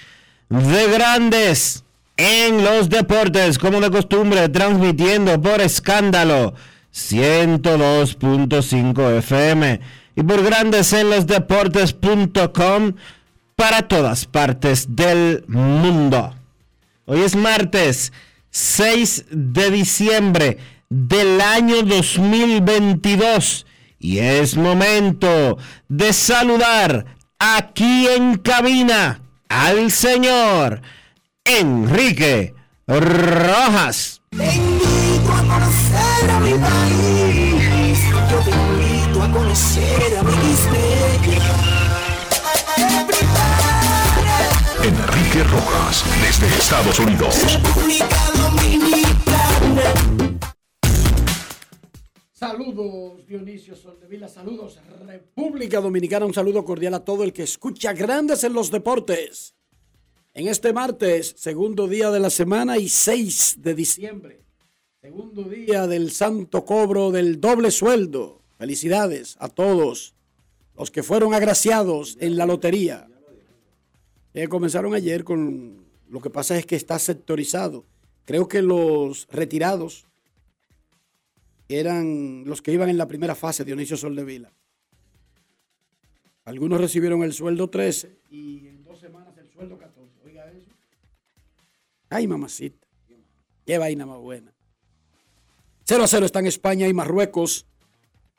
de 0.50 0.88
Grandes 0.92 1.84
en 2.18 2.64
los 2.64 2.90
Deportes, 2.90 3.58
como 3.58 3.82
de 3.82 3.90
costumbre, 3.90 4.48
transmitiendo 4.50 5.42
por 5.42 5.60
escándalo 5.60 6.54
102.5 6.94 9.18
FM 9.18 9.80
y 10.18 10.22
por 10.22 10.44
Grandes 10.44 10.94
en 10.94 11.10
los 11.10 11.26
Deportes.com 11.26 12.94
para 13.56 13.88
todas 13.88 14.28
partes 14.28 14.96
del 14.96 15.46
mundo. 15.48 16.36
Hoy 17.06 17.22
es 17.22 17.36
martes 17.36 18.14
6 18.52 19.26
de 19.32 19.72
diciembre 19.72 20.60
del 20.90 21.40
año 21.40 21.84
2022 21.84 23.66
y 24.00 24.20
es 24.20 24.58
momento 24.58 25.58
de 25.88 26.14
saludar 26.14 27.06
aquí 27.38 28.08
en 28.08 28.38
cabina 28.38 29.22
al 29.50 29.92
señor 29.92 30.82
Enrique 31.44 32.56
Rojas. 32.88 34.22
Te 34.32 34.56
invito 34.56 35.34
a 35.34 35.42
conocer 35.44 36.32
a 36.32 36.40
mi 36.40 36.54
país. 36.54 38.00
Yo 38.32 38.40
te 38.40 38.52
invito 38.52 39.24
a 39.24 39.32
conocer 39.32 40.18
a 40.18 40.24
mi 40.24 40.32
Enrique 44.82 45.44
Rojas, 45.44 46.06
desde 46.22 46.48
Estados 46.58 47.00
Unidos. 47.00 47.36
República 47.44 48.18
Dominicana. 48.34 50.09
Saludos 52.40 53.28
Dionisio 53.28 53.76
Soldevila, 53.76 54.30
saludos 54.30 54.80
República 55.06 55.82
Dominicana, 55.82 56.26
un 56.26 56.34
saludo 56.34 56.64
cordial 56.64 56.94
a 56.94 57.04
todo 57.04 57.26
el 57.26 57.34
que 57.34 57.44
escucha 57.44 57.92
Grandes 57.92 58.46
en 58.46 58.54
los 58.54 58.72
Deportes. 58.72 59.56
En 60.34 60.48
este 60.48 60.72
martes, 60.72 61.36
segundo 61.38 61.90
día 61.90 62.12
de 62.12 62.22
la 62.22 62.30
semana 62.30 62.78
y 62.78 62.88
6 62.88 63.58
de 63.58 63.76
diciembre, 63.76 64.46
segundo 65.02 65.44
día 65.44 65.86
del 65.86 66.12
santo 66.12 66.64
cobro 66.64 67.12
del 67.12 67.42
doble 67.42 67.72
sueldo. 67.72 68.42
Felicidades 68.58 69.36
a 69.40 69.50
todos 69.50 70.16
los 70.78 70.92
que 70.92 71.04
fueron 71.04 71.34
agraciados 71.34 72.16
en 72.22 72.38
la 72.38 72.46
lotería. 72.46 73.10
Eh, 74.34 74.48
comenzaron 74.48 74.94
ayer 74.94 75.26
con 75.26 75.84
lo 76.08 76.22
que 76.22 76.30
pasa 76.30 76.58
es 76.58 76.66
que 76.66 76.78
está 76.78 77.00
sectorizado. 77.00 77.84
Creo 78.24 78.48
que 78.48 78.62
los 78.62 79.28
retirados 79.30 80.09
eran 81.70 82.44
los 82.46 82.62
que 82.62 82.74
iban 82.74 82.90
en 82.90 82.98
la 82.98 83.08
primera 83.08 83.36
fase, 83.36 83.64
Dionisio 83.64 83.96
Soldevila. 83.96 84.52
Algunos 86.46 86.82
recibieron 86.82 87.22
el 87.24 87.32
sueldo 87.32 87.70
13 87.70 88.18
y 88.32 88.68
en 88.68 88.84
dos 88.84 89.00
semanas 89.00 89.38
el 89.38 89.50
sueldo 89.52 89.78
14. 89.78 90.20
Oiga 90.26 90.52
eso. 90.52 90.72
Ay, 92.10 92.28
mamacita. 92.28 92.88
Qué 93.66 93.78
vaina 93.78 94.08
más 94.08 94.18
buena. 94.18 94.52
0 95.86 96.04
a 96.04 96.08
0 96.08 96.26
está 96.26 96.40
en 96.40 96.48
España 96.48 96.88
y 96.88 96.94
Marruecos 96.94 97.68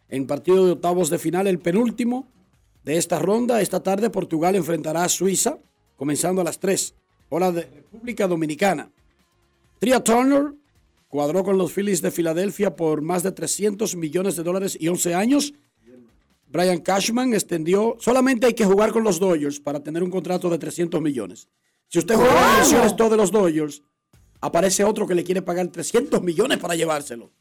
en 0.08 0.26
partido 0.26 0.66
de 0.66 0.72
octavos 0.72 1.08
de 1.08 1.18
final, 1.18 1.46
el 1.46 1.60
penúltimo 1.60 2.28
de 2.84 2.96
esta 2.96 3.20
ronda. 3.20 3.60
Esta 3.60 3.80
tarde 3.80 4.10
Portugal 4.10 4.56
enfrentará 4.56 5.04
a 5.04 5.08
Suiza, 5.08 5.58
comenzando 5.96 6.40
a 6.40 6.44
las 6.44 6.58
3, 6.58 6.94
hora 7.28 7.52
de 7.52 7.62
República 7.62 8.26
Dominicana. 8.26 8.90
Tria 9.78 10.02
Turner 10.02 10.52
cuadró 11.10 11.42
con 11.42 11.58
los 11.58 11.72
Phillies 11.72 12.00
de 12.00 12.12
Filadelfia 12.12 12.76
por 12.76 13.02
más 13.02 13.22
de 13.22 13.32
300 13.32 13.96
millones 13.96 14.36
de 14.36 14.44
dólares 14.44 14.78
y 14.80 14.88
11 14.88 15.14
años. 15.14 15.52
Brian 16.46 16.78
Cashman 16.78 17.34
extendió, 17.34 17.96
solamente 17.98 18.46
hay 18.46 18.54
que 18.54 18.64
jugar 18.64 18.92
con 18.92 19.04
los 19.04 19.18
Dodgers 19.18 19.60
para 19.60 19.80
tener 19.80 20.02
un 20.02 20.10
contrato 20.10 20.48
de 20.48 20.58
300 20.58 21.02
millones. 21.02 21.48
Si 21.88 21.98
usted 21.98 22.14
juega 22.14 22.64
en 22.64 22.76
el 22.76 23.10
de 23.10 23.16
los 23.16 23.32
Dodgers, 23.32 23.82
aparece 24.40 24.84
otro 24.84 25.06
que 25.06 25.16
le 25.16 25.24
quiere 25.24 25.42
pagar 25.42 25.66
300 25.66 26.22
millones 26.22 26.58
para 26.58 26.76
llevárselo. 26.76 27.32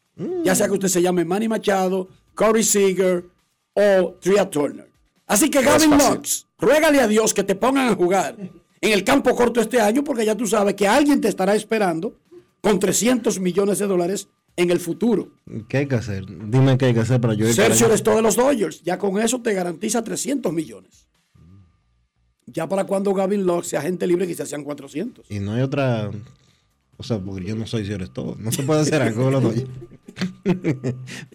Ya 0.44 0.54
sea 0.56 0.68
que 0.68 0.74
usted 0.74 0.90
se 0.90 1.02
llame 1.02 1.24
Manny 1.24 1.48
Machado, 1.48 2.10
Corey 2.34 2.64
Seager 2.64 3.26
o 3.74 4.16
Tria 4.20 4.50
Turner. 4.50 4.90
Así 5.28 5.50
que 5.50 5.62
Gavin 5.62 5.92
Lux, 5.92 6.48
ruégale 6.58 7.00
a 7.00 7.08
Dios 7.08 7.36
que 7.36 7.44
te 7.44 7.56
pongan 7.56 7.90
a 7.90 7.96
jugar 7.96 8.36
en 8.82 8.92
el 8.92 9.04
campo 9.04 9.36
corto 9.36 9.62
este 9.62 9.80
año 9.80 10.04
porque 10.04 10.26
ya 10.26 10.36
tú 10.36 10.48
sabes 10.48 10.74
que 10.74 10.88
alguien 10.88 11.22
te 11.22 11.28
estará 11.28 11.56
esperando 11.56 12.18
con 12.62 12.80
300 12.80 13.40
millones 13.40 13.80
de 13.80 13.88
dólares 13.88 14.28
en 14.56 14.72
el 14.72 14.80
futuro. 14.80 15.32
¿Qué 15.68 15.78
hay 15.78 15.88
que 15.88 15.96
hacer? 15.96 16.26
Dime 16.28 16.78
qué 16.78 16.88
hay 16.88 16.94
que 16.94 17.00
hacer 17.00 17.22
para 17.22 17.34
yo 17.34 17.48
ir 17.48 17.56
para 17.56 17.70
Sergio 17.70 17.86
allá. 17.88 17.96
es 17.96 18.04
de 18.04 18.22
los 18.22 18.36
Dodgers. 18.36 18.84
Ya 18.84 18.98
con 18.98 19.20
eso 19.20 19.42
te 19.42 19.54
garantiza 19.54 20.04
300 20.04 20.52
millones. 20.52 21.08
Ya 22.46 22.68
para 22.68 22.84
cuando 22.86 23.14
Gavin 23.14 23.46
Lux 23.46 23.68
sea 23.68 23.80
agente 23.80 24.08
libre 24.08 24.28
quizás 24.28 24.50
sean 24.50 24.64
400. 24.64 25.30
Y 25.30 25.40
no 25.40 25.54
hay 25.54 25.62
otra. 25.62 26.10
O 26.98 27.04
sea, 27.04 27.20
porque 27.20 27.46
yo 27.46 27.56
no 27.56 27.66
soy 27.68 27.86
si 27.86 27.94
eres 27.94 28.12
todo. 28.12 28.36
No 28.38 28.52
se 28.52 28.64
puede 28.64 28.82
hacer 28.82 29.02
algo 29.02 29.24
con 29.24 29.34
los 29.34 29.44
dos. 29.44 29.54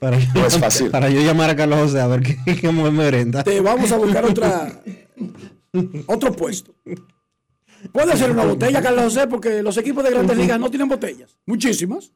para, 0.00 0.18
yo, 0.18 0.26
No 0.34 0.46
es 0.46 0.58
fácil. 0.58 0.90
para 0.90 1.08
yo 1.08 1.20
llamar 1.22 1.50
a 1.50 1.56
Carlos 1.56 1.78
José 1.78 2.00
a 2.00 2.06
ver 2.08 2.20
qué, 2.20 2.36
qué 2.60 2.70
me 2.72 2.90
merenda. 2.90 3.42
Te 3.44 3.60
vamos 3.60 3.90
a 3.92 3.96
buscar 3.96 4.24
otra 4.26 4.82
otro 6.06 6.32
puesto. 6.32 6.74
Puede 7.92 8.12
hacer 8.12 8.30
una 8.30 8.44
botella, 8.44 8.82
Carlos 8.82 9.04
José, 9.04 9.26
porque 9.26 9.62
los 9.62 9.76
equipos 9.76 10.02
de 10.04 10.10
grandes 10.10 10.36
ligas 10.36 10.58
no 10.58 10.70
tienen 10.70 10.88
botellas. 10.88 11.36
Muchísimas. 11.46 12.12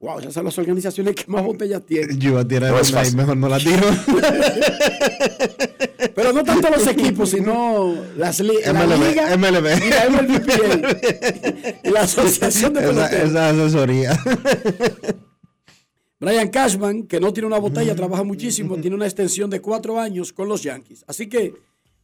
Wow, 0.00 0.18
esas 0.18 0.34
son 0.34 0.44
las 0.46 0.58
organizaciones 0.58 1.14
que 1.14 1.24
más 1.28 1.44
botellas 1.44 1.82
tienen. 1.86 2.18
Yo 2.18 2.30
iba 2.30 2.40
a 2.40 2.48
tirar 2.48 2.72
No 2.72 2.80
una 2.80 3.06
y 3.06 3.12
mejor 3.14 3.36
no 3.36 3.48
la 3.48 3.58
tiro. 3.58 3.82
Pero 6.14 6.32
no 6.32 6.42
tanto 6.42 6.68
los 6.70 6.86
equipos, 6.88 7.30
sino 7.30 7.94
las 8.16 8.40
li 8.40 8.54
la 8.64 8.72
MLB, 8.72 9.08
liga 9.08 9.36
MLB. 9.36 9.66
y 9.86 9.90
la 9.90 10.08
MLBPA. 10.10 11.78
y 11.84 11.90
la 11.90 12.00
Asociación 12.00 12.72
de 12.74 12.80
esa, 12.80 12.88
Peloteros. 12.90 13.30
esa 13.30 13.48
asesoría. 13.50 14.18
Brian 16.20 16.48
Cashman, 16.48 17.04
que 17.04 17.20
no 17.20 17.32
tiene 17.32 17.46
una 17.48 17.58
botella, 17.58 17.94
trabaja 17.96 18.22
muchísimo, 18.24 18.76
tiene 18.78 18.94
una 18.96 19.06
extensión 19.06 19.50
de 19.50 19.60
cuatro 19.60 19.98
años 19.98 20.32
con 20.32 20.48
los 20.48 20.62
Yankees. 20.62 21.04
Así 21.08 21.28
que 21.28 21.54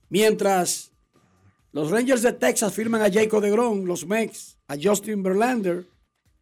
mientras 0.08 0.90
Los 1.72 1.90
Rangers 1.90 2.22
de 2.22 2.32
Texas 2.32 2.72
firman 2.72 3.02
a 3.02 3.10
Jacob 3.12 3.42
DeGrom, 3.42 3.84
los 3.84 4.06
Mex, 4.06 4.56
a 4.68 4.76
Justin 4.82 5.22
Verlander, 5.22 5.86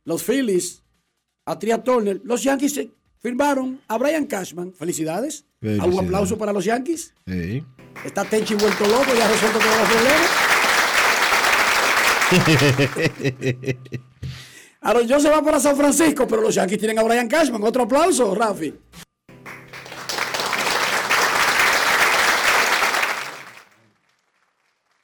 los 0.05 0.23
Phillies, 0.23 0.83
a 1.45 1.59
Tria 1.59 1.83
Turner. 1.83 2.21
Los 2.25 2.43
Yankees 2.45 2.81
firmaron 3.19 3.81
a 3.89 3.99
Brian 3.99 4.27
Cashman. 4.27 4.73
Felicidades. 4.73 5.45
¿Algún 5.61 5.79
Felicidades. 5.81 6.07
aplauso 6.07 6.39
para 6.39 6.53
los 6.53 6.65
Yankees? 6.65 7.13
Sí. 7.27 7.65
Está 8.05 8.25
Tenchi 8.25 8.55
vuelto 8.55 8.87
loco, 8.87 9.07
ya 9.17 9.29
resuelto 9.29 9.59
todos 9.59 9.79
los 9.79 9.89
problemas. 9.89 10.31
Aaron 14.83 15.09
Jones 15.09 15.23
se 15.23 15.31
va 15.31 15.43
para 15.43 15.59
San 15.59 15.77
Francisco, 15.77 16.27
pero 16.29 16.43
los 16.43 16.55
Yankees 16.55 16.79
tienen 16.79 16.99
a 16.99 17.03
Brian 17.03 17.27
Cashman. 17.29 17.63
Otro 17.65 17.83
aplauso, 17.85 18.33
Rafi. 18.35 18.73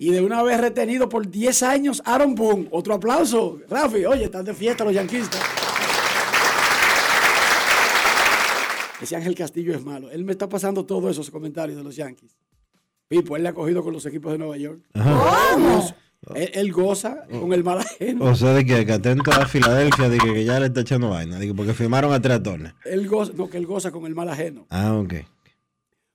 Y 0.03 0.11
de 0.11 0.21
una 0.21 0.43
vez 0.43 0.61
retenido 0.61 1.09
por 1.09 1.31
10 1.31 1.63
años, 1.63 2.03
Aaron 2.05 2.35
Boone. 2.35 2.67
Otro 2.73 2.95
aplauso, 2.95 3.61
Rafi. 3.71 4.05
Oye, 4.05 4.25
están 4.25 4.45
de 4.45 4.53
fiesta 4.53 4.83
los 4.83 4.93
yanquistas. 4.93 5.41
Ese 9.01 9.15
Ángel 9.15 9.37
Castillo 9.37 9.73
es 9.73 9.85
malo. 9.85 10.11
Él 10.11 10.25
me 10.25 10.33
está 10.33 10.49
pasando 10.49 10.85
todos 10.85 11.13
esos 11.13 11.31
comentarios 11.31 11.79
de 11.79 11.85
los 11.85 11.95
Yankees. 11.95 12.37
Pipo, 13.07 13.37
él 13.37 13.45
le 13.45 13.51
ha 13.51 13.53
cogido 13.53 13.85
con 13.85 13.93
los 13.93 14.05
equipos 14.05 14.33
de 14.33 14.39
Nueva 14.39 14.57
York. 14.57 14.81
Dios, 14.93 15.95
Él, 16.35 16.51
él 16.53 16.73
goza 16.73 17.25
con 17.31 17.53
el 17.53 17.63
mal 17.63 17.79
ajeno. 17.79 18.25
O 18.25 18.35
sea, 18.35 18.55
de 18.55 18.65
que, 18.65 18.85
que 18.85 18.93
atento 18.93 19.31
a 19.31 19.47
Filadelfia, 19.47 20.09
de 20.09 20.19
que, 20.19 20.35
que 20.35 20.45
ya 20.45 20.59
le 20.59 20.67
está 20.67 20.81
echando 20.81 21.11
vaina, 21.11 21.39
de 21.39 21.47
que 21.47 21.55
porque 21.55 21.75
firmaron 21.75 22.13
a 22.13 22.21
tres. 22.21 22.41
Él 22.87 23.07
goza, 23.07 23.33
no, 23.37 23.49
que 23.49 23.57
él 23.57 23.67
goza 23.67 23.93
con 23.93 24.07
el 24.07 24.17
mal 24.17 24.29
ajeno. 24.29 24.67
Ah, 24.69 24.95
ok. 24.95 25.15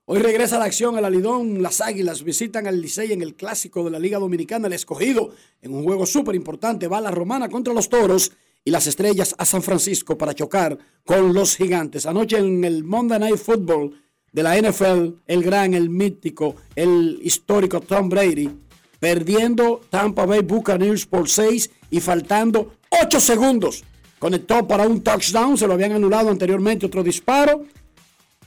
Hoy 0.09 0.19
regresa 0.19 0.57
la 0.57 0.63
acción 0.63 0.95
al 0.95 1.03
Alidón. 1.03 1.61
Las 1.61 1.81
Águilas 1.81 2.23
visitan 2.23 2.65
al 2.65 2.79
Licey 2.79 3.11
en 3.11 3.21
el 3.21 3.35
clásico 3.35 3.83
de 3.83 3.91
la 3.91 3.99
Liga 3.99 4.19
Dominicana, 4.19 4.67
el 4.67 4.73
escogido, 4.73 5.31
en 5.61 5.73
un 5.73 5.83
juego 5.83 6.05
súper 6.05 6.33
importante. 6.33 6.87
Va 6.87 7.01
la 7.01 7.11
Romana 7.11 7.49
contra 7.49 7.73
los 7.73 7.89
Toros 7.89 8.31
y 8.63 8.71
las 8.71 8.87
Estrellas 8.87 9.35
a 9.37 9.43
San 9.43 9.61
Francisco 9.61 10.17
para 10.17 10.33
chocar 10.33 10.77
con 11.03 11.33
los 11.33 11.57
Gigantes. 11.57 12.05
Anoche 12.05 12.37
en 12.37 12.63
el 12.63 12.85
Monday 12.85 13.19
Night 13.19 13.35
Football 13.35 14.01
de 14.31 14.43
la 14.43 14.57
NFL, 14.57 15.23
el 15.27 15.43
gran, 15.43 15.73
el 15.73 15.89
mítico, 15.89 16.55
el 16.73 17.19
histórico 17.21 17.81
Tom 17.81 18.07
Brady, 18.07 18.49
perdiendo 19.01 19.81
Tampa 19.89 20.25
Bay 20.25 20.39
Buccaneers 20.39 21.05
por 21.05 21.27
6 21.27 21.69
y 21.89 21.99
faltando 21.99 22.75
8 23.03 23.19
segundos. 23.19 23.83
Conectó 24.19 24.65
para 24.65 24.87
un 24.87 25.03
touchdown, 25.03 25.57
se 25.57 25.67
lo 25.67 25.73
habían 25.73 25.91
anulado 25.91 26.29
anteriormente 26.29 26.85
otro 26.85 27.03
disparo. 27.03 27.65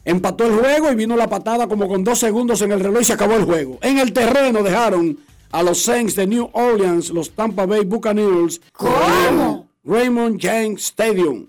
Empató 0.05 0.47
el 0.47 0.58
juego 0.58 0.91
y 0.91 0.94
vino 0.94 1.17
la 1.17 1.29
patada 1.29 1.67
como 1.67 1.88
con 1.88 2.05
dos 2.05 2.19
segundos 2.19 2.62
en 2.62 2.73
el 2.73 2.81
reloj 2.81 3.02
y 3.02 3.05
se 3.05 3.12
acabó 3.12 3.35
el 3.35 3.44
juego. 3.44 3.79
En 3.82 3.99
el 3.99 4.12
terreno 4.12 4.62
dejaron 4.62 5.19
a 5.52 5.62
los 5.62 5.82
Saints 5.82 6.14
de 6.17 6.26
New 6.26 6.49
Orleans, 6.52 7.11
los 7.11 7.31
Tampa 7.31 7.67
Bay 7.67 7.85
Buccaneers. 7.85 8.61
¿Cómo? 8.73 9.69
Raymond 9.85 10.41
James 10.41 10.85
Stadium. 10.85 11.47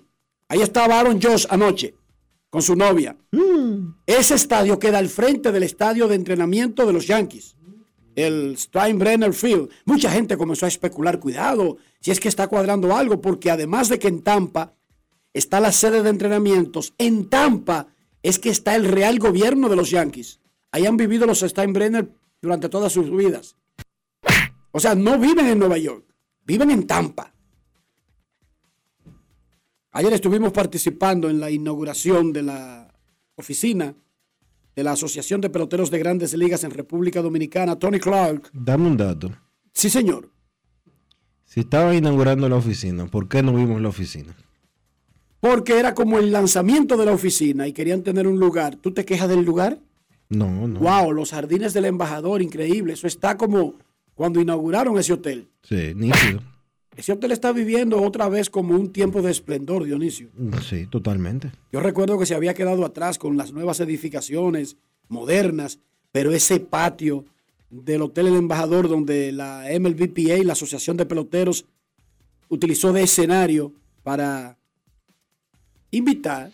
Ahí 0.47 0.61
estaba 0.61 0.99
Aaron 0.99 1.21
Josh 1.21 1.45
anoche 1.49 1.95
con 2.49 2.61
su 2.61 2.75
novia. 2.75 3.15
Ese 4.05 4.35
estadio 4.35 4.77
queda 4.77 4.97
al 4.97 5.07
frente 5.07 5.51
del 5.51 5.63
estadio 5.63 6.07
de 6.07 6.15
entrenamiento 6.15 6.85
de 6.85 6.93
los 6.93 7.07
Yankees, 7.07 7.55
el 8.15 8.57
Steinbrenner 8.57 9.33
Field. 9.33 9.69
Mucha 9.85 10.11
gente 10.11 10.35
comenzó 10.35 10.65
a 10.65 10.69
especular, 10.69 11.19
cuidado, 11.19 11.77
si 12.01 12.11
es 12.11 12.19
que 12.19 12.27
está 12.27 12.47
cuadrando 12.47 12.93
algo, 12.93 13.21
porque 13.21 13.49
además 13.49 13.87
de 13.87 13.97
que 13.97 14.09
en 14.09 14.21
Tampa 14.21 14.73
está 15.33 15.61
la 15.61 15.71
sede 15.71 16.03
de 16.03 16.09
entrenamientos, 16.09 16.93
en 16.97 17.29
Tampa 17.29 17.87
es 18.23 18.39
que 18.39 18.49
está 18.49 18.75
el 18.75 18.85
real 18.85 19.19
gobierno 19.19 19.69
de 19.69 19.75
los 19.75 19.89
Yankees. 19.89 20.39
Ahí 20.71 20.85
han 20.85 20.97
vivido 20.97 21.25
los 21.25 21.39
Steinbrenner 21.39 22.09
durante 22.41 22.69
todas 22.69 22.91
sus 22.91 23.09
vidas. 23.15 23.55
O 24.71 24.79
sea, 24.79 24.95
no 24.95 25.19
viven 25.19 25.47
en 25.47 25.59
Nueva 25.59 25.77
York, 25.77 26.05
viven 26.45 26.71
en 26.71 26.87
Tampa. 26.87 27.33
Ayer 29.91 30.13
estuvimos 30.13 30.53
participando 30.53 31.29
en 31.29 31.39
la 31.39 31.51
inauguración 31.51 32.31
de 32.31 32.43
la 32.43 32.93
oficina 33.35 33.93
de 34.73 34.83
la 34.83 34.93
Asociación 34.93 35.41
de 35.41 35.49
Peloteros 35.49 35.91
de 35.91 35.99
Grandes 35.99 36.33
Ligas 36.33 36.63
en 36.63 36.71
República 36.71 37.21
Dominicana, 37.21 37.77
Tony 37.77 37.99
Clark. 37.99 38.49
Dame 38.53 38.87
un 38.87 38.95
dato. 38.95 39.31
Sí, 39.73 39.89
señor. 39.89 40.29
Si 41.43 41.59
estaban 41.59 41.95
inaugurando 41.95 42.47
la 42.47 42.55
oficina, 42.55 43.05
¿por 43.07 43.27
qué 43.27 43.43
no 43.43 43.53
vimos 43.53 43.81
la 43.81 43.89
oficina? 43.89 44.33
Porque 45.41 45.77
era 45.77 45.93
como 45.93 46.19
el 46.19 46.31
lanzamiento 46.31 46.95
de 46.95 47.05
la 47.05 47.11
oficina 47.11 47.67
y 47.67 47.73
querían 47.73 48.03
tener 48.03 48.27
un 48.27 48.39
lugar. 48.39 48.77
¿Tú 48.77 48.91
te 48.93 49.03
quejas 49.03 49.27
del 49.27 49.43
lugar? 49.43 49.79
No, 50.29 50.67
no. 50.67 50.79
Wow, 50.79 51.11
los 51.11 51.31
jardines 51.31 51.73
del 51.73 51.85
embajador, 51.85 52.41
increíble. 52.41 52.93
Eso 52.93 53.07
está 53.07 53.37
como 53.37 53.73
cuando 54.15 54.39
inauguraron 54.39 54.97
ese 54.97 55.13
hotel. 55.13 55.49
Sí, 55.63 55.93
nítido. 55.95 56.41
Ese 56.95 57.13
hotel 57.13 57.31
está 57.31 57.51
viviendo 57.51 58.01
otra 58.01 58.29
vez 58.29 58.49
como 58.49 58.75
un 58.75 58.91
tiempo 58.91 59.21
de 59.21 59.31
esplendor, 59.31 59.85
Dionisio. 59.85 60.29
Sí, 60.61 60.85
totalmente. 60.87 61.51
Yo 61.71 61.79
recuerdo 61.79 62.19
que 62.19 62.25
se 62.25 62.35
había 62.35 62.53
quedado 62.53 62.85
atrás 62.85 63.17
con 63.17 63.37
las 63.37 63.51
nuevas 63.51 63.79
edificaciones 63.79 64.77
modernas, 65.07 65.79
pero 66.11 66.31
ese 66.31 66.59
patio 66.59 67.25
del 67.69 68.01
Hotel 68.03 68.27
El 68.27 68.35
Embajador, 68.35 68.89
donde 68.89 69.31
la 69.31 69.65
MLBPA, 69.79 70.43
la 70.43 70.53
Asociación 70.53 70.97
de 70.97 71.05
Peloteros, 71.05 71.65
utilizó 72.49 72.93
de 72.93 73.03
escenario 73.03 73.73
para 74.03 74.57
invitar 75.91 76.51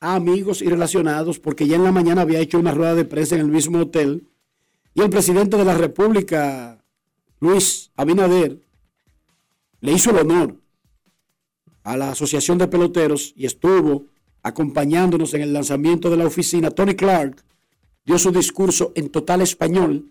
a 0.00 0.14
amigos 0.14 0.62
y 0.62 0.66
relacionados, 0.66 1.38
porque 1.38 1.66
ya 1.66 1.76
en 1.76 1.84
la 1.84 1.92
mañana 1.92 2.22
había 2.22 2.40
hecho 2.40 2.58
una 2.58 2.72
rueda 2.72 2.94
de 2.94 3.04
prensa 3.04 3.34
en 3.34 3.42
el 3.42 3.48
mismo 3.48 3.80
hotel, 3.80 4.28
y 4.94 5.00
el 5.00 5.10
presidente 5.10 5.56
de 5.56 5.64
la 5.64 5.74
República, 5.74 6.82
Luis 7.40 7.90
Abinader, 7.96 8.58
le 9.80 9.92
hizo 9.92 10.10
el 10.10 10.18
honor 10.18 10.56
a 11.84 11.96
la 11.96 12.10
Asociación 12.10 12.58
de 12.58 12.68
Peloteros 12.68 13.32
y 13.36 13.46
estuvo 13.46 14.06
acompañándonos 14.42 15.34
en 15.34 15.42
el 15.42 15.52
lanzamiento 15.52 16.10
de 16.10 16.16
la 16.16 16.26
oficina. 16.26 16.70
Tony 16.70 16.94
Clark 16.94 17.44
dio 18.04 18.18
su 18.18 18.32
discurso 18.32 18.92
en 18.94 19.08
total 19.08 19.40
español 19.40 20.10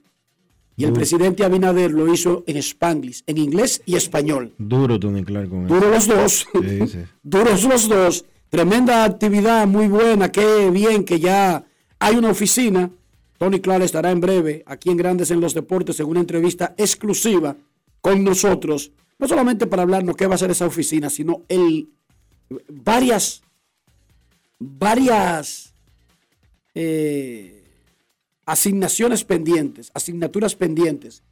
y 0.76 0.86
el 0.86 0.94
presidente 0.94 1.44
Abinader 1.44 1.92
lo 1.92 2.14
hizo 2.14 2.44
en 2.46 2.58
Spanglish, 2.58 3.24
en 3.26 3.40
inglés 3.40 3.82
y 3.86 3.96
español. 3.96 4.54
Duro 4.60 5.00
Tony 5.00 5.24
Clark 5.24 5.50
con 5.50 5.66
eso. 5.66 5.74
Duros 5.74 6.08
los 6.08 6.08
dos. 6.08 6.48
Sí, 6.54 6.88
sí. 6.88 7.00
Duros 7.24 7.64
los 7.64 7.90
dos. 7.90 8.26
Tremenda 8.50 9.04
actividad, 9.04 9.68
muy 9.68 9.88
buena. 9.88 10.32
Qué 10.32 10.70
bien 10.70 11.04
que 11.04 11.20
ya 11.20 11.66
hay 12.00 12.16
una 12.16 12.30
oficina. 12.30 12.90
Tony 13.38 13.60
Clark 13.60 13.84
estará 13.84 14.12
en 14.12 14.22
breve 14.22 14.64
aquí 14.66 14.90
en 14.90 14.98
Grandes 14.98 15.32
en 15.32 15.42
los 15.42 15.54
Deportes 15.54 16.00
en 16.00 16.08
una 16.08 16.22
entrevista 16.22 16.74
exclusiva 16.78 17.56
con 18.02 18.24
nosotros. 18.24 18.92
No 19.20 19.28
solamente 19.28 19.68
para 19.68 19.84
hablarnos 19.84 20.16
qué 20.16 20.28
va 20.28 20.36
a 20.36 20.38
ser 20.38 20.52
esa 20.52 20.66
oficina, 20.66 21.10
sino 21.10 21.44
el 21.50 21.90
varias, 22.70 23.42
varias 24.60 25.74
eh, 26.74 27.64
asignaciones 28.46 29.24
pendientes, 29.24 29.92
asignaturas 29.94 30.56
pendientes 30.56 31.24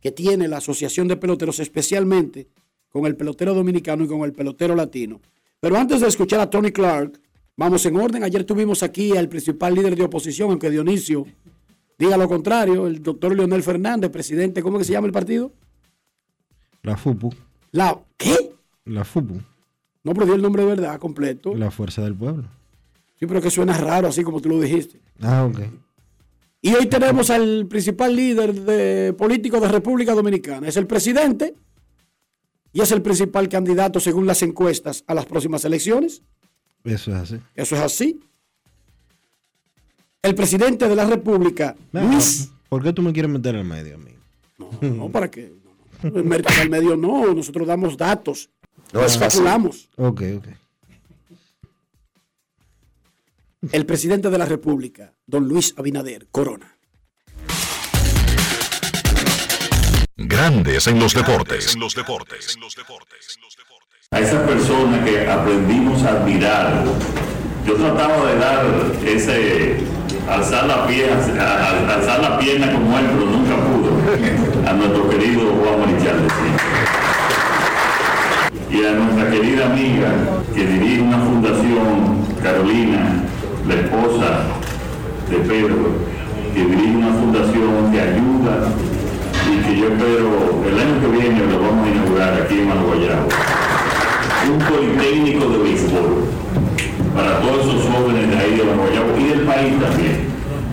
que 0.00 0.10
tiene 0.10 0.48
la 0.48 0.56
Asociación 0.56 1.06
de 1.08 1.16
Peloteros, 1.16 1.60
especialmente 1.60 2.48
con 2.88 3.06
el 3.06 3.16
pelotero 3.16 3.54
dominicano 3.54 4.04
y 4.04 4.08
con 4.08 4.22
el 4.22 4.32
pelotero 4.32 4.74
latino. 4.74 5.20
Pero 5.60 5.76
antes 5.76 6.00
de 6.00 6.08
escuchar 6.08 6.40
a 6.40 6.48
Tony 6.48 6.72
Clark, 6.72 7.20
vamos 7.56 7.84
en 7.84 7.96
orden. 7.96 8.24
Ayer 8.24 8.44
tuvimos 8.44 8.82
aquí 8.82 9.16
al 9.16 9.28
principal 9.28 9.74
líder 9.74 9.94
de 9.94 10.04
oposición, 10.04 10.50
aunque 10.50 10.70
Dionisio 10.70 11.26
diga 11.98 12.16
lo 12.16 12.28
contrario, 12.28 12.86
el 12.86 13.02
doctor 13.02 13.36
Leonel 13.36 13.62
Fernández, 13.62 14.10
presidente, 14.10 14.62
¿cómo 14.62 14.78
que 14.78 14.84
se 14.84 14.92
llama 14.92 15.06
el 15.06 15.12
partido? 15.12 15.52
La 16.82 16.96
FUPU. 16.96 17.30
La, 17.72 18.00
¿Qué? 18.16 18.54
La 18.86 19.04
FUPU. 19.04 19.42
No, 20.02 20.14
pero 20.14 20.34
el 20.34 20.40
nombre 20.40 20.62
de 20.62 20.68
verdad 20.70 20.98
completo. 20.98 21.54
La 21.54 21.70
Fuerza 21.70 22.02
del 22.02 22.14
Pueblo. 22.14 22.48
Sí, 23.18 23.26
pero 23.26 23.42
que 23.42 23.50
suena 23.50 23.76
raro 23.76 24.08
así 24.08 24.22
como 24.22 24.40
tú 24.40 24.48
lo 24.48 24.58
dijiste. 24.58 24.98
Ah, 25.20 25.44
ok. 25.44 25.60
Y 26.62 26.74
hoy 26.74 26.86
tenemos 26.86 27.28
al 27.28 27.66
principal 27.66 28.16
líder 28.16 28.54
de, 28.54 29.12
político 29.12 29.60
de 29.60 29.68
República 29.68 30.14
Dominicana. 30.14 30.68
Es 30.68 30.78
el 30.78 30.86
presidente 30.86 31.54
y 32.72 32.80
es 32.80 32.92
el 32.92 33.02
principal 33.02 33.48
candidato 33.48 34.00
según 34.00 34.26
las 34.26 34.42
encuestas 34.42 35.04
a 35.06 35.14
las 35.14 35.26
próximas 35.26 35.64
elecciones. 35.64 36.22
Eso 36.84 37.10
es 37.12 37.16
así. 37.16 37.40
Eso 37.54 37.76
es 37.76 37.82
así. 37.82 38.20
El 40.22 40.34
presidente 40.34 40.88
de 40.88 40.96
la 40.96 41.06
República, 41.06 41.76
Luis. 41.92 42.50
¿Por 42.68 42.82
qué 42.82 42.92
tú 42.92 43.02
me 43.02 43.12
quieres 43.12 43.30
meter 43.30 43.56
al 43.56 43.64
medio, 43.64 43.96
amigo? 43.96 44.18
No, 44.58 44.70
no, 44.80 45.08
para 45.08 45.30
qué. 45.30 45.52
No, 46.02 46.22
no. 46.22 46.36
Al 46.60 46.70
medio 46.70 46.96
no, 46.96 47.34
nosotros 47.34 47.66
damos 47.66 47.96
datos. 47.96 48.50
No 48.92 49.00
es 49.00 49.12
fácil. 49.12 49.26
especulamos. 49.26 49.88
Ok, 49.96 50.22
ok. 50.38 50.48
El 53.72 53.84
presidente 53.84 54.30
de 54.30 54.38
la 54.38 54.46
República, 54.46 55.12
don 55.26 55.46
Luis 55.46 55.74
Abinader 55.76 56.26
Corona. 56.30 56.76
Grandes 60.22 60.86
en 60.86 61.00
los 61.00 61.14
deportes. 61.14 61.78
a 64.10 64.20
esa 64.20 64.44
persona 64.44 65.02
que 65.02 65.26
aprendimos 65.26 66.02
a 66.02 66.10
admirar. 66.10 66.84
Yo 67.66 67.74
trataba 67.76 68.26
de 68.26 68.36
dar 68.36 68.66
ese, 69.06 69.76
alzar 70.28 70.66
la 70.66 70.86
pierna, 70.86 71.94
alzar 71.94 72.20
la 72.20 72.38
pierna 72.38 72.70
como 72.70 72.98
él, 72.98 73.06
pero 73.14 73.26
nunca 73.30 73.56
pudo, 73.64 74.68
a 74.68 74.72
nuestro 74.74 75.08
querido 75.08 75.40
Juan 75.54 75.80
Marichal. 75.80 76.18
Y 78.70 78.84
a 78.84 78.92
nuestra 78.92 79.30
querida 79.30 79.66
amiga 79.66 80.12
que 80.54 80.66
dirige 80.66 81.00
una 81.00 81.18
fundación, 81.18 82.26
Carolina, 82.42 83.24
la 83.66 83.74
esposa 83.74 84.42
de 85.30 85.36
Pedro, 85.38 85.96
que 86.52 86.60
dirige 86.60 86.96
una 86.96 87.12
fundación 87.14 87.90
que 87.90 88.00
ayuda 88.02 88.68
que 89.70 89.76
yo 89.76 89.86
espero 89.86 90.64
el 90.66 90.78
año 90.78 91.00
que 91.00 91.06
viene 91.06 91.46
lo 91.46 91.60
vamos 91.60 91.86
a 91.86 91.90
inaugurar 91.90 92.42
aquí 92.42 92.58
en 92.58 92.68
Manuayabo. 92.68 93.28
Un 94.50 94.58
politécnico 94.58 95.48
de 95.48 95.58
béisbol 95.58 96.24
para 97.14 97.38
todos 97.40 97.66
esos 97.66 97.88
jóvenes 97.88 98.30
de 98.30 98.36
ahí 98.36 98.56
de 98.56 98.64
Manuayabo 98.64 99.16
y 99.16 99.24
del 99.28 99.40
país 99.42 99.72
también, 99.80 100.26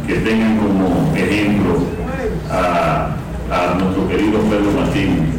que 0.08 0.16
tengan 0.16 0.58
como 0.58 1.13
ejemplo 1.16 1.77
a, 2.50 3.16
a 3.51 3.75
nuestro 3.75 4.08
querido 4.08 4.39
Pedro 4.39 4.72
Martínez. 4.80 5.30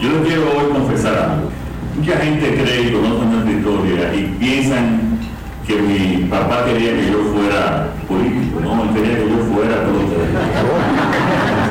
Yo 0.00 0.08
les 0.10 0.26
quiero 0.26 0.42
hoy 0.42 0.72
confesar 0.72 1.14
algo. 1.14 1.50
Mucha 1.96 2.16
gente 2.16 2.62
cree 2.62 2.88
y 2.88 2.92
conoce 2.92 3.26
nuestra 3.26 3.52
historia 3.52 4.14
y 4.14 4.22
piensan 4.40 5.20
que 5.64 5.76
mi 5.76 6.26
papá 6.28 6.64
quería 6.64 6.94
que 6.96 7.12
yo 7.12 7.22
fuera 7.32 7.90
político, 8.08 8.60
no, 8.60 8.82
él 8.82 8.90
quería 8.92 9.18
que 9.18 9.30
yo 9.30 9.38
fuera 9.54 9.84
político. 9.84 11.63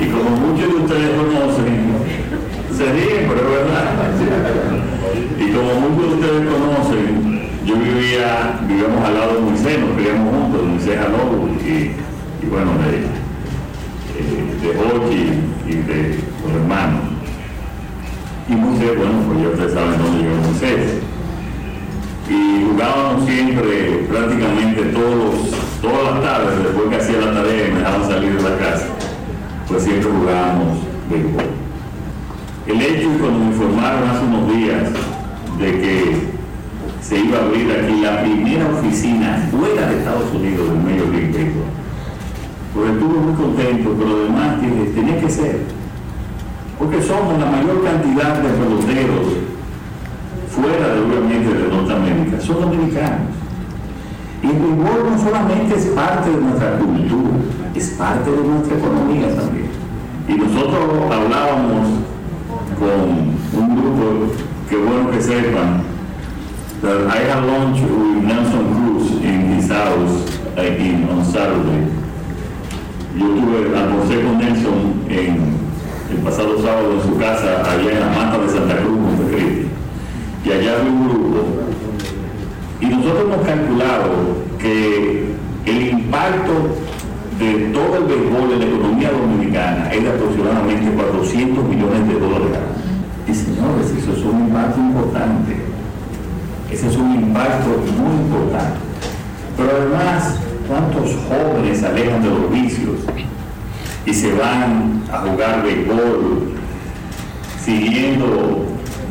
Y 0.00 0.06
como 0.06 0.30
muchos 0.30 0.68
de 0.68 0.74
ustedes 0.76 1.10
conocen, 1.16 1.92
se 2.74 2.92
ríen, 2.92 3.28
pero 3.28 3.40
es 3.40 3.50
verdad. 3.50 3.90
Y 5.38 5.50
como 5.52 5.88
muchos 5.88 6.10
de 6.10 6.14
ustedes 6.16 6.48
conocen, 6.48 7.50
yo 7.66 7.76
vivía, 7.76 8.60
vivíamos 8.66 9.04
al 9.04 9.14
lado 9.14 9.34
de 9.34 9.40
Moisés, 9.40 9.78
nos 9.78 9.90
criamos 9.96 10.34
juntos, 10.34 10.62
Moisés 10.62 10.98
Alobo 10.98 11.48
y, 11.48 11.92
y 12.42 12.46
bueno, 12.48 12.72
de, 12.80 12.96
eh, 14.16 14.44
de 14.62 15.70
y 15.70 15.74
de 15.74 16.18
los 16.42 16.52
hermanos. 16.52 17.02
Y 18.48 18.54
Moisés, 18.54 18.96
bueno, 18.96 19.22
pues 19.26 19.42
ya 19.42 19.48
ustedes 19.48 19.72
saben 19.74 19.98
dónde 19.98 20.22
llegó 20.22 20.36
Moisés. 20.36 21.02
Y 22.28 22.64
jugábamos 22.70 23.26
siempre, 23.26 24.06
prácticamente 24.08 24.82
todos 24.94 25.50
todas 25.80 26.14
las 26.14 26.22
tardes, 26.22 26.62
después 26.62 26.88
que 26.90 26.96
hacía 26.96 27.20
la 27.20 27.32
tarea 27.32 27.68
y 27.68 27.72
me 27.72 27.78
dejaban 27.78 28.08
salir 28.08 28.36
de 28.36 28.42
la 28.42 28.56
casa, 28.58 28.86
pues 29.70 29.84
siempre 29.84 30.10
jugábamos 30.10 30.78
béisbol. 31.08 31.44
El 32.66 32.82
hecho 32.82 33.08
cuando 33.20 33.38
me 33.38 33.46
informaron 33.46 34.08
hace 34.10 34.24
unos 34.24 34.52
días 34.52 34.90
de 35.58 35.80
que 35.80 36.30
se 37.00 37.20
iba 37.20 37.38
a 37.38 37.42
abrir 37.42 37.70
aquí 37.70 38.00
la 38.00 38.22
primera 38.22 38.66
oficina 38.68 39.48
fuera 39.50 39.88
de 39.88 39.98
Estados 39.98 40.30
Unidos 40.34 40.68
del 40.68 40.82
medio 40.82 41.06
Baseball, 41.06 41.70
pues 42.74 42.90
estuve 42.90 43.18
muy 43.20 43.34
contento, 43.34 43.94
pero 43.96 44.10
además 44.22 44.60
tenía 44.94 45.20
que 45.20 45.30
ser, 45.30 45.60
porque 46.78 47.02
somos 47.02 47.38
la 47.38 47.46
mayor 47.46 47.82
cantidad 47.84 48.42
de 48.42 48.48
peloteros 48.50 49.26
fuera 50.50 50.94
de 50.94 51.00
obviamente 51.00 51.54
de 51.54 51.68
Norteamérica, 51.68 52.40
son 52.40 52.60
dominicanos. 52.60 53.30
Y 54.42 54.46
el 54.46 54.52
béisbol 54.52 55.10
no 55.10 55.18
solamente 55.18 55.76
es 55.76 55.86
parte 55.86 56.30
de 56.30 56.36
nuestra 56.36 56.78
cultura, 56.78 57.59
es 57.74 57.90
parte 57.90 58.30
de 58.30 58.36
nuestra 58.36 58.76
economía 58.76 59.34
también. 59.34 59.70
Y 60.28 60.34
nosotros 60.34 61.10
hablábamos 61.10 61.88
con 62.78 63.60
un 63.60 63.76
grupo, 63.76 64.32
que 64.68 64.76
bueno 64.76 65.10
que 65.10 65.20
sepan, 65.20 65.82
that 66.82 67.06
I 67.08 67.18
had 67.18 67.44
lunch 67.44 67.80
with 67.80 68.24
Nelson 68.24 68.74
Cruz 68.74 69.22
in 69.22 69.58
his 69.58 69.68
house 69.68 70.24
in, 70.56 71.08
on 71.08 71.24
Saturday. 71.24 71.86
Yo 73.16 73.26
tuve, 73.26 73.76
almorcé 73.76 74.22
con 74.22 74.38
Nelson 74.38 75.04
en 75.08 75.58
el 76.10 76.16
pasado 76.24 76.62
sábado 76.62 76.94
en 76.94 77.02
su 77.02 77.18
casa, 77.18 77.62
allá 77.70 77.92
en 77.92 78.00
la 78.00 78.06
mata 78.06 78.38
de 78.38 78.48
Santa 78.48 78.76
Cruz, 78.78 78.98
Montecristi. 78.98 79.68
Y 80.44 80.52
allá 80.52 80.78
había 80.78 80.90
un 80.90 81.08
grupo 81.08 81.60
y 82.80 82.86
nosotros 82.86 83.24
hemos 83.24 83.46
calculado 83.46 84.10
que 84.58 85.34
el 85.66 85.88
impacto 85.88 86.52
de 87.40 87.70
todo 87.72 87.96
el 87.96 88.04
béisbol 88.04 88.52
en 88.52 88.58
la 88.58 88.66
economía 88.66 89.10
dominicana 89.10 89.90
es 89.90 90.04
de 90.04 90.10
aproximadamente 90.10 90.92
400 90.92 91.64
millones 91.64 92.06
de 92.06 92.20
dólares. 92.20 92.58
Y 93.26 93.34
señores, 93.34 93.90
eso 93.96 94.12
es 94.12 94.24
un 94.24 94.40
impacto 94.40 94.78
importante. 94.78 95.56
Ese 96.70 96.88
es 96.88 96.96
un 96.96 97.14
impacto 97.14 97.68
muy 97.96 98.14
importante. 98.26 98.78
Pero 99.56 99.70
además, 99.70 100.38
¿cuántos 100.68 101.16
jóvenes 101.28 101.78
se 101.78 101.86
alejan 101.86 102.22
de 102.22 102.28
los 102.28 102.52
vicios 102.52 102.96
y 104.04 104.12
se 104.12 104.32
van 104.34 105.02
a 105.10 105.18
jugar 105.18 105.62
béisbol 105.62 106.52
siguiendo 107.64 108.66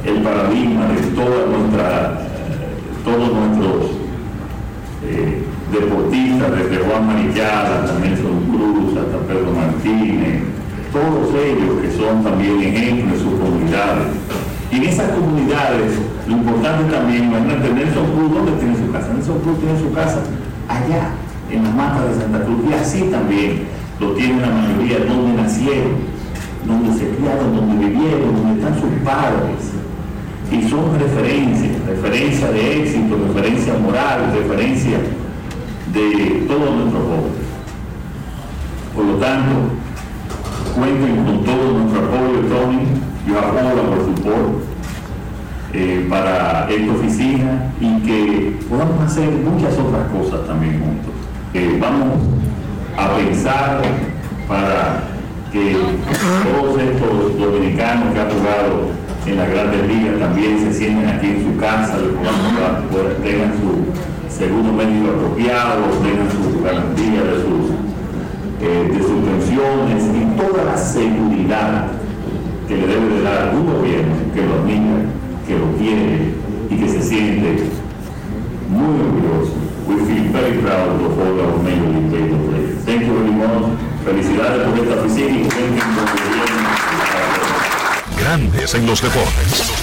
el 0.06 0.22
paradigma 0.22 0.88
de 0.88 1.02
toda 1.16 1.46
nuestra 1.48 2.22
todos 3.04 3.32
nuestros 3.34 3.92
eh, 5.06 5.44
deportistas, 5.72 6.52
desde 6.58 6.78
Juan 6.84 7.08
Marichal 7.08 7.66
hasta 7.74 8.00
Nelson 8.00 8.44
Cruz, 8.50 8.98
hasta 8.98 9.18
Pedro 9.28 9.52
Martínez, 9.52 10.44
todos 10.92 11.30
ellos 11.36 11.82
que 11.82 11.92
son 11.98 12.24
también 12.24 12.60
ejemplos 12.62 13.14
de 13.14 13.24
sus 13.24 13.40
comunidades. 13.40 14.08
Y 14.72 14.78
en 14.78 14.84
esas 14.84 15.12
comunidades, 15.12 15.94
lo 16.28 16.34
importante 16.34 16.92
también, 16.92 17.26
imagínate, 17.26 17.74
Nelson 17.74 18.06
Cruz, 18.14 18.34
¿dónde 18.34 18.52
tiene 18.54 18.76
su 18.78 18.92
casa? 18.92 19.14
Nelson 19.14 19.40
Cruz 19.40 19.60
tiene 19.60 19.80
su 19.80 19.94
casa 19.94 20.20
allá, 20.68 21.10
en 21.50 21.64
la 21.64 21.70
mata 21.72 22.06
de 22.06 22.14
Santa 22.20 22.46
Cruz, 22.46 22.60
y 22.70 22.74
así 22.74 23.02
también 23.10 23.64
lo 24.00 24.14
tienen 24.14 24.42
la 24.42 24.50
mayoría 24.50 25.00
donde 25.06 25.42
nacieron, 25.42 26.10
donde 26.66 26.98
se 26.98 27.10
criaron, 27.10 27.56
donde 27.56 27.86
vivieron, 27.86 28.36
donde 28.36 28.62
están 28.62 28.80
sus 28.80 28.92
padres 29.04 29.80
y 30.52 30.68
son 30.68 31.00
referencias, 31.00 31.72
referencia 31.86 32.52
de 32.52 32.82
éxito, 32.82 33.18
referencia 33.28 33.74
moral, 33.78 34.34
referencia 34.34 34.98
de 35.94 36.46
todos 36.48 36.76
nuestros 36.76 37.04
jóvenes. 37.04 37.50
Por 38.96 39.06
lo 39.06 39.14
tanto, 39.16 39.56
cuenten 40.76 41.26
con 41.26 41.44
todo 41.44 41.80
nuestro 41.80 42.06
apoyo, 42.06 42.40
Tony, 42.48 42.84
yo 43.28 43.40
apoyo 43.40 43.84
por 43.90 44.06
support 44.06 44.64
eh, 45.74 46.06
para 46.10 46.68
esta 46.70 46.94
oficina 46.94 47.72
y 47.80 48.00
que 48.02 48.60
podamos 48.70 49.04
hacer 49.04 49.30
muchas 49.30 49.78
otras 49.78 50.08
cosas 50.12 50.48
también 50.48 50.80
juntos. 50.80 51.14
Eh, 51.54 51.78
vamos 51.80 52.20
a 52.98 53.16
pensar 53.16 53.82
para 54.48 55.04
que 55.52 55.76
todos 56.44 56.80
estos 56.80 57.40
dominicanos 57.40 58.14
que 58.14 58.20
han 58.20 58.30
jugado 58.30 58.90
en 59.26 59.38
las 59.38 59.50
grandes 59.50 59.88
ligas 59.88 60.20
también 60.20 60.60
se 60.60 60.74
sienten 60.74 61.08
aquí 61.08 61.28
en 61.28 61.44
su 61.44 61.60
casa, 61.60 61.98
podamos 61.98 63.22
tengan 63.24 63.54
su 63.60 64.09
segundo 64.30 64.72
médico 64.72 65.10
apropiado, 65.10 65.86
tengan 66.02 66.30
su 66.32 66.64
garantía 66.64 67.24
de 67.24 67.36
sus, 67.42 67.72
eh, 68.62 68.90
de 68.94 69.00
sus 69.00 69.20
pensiones 69.26 70.04
y 70.14 70.40
toda 70.40 70.64
la 70.64 70.78
seguridad 70.78 71.88
que 72.68 72.78
le 72.78 72.88
debe 72.88 73.16
de 73.16 73.22
dar 73.22 73.54
un 73.56 73.66
gobierno 73.66 74.16
que 74.34 74.46
lo 74.46 74.54
admira, 74.56 75.06
que 75.48 75.58
lo 75.58 75.76
quiere 75.78 76.34
y 76.70 76.76
que 76.76 76.90
se 76.90 77.02
siente 77.02 77.64
muy 78.70 79.02
orgulloso. 79.02 79.54
We 79.88 79.96
feel 80.06 80.32
very 80.32 80.62
proud 80.62 81.02
of 81.04 81.18
all 81.18 81.40
our 81.40 81.58
Major. 81.64 81.90
Thank 82.86 83.02
you 83.02 83.14
very 83.14 83.32
much. 83.32 83.78
Felicidades 84.06 84.68
por 84.68 84.80
esta 84.80 85.02
oficina 85.02 85.32
y. 85.32 85.48
Grandes 88.20 88.76
en 88.76 88.86
los 88.86 89.02
deportes. 89.02 89.79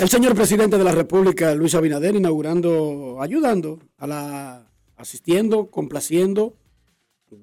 El 0.00 0.08
señor 0.08 0.34
presidente 0.34 0.78
de 0.78 0.84
la 0.84 0.92
República, 0.92 1.54
Luis 1.54 1.74
Abinader, 1.74 2.14
inaugurando, 2.16 3.18
ayudando 3.20 3.80
a 3.98 4.06
la, 4.06 4.70
asistiendo, 4.96 5.70
complaciendo. 5.70 6.56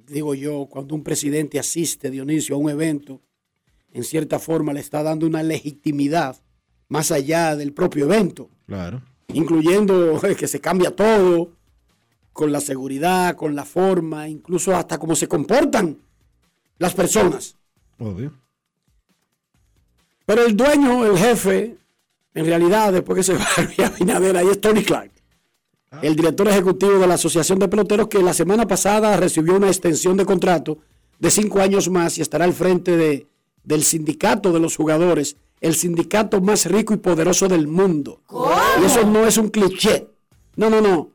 Digo 0.08 0.34
yo, 0.34 0.66
cuando 0.68 0.96
un 0.96 1.04
presidente 1.04 1.60
asiste, 1.60 2.10
Dionisio, 2.10 2.56
a 2.56 2.58
un 2.58 2.72
evento, 2.72 3.22
en 3.94 4.04
cierta 4.04 4.40
forma 4.40 4.74
le 4.74 4.80
está 4.80 5.04
dando 5.04 5.28
una 5.28 5.44
legitimidad 5.44 6.38
más 6.90 7.12
allá 7.12 7.56
del 7.56 7.74
propio 7.74 8.06
evento, 8.06 8.50
Claro. 8.66 9.04
incluyendo 9.28 10.20
que 10.40 10.48
se 10.48 10.60
cambia 10.60 10.96
todo, 10.96 11.52
con 12.34 12.52
la 12.52 12.60
seguridad, 12.60 13.36
con 13.36 13.56
la 13.56 13.66
forma, 13.66 14.28
incluso 14.30 14.76
hasta 14.76 14.98
cómo 14.98 15.16
se 15.16 15.28
comportan 15.28 15.98
las 16.80 16.94
personas. 16.96 17.56
Obvio. 18.00 18.34
Pero 20.26 20.46
el 20.46 20.56
dueño, 20.58 21.06
el 21.06 21.18
jefe, 21.18 21.78
en 22.38 22.46
realidad, 22.46 22.94
después 22.94 23.18
que 23.18 23.24
se 23.24 23.34
va 23.34 23.48
Luis 23.58 23.80
Abinader, 23.80 24.38
ahí 24.38 24.48
es 24.48 24.62
Tony 24.62 24.84
Clark, 24.84 25.12
el 26.04 26.16
director 26.16 26.48
ejecutivo 26.48 27.00
de 27.00 27.08
la 27.08 27.16
Asociación 27.16 27.58
de 27.58 27.68
Peloteros, 27.68 28.10
que 28.10 28.22
la 28.22 28.34
semana 28.34 28.68
pasada 28.68 29.18
recibió 29.18 29.56
una 29.56 29.68
extensión 29.68 30.16
de 30.18 30.26
contrato 30.26 30.78
de 31.18 31.32
cinco 31.32 31.62
años 31.62 31.90
más 31.90 32.20
y 32.20 32.22
estará 32.22 32.46
al 32.46 32.54
frente 32.54 32.96
de, 32.96 33.26
del 33.64 33.84
sindicato 33.84 34.54
de 34.54 34.60
los 34.60 34.76
jugadores, 34.76 35.36
el 35.62 35.74
sindicato 35.74 36.40
más 36.40 36.68
rico 36.68 36.94
y 36.94 36.98
poderoso 36.98 37.48
del 37.48 37.68
mundo. 37.68 38.22
Y 38.80 38.86
eso 38.86 39.04
no 39.04 39.26
es 39.26 39.40
un 39.40 39.50
cliché. 39.50 40.08
No, 40.56 40.70
no, 40.70 40.80
no. 40.80 41.10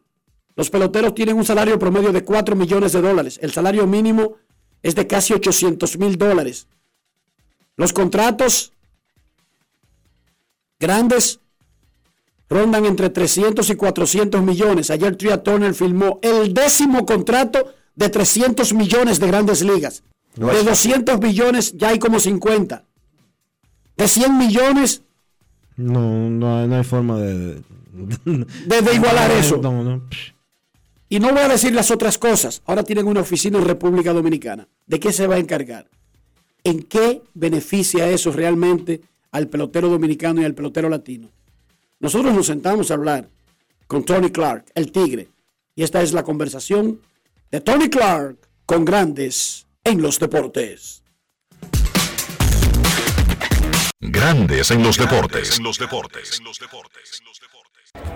Los 0.56 0.70
peloteros 0.70 1.14
tienen 1.14 1.36
un 1.36 1.44
salario 1.44 1.78
promedio 1.78 2.10
de 2.10 2.24
4 2.24 2.56
millones 2.56 2.92
de 2.92 3.00
dólares. 3.00 3.38
El 3.40 3.52
salario 3.52 3.86
mínimo 3.86 4.38
es 4.82 4.96
de 4.96 5.06
casi 5.06 5.34
800 5.34 5.98
mil 5.98 6.18
dólares. 6.18 6.66
Los 7.76 7.92
contratos 7.92 8.71
grandes 10.82 11.40
rondan 12.50 12.84
entre 12.84 13.08
300 13.08 13.68
y 13.70 13.74
400 13.76 14.42
millones. 14.42 14.90
Ayer 14.90 15.16
Tria 15.16 15.42
Turner 15.42 15.72
firmó 15.74 16.18
el 16.22 16.52
décimo 16.52 17.06
contrato 17.06 17.72
de 17.96 18.08
300 18.10 18.74
millones 18.74 19.18
de 19.20 19.26
grandes 19.26 19.62
ligas. 19.62 20.02
De 20.36 20.62
200 20.62 21.18
millones 21.20 21.72
ya 21.76 21.88
hay 21.88 21.98
como 21.98 22.18
50. 22.20 22.84
De 23.96 24.08
100 24.08 24.36
millones 24.38 25.02
No, 25.76 26.28
no, 26.28 26.58
hay- 26.58 26.68
no 26.68 26.76
hay 26.76 26.84
forma 26.84 27.18
de... 27.18 27.62
de, 28.24 28.82
de 28.82 28.94
igualar 28.94 29.30
eso. 29.30 29.56
No. 29.58 30.02
Y 31.08 31.20
no 31.20 31.28
voy 31.30 31.40
a 31.40 31.48
decir 31.48 31.74
las 31.74 31.90
otras 31.90 32.16
cosas. 32.18 32.62
Ahora 32.66 32.82
tienen 32.82 33.06
una 33.06 33.20
oficina 33.20 33.58
en 33.58 33.64
República 33.66 34.12
Dominicana. 34.14 34.66
¿De 34.86 34.98
qué 35.00 35.12
se 35.12 35.26
va 35.26 35.34
a 35.36 35.38
encargar? 35.38 35.88
¿En 36.64 36.82
qué 36.82 37.22
beneficia 37.34 38.08
eso 38.08 38.32
realmente 38.32 39.02
al 39.32 39.48
pelotero 39.48 39.88
dominicano 39.88 40.40
y 40.40 40.44
al 40.44 40.54
pelotero 40.54 40.88
latino? 40.88 41.28
Nosotros 41.98 42.32
nos 42.34 42.46
sentamos 42.46 42.90
a 42.90 42.94
hablar 42.94 43.28
con 43.86 44.04
Tony 44.04 44.30
Clark, 44.30 44.66
el 44.74 44.92
tigre. 44.92 45.28
Y 45.74 45.82
esta 45.82 46.02
es 46.02 46.12
la 46.12 46.22
conversación 46.22 47.00
de 47.50 47.60
Tony 47.60 47.88
Clark 47.88 48.36
con 48.66 48.84
grandes 48.84 49.66
en 49.84 50.00
los 50.00 50.18
deportes. 50.18 51.02
Grandes 54.00 54.70
en 54.70 54.82
los 54.82 54.98
deportes. 54.98 55.58
En 55.58 55.64
los 55.64 55.78
deportes. 55.78 56.40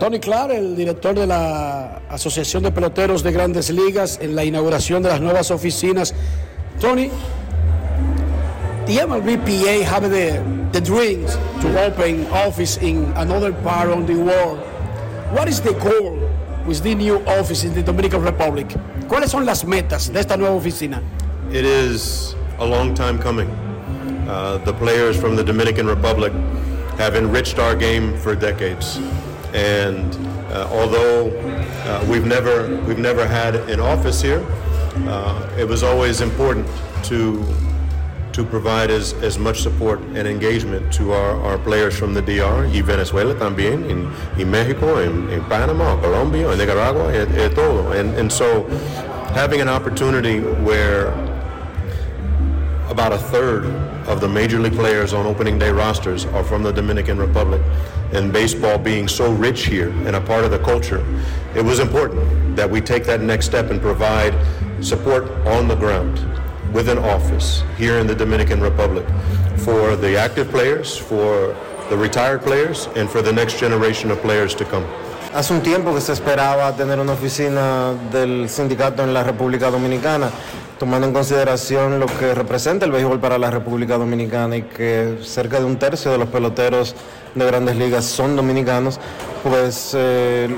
Tony 0.01 0.19
Clark, 0.19 0.53
el 0.53 0.75
director 0.75 1.15
de 1.15 1.27
la 1.27 1.99
Asociación 2.09 2.63
de 2.63 2.73
Peloteros 2.73 3.23
de 3.23 3.33
Grandes 3.33 3.71
Ligas, 3.71 4.19
en 4.21 4.35
la 4.35 4.45
inauguración 4.45 5.03
de 5.03 5.11
las 5.11 5.21
nuevas 5.21 5.51
oficinas. 5.51 6.15
Tony, 6.81 7.11
the 8.87 8.99
MLBPA 8.99 9.83
have 9.83 10.05
the, 10.05 10.71
the 10.71 10.81
dreams 10.81 11.35
to 11.61 11.85
open 11.85 12.25
office 12.29 12.77
in 12.77 13.05
another 13.17 13.53
part 13.53 13.91
of 13.91 14.07
the 14.07 14.15
world. 14.15 14.61
What 15.35 15.49
is 15.49 15.61
the 15.61 15.73
goal 15.73 16.17
with 16.67 16.85
the 16.85 16.95
new 16.95 17.17
office 17.27 17.65
in 17.65 17.75
the 17.75 17.83
Dominican 17.83 18.23
Republic? 18.23 18.69
¿Cuáles 19.09 19.31
son 19.31 19.45
las 19.45 19.65
metas 19.65 20.13
de 20.13 20.21
esta 20.21 20.37
nueva 20.37 20.55
oficina? 20.55 21.03
It 21.51 21.65
is 21.65 22.37
a 22.61 22.65
long 22.65 22.95
time 22.95 23.19
coming. 23.19 23.49
Uh, 24.29 24.59
the 24.59 24.73
players 24.75 25.21
from 25.21 25.35
the 25.35 25.43
Dominican 25.43 25.89
Republic 25.89 26.33
have 26.97 27.17
enriched 27.17 27.59
our 27.59 27.75
game 27.75 28.17
for 28.19 28.37
decades, 28.37 28.99
and 29.53 30.15
uh, 30.53 30.69
although 30.71 31.31
uh, 31.31 32.07
we've 32.09 32.25
never 32.25 32.69
we've 32.87 32.99
never 32.99 33.27
had 33.27 33.57
an 33.69 33.81
office 33.81 34.23
here, 34.23 34.45
uh, 35.09 35.57
it 35.59 35.67
was 35.67 35.83
always 35.83 36.21
important 36.21 36.67
to 37.05 37.45
to 38.37 38.45
provide 38.45 38.91
as, 38.91 39.15
as 39.23 39.39
much 39.39 39.63
support 39.63 39.99
and 40.15 40.29
engagement 40.29 40.93
to 40.93 41.11
our, 41.11 41.41
our 41.41 41.57
players 41.57 41.99
from 41.99 42.13
the 42.13 42.21
DR 42.21 42.67
y 42.67 42.83
Venezuela 42.83 43.35
también, 43.35 44.13
y 44.37 44.45
Mexico, 44.45 44.99
en, 44.99 45.31
en 45.31 45.43
Panama, 45.49 45.99
Colombia, 46.03 46.53
en 46.53 46.59
Nicaragua, 46.59 47.09
and 47.15 47.55
todo. 47.55 47.93
And, 47.93 48.15
and 48.15 48.31
so 48.31 48.65
having 49.33 49.63
an 49.63 49.71
opportunity 49.71 50.41
where 50.41 51.13
about 52.91 53.15
a 53.15 53.19
third 53.19 53.65
of 54.07 54.21
the 54.21 54.29
major 54.29 54.59
league 54.59 54.75
players 54.75 55.15
on 55.15 55.25
opening 55.25 55.59
day 55.59 55.71
rosters 55.71 56.27
are 56.27 56.45
from 56.45 56.63
the 56.63 56.73
Dominican 56.73 57.17
Republic. 57.17 57.63
And 58.13 58.35
baseball 58.35 58.77
being 58.77 59.09
so 59.09 59.33
rich 59.33 59.65
here 59.65 59.89
and 60.05 60.15
a 60.15 60.21
part 60.21 60.45
of 60.45 60.51
the 60.51 60.59
culture, 60.59 61.03
it 61.55 61.65
was 61.65 61.79
important 61.79 62.55
that 62.55 62.71
we 62.71 62.83
take 62.83 63.05
that 63.05 63.23
next 63.23 63.47
step 63.47 63.71
and 63.71 63.81
provide 63.81 64.35
support 64.85 65.25
on 65.47 65.69
the 65.69 65.75
ground 65.75 66.19
with 66.73 66.89
an 66.89 66.99
office 66.99 67.63
here 67.77 67.99
in 67.99 68.07
the 68.07 68.15
Dominican 68.15 68.61
Republic 68.61 69.05
for 69.59 69.97
the 69.97 70.17
active 70.17 70.51
players, 70.51 70.97
for 70.97 71.55
the 71.91 71.97
retired 71.97 72.43
players, 72.43 72.89
and 72.97 73.09
for 73.09 73.23
the 73.23 73.33
next 73.33 73.59
generation 73.59 74.11
of 74.11 74.21
players 74.21 74.55
to 74.55 74.65
come. 74.65 74.85
Hace 75.35 75.53
un 75.53 75.61
tiempo 75.61 75.93
que 75.93 76.01
se 76.01 76.13
esperaba 76.13 76.75
tener 76.77 76.99
una 76.99 77.13
oficina 77.13 77.93
del 78.11 78.49
sindicato 78.49 79.03
en 79.03 79.13
la 79.13 79.23
República 79.23 79.71
Dominicana, 79.71 80.31
tomando 80.79 81.07
en 81.07 81.13
consideración 81.13 82.01
lo 82.01 82.07
que 82.07 82.35
representa 82.35 82.87
el 82.87 82.93
béisbol 82.93 83.21
para 83.21 83.37
la 83.39 83.51
República 83.51 83.99
Dominicana 83.99 84.57
y 84.57 84.63
que 84.63 85.19
cerca 85.23 85.59
de 85.59 85.67
un 85.67 85.77
tercio 85.79 86.11
de 86.11 86.19
los 86.19 86.29
peloteros 86.29 86.95
de 87.35 87.45
grandes 87.45 87.77
ligas 87.77 88.07
son 88.07 88.35
dominicanos, 88.35 88.99
pues 89.43 89.91
eh, 89.95 90.49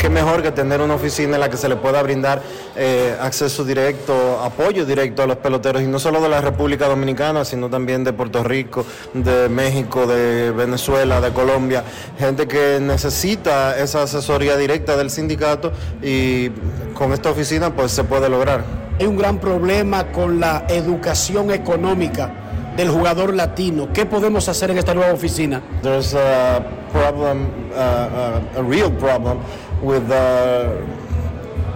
qué 0.00 0.08
mejor 0.08 0.42
que 0.42 0.50
tener 0.50 0.80
una 0.80 0.94
oficina 0.94 1.34
en 1.34 1.40
la 1.40 1.50
que 1.50 1.58
se 1.58 1.68
le 1.68 1.76
pueda 1.76 2.02
brindar 2.02 2.40
eh, 2.74 3.14
acceso 3.20 3.64
directo, 3.64 4.40
apoyo 4.42 4.86
directo 4.86 5.22
a 5.22 5.26
los 5.26 5.36
peloteros, 5.36 5.82
y 5.82 5.86
no 5.86 5.98
solo 5.98 6.22
de 6.22 6.30
la 6.30 6.40
República 6.40 6.88
Dominicana, 6.88 7.44
sino 7.44 7.68
también 7.68 8.02
de 8.02 8.14
Puerto 8.14 8.42
Rico, 8.42 8.86
de 9.12 9.50
México, 9.50 10.06
de 10.06 10.52
Venezuela, 10.52 11.20
de 11.20 11.30
Colombia, 11.32 11.84
gente 12.18 12.48
que 12.48 12.78
necesita 12.80 13.78
esa 13.78 14.04
asesoría 14.04 14.56
directa 14.56 14.96
del 14.96 15.10
sindicato 15.10 15.70
y 16.02 16.48
con 16.94 17.12
esta 17.12 17.30
oficina 17.30 17.74
pues 17.74 17.92
se 17.92 18.02
puede 18.04 18.30
lograr. 18.30 18.64
Hay 18.98 19.06
un 19.06 19.18
gran 19.18 19.38
problema 19.38 20.12
con 20.12 20.40
la 20.40 20.64
educación 20.68 21.50
económica 21.50 22.30
del 22.74 22.88
jugador 22.88 23.34
latino. 23.34 23.92
¿Qué 23.92 24.06
podemos 24.06 24.48
hacer 24.48 24.70
en 24.70 24.78
esta 24.78 24.94
nueva 24.94 25.12
oficina? 25.12 25.60
There's 25.82 26.14
a 26.14 26.64
problem, 26.90 27.48
uh, 27.74 28.58
a 28.58 28.62
real 28.62 28.90
problem 28.92 29.38
with 29.82 30.10
uh, 30.10 30.76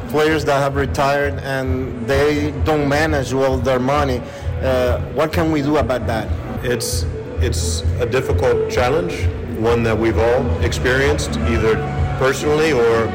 players 0.09 0.45
that 0.45 0.59
have 0.59 0.77
retired 0.77 1.35
and 1.40 2.07
they 2.07 2.53
don't 2.64 2.88
manage 2.88 3.33
well 3.33 3.59
their 3.59 3.81
money. 3.81 4.21
Uh, 4.62 5.01
what 5.12 5.33
can 5.33 5.51
we 5.51 5.62
do 5.62 5.79
about 5.79 6.07
that? 6.07 6.29
It's 6.64 7.05
it's 7.40 7.83
a 8.01 8.07
difficult 8.07 8.71
challenge, 8.71 9.27
one 9.59 9.83
that 9.83 9.99
we've 9.99 10.19
all 10.19 10.49
experienced 10.62 11.31
either 11.40 11.75
personally 12.19 12.73
or 12.73 13.11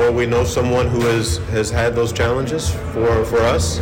or 0.00 0.10
we 0.10 0.24
know 0.24 0.44
someone 0.44 0.88
who 0.88 1.00
has, 1.00 1.36
has 1.48 1.70
had 1.70 1.94
those 1.94 2.12
challenges 2.12 2.70
for, 2.92 3.24
for 3.26 3.38
us. 3.40 3.78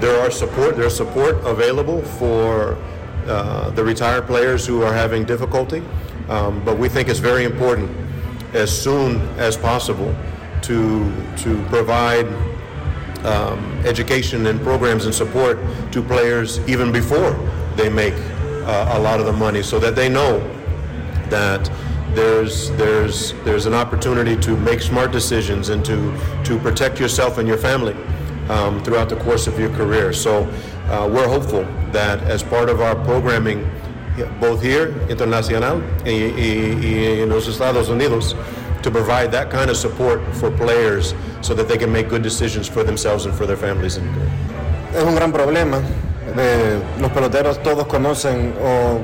There 0.00 0.20
are 0.20 0.30
support, 0.30 0.76
there's 0.76 0.96
support 0.96 1.36
available 1.44 2.02
for 2.02 2.78
uh, 3.26 3.70
the 3.70 3.82
retired 3.82 4.26
players 4.26 4.64
who 4.64 4.82
are 4.82 4.92
having 4.92 5.24
difficulty, 5.24 5.82
um, 6.28 6.64
but 6.64 6.78
we 6.78 6.88
think 6.88 7.08
it's 7.08 7.18
very 7.18 7.44
important 7.44 7.90
as 8.54 8.70
soon 8.70 9.20
as 9.38 9.56
possible 9.56 10.14
to, 10.62 11.12
to 11.38 11.62
provide 11.66 12.26
um, 13.24 13.80
education 13.84 14.46
and 14.46 14.60
programs 14.60 15.06
and 15.06 15.14
support 15.14 15.58
to 15.92 16.02
players 16.02 16.58
even 16.68 16.92
before 16.92 17.32
they 17.76 17.88
make 17.88 18.14
uh, 18.64 18.94
a 18.96 18.98
lot 18.98 19.20
of 19.20 19.26
the 19.26 19.32
money 19.32 19.62
so 19.62 19.78
that 19.78 19.94
they 19.94 20.08
know 20.08 20.38
that 21.30 21.70
there's 22.14 22.70
there's 22.72 23.32
there's 23.44 23.64
an 23.64 23.72
opportunity 23.72 24.36
to 24.36 24.56
make 24.56 24.80
smart 24.80 25.12
decisions 25.12 25.70
and 25.70 25.84
to 25.84 26.14
to 26.44 26.58
protect 26.58 27.00
yourself 27.00 27.38
and 27.38 27.48
your 27.48 27.56
family 27.56 27.96
um, 28.50 28.82
throughout 28.84 29.08
the 29.08 29.16
course 29.16 29.46
of 29.46 29.58
your 29.58 29.70
career. 29.70 30.12
So 30.12 30.44
uh, 30.88 31.08
we're 31.10 31.28
hopeful 31.28 31.64
that 31.92 32.22
as 32.24 32.42
part 32.42 32.68
of 32.68 32.80
our 32.80 32.94
programming, 32.94 33.68
both 34.40 34.62
here 34.62 34.92
y, 36.04 36.10
y 36.10 37.20
en 37.22 37.28
los 37.28 37.48
Estados 37.48 37.88
Unidos, 37.88 38.36
to 38.82 38.90
provide 38.90 39.30
that 39.30 39.50
kind 39.50 39.70
of 39.70 39.76
support 39.76 40.20
for 40.34 40.50
players 40.50 41.14
so 41.40 41.54
that 41.54 41.68
they 41.68 41.78
can 41.78 41.90
make 41.92 42.08
good 42.08 42.22
decisions 42.22 42.68
for 42.68 42.84
themselves 42.84 43.26
and 43.26 43.34
for 43.34 43.46
their 43.46 43.56
families. 43.56 43.96
And, 43.96 44.08
Es 44.94 45.04
un 45.04 45.14
gran 45.14 45.32
problema. 45.32 45.80
Eh, 46.36 46.78
los 47.00 47.10
peloteros 47.12 47.62
todos 47.62 47.86
conocen 47.86 48.54
o 48.62 49.00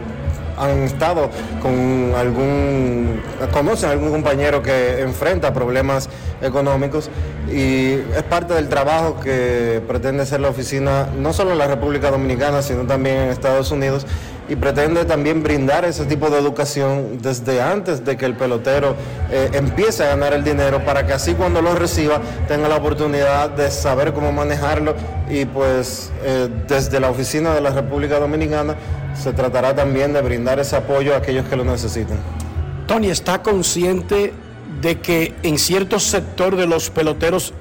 han 0.58 0.82
estado 0.82 1.30
con 1.62 2.12
algún, 2.16 3.22
conocen 3.52 3.90
algún 3.90 4.10
compañero 4.10 4.62
que 4.62 5.00
enfrenta 5.00 5.52
problemas 5.54 6.08
económicos 6.42 7.10
y 7.50 7.92
es 7.94 8.22
parte 8.28 8.54
del 8.54 8.68
trabajo 8.68 9.20
que 9.20 9.80
pretende 9.86 10.24
hacer 10.24 10.40
la 10.40 10.48
oficina 10.48 11.08
no 11.16 11.32
solo 11.32 11.52
en 11.52 11.58
la 11.58 11.68
República 11.68 12.10
Dominicana, 12.10 12.60
sino 12.62 12.82
también 12.84 13.16
en 13.16 13.28
Estados 13.30 13.70
Unidos 13.70 14.04
y 14.48 14.56
pretende 14.56 15.04
también 15.04 15.42
brindar 15.42 15.84
ese 15.84 16.06
tipo 16.06 16.30
de 16.30 16.38
educación 16.38 17.18
desde 17.20 17.60
antes 17.60 18.04
de 18.04 18.16
que 18.16 18.24
el 18.24 18.34
pelotero 18.34 18.96
eh, 19.30 19.50
empiece 19.52 20.04
a 20.04 20.08
ganar 20.08 20.32
el 20.32 20.42
dinero 20.42 20.84
para 20.84 21.06
que 21.06 21.12
así 21.12 21.34
cuando 21.34 21.60
lo 21.60 21.74
reciba 21.74 22.20
tenga 22.46 22.68
la 22.68 22.76
oportunidad 22.76 23.50
de 23.50 23.70
saber 23.70 24.14
cómo 24.14 24.32
manejarlo 24.32 24.94
y 25.28 25.44
pues 25.44 26.10
eh, 26.24 26.48
desde 26.66 26.98
la 26.98 27.10
oficina 27.10 27.54
de 27.54 27.60
la 27.60 27.70
República 27.70 28.18
Dominicana 28.18 28.74
se 29.14 29.32
tratará 29.32 29.74
también 29.74 30.12
de 30.12 30.22
brindar 30.22 30.58
ese 30.58 30.76
apoyo 30.76 31.14
a 31.14 31.18
aquellos 31.18 31.46
que 31.46 31.56
lo 31.56 31.64
necesiten. 31.64 32.16
Tony 32.86 33.10
está 33.10 33.42
consciente 33.42 34.32
de 34.80 35.00
que 35.00 35.34
en 35.42 35.58
cierto 35.58 35.98
sector 35.98 36.56
de 36.56 36.66
los 36.66 36.88
peloteros, 36.88 37.52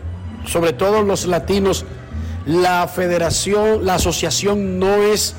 sobre 0.45 0.71
todo 0.71 1.02
los 1.02 1.26
latinos, 1.26 1.86
la 2.45 2.88
federación, 2.88 3.86
la 3.86 3.95
asociación 3.95 4.80
no 4.80 4.95
es 5.04 5.36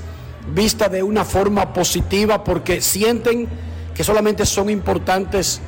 vista 0.55 0.89
de 0.89 1.03
una 1.03 1.25
forma 1.25 1.73
positiva 1.73 2.45
porque 2.45 2.81
sienten 2.81 3.49
que 3.95 4.05
solamente 4.05 4.47
son 4.47 4.71
importantes 4.71 5.61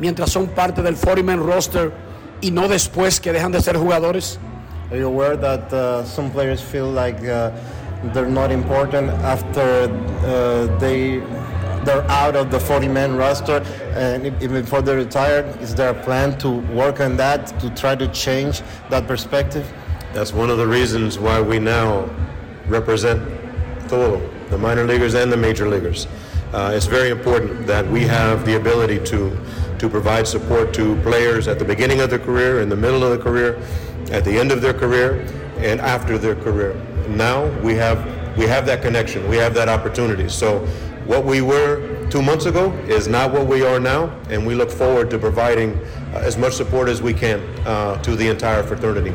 mientras 0.00 0.30
son 0.30 0.48
parte 0.48 0.82
del 0.82 0.96
40-man 0.96 1.44
roster 1.46 1.92
y 2.40 2.50
no 2.50 2.68
después 2.68 3.20
que 3.20 3.32
dejan 3.32 3.52
de 3.52 3.60
ser 3.60 3.76
jugadores? 3.76 4.38
Are 4.90 4.98
you 4.98 5.06
aware 5.06 5.36
that 5.36 5.72
uh, 5.72 6.04
some 6.04 6.30
players 6.30 6.60
feel 6.60 6.90
like 6.90 7.16
uh, 7.26 7.50
they're 8.12 8.28
not 8.28 8.50
important 8.50 9.10
after 9.22 9.88
uh, 10.24 10.78
they 10.78 11.22
they're 11.84 12.08
out 12.10 12.34
of 12.34 12.50
the 12.50 12.58
40-man 12.58 13.16
roster 13.16 13.62
and 13.94 14.26
even 14.42 14.62
before 14.62 14.82
they're 14.82 14.96
retired? 14.96 15.46
Is 15.60 15.74
there 15.74 15.90
a 15.90 16.02
plan 16.04 16.36
to 16.38 16.60
work 16.72 17.00
on 17.00 17.16
that 17.16 17.58
to 17.60 17.70
try 17.70 17.94
to 17.94 18.08
change 18.08 18.62
that 18.90 19.06
perspective? 19.06 19.70
That's 20.12 20.32
one 20.32 20.48
of 20.48 20.58
the 20.58 20.66
reasons 20.66 21.18
why 21.18 21.40
we 21.40 21.58
now 21.58 22.08
represent 22.68 23.20
todo, 23.88 24.20
the 24.50 24.58
minor 24.58 24.84
leaguers 24.84 25.14
and 25.14 25.30
the 25.32 25.36
major 25.36 25.68
leaguers. 25.68 26.06
Uh, 26.52 26.72
it's 26.74 26.86
very 26.86 27.10
important 27.10 27.66
that 27.66 27.84
we 27.90 28.02
have 28.02 28.46
the 28.46 28.56
ability 28.56 28.98
to, 29.04 29.36
to 29.78 29.88
provide 29.88 30.26
support 30.26 30.72
to 30.74 30.94
players 31.02 31.48
at 31.48 31.58
the 31.58 31.64
beginning 31.64 32.00
of 32.00 32.10
their 32.10 32.18
career, 32.18 32.60
in 32.60 32.68
the 32.68 32.76
middle 32.76 33.02
of 33.02 33.10
the 33.10 33.22
career, 33.22 33.60
at 34.12 34.24
the 34.24 34.38
end 34.38 34.52
of 34.52 34.60
their 34.60 34.74
career, 34.74 35.26
and 35.58 35.80
after 35.80 36.16
their 36.18 36.36
career. 36.36 36.74
Now 37.08 37.46
we 37.60 37.74
have, 37.74 37.98
we 38.36 38.44
have 38.44 38.66
that 38.66 38.82
connection, 38.82 39.28
we 39.28 39.36
have 39.36 39.54
that 39.54 39.68
opportunity. 39.68 40.28
So 40.28 40.60
what 41.06 41.24
we 41.24 41.40
were 41.40 42.08
two 42.08 42.22
months 42.22 42.46
ago 42.46 42.72
is 42.86 43.08
not 43.08 43.32
what 43.32 43.46
we 43.46 43.64
are 43.64 43.80
now, 43.80 44.16
and 44.30 44.46
we 44.46 44.54
look 44.54 44.70
forward 44.70 45.10
to 45.10 45.18
providing 45.18 45.76
uh, 46.12 46.18
as 46.18 46.38
much 46.38 46.54
support 46.54 46.88
as 46.88 47.02
we 47.02 47.12
can 47.12 47.40
uh, 47.66 48.00
to 48.02 48.14
the 48.14 48.28
entire 48.28 48.62
fraternity. 48.62 49.12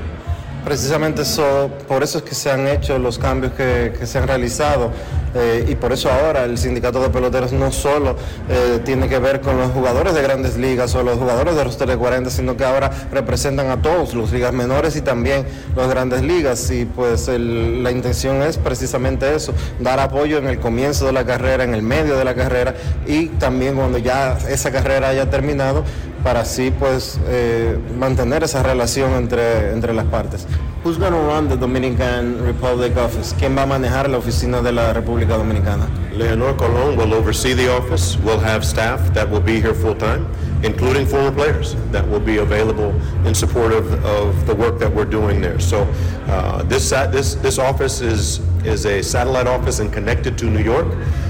Precisamente 0.64 1.22
eso, 1.22 1.72
por 1.88 2.04
eso 2.04 2.20
es 2.20 2.24
que 2.24 2.36
se 2.36 2.52
han 2.52 2.68
hecho 2.68 3.00
los 3.00 3.18
cambios 3.18 3.54
que, 3.54 3.94
que 3.98 4.06
se 4.06 4.18
han 4.18 4.28
realizado 4.28 4.92
eh, 5.36 5.66
y 5.70 5.76
por 5.76 5.92
eso 5.94 6.10
ahora 6.12 6.44
el 6.46 6.58
sindicato 6.58 7.02
de 7.02 7.10
peloteros 7.10 7.52
no 7.54 7.72
solo 7.72 8.16
eh, 8.50 8.80
tiene 8.84 9.08
que 9.08 9.20
ver 9.20 9.42
con 9.42 9.58
los 9.58 9.72
jugadores 9.72 10.14
de 10.14 10.22
grandes 10.22 10.58
ligas 10.58 10.96
o 10.96 11.04
los 11.04 11.18
jugadores 11.18 11.56
de 11.56 11.64
roster 11.64 11.88
de 11.88 11.98
40, 11.98 12.30
sino 12.30 12.58
que 12.58 12.66
ahora 12.66 12.92
representan 13.12 13.70
a 13.70 13.82
todos, 13.82 14.14
los 14.14 14.32
ligas 14.32 14.54
menores 14.54 14.96
y 14.96 15.02
también 15.02 15.46
las 15.76 15.90
grandes 15.90 16.22
ligas 16.22 16.70
y 16.72 16.86
pues 16.86 17.28
el- 17.28 17.84
la 17.84 17.92
intención 17.92 18.42
es 18.42 18.58
precisamente 18.58 19.36
eso, 19.36 19.54
dar 19.80 20.00
apoyo 20.00 20.38
en 20.38 20.48
el 20.48 20.60
comienzo 20.60 21.06
de 21.06 21.14
la 21.14 21.26
carrera, 21.26 21.64
en 21.64 21.74
el 21.74 21.82
medio 21.82 22.18
de 22.18 22.26
la 22.26 22.36
carrera 22.36 22.76
y 23.08 23.28
también 23.28 23.76
cuando 23.76 23.98
ya 23.98 24.38
esa 24.50 24.72
carrera 24.72 25.10
haya 25.10 25.30
terminado 25.30 25.84
para 26.24 26.42
así 26.42 26.72
pues 26.72 27.18
eh, 27.28 27.78
mantener 27.98 28.44
esa 28.44 28.62
relación 28.62 29.14
entre, 29.14 29.72
entre 29.72 29.94
las 29.94 30.06
partes. 30.06 30.46
Who's 30.84 30.98
run 30.98 31.50
the 31.50 31.58
Dominican 31.58 32.46
Republic 32.46 32.96
office? 32.98 33.36
¿Quién 33.38 33.58
va 33.58 33.64
a 33.64 33.66
manejar 33.66 34.10
la 34.10 34.18
oficina 34.18 34.62
de 34.62 34.72
la 34.72 34.94
República 34.94 35.19
Dominicana? 35.26 35.90
Leonor 36.18 36.54
Colon 36.54 36.98
will 36.98 37.14
oversee 37.14 37.54
the 37.54 37.72
office. 37.72 38.18
We'll 38.18 38.40
have 38.40 38.66
staff 38.66 39.14
that 39.14 39.30
will 39.30 39.40
be 39.40 39.62
here 39.62 39.74
full 39.74 39.96
time, 39.96 40.28
including 40.64 41.06
former 41.06 41.32
players 41.32 41.76
that 41.92 42.08
will 42.08 42.20
be 42.20 42.38
available 42.38 42.90
in 43.26 43.34
support 43.34 43.72
of, 43.72 43.94
of 44.06 44.46
the 44.46 44.56
work 44.56 44.80
that 44.80 44.94
we're 44.94 45.06
doing 45.06 45.42
there. 45.42 45.60
So 45.60 45.84
uh, 46.28 46.64
this, 46.64 46.90
this, 46.90 47.36
this 47.36 47.58
office 47.58 48.02
is, 48.02 48.40
is 48.66 48.86
a 48.86 49.02
satellite 49.02 49.48
office 49.48 49.80
and 49.80 49.92
connected 49.92 50.38
to 50.40 50.46
New 50.46 50.64
York. 50.64 50.88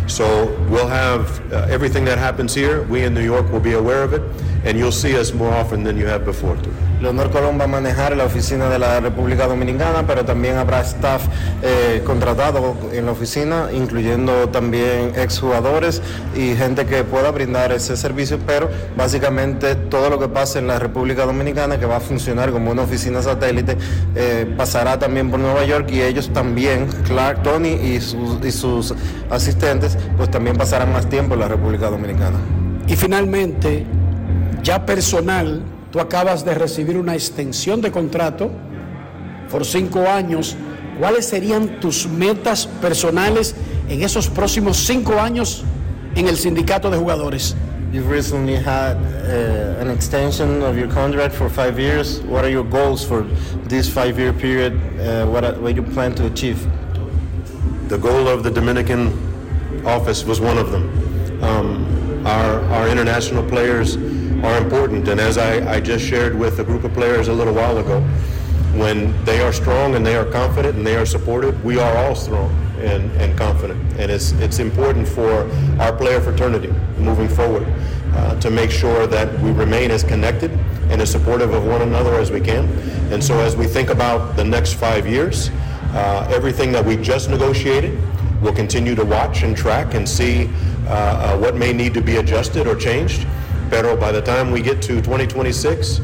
So 0.08 0.48
we'll 0.70 0.88
have 0.88 1.54
uh, 1.54 1.68
everything 1.70 2.04
that 2.06 2.18
happens 2.18 2.56
here. 2.56 2.84
We 2.84 3.04
in 3.04 3.14
New 3.14 3.24
York 3.24 3.52
will 3.52 3.60
be 3.60 3.74
aware 3.74 4.04
of 4.04 4.14
it, 4.14 4.22
and 4.66 4.78
you'll 4.78 4.92
see 4.92 5.18
us 5.18 5.34
more 5.34 5.54
often 5.54 5.84
than 5.84 5.98
you 5.98 6.08
have 6.08 6.26
before. 6.26 6.58
too. 6.58 6.74
Leonor 7.02 7.32
Colón 7.32 7.58
va 7.60 7.64
a 7.64 7.68
manejar 7.68 8.16
la 8.16 8.26
oficina 8.26 8.70
de 8.70 8.78
la 8.78 9.00
República 9.00 9.48
Dominicana, 9.48 10.06
pero 10.06 10.26
también 10.26 10.58
habrá 10.58 10.82
staff 10.82 11.24
eh, 11.62 12.02
contratado 12.06 12.76
en 12.92 13.06
la 13.06 13.14
oficina, 13.14 13.70
incluyendo 13.72 14.50
también 14.50 15.14
exjugadores 15.16 16.02
y 16.36 16.56
gente 16.56 16.86
que 16.86 17.04
pueda 17.04 17.32
brindar 17.32 17.72
ese 17.72 17.96
servicio, 17.96 18.38
pero 18.46 18.70
básicamente 18.98 19.76
todo 19.76 20.10
lo 20.10 20.20
que 20.20 20.28
pase 20.28 20.60
en 20.60 20.68
la 20.68 20.78
República 20.78 21.26
Dominicana, 21.26 21.80
que 21.80 21.86
va 21.86 21.98
a 21.98 22.02
funcionar 22.02 22.52
como 22.52 22.72
una 22.72 22.82
oficina 22.82 23.22
satélite, 23.22 23.78
eh, 24.16 24.54
pasará 24.58 25.00
también 25.00 25.32
por 25.32 25.40
Nueva 25.40 25.64
York 25.64 25.90
y 25.92 26.02
ellos 26.02 26.30
también, 26.34 26.88
Clark, 27.06 27.44
Tony 27.44 27.70
y 27.70 28.02
sus, 28.02 28.44
y 28.44 28.52
sus 28.52 28.94
asistentes, 29.30 29.98
pues 30.18 30.30
también 30.30 30.58
pasarán 30.58 30.92
más 30.92 31.08
tiempo 31.08 31.36
en 31.36 31.40
la 31.40 31.48
República 31.48 31.90
Dominicana. 31.90 32.38
Y 32.88 32.96
finalmente, 32.96 33.86
ya 34.64 34.86
personal, 34.86 35.62
tú 35.92 36.00
acabas 36.00 36.44
de 36.46 36.54
recibir 36.54 36.98
una 36.98 37.14
extensión 37.16 37.82
de 37.82 37.92
contrato 37.92 38.50
por 39.52 39.66
cinco 39.66 40.08
años. 40.08 40.56
¿Cuáles 41.00 41.26
serían 41.28 41.80
tus 41.80 42.08
metas 42.08 42.68
personales 42.82 43.56
en 43.88 44.02
esos 44.04 44.28
próximos 44.30 44.78
cinco 44.78 45.14
años 45.20 45.64
en 46.16 46.28
el 46.28 46.36
sindicato 46.38 46.90
de 46.92 46.98
jugadores? 46.98 47.56
You've 47.92 48.12
recently 48.12 48.56
had 48.56 48.98
uh, 48.98 49.82
an 49.82 49.90
extension 49.90 50.62
of 50.62 50.78
your 50.78 50.88
contract 50.90 51.34
for 51.34 51.50
five 51.50 51.80
years. 51.80 52.20
What 52.22 52.44
are 52.46 52.50
your 52.52 52.64
goals 52.64 53.04
for 53.04 53.24
this 53.68 53.90
five-year 53.90 54.34
period? 54.34 54.74
Uh, 55.00 55.26
what, 55.26 55.44
are- 55.44 55.56
what 55.60 55.76
you 55.76 55.82
plan 55.82 56.14
to 56.16 56.28
achieve? 56.28 56.60
The 57.88 57.98
goal 57.98 58.28
of 58.28 58.44
the 58.44 58.52
Dominican 58.52 59.12
office 59.88 60.24
was 60.24 60.40
one 60.40 60.60
of 60.60 60.70
them. 60.72 60.84
Um, 61.42 62.28
our, 62.28 62.60
our 62.74 62.88
international 62.90 63.42
players 63.50 63.96
are 64.44 64.58
important, 64.58 65.08
and 65.08 65.20
as 65.20 65.38
I, 65.38 65.76
I 65.76 65.80
just 65.80 66.06
shared 66.06 66.38
with 66.38 66.60
a 66.60 66.64
group 66.64 66.84
of 66.84 66.94
players 66.94 67.28
a 67.28 67.34
little 67.34 67.54
while 67.54 67.78
ago, 67.78 68.02
when 68.76 69.14
they 69.26 69.42
are 69.42 69.52
strong 69.52 69.96
and 69.96 70.06
they 70.06 70.16
are 70.16 70.26
confident 70.26 70.78
and 70.78 70.86
they 70.86 70.96
are 70.96 71.06
supported, 71.06 71.62
we 71.64 71.80
are 71.80 71.98
all 71.98 72.16
strong 72.16 72.52
and, 72.80 73.12
and 73.22 73.38
confident. 73.38 73.82
And 73.98 74.12
it's, 74.12 74.32
it's 74.34 74.60
important 74.60 75.08
for 75.08 75.50
our 75.82 75.92
player 75.92 76.22
fraternity 76.22 76.72
moving 76.98 77.28
forward 77.28 77.68
uh, 78.14 78.40
to 78.40 78.50
make 78.50 78.72
sure 78.72 79.08
that 79.08 79.38
we 79.42 79.52
remain 79.52 79.92
as 79.92 80.04
connected 80.04 80.52
and 80.90 81.02
as 81.02 81.12
supportive 81.12 81.54
of 81.54 81.66
one 81.66 81.82
another 81.82 82.16
as 82.16 82.32
we 82.32 82.40
can. 82.40 82.66
And 83.12 83.24
so 83.24 83.40
as 83.40 83.56
we 83.56 83.66
think 83.66 83.90
about 83.90 84.36
the 84.36 84.44
next 84.44 84.74
five 84.74 85.08
years, 85.08 85.50
uh, 85.94 86.28
everything 86.32 86.72
that 86.72 86.86
we 86.86 86.96
just 86.98 87.30
negotiated, 87.30 88.00
we'll 88.42 88.54
continue 88.54 88.96
to 88.96 89.04
watch 89.04 89.44
and 89.44 89.58
track 89.58 89.96
and 89.96 90.08
see 90.08 90.50
uh, 90.88 90.92
uh, 90.92 91.38
what 91.38 91.56
may 91.56 91.74
need 91.74 91.94
to 91.96 92.02
be 92.02 92.18
adjusted 92.18 92.68
or 92.68 92.76
changed. 92.76 93.28
Pero 93.70 93.96
by 93.96 94.12
the 94.12 94.22
time 94.22 94.52
we 94.52 94.62
get 94.62 94.82
to 94.84 95.02
2026, 95.02 96.02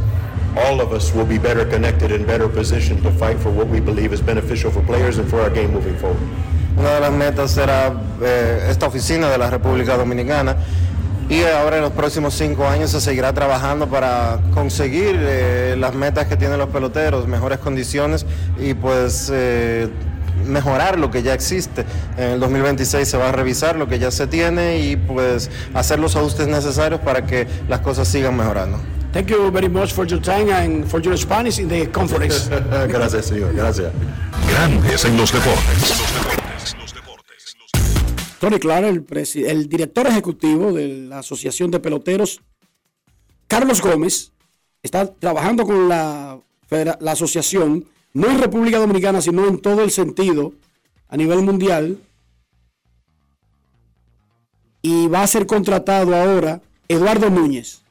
all 0.58 0.80
of 0.80 0.94
us 0.94 1.14
will 1.14 1.26
be 1.26 1.38
better 1.38 1.66
connected 1.66 2.12
and 2.12 2.26
better 2.26 2.48
positioned 2.48 3.04
to 3.04 3.12
fight 3.12 3.38
for 3.40 3.50
what 3.52 3.68
we 3.68 3.80
believe 3.80 4.14
is 4.14 4.22
beneficial 4.22 4.72
for 4.72 4.82
players 4.84 5.18
and 5.18 5.30
for 5.30 5.42
our 5.42 5.50
game 5.50 5.72
moving 5.74 5.98
forward. 5.98 6.22
Una 6.78 6.92
de 6.96 7.00
las 7.00 7.12
metas 7.12 7.52
será 7.52 7.94
eh, 8.22 8.68
esta 8.70 8.88
oficina 8.88 9.30
de 9.30 9.38
la 9.38 9.50
República 9.50 9.98
Dominicana 9.98 10.58
y 11.30 11.42
ahora 11.44 11.78
en 11.78 11.84
los 11.84 11.94
próximos 11.94 12.34
cinco 12.34 12.68
años 12.68 12.92
se 12.92 13.02
seguirá 13.02 13.34
trabajando 13.34 13.88
para 13.88 14.40
conseguir 14.54 15.16
eh, 15.18 15.76
las 15.78 15.96
metas 15.96 16.28
que 16.28 16.38
tienen 16.38 16.60
los 16.60 16.70
peloteros, 16.70 17.28
mejores 17.28 17.60
condiciones 17.60 18.26
y 18.60 18.74
pues 18.74 19.32
eh, 19.34 19.88
mejorar 20.46 21.00
lo 21.00 21.12
que 21.12 21.24
ya 21.24 21.34
existe. 21.34 21.86
En 22.18 22.32
el 22.32 22.40
2026 22.40 23.08
se 23.08 23.18
va 23.18 23.30
a 23.30 23.32
revisar 23.32 23.76
lo 23.76 23.88
que 23.88 24.00
ya 24.00 24.12
se 24.12 24.28
tiene 24.28 24.80
y 24.80 24.96
pues 24.96 25.50
hacer 25.74 26.00
los 26.00 26.16
ajustes 26.16 26.48
necesarios 26.48 27.02
para 27.02 27.26
que 27.26 27.48
las 27.68 27.80
cosas 27.82 28.08
sigan 28.08 28.36
mejorando. 28.38 28.80
Thank 29.12 29.28
you 29.28 29.50
very 29.50 29.70
much 29.70 29.94
for 29.94 30.06
your 30.06 30.22
time 30.22 30.52
and 30.52 30.86
for 30.86 31.02
your 31.02 31.18
Spanish 31.18 31.60
in 31.60 31.70
the 31.70 31.90
conference. 31.90 32.50
Gracias, 32.90 33.28
señor. 33.28 33.54
Gracias. 33.54 33.94
Grandes 34.50 35.06
en 35.06 35.16
los 35.16 35.32
deportes. 35.32 35.96
Tony 38.40 38.60
Clara, 38.60 38.90
el, 38.90 39.06
el 39.48 39.70
director 39.70 40.06
ejecutivo 40.06 40.74
de 40.74 41.08
la 41.08 41.20
Asociación 41.20 41.72
de 41.72 41.80
Peloteros, 41.80 42.42
Carlos 43.48 43.82
Gómez, 43.82 44.34
está 44.84 45.12
trabajando 45.14 45.66
con 45.66 45.88
la, 45.88 46.38
la 46.70 47.12
asociación, 47.12 47.86
no 48.16 48.32
en 48.32 48.40
República 48.40 48.80
Dominicana, 48.80 49.22
sino 49.22 49.48
en 49.48 49.60
todo 49.60 49.84
el 49.84 49.92
sentido, 49.92 50.54
a 51.08 51.18
nivel 51.18 51.44
mundial, 51.44 52.00
y 54.82 55.08
va 55.08 55.22
a 55.22 55.28
ser 55.28 55.46
contratado 55.46 56.16
ahora 56.16 56.62
Eduardo 56.88 57.30
Núñez. 57.30 57.84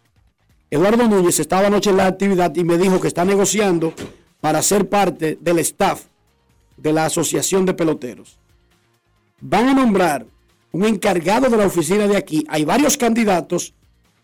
Eduardo 0.71 1.07
Núñez 1.07 1.39
estaba 1.39 1.69
anoche 1.69 1.91
en 1.91 1.99
la 1.99 2.07
actividad 2.07 2.53
y 2.57 2.65
me 2.65 2.77
dijo 2.79 3.01
que 3.01 3.07
está 3.09 3.25
negociando 3.25 3.95
para 4.41 4.61
ser 4.63 4.89
parte 4.89 5.39
del 5.41 5.61
staff 5.61 6.03
de 6.77 6.93
la 6.93 7.05
Asociación 7.07 7.65
de 7.65 7.75
Peloteros 7.75 8.39
van 9.47 9.69
a 9.69 9.75
nombrar 9.75 10.27
un 10.73 10.85
encargado 10.85 11.49
de 11.51 11.57
la 11.57 11.67
oficina 11.67 12.07
de 12.09 12.17
aquí. 12.17 12.45
Hay 12.49 12.65
varios 12.65 12.97
candidatos, 12.97 13.75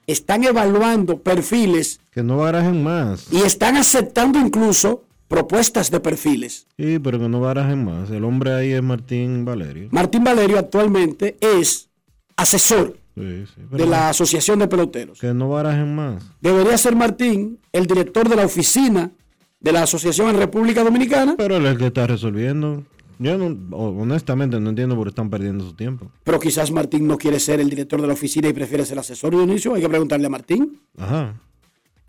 están 0.06 0.42
evaluando 0.44 1.18
perfiles 1.20 2.00
Que 2.10 2.22
no 2.22 2.38
barajen 2.38 2.82
más. 2.82 3.26
y 3.30 3.42
están 3.42 3.76
aceptando 3.76 4.38
incluso 4.38 5.04
propuestas 5.30 5.92
de 5.92 6.00
perfiles. 6.00 6.66
Sí, 6.76 6.98
pero 6.98 7.18
que 7.20 7.28
no 7.28 7.40
barajen 7.40 7.84
más. 7.84 8.10
El 8.10 8.24
hombre 8.24 8.52
ahí 8.52 8.72
es 8.72 8.82
Martín 8.82 9.44
Valerio. 9.44 9.88
Martín 9.92 10.24
Valerio 10.24 10.58
actualmente 10.58 11.36
es 11.40 11.88
asesor 12.36 12.96
Sí, 13.14 13.44
sí, 13.54 13.62
pero 13.70 13.84
de 13.84 13.90
la 13.90 14.08
Asociación 14.08 14.58
de 14.58 14.66
Peloteros. 14.68 15.20
Que 15.20 15.32
no 15.32 15.48
barajen 15.48 15.94
más. 15.94 16.24
Debería 16.40 16.76
ser 16.78 16.96
Martín 16.96 17.58
el 17.72 17.86
director 17.86 18.28
de 18.28 18.34
la 18.36 18.44
oficina 18.44 19.12
de 19.60 19.72
la 19.72 19.82
Asociación 19.84 20.30
en 20.30 20.36
República 20.38 20.82
Dominicana. 20.82 21.34
Pero 21.38 21.56
él 21.56 21.64
es 21.66 21.72
el 21.72 21.78
que 21.78 21.86
está 21.86 22.06
resolviendo. 22.08 22.82
Yo 23.18 23.36
no- 23.38 23.76
ho- 23.76 23.90
honestamente 24.00 24.58
no 24.58 24.70
entiendo 24.70 24.96
por 24.96 25.04
qué 25.04 25.10
están 25.10 25.28
perdiendo 25.30 25.62
su 25.64 25.74
tiempo. 25.74 26.10
Pero 26.24 26.40
quizás 26.40 26.70
Martín 26.72 27.06
no 27.06 27.18
quiere 27.18 27.38
ser 27.38 27.60
el 27.60 27.68
director 27.70 28.00
de 28.00 28.06
la 28.08 28.14
oficina 28.14 28.48
y 28.48 28.52
prefiere 28.52 28.84
ser 28.86 28.98
asesor, 28.98 29.30
Dionisio. 29.32 29.74
Hay 29.74 29.82
que 29.82 29.88
preguntarle 29.88 30.26
a 30.26 30.30
Martín. 30.30 30.80
Ajá. 30.96 31.34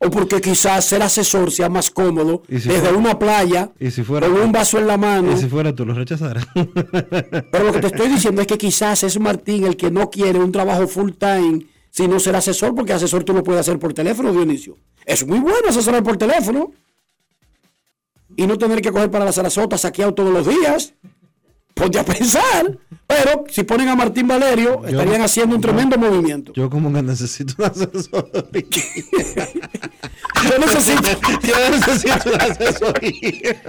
O 0.03 0.09
porque 0.09 0.41
quizás 0.41 0.83
ser 0.85 1.03
asesor 1.03 1.51
sea 1.51 1.69
más 1.69 1.91
cómodo 1.91 2.41
¿Y 2.49 2.59
si 2.59 2.69
desde 2.69 2.81
fuera- 2.81 2.97
una 2.97 3.19
playa 3.19 3.69
Y 3.79 3.91
si 3.91 4.01
fuera, 4.03 4.27
con 4.27 4.41
un 4.41 4.51
vaso 4.51 4.79
en 4.79 4.87
la 4.87 4.97
mano. 4.97 5.31
y 5.31 5.37
si 5.37 5.47
fuera 5.47 5.75
tú 5.75 5.85
lo 5.85 5.93
rechazaras. 5.93 6.43
Pero 6.55 7.63
lo 7.65 7.71
que 7.71 7.81
te 7.81 7.87
estoy 7.87 8.07
diciendo 8.09 8.41
es 8.41 8.47
que 8.47 8.57
quizás 8.57 9.03
es 9.03 9.19
Martín 9.19 9.65
el 9.65 9.77
que 9.77 9.91
no 9.91 10.09
quiere 10.09 10.39
un 10.39 10.51
trabajo 10.51 10.87
full 10.87 11.11
time, 11.11 11.67
sino 11.91 12.19
ser 12.19 12.35
asesor, 12.35 12.73
porque 12.73 12.93
asesor 12.93 13.23
tú 13.23 13.33
lo 13.33 13.43
puedes 13.43 13.59
hacer 13.61 13.77
por 13.77 13.93
teléfono, 13.93 14.31
Dionisio. 14.33 14.75
Es 15.05 15.25
muy 15.27 15.39
bueno 15.39 15.67
asesorar 15.69 16.01
por 16.03 16.17
teléfono. 16.17 16.71
Y 18.37 18.47
no 18.47 18.57
tener 18.57 18.81
que 18.81 18.91
coger 18.91 19.11
para 19.11 19.25
la 19.25 19.31
Sarasota 19.33 19.77
saqueado 19.77 20.13
todos 20.13 20.33
los 20.33 20.47
días. 20.47 20.93
Ponte 21.81 21.97
a 21.97 22.03
pensar. 22.05 22.77
Pero 23.07 23.43
si 23.49 23.63
ponen 23.63 23.89
a 23.89 23.95
Martín 23.95 24.27
Valerio, 24.27 24.85
estarían 24.85 25.21
haciendo 25.21 25.55
un 25.55 25.61
tremendo 25.61 25.97
movimiento. 25.97 26.53
Yo 26.53 26.69
como 26.69 26.93
que 26.93 27.01
necesito 27.01 27.55
un 27.57 27.65
asesoría. 27.65 28.21
Yo 30.47 30.59
necesito. 30.59 31.09
Yo 31.41 31.69
necesito 31.71 32.29
una 32.29 32.43
asesoría. 32.45 33.63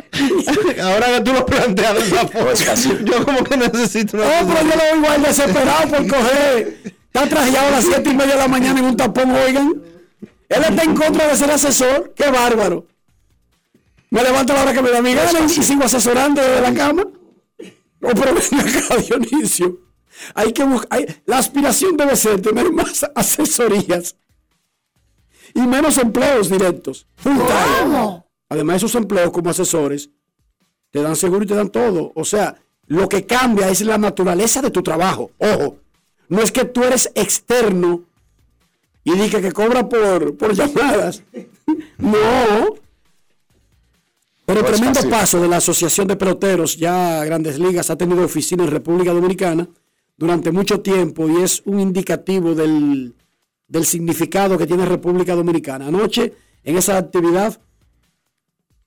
Ahora 0.85 1.07
que 1.15 1.21
tú 1.23 1.33
lo 1.33 1.47
planteas 1.47 1.95
de 1.95 2.01
esa 2.01 2.27
forma, 2.29 2.53
yo 3.05 3.25
como 3.25 3.43
que 3.45 3.57
necesito 3.57 4.17
una 4.19 4.27
No, 4.27 4.47
pero 4.47 4.59
asesoría. 4.61 4.63
yo 4.63 4.77
lo 4.77 4.83
veo 4.85 4.97
igual 4.97 5.23
desesperado 5.23 5.89
por 5.89 6.07
coger. 6.07 6.79
Está 7.07 7.29
trajeado 7.29 7.69
a 7.69 7.71
las 7.71 7.85
7 7.85 8.11
y 8.11 8.15
media 8.15 8.33
de 8.35 8.41
la 8.41 8.49
mañana 8.49 8.79
en 8.81 8.85
un 8.85 8.97
tapón, 8.97 9.31
oigan. 9.31 9.83
Él 10.51 10.63
está 10.69 10.83
en 10.83 10.95
contra 10.95 11.29
de 11.29 11.37
ser 11.37 11.51
asesor. 11.51 12.13
Qué 12.15 12.31
bárbaro. 12.31 12.87
Me 14.11 14.23
levanto 14.23 14.53
a 14.53 14.57
la 14.57 14.63
hora 14.63 14.73
que 14.75 14.83
me 14.83 14.91
da 14.91 15.01
mi 15.01 15.15
gana 15.15 15.41
y 15.41 15.49
sigo 15.49 15.85
asesorando 15.85 16.43
desde 16.43 16.61
la 16.61 16.75
cama. 16.75 17.05
No, 18.03 18.09
pero 18.11 18.35
ven 18.35 18.61
acá, 18.61 18.97
Dionisio. 19.09 19.81
Hay 20.35 20.53
que 20.53 20.65
buscar. 20.65 20.89
hay- 20.91 21.23
la 21.25 21.39
aspiración 21.39 21.97
debe 21.97 22.15
ser 22.17 22.41
tener 22.43 22.71
más 22.71 23.05
asesorías 23.15 24.17
y 25.55 25.61
menos 25.61 25.97
empleos 25.99 26.51
directos. 26.51 27.07
Time. 27.23 28.23
Además, 28.49 28.77
esos 28.77 28.95
empleos 28.97 29.31
como 29.31 29.49
asesores 29.51 30.11
te 30.91 31.01
dan 31.01 31.17
seguro 31.17 31.45
y 31.45 31.47
te 31.47 31.55
dan 31.55 31.71
todo. 31.71 32.13
O 32.15 32.25
sea, 32.25 32.61
lo 32.87 33.09
que 33.09 33.25
cambia 33.25 33.71
es 33.71 33.81
la 33.83 33.97
naturaleza 33.97 34.61
de 34.61 34.71
tu 34.71 34.83
trabajo. 34.83 35.31
Ojo, 35.39 35.79
no 36.29 36.43
es 36.43 36.53
que 36.53 36.65
tú 36.67 36.83
eres 36.85 37.11
externo 37.15 38.05
y 39.05 39.13
diga 39.13 39.41
que 39.41 39.53
cobra 39.53 39.89
por, 39.89 40.37
por 40.37 40.53
llamadas. 40.55 41.23
No. 41.99 42.75
Pero 44.55 44.67
No 44.67 44.73
tremendo 44.75 44.95
fácil. 45.01 45.11
paso 45.11 45.41
de 45.41 45.49
la 45.49 45.57
Asociación 45.57 46.07
de 46.09 46.17
Peloteros, 46.17 46.77
ya 46.77 47.25
Grandes 47.25 47.59
Ligas 47.59 47.91
ha 47.91 47.97
tenido 47.97 48.25
oficina 48.25 48.65
en 48.65 48.71
República 48.71 49.13
Dominicana 49.13 49.69
durante 50.17 50.51
mucho 50.53 50.81
tiempo 50.81 51.29
y 51.29 51.43
es 51.43 51.63
un 51.65 51.81
indicativo 51.81 52.55
del, 52.55 53.15
del 53.69 53.85
significado 53.87 54.59
que 54.59 54.67
tiene 54.67 54.85
República 54.85 55.35
Dominicana. 55.35 55.87
Anoche, 55.87 56.35
en 56.65 56.77
esa 56.77 56.97
actividad, 56.99 57.59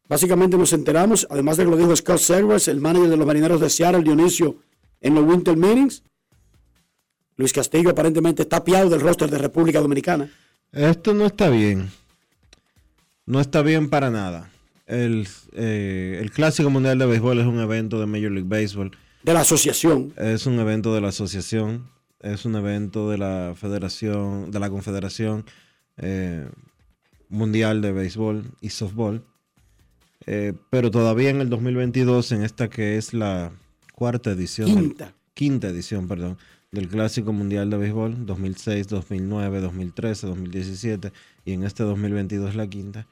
Básicamente 0.08 0.58
nos 0.58 0.72
enteramos, 0.74 1.26
además 1.30 1.58
de 1.58 1.64
que 1.66 1.72
lo 1.72 1.78
dijo 1.78 1.96
Scott 1.96 2.20
Servers, 2.20 2.68
el 2.68 2.80
manager 2.80 3.10
de 3.10 3.18
los 3.18 3.26
marineros 3.26 3.60
de 3.60 3.70
Seattle, 3.70 4.04
Dionisio, 4.04 4.58
en 5.02 5.16
los 5.16 5.26
Winter 5.26 5.58
Meetings. 5.58 6.04
Luis 7.38 7.52
Castillo 7.52 7.90
aparentemente 7.90 8.44
está 8.44 8.64
piado 8.64 8.90
del 8.90 9.02
roster 9.02 9.30
de 9.30 9.38
República 9.38 9.82
Dominicana. 9.82 10.30
Esto 10.72 11.14
no 11.14 11.26
está 11.26 11.50
bien. 11.50 11.90
No 13.26 13.42
está 13.42 13.62
bien 13.64 13.90
para 13.90 14.12
nada. 14.12 14.52
El, 14.88 15.28
eh, 15.54 16.20
el 16.22 16.32
Clásico 16.32 16.70
Mundial 16.70 17.00
de 17.00 17.06
Béisbol 17.06 17.40
es 17.40 17.46
un 17.46 17.60
evento 17.60 18.00
de 18.00 18.06
Major 18.06 18.32
League 18.32 18.48
Baseball. 18.48 18.92
De 19.24 19.34
la 19.34 19.42
asociación. 19.42 20.14
Es 20.18 20.46
un 20.46 20.60
evento 20.60 20.94
de 20.94 21.02
la 21.02 21.08
asociación. 21.10 21.90
Es 22.20 22.46
un 22.46 22.56
evento 22.56 23.10
de 23.10 23.18
la 23.18 23.54
Federación, 23.56 24.52
de 24.52 24.60
la 24.60 24.70
Confederación 24.70 25.46
eh, 25.98 26.48
Mundial 27.30 27.82
de 27.82 27.92
Béisbol 27.92 28.52
y 28.62 28.70
Softball. 28.70 29.24
Eh, 30.28 30.54
pero 30.70 30.92
todavía 30.92 31.30
en 31.30 31.42
el 31.42 31.50
2022, 31.50 32.32
en 32.32 32.44
esta 32.44 32.70
que 32.70 32.98
es 32.98 33.14
la 33.14 33.52
cuarta 33.94 34.32
edición. 34.32 34.74
del- 34.74 34.84
Quinta. 34.86 35.14
quinta 35.34 35.68
edición, 35.68 36.08
perdón, 36.08 36.38
del 36.72 36.88
Clásico 36.88 37.32
Mundial 37.34 37.70
de 37.70 37.78
Béisbol, 37.78 38.26
2006, 38.26 38.88
2009, 38.88 39.60
2013, 39.62 40.28
2017 40.28 41.12
y 41.44 41.54
en 41.54 41.64
este 41.64 41.84
2022 41.84 42.56
la 42.56 42.68
quinta. 42.68 43.08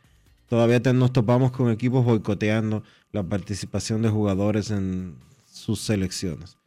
Todavía 0.54 0.80
te- 0.84 0.94
nos 0.94 1.12
topamos 1.12 1.52
con 1.52 1.72
equipos 1.72 2.06
boicoteando 2.06 2.84
la 3.12 3.24
participación 3.24 4.04
de 4.04 4.10
jugadores 4.10 4.70
en 4.70 5.16
sus 5.52 5.80
selecciones. 5.80 6.58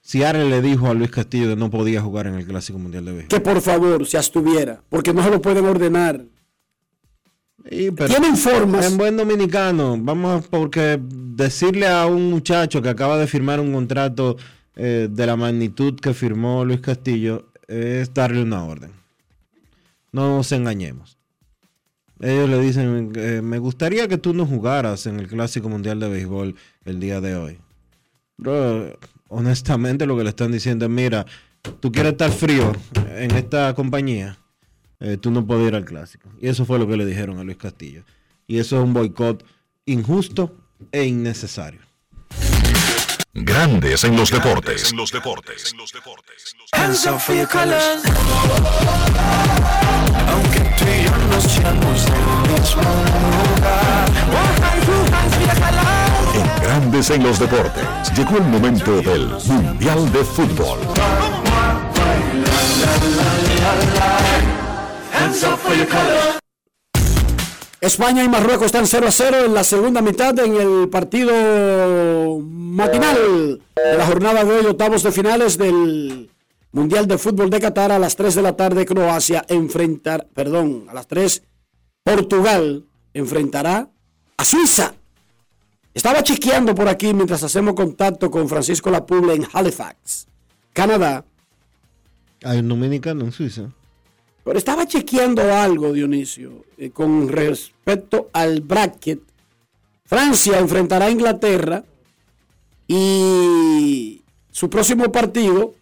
Seattle 0.00 0.48
le 0.48 0.62
dijo 0.62 0.86
a 0.86 0.94
Luis 0.94 1.10
Castillo 1.10 1.48
que 1.50 1.56
no 1.56 1.68
podía 1.68 2.00
jugar 2.00 2.26
en 2.26 2.36
el 2.36 2.46
Clásico 2.46 2.78
Mundial 2.78 3.04
de 3.04 3.12
Béisbol. 3.12 3.28
Que 3.28 3.40
por 3.40 3.60
favor 3.60 4.06
se 4.06 4.16
abstuviera, 4.16 4.82
porque 4.88 5.12
no 5.12 5.22
se 5.22 5.28
lo 5.28 5.42
pueden 5.42 5.66
ordenar. 5.66 6.24
Y, 7.70 7.90
pero 7.90 8.08
Tienen 8.08 8.34
formas. 8.34 8.90
En 8.90 8.96
buen 8.96 9.18
dominicano, 9.18 9.98
vamos 10.00 10.42
a, 10.46 10.48
porque 10.48 10.98
decirle 11.02 11.86
a 11.86 12.06
un 12.06 12.30
muchacho 12.30 12.80
que 12.80 12.88
acaba 12.88 13.18
de 13.18 13.26
firmar 13.26 13.60
un 13.60 13.74
contrato 13.74 14.38
eh, 14.74 15.06
de 15.10 15.26
la 15.26 15.36
magnitud 15.36 16.00
que 16.00 16.14
firmó 16.14 16.64
Luis 16.64 16.80
Castillo 16.80 17.50
es 17.66 18.14
darle 18.14 18.40
una 18.42 18.64
orden. 18.64 18.92
No 20.12 20.34
nos 20.38 20.50
engañemos. 20.52 21.17
Ellos 22.20 22.48
le 22.48 22.60
dicen, 22.60 23.12
eh, 23.14 23.40
me 23.42 23.58
gustaría 23.58 24.08
que 24.08 24.18
tú 24.18 24.34
no 24.34 24.44
jugaras 24.44 25.06
en 25.06 25.20
el 25.20 25.28
Clásico 25.28 25.68
Mundial 25.68 26.00
de 26.00 26.08
Béisbol 26.08 26.56
el 26.84 27.00
día 27.00 27.20
de 27.20 27.36
hoy. 27.36 27.58
Bro, 28.36 28.98
honestamente 29.28 30.06
lo 30.06 30.16
que 30.16 30.24
le 30.24 30.30
están 30.30 30.50
diciendo 30.50 30.86
es, 30.86 30.90
mira, 30.90 31.26
tú 31.80 31.92
quieres 31.92 32.12
estar 32.12 32.30
frío 32.30 32.72
en 33.16 33.30
esta 33.32 33.74
compañía, 33.74 34.38
eh, 35.00 35.16
tú 35.16 35.30
no 35.30 35.46
puedes 35.46 35.68
ir 35.68 35.74
al 35.74 35.84
clásico. 35.84 36.28
Y 36.40 36.48
eso 36.48 36.64
fue 36.64 36.78
lo 36.78 36.88
que 36.88 36.96
le 36.96 37.06
dijeron 37.06 37.38
a 37.38 37.44
Luis 37.44 37.56
Castillo. 37.56 38.02
Y 38.46 38.58
eso 38.58 38.78
es 38.78 38.84
un 38.84 38.94
boicot 38.94 39.44
injusto 39.86 40.56
e 40.90 41.04
innecesario. 41.04 41.87
Grandes 43.34 44.04
en 44.04 44.16
los 44.16 44.30
deportes. 44.30 44.90
En 44.90 44.96
los 44.96 45.12
deportes. 45.12 45.74
Hands 46.72 47.06
up 47.06 47.20
for 47.20 47.34
your 47.34 47.46
colors. 47.46 48.02
Aunque 50.32 50.60
tú 50.76 50.84
y 50.84 51.04
yo 51.04 51.16
no 51.28 51.40
seamos 51.40 52.04
del 52.06 52.52
mismo 52.52 52.82
lugar. 53.54 54.08
En 56.34 56.62
Grandes 56.62 57.10
en 57.10 57.22
los 57.22 57.38
deportes. 57.38 57.84
Llegó 58.16 58.38
el 58.38 58.44
momento 58.44 59.00
del 59.02 59.28
Mundial 59.28 60.10
de 60.12 60.24
Fútbol. 60.24 60.78
Hands 65.12 65.44
up 65.44 65.58
for 65.58 65.74
your 65.74 65.86
colors. 65.86 66.47
España 67.80 68.24
y 68.24 68.28
Marruecos 68.28 68.66
están 68.66 68.86
0 68.86 69.06
a 69.06 69.12
0 69.12 69.44
en 69.46 69.54
la 69.54 69.62
segunda 69.62 70.02
mitad 70.02 70.36
en 70.40 70.56
el 70.56 70.88
partido 70.88 72.40
matinal 72.40 73.62
de 73.76 73.96
la 73.96 74.04
jornada 74.04 74.44
de 74.44 74.50
hoy, 74.50 74.66
octavos 74.66 75.04
de 75.04 75.12
finales 75.12 75.56
del 75.56 76.28
Mundial 76.72 77.06
de 77.06 77.18
Fútbol 77.18 77.50
de 77.50 77.60
Qatar 77.60 77.92
a 77.92 78.00
las 78.00 78.16
3 78.16 78.34
de 78.34 78.42
la 78.42 78.56
tarde 78.56 78.84
Croacia 78.84 79.44
enfrentar, 79.48 80.26
perdón, 80.34 80.86
a 80.88 80.94
las 80.94 81.06
3 81.06 81.44
Portugal 82.02 82.84
enfrentará 83.14 83.88
a 84.36 84.44
Suiza. 84.44 84.94
Estaba 85.94 86.24
chequeando 86.24 86.74
por 86.74 86.88
aquí 86.88 87.14
mientras 87.14 87.44
hacemos 87.44 87.74
contacto 87.74 88.28
con 88.28 88.48
Francisco 88.48 88.90
Lapuble 88.90 89.34
en 89.34 89.46
Halifax, 89.52 90.26
Canadá. 90.72 91.24
Hay 92.42 92.58
un 92.58 92.68
dominicano 92.68 93.24
en 93.24 93.30
Suiza. 93.32 93.70
Pero 94.48 94.60
estaba 94.60 94.86
chequeando 94.86 95.54
algo, 95.54 95.92
Dionisio, 95.92 96.64
eh, 96.78 96.88
con 96.88 97.28
respecto 97.28 98.30
al 98.32 98.62
bracket. 98.62 99.20
Francia 100.06 100.58
enfrentará 100.58 101.04
a 101.04 101.10
Inglaterra 101.10 101.84
y 102.86 104.22
su 104.50 104.70
próximo 104.70 105.12
partido, 105.12 105.74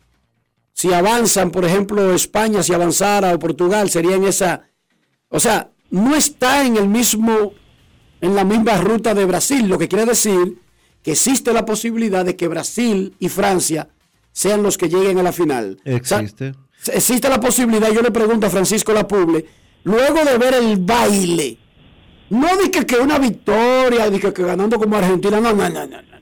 si 0.73 0.93
avanzan, 0.93 1.53
por 1.53 1.65
ejemplo, 1.65 2.13
España, 2.13 2.65
si 2.65 2.75
avanzara 2.75 3.33
o 3.33 3.39
Portugal, 3.39 3.89
sería 3.89 4.17
en 4.17 4.25
esa. 4.25 4.65
O 5.29 5.39
sea, 5.39 5.71
no 5.91 6.17
está 6.17 6.67
en 6.67 6.77
el 6.77 6.89
mismo, 6.89 7.53
en 8.21 8.35
la 8.35 8.43
misma 8.43 8.79
ruta 8.79 9.15
de 9.15 9.27
Brasil, 9.27 9.69
lo 9.69 9.79
que 9.79 9.87
quiere 9.87 10.07
decir 10.07 10.59
que 11.05 11.13
existe 11.13 11.53
la 11.53 11.65
posibilidad 11.65 12.25
de 12.25 12.35
que 12.35 12.49
Brasil 12.49 13.15
y 13.21 13.29
Francia 13.29 13.91
sean 14.33 14.65
los 14.65 14.77
que 14.77 14.89
lleguen 14.89 15.19
a 15.19 15.23
la 15.23 15.31
final. 15.31 15.81
Sea, 16.03 16.27
Existe. 16.93 17.29
la 17.29 17.41
posibilidad, 17.41 17.91
yo 17.91 18.03
le 18.03 18.11
pregunto 18.11 18.47
a 18.47 18.51
Francisco 18.51 18.93
Lapuble, 18.93 19.45
luego 19.85 20.25
de 20.25 20.39
ver 20.39 20.55
el 20.55 20.77
baile, 20.79 21.59
no 22.31 22.49
dije 22.57 22.85
que 22.85 22.97
una 22.97 23.19
victoria, 23.19 24.11
dije 24.11 24.33
que 24.33 24.43
ganando 24.43 24.79
como 24.79 24.97
Argentina, 24.97 25.41
no, 25.41 25.53
no, 25.53 25.69
no, 25.69 25.87
no, 25.87 26.03
no. 26.03 26.17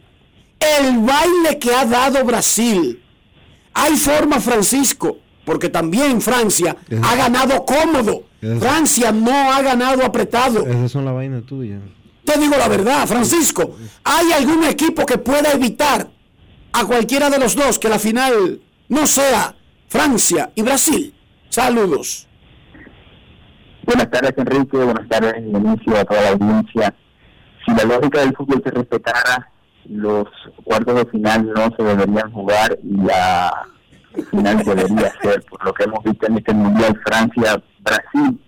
El 0.60 0.98
baile 0.98 1.58
que 1.58 1.74
ha 1.74 1.84
dado 1.84 2.24
Brasil. 2.24 3.02
Hay 3.74 3.96
forma, 3.96 4.40
Francisco, 4.40 5.18
porque 5.44 5.68
también 5.68 6.20
Francia 6.20 6.76
ha 7.02 7.16
ganado 7.16 7.64
cómodo. 7.64 8.24
Francia 8.60 9.10
no 9.10 9.52
ha 9.52 9.62
ganado 9.62 10.04
apretado. 10.04 10.66
Esas 10.66 10.92
son 10.92 11.04
las 11.04 11.14
vainas 11.14 11.44
tuyas. 11.44 11.80
Te 12.24 12.38
digo 12.38 12.56
la 12.56 12.68
verdad, 12.68 13.06
Francisco. 13.06 13.76
¿Hay 14.04 14.32
algún 14.32 14.64
equipo 14.64 15.04
que 15.04 15.18
pueda 15.18 15.52
evitar 15.52 16.10
a 16.72 16.84
cualquiera 16.84 17.30
de 17.30 17.38
los 17.38 17.54
dos 17.54 17.78
que 17.78 17.88
la 17.88 17.98
final 17.98 18.60
no 18.88 19.06
sea 19.06 19.54
Francia 19.94 20.50
y 20.56 20.62
Brasil? 20.62 21.14
Saludos. 21.50 22.26
Buenas 23.84 24.10
tardes, 24.10 24.34
Enrique. 24.36 24.76
Buenas 24.76 25.08
tardes, 25.08 25.36
inicio 25.38 25.96
a 25.96 26.04
toda 26.04 26.20
la 26.20 26.30
audiencia. 26.30 26.92
Si 27.64 27.72
la 27.76 27.84
lógica 27.84 28.18
del 28.18 28.34
fútbol 28.34 28.60
se 28.64 28.72
respetara, 28.72 29.52
los 29.84 30.26
cuartos 30.64 30.96
de 30.96 31.06
final 31.12 31.46
no 31.54 31.70
se 31.76 31.84
deberían 31.84 32.32
jugar 32.32 32.76
y 32.82 32.96
la 33.04 33.68
final 34.32 34.58
debería 34.64 35.12
ser, 35.22 35.44
por 35.44 35.64
lo 35.64 35.72
que 35.72 35.84
hemos 35.84 36.02
visto 36.02 36.26
en 36.26 36.38
este 36.38 36.54
Mundial 36.54 37.00
Francia-Brasil. 37.06 38.40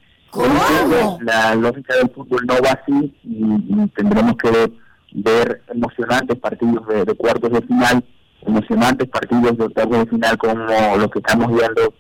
La 1.21 1.55
lógica 1.55 1.95
del 1.95 2.11
fútbol 2.11 2.45
no 2.45 2.55
va 2.55 2.73
así 2.73 3.15
y, 3.23 3.87
tendremos 3.95 4.37
que 4.37 4.73
ver 5.13 5.63
emocionantes 5.69 6.41
partidos 6.41 6.89
de, 6.89 7.15
cuartos 7.15 7.53
de 7.53 7.63
final, 7.63 8.05
emocionantes 8.43 9.09
partidos 9.09 9.57
de 9.57 9.65
octavos 9.65 9.99
de 9.99 10.07
final 10.07 10.39
como 10.39 10.55
los 10.55 11.11
que 11.11 11.19
estamos 11.19 11.49
viendo 11.49 11.95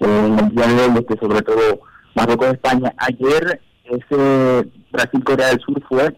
en 0.00 0.38
el 0.38 0.48
día 0.50 0.66
de 0.66 0.82
hoy, 0.82 0.98
este, 0.98 1.18
sobre 1.18 1.42
todo 1.42 1.80
Marruecos 2.14 2.48
España. 2.48 2.92
Ayer 2.98 3.60
ese 3.84 4.68
Brasil-Corea 4.92 5.48
del 5.48 5.60
Sur 5.60 5.82
fue 5.88 6.16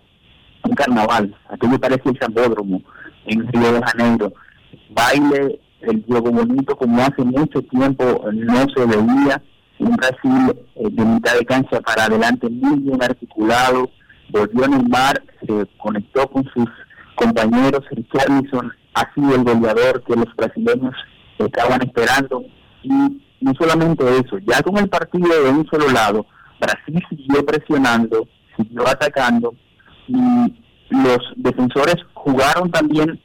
un 0.65 0.75
carnaval, 0.75 1.35
aquello 1.51 1.79
parece 1.79 2.09
el 2.09 2.19
Zambódromo 2.19 2.83
en 3.27 3.47
Río 3.49 3.73
de 3.73 3.83
Janeiro. 3.83 4.33
Baile, 4.91 5.61
el 5.83 6.05
juego 6.07 6.31
bonito 6.31 6.77
como 6.77 7.03
hace 7.03 7.23
mucho 7.23 7.63
tiempo 7.63 8.25
no 8.33 8.67
se 8.75 8.85
veía 8.87 9.43
un 9.79 9.95
Brasil 9.97 10.57
eh, 10.75 10.89
de 10.91 11.05
mitad 11.05 11.35
de 11.39 11.45
cancha 11.45 11.81
para 11.81 12.05
adelante 12.05 12.49
muy 12.49 12.81
bien 12.81 13.03
articulado, 13.03 13.91
volvió 14.31 14.65
a 14.65 14.69
Neymar, 14.69 15.23
se 15.47 15.67
conectó 15.77 16.27
con 16.29 16.45
sus 16.53 16.69
compañeros, 17.15 17.85
Richarlison 17.91 18.73
ha 18.99 19.15
sido 19.15 19.35
el 19.35 19.45
goleador 19.45 20.03
que 20.03 20.17
los 20.17 20.35
brasileños 20.37 20.95
estaban 21.39 21.81
esperando. 21.83 22.45
Y 22.83 22.91
no 23.41 23.53
solamente 23.59 24.05
eso, 24.19 24.39
ya 24.39 24.63
con 24.63 24.77
el 24.79 24.89
partido 24.89 25.45
de 25.45 25.51
un 25.51 25.67
solo 25.69 25.89
lado, 25.91 26.27
Brasil 26.61 27.03
siguió 27.09 27.45
presionando, 27.47 28.27
siguió 28.57 28.87
atacando 28.89 29.55
y 30.09 30.15
los 30.91 31.19
defensores 31.37 31.97
jugaron 32.15 32.71
también 32.71 33.21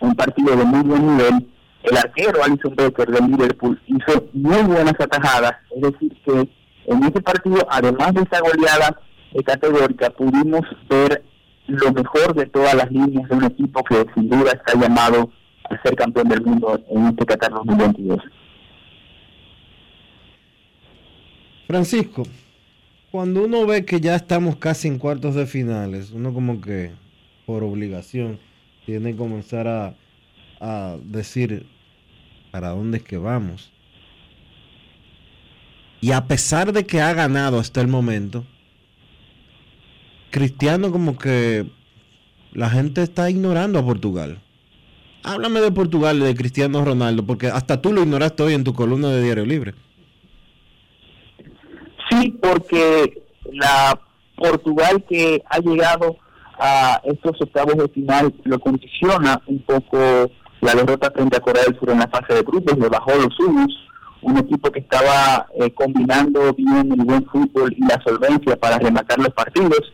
un 0.00 0.14
partido 0.14 0.56
de 0.56 0.64
muy 0.64 0.82
buen 0.82 1.16
nivel. 1.16 1.48
El 1.82 1.96
arquero 1.96 2.44
Alison 2.44 2.74
Becker 2.76 3.08
del 3.08 3.26
Liverpool 3.26 3.80
hizo 3.86 4.28
muy 4.34 4.62
buenas 4.62 4.94
atajadas, 4.98 5.54
es 5.74 5.82
decir, 5.82 6.16
que 6.24 6.48
en 6.86 7.02
ese 7.04 7.20
partido, 7.22 7.66
además 7.70 8.12
de 8.14 8.22
esa 8.22 8.40
goleada 8.40 9.00
categórica, 9.44 10.10
pudimos 10.10 10.62
ver 10.88 11.24
lo 11.72 11.92
mejor 11.92 12.34
de 12.34 12.46
todas 12.46 12.74
las 12.74 12.90
líneas 12.90 13.28
de 13.28 13.36
un 13.36 13.44
equipo 13.44 13.82
que 13.84 14.06
sin 14.14 14.28
duda 14.28 14.52
está 14.52 14.78
llamado 14.78 15.30
a 15.68 15.82
ser 15.82 15.94
campeón 15.96 16.28
del 16.28 16.42
mundo 16.42 16.80
en 16.88 17.06
este 17.06 17.26
Qatar 17.26 17.52
2022. 17.52 18.18
Francisco, 21.66 22.24
cuando 23.10 23.44
uno 23.44 23.66
ve 23.66 23.84
que 23.84 24.00
ya 24.00 24.16
estamos 24.16 24.56
casi 24.56 24.88
en 24.88 24.98
cuartos 24.98 25.34
de 25.34 25.46
finales, 25.46 26.10
uno 26.10 26.34
como 26.34 26.60
que 26.60 26.92
por 27.46 27.62
obligación 27.62 28.38
tiene 28.86 29.12
que 29.12 29.18
comenzar 29.18 29.68
a 29.68 29.94
a 30.60 30.98
decir 31.02 31.66
para 32.50 32.70
dónde 32.70 32.98
es 32.98 33.04
que 33.04 33.16
vamos. 33.16 33.72
Y 36.00 36.12
a 36.12 36.26
pesar 36.26 36.72
de 36.72 36.86
que 36.86 37.00
ha 37.00 37.12
ganado 37.12 37.58
hasta 37.58 37.80
el 37.80 37.88
momento, 37.88 38.44
Cristiano 40.30 40.90
como 40.90 41.16
que 41.18 41.66
la 42.52 42.70
gente 42.70 43.02
está 43.02 43.30
ignorando 43.30 43.78
a 43.78 43.84
Portugal. 43.84 44.40
Háblame 45.22 45.60
de 45.60 45.70
Portugal 45.70 46.16
y 46.18 46.24
de 46.24 46.34
Cristiano 46.34 46.84
Ronaldo, 46.84 47.26
porque 47.26 47.48
hasta 47.48 47.80
tú 47.82 47.92
lo 47.92 48.02
ignoraste 48.02 48.42
hoy 48.42 48.54
en 48.54 48.64
tu 48.64 48.72
columna 48.74 49.08
de 49.08 49.22
Diario 49.22 49.44
Libre. 49.44 49.74
Sí, 52.08 52.36
porque 52.40 53.22
la 53.52 54.00
Portugal 54.36 55.04
que 55.08 55.42
ha 55.48 55.58
llegado 55.58 56.16
a 56.58 57.00
estos 57.04 57.40
octavos 57.40 57.76
de 57.76 57.88
final 57.88 58.34
lo 58.44 58.58
condiciona 58.58 59.40
un 59.46 59.60
poco 59.60 59.98
la 60.60 60.74
derrota 60.74 61.10
frente 61.10 61.36
a 61.36 61.40
Corea 61.40 61.64
del 61.64 61.78
Sur 61.78 61.90
en 61.90 61.98
la 61.98 62.08
fase 62.08 62.34
de 62.34 62.42
grupos, 62.42 62.78
le 62.78 62.88
bajó 62.88 63.12
los 63.14 63.38
humos, 63.40 63.68
un 64.22 64.36
equipo 64.38 64.70
que 64.70 64.80
estaba 64.80 65.46
eh, 65.54 65.70
combinando 65.72 66.52
bien 66.54 66.92
el 66.92 67.04
buen 67.04 67.24
fútbol 67.26 67.74
y 67.76 67.80
la 67.86 68.00
solvencia 68.04 68.56
para 68.56 68.78
rematar 68.78 69.18
los 69.18 69.30
partidos. 69.30 69.92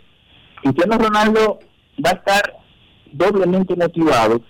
Cristiano 0.66 0.98
Ronaldo 0.98 1.60
va 2.04 2.10
a 2.10 2.14
estar 2.14 2.56
doblemente 3.12 3.76
motivado 3.76 4.40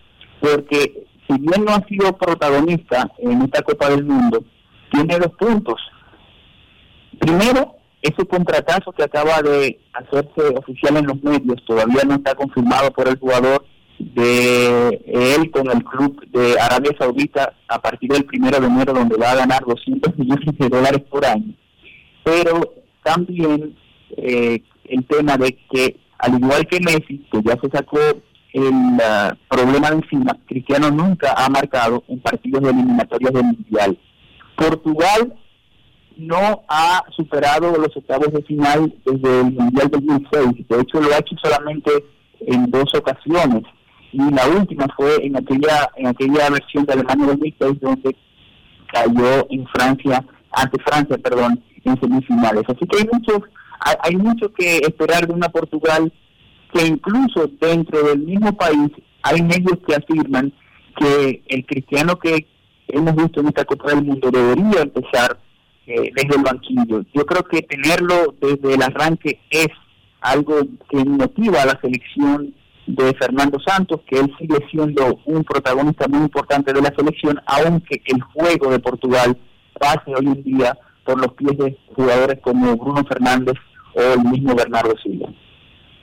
porque 0.40 1.05
si 1.26 1.38
bien 1.38 1.64
no 1.64 1.72
ha 1.72 1.87
sido 1.87 2.16
protagonista 2.16 3.11
en 3.18 3.42
esta 3.42 3.62
Copa 3.62 3.90
del 3.90 4.05
Mundo, 4.05 4.44
tiene 4.90 5.18
dos 5.18 5.33
puntos. 5.38 5.81
Primero, 7.18 7.74
ese 8.00 8.24
contratazo 8.26 8.92
que 8.92 9.02
acaba 9.02 9.42
de 9.42 9.79
hacerse 9.92 10.57
oficial 10.57 10.96
en 10.96 11.07
los 11.07 11.22
medios, 11.22 11.64
todavía 11.66 12.02
no 12.07 12.14
está 12.14 12.35
confirmado 12.35 12.90
por 12.92 13.09
el 13.09 13.18
jugador, 13.18 13.64
de 13.98 14.88
él 15.07 15.50
con 15.50 15.70
el 15.70 15.83
club 15.83 16.22
de 16.31 16.61
Arabia 16.61 16.92
Saudita 16.98 17.55
a 17.66 17.81
partir 17.81 18.11
del 18.11 18.26
primero 18.26 18.61
de 18.61 18.66
enero 18.66 18.92
donde 18.92 19.16
va 19.16 19.31
a 19.31 19.37
ganar 19.37 19.64
200 19.64 20.18
millones 20.18 20.59
de 20.59 20.68
dólares 20.68 21.00
por 21.11 21.24
año 21.24 21.55
pero 22.22 22.74
también 23.02 23.74
eh, 24.18 24.61
el 24.85 25.05
tema 25.07 25.38
de 25.38 25.57
que 25.70 25.96
al 26.18 26.35
igual 26.35 26.66
que 26.66 26.81
Messi 26.81 27.26
que 27.31 27.42
ya 27.42 27.57
se 27.61 27.68
sacó 27.70 27.98
el 28.52 28.74
problema 29.48 29.90
de 29.90 29.96
encima. 29.96 30.37
Cristiano 30.46 30.90
nunca 30.90 31.35
ha 31.37 31.48
marcado 31.48 32.02
en 32.09 32.20
partidos 32.20 32.62
de 32.62 32.70
eliminatorias 32.70 33.33
del 33.33 33.44
mundial. 33.44 33.98
Portugal 34.57 35.35
no 36.16 36.62
ha 36.68 37.02
superado 37.14 37.76
los 37.76 37.94
octavos 37.94 38.33
de 38.33 38.42
final 38.42 38.94
desde 39.05 39.40
el 39.40 39.52
mundial 39.52 39.90
del 39.90 40.07
2006 40.07 40.68
de 40.68 40.81
hecho 40.81 41.00
lo 41.00 41.14
ha 41.14 41.18
hecho 41.18 41.37
solamente 41.42 41.90
en 42.40 42.70
dos 42.70 42.94
ocasiones. 42.94 43.62
Y 44.12 44.31
la 44.33 44.48
última 44.48 44.87
fue 44.96 45.26
en 45.26 45.37
aquella 45.37 45.90
en 45.96 46.07
aquella 46.07 46.48
versión 46.48 46.87
de 46.87 46.94
Alemania 46.94 47.26
2006 47.26 47.81
donde 47.81 48.16
cayó 48.90 49.46
en 49.50 49.66
Francia 49.66 50.24
ante 50.52 50.83
Francia 50.83 51.18
perdón 51.18 51.62
en 51.85 52.00
semifinales. 52.00 52.62
Así 52.68 52.87
que 52.87 52.98
hay 52.98 53.09
mucho 53.12 53.42
hay, 53.80 54.16
mucho 54.16 54.52
que 54.52 54.78
esperar 54.78 55.26
de 55.26 55.34
una 55.34 55.48
Portugal 55.48 56.12
que 56.72 56.86
incluso 56.86 57.48
dentro 57.60 58.02
del 58.02 58.18
mismo 58.20 58.56
país 58.56 58.90
hay 59.22 59.42
medios 59.42 59.78
que 59.86 59.94
afirman 59.94 60.52
que 60.96 61.42
el 61.48 61.66
cristiano 61.66 62.18
que 62.18 62.46
hemos 62.88 63.14
visto 63.16 63.40
en 63.40 63.48
esta 63.48 63.64
Copa 63.64 63.90
del 63.90 64.04
Mundo 64.04 64.30
debería 64.30 64.82
empezar 64.82 65.38
eh, 65.86 66.10
desde 66.14 66.36
el 66.36 66.42
banquillo. 66.42 67.04
Yo 67.14 67.26
creo 67.26 67.44
que 67.44 67.62
tenerlo 67.62 68.34
desde 68.40 68.74
el 68.74 68.82
arranque 68.82 69.40
es 69.50 69.68
algo 70.20 70.60
que 70.90 71.04
motiva 71.04 71.62
a 71.62 71.66
la 71.66 71.80
selección 71.80 72.54
de 72.86 73.14
Fernando 73.14 73.58
Santos, 73.60 74.00
que 74.06 74.18
él 74.18 74.32
sigue 74.38 74.58
siendo 74.70 75.20
un 75.24 75.44
protagonista 75.44 76.06
muy 76.08 76.20
importante 76.20 76.72
de 76.72 76.82
la 76.82 76.94
selección, 76.96 77.40
aunque 77.46 78.00
el 78.04 78.20
juego 78.22 78.70
de 78.70 78.78
Portugal 78.78 79.36
pase 79.78 80.14
hoy 80.16 80.26
en 80.26 80.42
día 80.42 80.76
por 81.06 81.18
los 81.18 81.32
pies 81.34 81.56
de 81.56 81.78
jugadores 81.94 82.38
como 82.42 82.76
Bruno 82.76 83.02
Fernández 83.08 83.54
o 83.94 84.00
el 84.02 84.20
mismo 84.24 84.54
Bernardo 84.54 84.94
Silva. 85.02 85.28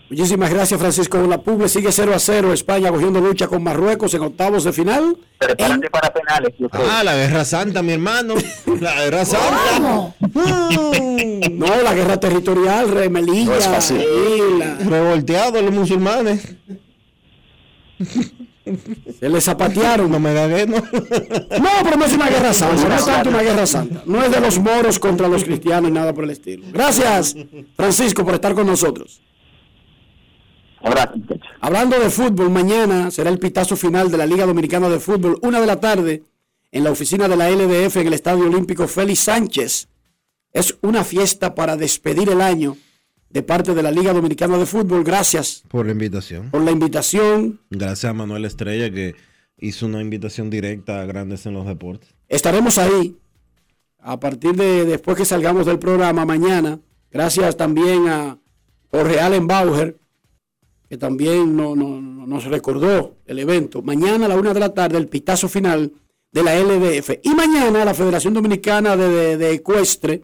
Muchísimas 0.09 0.49
gracias, 0.53 0.79
Francisco 0.79 1.25
La 1.25 1.39
Puble 1.39 1.67
sigue 1.67 1.91
0 1.91 2.13
a 2.13 2.19
0. 2.19 2.53
España 2.53 2.91
cogiendo 2.91 3.19
lucha 3.19 3.47
con 3.47 3.63
Marruecos 3.63 4.13
en 4.13 4.21
octavos 4.21 4.63
de 4.63 4.71
final. 4.71 5.17
Prepárate 5.39 5.89
para 5.89 6.13
penales. 6.13 6.53
ah, 6.71 7.01
la 7.03 7.15
Guerra 7.15 7.43
Santa, 7.45 7.81
mi 7.81 7.93
hermano. 7.93 8.35
La 8.79 8.93
Guerra 9.05 9.25
Santa. 9.25 10.13
no, 11.51 11.81
la 11.83 11.93
guerra 11.95 12.19
territorial, 12.19 12.89
remelilla. 12.91 13.45
No 13.53 13.55
es 13.55 13.67
fácil. 13.67 14.01
Revolteado 14.87 15.61
los 15.61 15.71
musulmanes. 15.73 16.55
Se 19.19 19.30
le 19.30 19.41
zapatearon. 19.41 20.10
No 20.10 20.19
me 20.19 20.34
gagué, 20.34 20.65
no. 20.65 20.78
No, 20.78 21.69
pero 21.84 21.97
no 21.97 22.06
es 22.06 22.13
una 22.13 22.30
guerra 22.30 22.54
santa. 22.54 22.88
No 22.88 22.95
es 22.95 23.06
tanto 23.06 23.30
una 23.30 23.41
guerra 23.41 23.65
santa. 23.65 24.04
No 24.06 24.23
es 24.23 24.32
de 24.32 24.39
los 24.39 24.60
moros 24.60 25.00
contra 25.00 25.27
los 25.27 25.44
cristianos 25.44 25.90
y 25.90 25.94
nada 25.94 26.13
por 26.13 26.23
el 26.23 26.29
estilo. 26.31 26.65
Gracias, 26.71 27.35
Francisco, 27.75 28.23
por 28.23 28.35
estar 28.35 28.54
con 28.54 28.67
nosotros. 28.67 29.21
Hablando 31.62 31.98
de 31.98 32.10
fútbol, 32.10 32.50
mañana 32.50 33.10
será 33.10 33.29
el 33.29 33.40
pitazo 33.40 33.75
final 33.75 34.12
de 34.12 34.17
la 34.17 34.25
Liga 34.25 34.46
Dominicana 34.46 34.90
de 34.90 35.00
Fútbol, 35.00 35.40
una 35.42 35.62
de 35.62 35.67
la 35.67 35.79
tarde, 35.79 36.23
en 36.71 36.83
la 36.83 36.92
oficina 36.92 37.27
de 37.27 37.37
la 37.37 37.50
LDF 37.50 37.98
en 37.98 38.08
el 38.08 38.13
Estadio 38.13 38.46
Olímpico 38.46 38.87
Félix 38.87 39.21
Sánchez. 39.21 39.87
Es 40.52 40.77
una 40.81 41.04
fiesta 41.04 41.56
para 41.56 41.77
despedir 41.77 42.29
el 42.29 42.42
año 42.42 42.75
de 43.34 43.42
parte 43.44 43.73
de 43.73 43.81
la 43.84 43.90
Liga 43.92 44.13
Dominicana 44.13 44.58
de 44.60 44.65
Fútbol. 44.67 45.04
Gracias. 45.04 45.63
Por 45.67 45.86
la 45.88 45.92
invitación. 45.92 46.52
Por 46.52 46.62
la 46.62 46.71
invitación. 46.71 47.60
Gracias 47.71 48.10
a 48.10 48.13
Manuel 48.13 48.46
Estrella 48.46 48.92
que 48.92 49.15
hizo 49.58 49.88
una 49.88 50.02
invitación 50.02 50.50
directa 50.52 51.02
a 51.02 51.06
Grandes 51.06 51.46
en 51.48 51.54
los 51.56 51.65
Deportes. 51.65 52.13
Estaremos 52.29 52.77
ahí 52.77 53.17
a 54.00 54.19
partir 54.19 54.54
de 54.56 54.86
después 54.86 55.17
que 55.17 55.25
salgamos 55.25 55.65
del 55.65 55.79
programa 55.79 56.25
mañana. 56.25 56.79
Gracias 57.12 57.58
también 57.58 58.08
a 58.08 58.38
Jorge 58.92 59.19
Allen 59.19 59.48
Bauer 59.48 59.98
que 60.88 60.98
también 60.98 61.56
no- 61.56 61.75
no- 61.75 62.00
no- 62.00 62.27
nos 62.27 62.44
recordó 62.46 63.15
el 63.25 63.40
evento. 63.40 63.81
Mañana 63.81 64.27
a 64.27 64.29
la 64.29 64.36
una 64.36 64.54
de 64.54 64.60
la 64.60 64.75
tarde, 64.75 65.00
el 65.00 65.08
pitazo 65.08 65.50
final 65.50 65.92
de 66.31 66.44
la 66.44 66.56
LDF. 66.56 67.19
Y 67.23 67.29
mañana 67.34 67.84
la 67.84 67.96
Federación 67.96 68.36
Dominicana 68.36 68.96
de, 68.96 69.10
de- 69.10 69.38
de 69.38 69.52
Ecuestre 69.54 70.21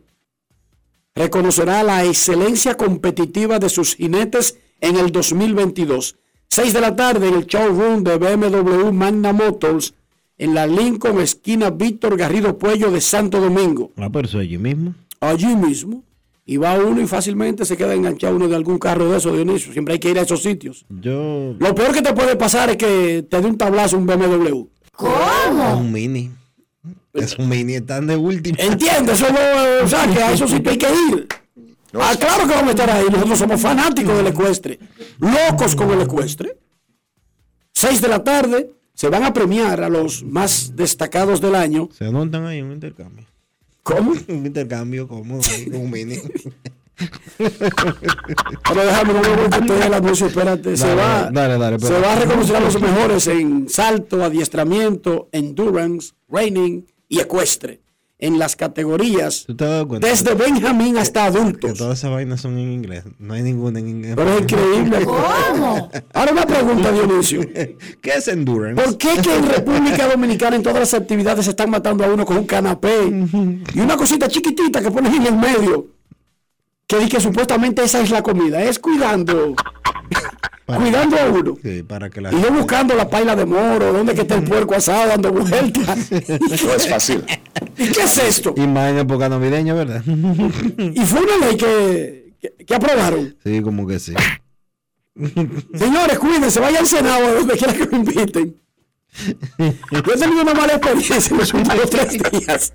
reconocerá 1.20 1.84
la 1.84 2.06
excelencia 2.06 2.76
competitiva 2.76 3.60
de 3.60 3.68
sus 3.68 3.96
jinetes 3.96 4.58
en 4.80 4.96
el 4.96 5.12
2022. 5.12 6.16
6 6.48 6.74
de 6.74 6.82
la 6.82 6.96
tarde 6.96 7.28
en 7.28 7.36
el 7.36 7.46
showroom 7.46 8.04
de 8.04 8.18
BMW 8.18 8.92
Magna 8.94 9.34
Motors 9.34 9.94
en 10.38 10.54
la 10.54 10.66
Lincoln, 10.66 11.20
esquina 11.20 11.72
Víctor 11.72 12.16
Garrido 12.16 12.58
Puello 12.58 12.90
de 12.90 13.02
Santo 13.02 13.42
Domingo. 13.42 13.92
Ah, 13.98 14.10
pero 14.10 14.30
eso 14.30 14.40
allí 14.40 14.58
mismo. 14.58 14.96
Allí 15.20 15.54
mismo. 15.54 16.04
Y 16.46 16.56
va 16.56 16.80
uno 16.80 17.02
y 17.02 17.06
fácilmente 17.06 17.66
se 17.66 17.76
queda 17.76 17.94
enganchado 17.94 18.38
uno 18.38 18.48
de 18.48 18.56
algún 18.56 18.80
carro 18.80 19.12
de 19.12 19.18
esos, 19.18 19.34
Dionisio. 19.34 19.74
Siempre 19.74 19.96
hay 19.96 20.00
que 20.00 20.12
ir 20.12 20.20
a 20.20 20.22
esos 20.22 20.42
sitios. 20.42 20.86
Yo. 20.90 21.54
Lo 21.60 21.76
peor 21.76 21.94
que 21.94 22.02
te 22.02 22.14
puede 22.14 22.38
pasar 22.38 22.70
es 22.70 22.78
que 22.78 23.26
te 23.30 23.42
dé 23.42 23.46
un 23.46 23.58
tablazo 23.58 23.98
un 23.98 24.08
BMW. 24.08 24.68
Es 24.98 25.78
un 25.78 25.92
mini. 25.92 26.32
Es 27.14 27.38
un 27.38 27.50
mini, 27.50 27.76
están 27.76 28.08
de 28.08 28.16
último. 28.16 28.58
¿Entiendes? 28.60 29.22
Eso 29.22 29.32
no, 29.32 29.86
o 29.86 29.88
sea, 29.88 30.08
que 30.08 30.22
a 30.22 30.32
eso 30.32 30.48
sí 30.48 30.62
que 30.62 30.70
hay 30.72 30.78
que 30.78 30.88
ir. 30.88 31.28
Ah, 31.94 32.14
claro 32.20 32.48
que 32.48 32.54
vamos 32.54 32.68
a 32.68 32.72
estar 32.72 32.90
ahí. 32.90 33.06
Nosotros 33.10 33.40
somos 33.40 33.62
fanáticos 33.62 34.16
del 34.16 34.28
ecuestre. 34.28 34.80
Locos 35.20 35.76
con 35.76 35.90
el 35.92 36.02
ecuestre. 36.02 36.58
Seis 37.74 38.02
de 38.02 38.10
la 38.10 38.24
tarde 38.24 38.72
se 38.94 39.10
van 39.10 39.24
a 39.24 39.34
premiar 39.34 39.82
a 39.82 39.90
los 39.90 40.24
más 40.24 40.76
destacados 40.76 41.42
del 41.42 41.56
año. 41.56 41.90
Se 41.98 42.06
anotan 42.06 42.46
ahí 42.46 42.62
un 42.62 42.74
intercambio. 42.74 43.26
¿Cómo? 43.82 44.12
Un 44.28 44.46
intercambio 44.46 45.08
como 45.08 45.40
un 45.40 45.90
mini. 45.90 46.18
Pero 47.38 48.86
déjame, 48.86 49.14
no 49.14 49.22
me 49.22 49.30
voy 49.30 49.46
a 49.50 49.60
meter 49.62 49.82
el 49.84 49.94
anuncio, 49.94 50.28
espérate. 50.28 50.76
se 50.76 50.86
Dale, 50.86 51.02
va, 51.02 51.32
dale, 51.32 51.58
dale, 51.58 51.80
se 51.80 51.98
va 51.98 52.12
a 52.12 52.20
reconocer 52.20 52.58
a 52.58 52.60
los 52.60 52.80
mejores 52.80 53.28
en 53.28 53.70
salto, 53.70 54.22
adiestramiento, 54.24 55.30
endurance, 55.32 56.12
reining 56.28 56.86
y 57.10 57.20
ecuestre. 57.20 57.82
En 58.22 58.38
las 58.38 58.58
categorías 58.58 59.46
desde 60.02 60.34
Benjamín 60.34 60.98
hasta 60.98 61.22
Que 61.32 61.38
adultos. 61.38 61.78
todas 61.78 62.00
esas 62.00 62.12
vainas 62.12 62.42
son 62.42 62.58
en 62.58 62.70
inglés. 62.70 63.06
No 63.18 63.34
hay 63.34 63.44
ninguna 63.44 63.80
en 63.80 63.88
inglés. 63.88 64.14
Pero 64.18 64.34
es 64.34 64.42
increíble. 64.42 64.98
Ahora 66.14 66.32
una 66.34 66.46
pregunta, 66.46 66.92
Dionisio. 66.92 67.40
¿Qué 68.02 68.12
es 68.18 68.28
endurance? 68.28 68.84
¿Por 68.84 68.98
qué 68.98 69.22
que 69.22 69.34
en 69.34 69.48
República 69.48 70.06
Dominicana 70.10 70.58
en 70.58 70.64
todas 70.64 70.80
las 70.80 70.94
actividades 70.94 71.46
se 71.46 71.52
están 71.52 71.70
matando 71.70 72.04
a 72.04 72.08
uno 72.14 72.26
con 72.26 72.36
un 72.40 72.46
canapé 72.46 73.06
y 73.74 73.80
una 73.80 73.96
cosita 73.96 74.28
chiquitita 74.28 74.82
que 74.82 74.92
ponen 74.92 75.14
en 75.14 75.26
el 75.28 75.38
medio? 75.38 75.88
Que 76.90 76.98
dice 76.98 77.10
que 77.10 77.20
supuestamente 77.20 77.84
esa 77.84 78.02
es 78.02 78.10
la 78.10 78.24
comida. 78.24 78.64
Es 78.64 78.80
cuidando, 78.80 79.54
cuidando 80.66 81.18
a 81.20 81.26
uno. 81.26 81.56
Sí, 81.62 81.84
para 81.84 82.10
que 82.10 82.20
la 82.20 82.34
Y 82.34 82.42
yo 82.42 82.52
buscando 82.52 82.96
la 82.96 83.08
paila 83.08 83.36
de 83.36 83.46
moro, 83.46 83.94
dónde 83.94 84.16
que 84.16 84.22
está 84.22 84.34
el 84.34 84.44
puerco 84.44 84.74
asado 84.74 85.08
dando 85.10 85.32
vueltas. 85.32 86.10
No 86.12 86.74
es 86.74 86.90
fácil. 86.90 87.24
¿Y 87.78 87.90
qué 87.90 88.02
es 88.02 88.18
esto? 88.18 88.56
Y 88.58 88.66
más 88.66 88.90
en 88.90 88.98
época 88.98 89.30
navideña, 89.30 89.76
¿verdad? 89.76 90.04
Y 90.04 91.06
fue 91.06 91.22
una 91.22 91.46
ley 91.46 91.58
que, 91.58 92.34
que, 92.42 92.66
que 92.66 92.74
aprobaron. 92.74 93.38
sí, 93.44 93.62
como 93.62 93.86
que 93.86 94.00
sí. 94.00 94.16
Señores, 95.76 96.18
cuídense, 96.18 96.60
vayan 96.60 96.80
al 96.80 96.88
Senado 96.88 97.28
a 97.28 97.32
donde 97.34 97.56
quiera 97.56 97.74
que 97.74 97.86
me 97.86 97.98
inviten. 97.98 98.60
Yo 99.92 100.14
he 100.14 100.18
tenido 100.18 100.42
una 100.42 100.56
mala 100.56 100.74
experiencia 100.74 101.34
en 101.34 101.38
los 101.38 101.54
últimos 101.54 101.90
tres 101.90 102.18
días. 102.32 102.74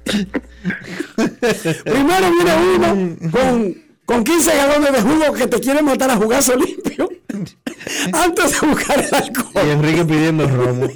Primero 1.84 2.30
viene 2.30 2.52
uno 2.76 3.30
con, 3.30 3.84
con 4.05 4.22
15 4.22 4.57
galones 4.57 4.92
de 4.92 5.00
jugo 5.00 5.32
que 5.32 5.46
te 5.46 5.61
quiere 5.61 5.82
matar 5.82 6.11
a 6.11 6.16
jugazo 6.16 6.57
limpio 6.57 7.09
antes 8.12 8.61
de 8.61 8.66
buscar 8.66 8.98
el 8.98 9.09
Y 9.11 9.14
alcohol. 9.14 9.68
Enrique 9.70 10.05
pidiendo 10.05 10.46
romo. 10.48 10.86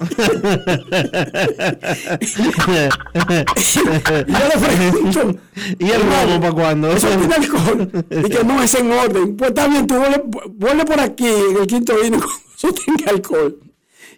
Y 3.57 4.33
yo 4.33 4.39
le 4.49 4.67
pregunto, 4.67 5.41
¿Y 5.79 5.91
el 5.91 6.03
romo 6.03 6.41
para 6.41 6.53
cuándo? 6.53 6.93
¿eso 6.93 7.09
tiene 7.09 7.35
alcohol? 7.35 7.91
Y 8.11 8.29
que 8.29 8.45
no, 8.45 8.63
es 8.63 8.75
en 8.75 8.93
orden. 8.93 9.37
Pues 9.37 9.51
está 9.51 9.69
bien, 9.69 9.87
tú 9.87 9.97
vuelve, 9.97 10.23
vuelve 10.51 10.85
por 10.85 11.01
aquí 11.01 11.27
en 11.27 11.57
el 11.61 11.67
quinto 11.67 11.95
vino 12.01 12.19
cuando 12.23 12.41
eso 12.57 12.73
tenga 12.73 13.11
alcohol. 13.11 13.59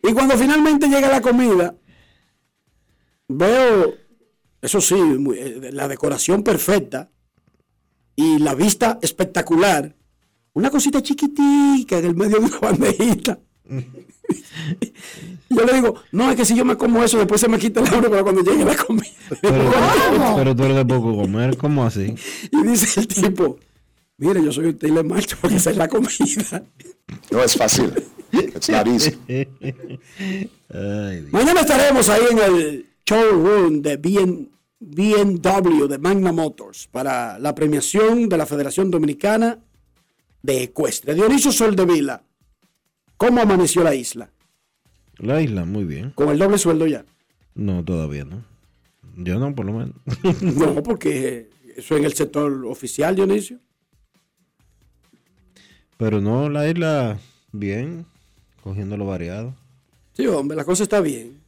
Y 0.02 0.12
cuando 0.12 0.36
finalmente 0.36 0.88
llega 0.88 1.08
la 1.08 1.20
comida, 1.20 1.74
veo, 3.28 3.94
eso 4.62 4.80
sí, 4.80 4.96
eh, 5.36 5.70
la 5.72 5.88
decoración 5.88 6.42
perfecta 6.42 7.10
y 8.16 8.38
la 8.38 8.54
vista 8.54 8.98
espectacular. 9.02 9.94
Una 10.52 10.70
cosita 10.70 11.02
chiquitica 11.02 11.98
en 11.98 12.06
el 12.06 12.14
medio 12.16 12.40
de 12.40 12.46
una 12.46 12.58
bandejita. 12.58 13.38
Y 15.48 15.54
yo 15.54 15.64
le 15.64 15.72
digo, 15.74 15.94
no, 16.12 16.30
es 16.30 16.36
que 16.36 16.44
si 16.44 16.56
yo 16.56 16.64
me 16.64 16.76
como 16.76 17.02
eso, 17.02 17.18
después 17.18 17.40
se 17.40 17.48
me 17.48 17.58
quita 17.58 17.80
el 17.80 17.86
hambre 17.86 18.10
para 18.10 18.22
cuando 18.22 18.42
llegue 18.42 18.64
la 18.64 18.76
comida. 18.76 19.06
Pero, 19.40 19.72
pero 20.36 20.56
tú 20.56 20.64
eres 20.64 20.76
de 20.76 20.84
poco 20.84 21.16
comer, 21.16 21.56
¿cómo 21.56 21.84
así? 21.84 22.14
Y 22.50 22.62
dice 22.66 23.00
el 23.00 23.08
tipo, 23.08 23.58
mire, 24.16 24.42
yo 24.42 24.52
soy 24.52 24.66
un 24.66 24.78
tigre 24.78 25.02
macho 25.02 25.36
porque 25.40 25.56
esa 25.56 25.70
es 25.70 25.76
la 25.76 25.88
comida. 25.88 26.64
No 27.30 27.42
es 27.42 27.54
fácil. 27.54 27.92
It's 28.32 28.70
not 28.70 28.86
easy. 28.86 29.16
Ay. 30.72 31.26
Mañana 31.30 31.60
estaremos 31.60 32.08
ahí 32.08 32.22
en 32.30 32.38
el 32.38 32.86
showroom 33.06 33.82
de 33.82 33.96
BM 33.96 34.48
BMW 34.80 35.86
de 35.86 35.98
Magna 35.98 36.32
Motors 36.32 36.88
para 36.88 37.38
la 37.38 37.54
premiación 37.54 38.28
de 38.28 38.38
la 38.38 38.46
Federación 38.46 38.90
Dominicana 38.90 39.58
de 40.42 40.62
Ecuestre. 40.64 41.14
Dionisio 41.14 41.52
Soldevila, 41.52 42.24
¿cómo 43.18 43.42
amaneció 43.42 43.84
la 43.84 43.94
isla? 43.94 44.30
La 45.18 45.42
isla, 45.42 45.66
muy 45.66 45.84
bien. 45.84 46.12
Con 46.12 46.30
el 46.30 46.38
doble 46.38 46.56
sueldo 46.56 46.86
ya. 46.86 47.04
No, 47.54 47.84
todavía 47.84 48.24
no. 48.24 48.42
Yo 49.16 49.38
no, 49.38 49.54
por 49.54 49.66
lo 49.66 49.72
menos. 49.74 49.94
No, 50.42 50.82
porque 50.82 51.50
eso 51.76 51.96
en 51.96 52.04
el 52.04 52.14
sector 52.14 52.64
oficial, 52.64 53.14
Dionisio. 53.14 53.58
Pero 55.98 56.22
no, 56.22 56.48
la 56.48 56.66
isla, 56.66 57.18
bien. 57.52 58.06
Cogiendo 58.62 58.96
lo 58.96 59.04
variado. 59.04 59.54
Sí, 60.14 60.26
hombre, 60.26 60.56
la 60.56 60.64
cosa 60.64 60.82
está 60.82 61.00
bien. 61.00 61.38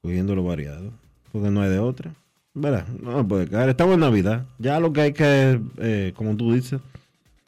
Cogiendo 0.00 0.34
lo 0.34 0.44
variado. 0.44 0.92
Porque 1.32 1.50
no 1.50 1.60
hay 1.60 1.70
de 1.70 1.78
otra. 1.78 2.14
¿Verdad? 2.58 2.86
No 2.88 3.18
me 3.18 3.24
puede 3.24 3.46
caer. 3.48 3.68
Estamos 3.68 3.94
en 3.94 4.00
Navidad. 4.00 4.46
Ya 4.58 4.80
lo 4.80 4.90
que 4.90 5.00
hay 5.02 5.12
que, 5.12 5.60
eh, 5.76 6.14
como 6.16 6.34
tú 6.36 6.54
dices, 6.54 6.80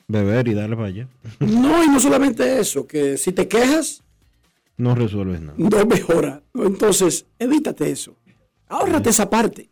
beber 0.06 0.48
y 0.48 0.54
darle 0.54 0.76
para 0.76 0.88
allá. 0.88 1.08
No, 1.40 1.82
y 1.82 1.88
no 1.88 1.98
solamente 1.98 2.60
eso, 2.60 2.86
que 2.86 3.16
si 3.16 3.32
te 3.32 3.48
quejas, 3.48 4.02
No 4.76 4.94
resuelves 4.94 5.40
nada. 5.40 5.54
no 5.56 5.86
mejora. 5.86 6.42
Entonces, 6.54 7.24
evítate 7.38 7.90
eso. 7.90 8.14
Ahórrate 8.68 9.08
esa 9.08 9.30
parte. 9.30 9.70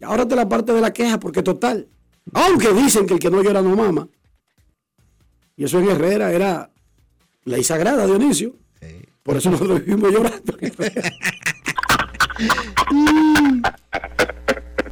Y 0.00 0.04
ahórrate 0.04 0.36
la 0.36 0.48
parte 0.48 0.72
de 0.72 0.80
la 0.80 0.92
queja, 0.92 1.18
porque 1.18 1.42
total. 1.42 1.88
Aunque 2.32 2.72
dicen 2.72 3.06
que 3.06 3.14
el 3.14 3.20
que 3.20 3.30
no 3.30 3.42
llora 3.42 3.62
no 3.62 3.74
mama. 3.74 4.08
Y 5.56 5.64
eso 5.64 5.80
en 5.80 5.88
Herrera 5.90 6.30
era 6.32 6.70
ley 7.44 7.64
sagrada, 7.64 8.06
Dionisio. 8.06 8.54
Por 9.24 9.36
eso 9.38 9.50
nosotros 9.50 9.84
vivimos 9.84 10.12
llorando. 10.12 10.56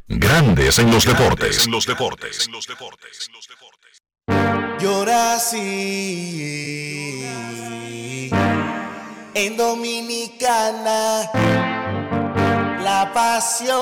Grandes 0.08 0.78
en 0.78 0.90
los 0.90 1.04
deportes. 1.04 1.66
En 1.66 1.72
los 1.72 1.86
deportes. 1.86 2.48
Llora 4.80 5.34
así 5.36 6.82
en 9.34 9.56
Dominicana 9.56 11.30
la 12.82 13.10
pasión 13.14 13.80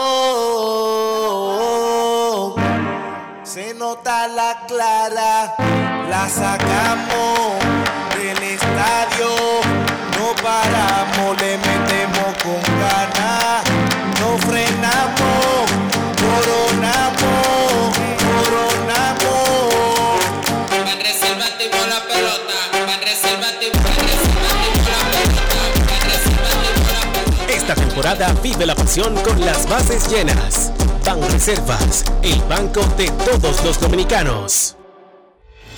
se 3.42 3.74
nota 3.74 4.28
la 4.28 4.64
clara 4.68 5.54
la 6.08 6.28
sacamos 6.28 7.58
del 8.16 8.42
estadio 8.42 9.28
no 10.16 10.34
paramos 10.40 11.40
le 11.42 11.58
metemos 11.58 12.19
con 12.42 12.60
ganas 12.80 13.64
no 14.20 14.38
frenamos 14.38 15.70
coronamos 16.20 17.98
coronamos 18.18 19.40
Esta 27.48 27.74
temporada 27.74 28.32
vive 28.42 28.64
la 28.64 28.74
pasión 28.74 29.14
con 29.22 29.44
las 29.44 29.68
bases 29.68 30.08
llenas. 30.08 30.72
Ban 31.04 31.20
Reservas, 31.30 32.04
el 32.22 32.40
banco 32.42 32.80
de 32.96 33.08
todos 33.10 33.62
los 33.64 33.80
dominicanos. 33.80 34.79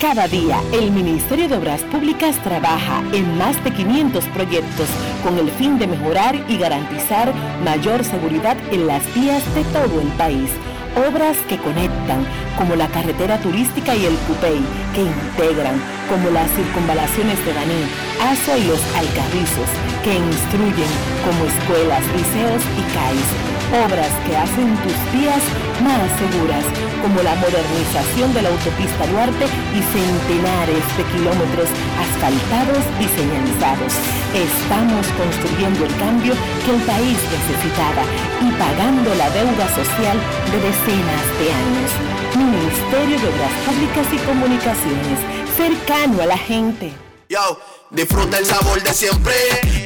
Cada 0.03 0.27
día, 0.27 0.61
el 0.73 0.91
Ministerio 0.91 1.47
de 1.47 1.55
Obras 1.55 1.81
Públicas 1.83 2.35
trabaja 2.43 3.01
en 3.13 3.37
más 3.37 3.63
de 3.63 3.71
500 3.71 4.25
proyectos 4.33 4.89
con 5.23 5.37
el 5.37 5.49
fin 5.51 5.79
de 5.79 5.87
mejorar 5.87 6.35
y 6.49 6.57
garantizar 6.57 7.33
mayor 7.63 8.03
seguridad 8.03 8.57
en 8.73 8.85
las 8.85 9.01
vías 9.15 9.41
de 9.55 9.63
todo 9.63 10.01
el 10.01 10.09
país. 10.17 10.49
Obras 10.95 11.37
que 11.49 11.57
conectan, 11.57 12.21
como 12.55 12.75
la 12.75 12.87
carretera 12.87 13.39
turística 13.39 13.95
y 13.95 14.05
el 14.05 14.15
Cupey, 14.29 14.61
que 14.93 15.01
integran, 15.01 15.81
como 16.07 16.29
las 16.29 16.45
circunvalaciones 16.51 17.43
de 17.43 17.51
Baní, 17.51 17.81
Aso 18.21 18.55
y 18.55 18.65
los 18.69 18.77
Alcarrizos, 18.93 19.73
que 20.03 20.13
instruyen, 20.13 20.91
como 21.25 21.49
escuelas, 21.49 22.05
liceos 22.13 22.61
y 22.77 22.83
CAIS. 22.93 23.29
Obras 23.73 24.13
que 24.29 24.37
hacen 24.37 24.69
tus 24.85 24.97
días 25.17 25.41
más 25.81 26.05
seguras, 26.21 26.61
como 27.01 27.25
la 27.25 27.33
modernización 27.41 28.29
de 28.37 28.43
la 28.43 28.49
autopista 28.49 29.07
Duarte 29.09 29.49
y 29.49 29.81
centenares 29.97 30.83
de 30.93 31.03
kilómetros 31.09 31.69
asfaltados 31.97 32.85
y 33.01 33.09
señalizados. 33.17 33.93
Estamos 34.33 35.05
construyendo 35.17 35.85
el 35.85 35.95
cambio 35.97 36.33
que 36.65 36.71
el 36.73 36.81
país 36.85 37.17
necesitaba 37.33 38.05
y 38.41 38.49
pagando 38.61 39.09
la 39.15 39.29
deuda 39.29 39.65
social 39.73 40.17
de 40.49 40.57
decenas 40.85 41.39
de 41.39 41.51
años. 41.51 41.91
Ministerio 42.35 43.19
de 43.19 43.27
Obras 43.29 43.51
Públicas 43.65 44.07
y 44.11 44.17
Comunicaciones, 44.25 45.19
cercano 45.55 46.21
a 46.21 46.25
la 46.25 46.37
gente. 46.37 46.93
Yo, 47.29 47.59
disfruta 47.91 48.37
el 48.37 48.45
sabor 48.45 48.81
de 48.81 48.93
siempre 48.93 49.33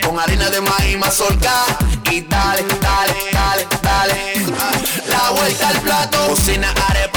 con 0.03 0.19
harina 0.19 0.49
de 0.49 0.61
maíz 0.61 0.97
mazorca 0.97 1.65
y 2.11 2.21
dale, 2.21 2.63
dale, 2.81 3.13
dale, 3.31 3.67
dale. 3.81 4.45
La 5.07 5.31
vuelta 5.31 5.69
al 5.69 5.81
plato, 5.81 6.27
cocina 6.29 6.73
arepa, 6.89 7.16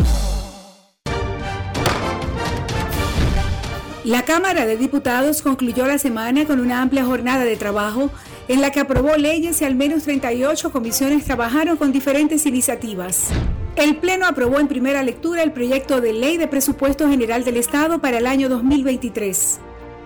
La 4.03 4.23
Cámara 4.23 4.65
de 4.65 4.77
Diputados 4.77 5.43
concluyó 5.43 5.85
la 5.85 5.99
semana 5.99 6.45
con 6.45 6.59
una 6.59 6.81
amplia 6.81 7.05
jornada 7.05 7.43
de 7.43 7.55
trabajo 7.55 8.09
en 8.47 8.59
la 8.59 8.71
que 8.71 8.79
aprobó 8.79 9.15
leyes 9.15 9.61
y 9.61 9.65
al 9.65 9.75
menos 9.75 10.03
38 10.03 10.71
comisiones 10.71 11.23
trabajaron 11.25 11.77
con 11.77 11.91
diferentes 11.91 12.47
iniciativas. 12.47 13.29
El 13.75 13.97
Pleno 13.97 14.25
aprobó 14.25 14.59
en 14.59 14.67
primera 14.67 15.03
lectura 15.03 15.43
el 15.43 15.51
proyecto 15.51 16.01
de 16.01 16.13
ley 16.13 16.37
de 16.37 16.47
presupuesto 16.47 17.07
general 17.07 17.43
del 17.43 17.57
Estado 17.57 18.01
para 18.01 18.17
el 18.17 18.25
año 18.25 18.49
2023. 18.49 19.59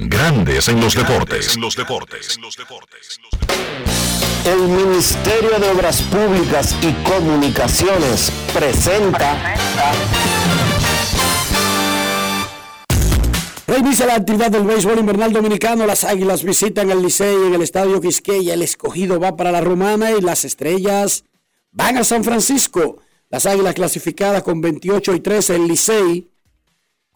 Grandes 0.00 0.68
en 0.68 0.80
los 0.80 0.94
deportes. 0.94 1.56
En 1.56 1.60
los 1.60 1.74
deportes. 1.74 2.38
El 4.44 4.68
Ministerio 4.68 5.58
de 5.58 5.68
Obras 5.70 6.02
Públicas 6.02 6.76
y 6.82 6.92
Comunicaciones 7.02 8.30
presenta 8.54 9.56
Reinicia 13.66 14.06
la 14.06 14.14
actividad 14.14 14.52
del 14.52 14.62
béisbol 14.62 15.00
invernal 15.00 15.32
dominicano. 15.32 15.84
Las 15.84 16.04
Águilas 16.04 16.44
visitan 16.44 16.92
el 16.92 17.02
Licey 17.02 17.34
en 17.48 17.54
el 17.54 17.62
Estadio 17.62 18.00
Quisqueya. 18.00 18.54
El 18.54 18.62
escogido 18.62 19.18
va 19.18 19.34
para 19.34 19.50
la 19.50 19.60
Romana 19.60 20.12
y 20.12 20.20
las 20.20 20.44
Estrellas 20.44 21.24
van 21.72 21.96
a 21.96 22.04
San 22.04 22.22
Francisco. 22.22 22.98
Las 23.30 23.46
Águilas 23.46 23.74
clasificadas 23.74 24.44
con 24.44 24.60
28 24.60 25.14
y 25.14 25.20
13. 25.20 25.56
El 25.56 25.66
Licey 25.66 26.28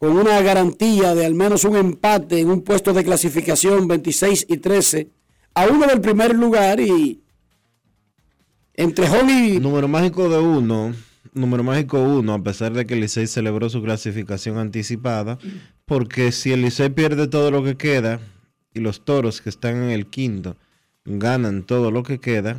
con 0.03 0.17
una 0.19 0.41
garantía 0.41 1.15
de 1.15 1.25
al 1.25 1.33
menos 1.37 1.63
un 1.65 1.77
empate 1.77 2.41
en 2.41 2.51
un 2.51 2.63
puesto 2.63 2.93
de 2.93 3.05
clasificación 3.05 3.87
26 3.87 4.47
y 4.49 4.57
13 4.57 5.09
a 5.55 5.67
uno 5.69 5.87
del 5.87 6.01
primer 6.01 6.35
lugar 6.35 6.81
y 6.81 7.21
entre 8.75 9.09
Holly 9.09 9.61
Número 9.61 9.87
mágico 9.87 10.29
de 10.29 10.39
uno, 10.41 10.93
número 11.35 11.63
mágico 11.63 12.03
uno, 12.03 12.35
a 12.35 12.43
pesar 12.43 12.73
de 12.73 12.85
que 12.85 12.95
el 12.95 13.01
Licey 13.01 13.29
celebró 13.29 13.71
su 13.71 13.81
clasificación 13.81 14.59
anticipada, 14.59 15.39
porque 15.87 16.33
si 16.33 16.51
el 16.51 16.63
Licey 16.63 16.89
pierde 16.89 17.29
todo 17.29 17.53
lo 17.53 17.63
que 17.63 17.77
queda 17.77 18.19
y 18.75 18.81
los 18.81 19.05
toros 19.05 19.41
que 19.41 19.51
están 19.51 19.77
en 19.85 19.91
el 19.91 20.07
quinto 20.07 20.57
ganan 21.05 21.63
todo 21.63 21.93
lo 21.93 22.03
que 22.03 22.19
queda, 22.19 22.59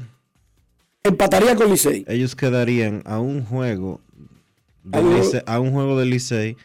empataría 1.03 1.57
con 1.57 1.69
Licey. 1.71 2.05
ellos 2.07 2.37
quedarían 2.37 3.01
a 3.03 3.19
un 3.19 3.43
juego 3.43 3.99
A 4.93 4.97
del 5.01 5.05
un- 5.07 5.17
Licey- 5.19 5.43
a 5.45 5.59
un 5.59 5.71
juego 5.73 5.99
del 5.99 6.09
Licey 6.09 6.55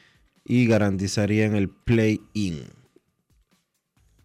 y 0.48 0.66
garantizarían 0.66 1.54
el 1.54 1.68
play-in. 1.68 2.64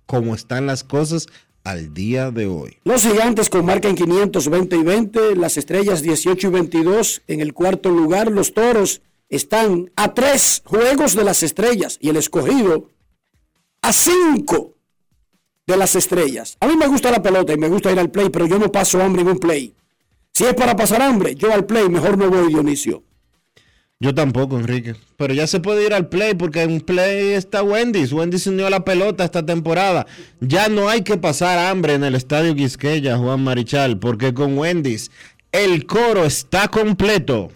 Como 0.06 0.34
están 0.34 0.66
las 0.66 0.84
cosas 0.84 1.28
al 1.64 1.94
día 1.94 2.32
de 2.32 2.48
hoy. 2.48 2.78
Los 2.84 3.04
gigantes 3.06 3.50
con 3.50 3.66
marca 3.66 3.88
en 3.88 3.96
520 3.96 4.76
y 4.76 4.84
20, 4.84 5.36
las 5.36 5.58
estrellas 5.58 6.02
18 6.02 6.48
y 6.48 6.52
22 6.52 7.22
en 7.28 7.42
el 7.42 7.54
cuarto 7.54 7.90
lugar, 7.90 8.32
los 8.32 8.54
toros 8.54 9.02
están 9.30 9.92
a 9.96 10.14
tres 10.14 10.62
juegos 10.66 11.16
de 11.16 11.24
las 11.24 11.44
estrellas 11.44 11.98
y 12.02 12.10
el 12.10 12.18
escogido 12.18 12.90
a 13.82 13.94
cinco 13.94 14.76
de 15.66 15.78
las 15.78 15.96
estrellas. 15.96 16.58
A 16.60 16.68
mí 16.68 16.76
me 16.76 16.88
gusta 16.88 17.12
la 17.12 17.22
pelota 17.22 17.54
y 17.54 17.58
me 17.58 17.70
gusta 17.70 17.92
ir 17.92 18.00
al 18.00 18.12
play, 18.12 18.30
pero 18.30 18.46
yo 18.46 18.60
no 18.60 18.72
paso 18.72 19.02
hambre 19.02 19.22
en 19.22 19.30
un 19.30 19.40
play. 19.40 19.74
Si 20.32 20.44
es 20.46 20.54
para 20.54 20.76
pasar 20.76 21.02
hambre, 21.02 21.36
yo 21.36 21.54
al 21.54 21.66
play 21.66 21.90
mejor 21.90 22.18
no 22.18 22.30
voy, 22.30 22.48
Dionisio. 22.48 23.04
Yo 24.04 24.14
tampoco, 24.14 24.60
Enrique. 24.60 24.96
Pero 25.16 25.34
ya 25.34 25.48
se 25.48 25.62
puede 25.62 25.86
ir 25.86 25.94
al 25.94 26.10
play 26.10 26.34
porque 26.34 26.64
en 26.64 26.82
play 26.82 27.36
está 27.36 27.64
Wendy's. 27.64 28.12
Wendy's 28.12 28.46
unió 28.48 28.70
la 28.70 28.84
pelota 28.84 29.24
esta 29.24 29.46
temporada. 29.46 30.06
Ya 30.42 30.68
no 30.68 30.90
hay 30.90 31.04
que 31.04 31.16
pasar 31.16 31.58
hambre 31.58 31.94
en 31.94 32.04
el 32.04 32.14
estadio 32.14 32.54
Quisqueya, 32.54 33.18
Juan 33.18 33.42
Marichal, 33.42 34.00
porque 34.00 34.34
con 34.34 34.58
Wendy's 34.58 35.10
el 35.54 35.86
coro 35.86 36.26
está 36.26 36.68
completo. 36.68 37.50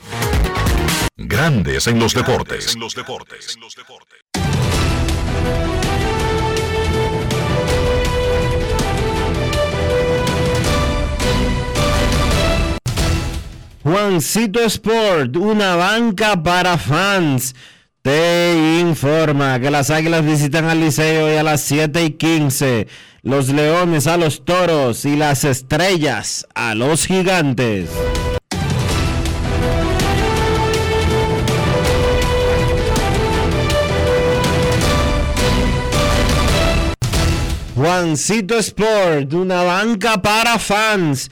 Grandes 1.17 1.85
en 1.87 1.99
los 1.99 2.13
deportes. 2.13 2.75
En 2.75 2.79
los 2.79 2.95
deportes. 2.95 3.57
Juancito 13.87 14.59
Sport, 14.65 15.37
una 15.37 15.77
banca 15.77 16.43
para 16.43 16.77
fans, 16.77 17.55
te 18.01 18.81
informa 18.81 19.61
que 19.61 19.71
las 19.71 19.91
águilas 19.91 20.25
visitan 20.25 20.65
al 20.65 20.81
Liceo 20.81 21.27
hoy 21.27 21.37
a 21.37 21.43
las 21.43 21.61
7 21.61 22.03
y 22.03 22.09
15, 22.09 22.89
los 23.21 23.47
leones 23.47 24.07
a 24.07 24.17
los 24.17 24.43
toros 24.43 25.05
y 25.05 25.15
las 25.15 25.45
estrellas 25.45 26.45
a 26.53 26.75
los 26.75 27.05
gigantes. 27.05 27.89
Juancito 37.73 38.57
Sport, 38.57 39.33
una 39.33 39.63
banca 39.63 40.21
para 40.21 40.59
fans, 40.59 41.31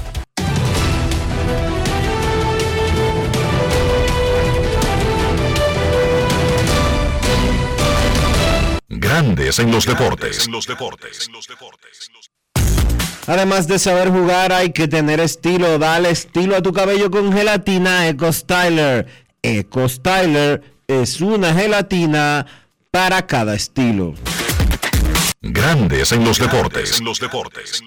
Grandes 8.93 9.57
en 9.59 9.71
los 9.71 9.85
deportes. 9.85 10.47
En 10.47 10.51
los 10.51 10.67
deportes. 10.67 11.29
Además 13.25 13.65
de 13.65 13.79
saber 13.79 14.09
jugar, 14.09 14.51
hay 14.51 14.73
que 14.73 14.89
tener 14.89 15.21
estilo. 15.21 15.79
Dale 15.79 16.09
estilo 16.09 16.57
a 16.57 16.61
tu 16.61 16.73
cabello 16.73 17.09
con 17.09 17.31
gelatina 17.31 18.09
Eco 18.09 18.33
Styler. 18.33 19.07
Eco 19.41 19.87
Styler 19.87 20.61
es 20.87 21.21
una 21.21 21.53
gelatina 21.53 22.45
para 22.91 23.25
cada 23.25 23.55
estilo. 23.55 24.13
Grandes 25.39 26.11
en 26.11 26.25
los 26.25 26.37
deportes. 26.37 26.99
En 26.99 27.05
los 27.05 27.21
deportes. 27.21 27.81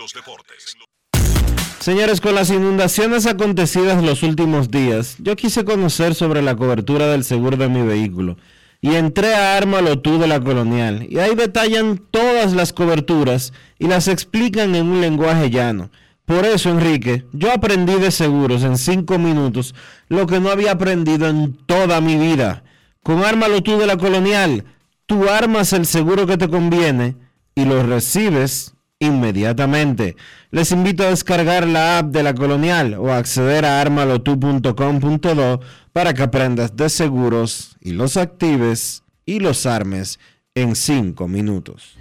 Señores, 1.80 2.22
con 2.22 2.34
las 2.34 2.48
inundaciones 2.48 3.26
acontecidas 3.26 4.02
los 4.02 4.22
últimos 4.22 4.70
días, 4.70 5.16
yo 5.18 5.36
quise 5.36 5.66
conocer 5.66 6.14
sobre 6.14 6.40
la 6.40 6.56
cobertura 6.56 7.08
del 7.08 7.24
seguro 7.24 7.58
de 7.58 7.68
mi 7.68 7.82
vehículo 7.82 8.38
y 8.84 8.96
entré 8.96 9.34
a 9.34 9.56
Ármalo 9.56 10.00
tú 10.00 10.18
de 10.18 10.26
la 10.26 10.40
Colonial 10.40 11.06
y 11.08 11.18
ahí 11.18 11.34
detallan 11.34 11.96
todas 12.10 12.52
las 12.52 12.74
coberturas 12.74 13.54
y 13.78 13.86
las 13.86 14.08
explican 14.08 14.74
en 14.74 14.84
un 14.88 15.00
lenguaje 15.00 15.48
llano. 15.48 15.88
Por 16.26 16.44
eso, 16.44 16.68
Enrique, 16.68 17.24
yo 17.32 17.50
aprendí 17.50 17.94
de 17.94 18.10
seguros 18.10 18.62
en 18.62 18.76
cinco 18.76 19.18
minutos 19.18 19.74
lo 20.08 20.26
que 20.26 20.38
no 20.38 20.50
había 20.50 20.72
aprendido 20.72 21.28
en 21.28 21.54
toda 21.64 22.02
mi 22.02 22.16
vida. 22.16 22.62
Con 23.02 23.24
Ármalo 23.24 23.62
tú 23.62 23.78
de 23.78 23.86
la 23.86 23.96
Colonial, 23.96 24.66
tú 25.06 25.30
armas 25.30 25.72
el 25.72 25.86
seguro 25.86 26.26
que 26.26 26.36
te 26.36 26.50
conviene 26.50 27.16
y 27.54 27.64
lo 27.64 27.82
recibes 27.84 28.74
inmediatamente. 28.98 30.16
Les 30.50 30.72
invito 30.72 31.04
a 31.04 31.10
descargar 31.10 31.66
la 31.66 32.00
app 32.00 32.08
de 32.08 32.22
la 32.22 32.34
Colonial 32.34 32.96
o 32.98 33.10
a 33.10 33.16
acceder 33.16 33.64
a 33.64 33.80
armalotu.com.do 33.80 35.60
para 35.94 36.12
que 36.12 36.24
aprendas 36.24 36.74
de 36.76 36.88
seguros 36.90 37.76
y 37.80 37.92
los 37.92 38.16
actives 38.16 39.04
y 39.24 39.38
los 39.38 39.64
armes 39.64 40.18
en 40.56 40.74
5 40.74 41.28
minutos. 41.28 41.96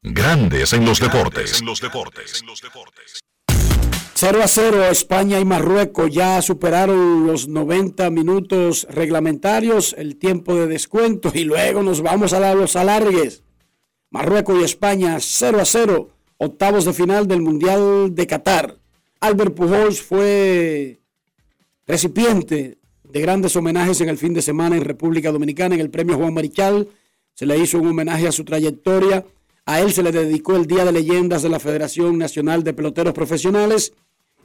Grandes 0.00 0.72
en 0.72 0.84
los 0.84 1.00
deportes. 1.00 1.60
En 1.60 1.66
los 1.66 1.80
deportes. 1.80 2.40
0 4.14 4.40
a 4.44 4.46
0, 4.46 4.84
España 4.84 5.40
y 5.40 5.44
Marruecos 5.44 6.08
ya 6.12 6.40
superaron 6.40 7.26
los 7.26 7.48
90 7.48 8.08
minutos 8.10 8.86
reglamentarios, 8.88 9.96
el 9.98 10.16
tiempo 10.16 10.54
de 10.54 10.68
descuento 10.68 11.32
y 11.34 11.42
luego 11.42 11.82
nos 11.82 12.00
vamos 12.00 12.32
a 12.32 12.38
la- 12.38 12.54
los 12.54 12.76
alargues. 12.76 13.42
Marruecos 14.10 14.60
y 14.60 14.64
España 14.64 15.16
0 15.20 15.60
a 15.60 15.64
0, 15.64 16.10
octavos 16.36 16.84
de 16.84 16.92
final 16.92 17.26
del 17.26 17.42
Mundial 17.42 18.14
de 18.14 18.26
Qatar. 18.28 18.76
Albert 19.20 19.54
Pujols 19.56 20.00
fue 20.00 21.00
recipiente 21.86 22.78
de 23.04 23.20
grandes 23.20 23.56
homenajes 23.56 24.00
en 24.00 24.08
el 24.08 24.18
fin 24.18 24.34
de 24.34 24.42
semana 24.42 24.76
en 24.76 24.84
República 24.84 25.30
Dominicana, 25.30 25.74
en 25.74 25.80
el 25.80 25.90
premio 25.90 26.16
Juan 26.16 26.34
Marichal. 26.34 26.88
Se 27.34 27.46
le 27.46 27.58
hizo 27.58 27.78
un 27.78 27.88
homenaje 27.88 28.26
a 28.26 28.32
su 28.32 28.44
trayectoria. 28.44 29.24
A 29.66 29.80
él 29.80 29.92
se 29.92 30.02
le 30.02 30.12
dedicó 30.12 30.56
el 30.56 30.66
Día 30.66 30.84
de 30.84 30.92
Leyendas 30.92 31.42
de 31.42 31.48
la 31.48 31.60
Federación 31.60 32.18
Nacional 32.18 32.64
de 32.64 32.72
Peloteros 32.72 33.14
Profesionales. 33.14 33.92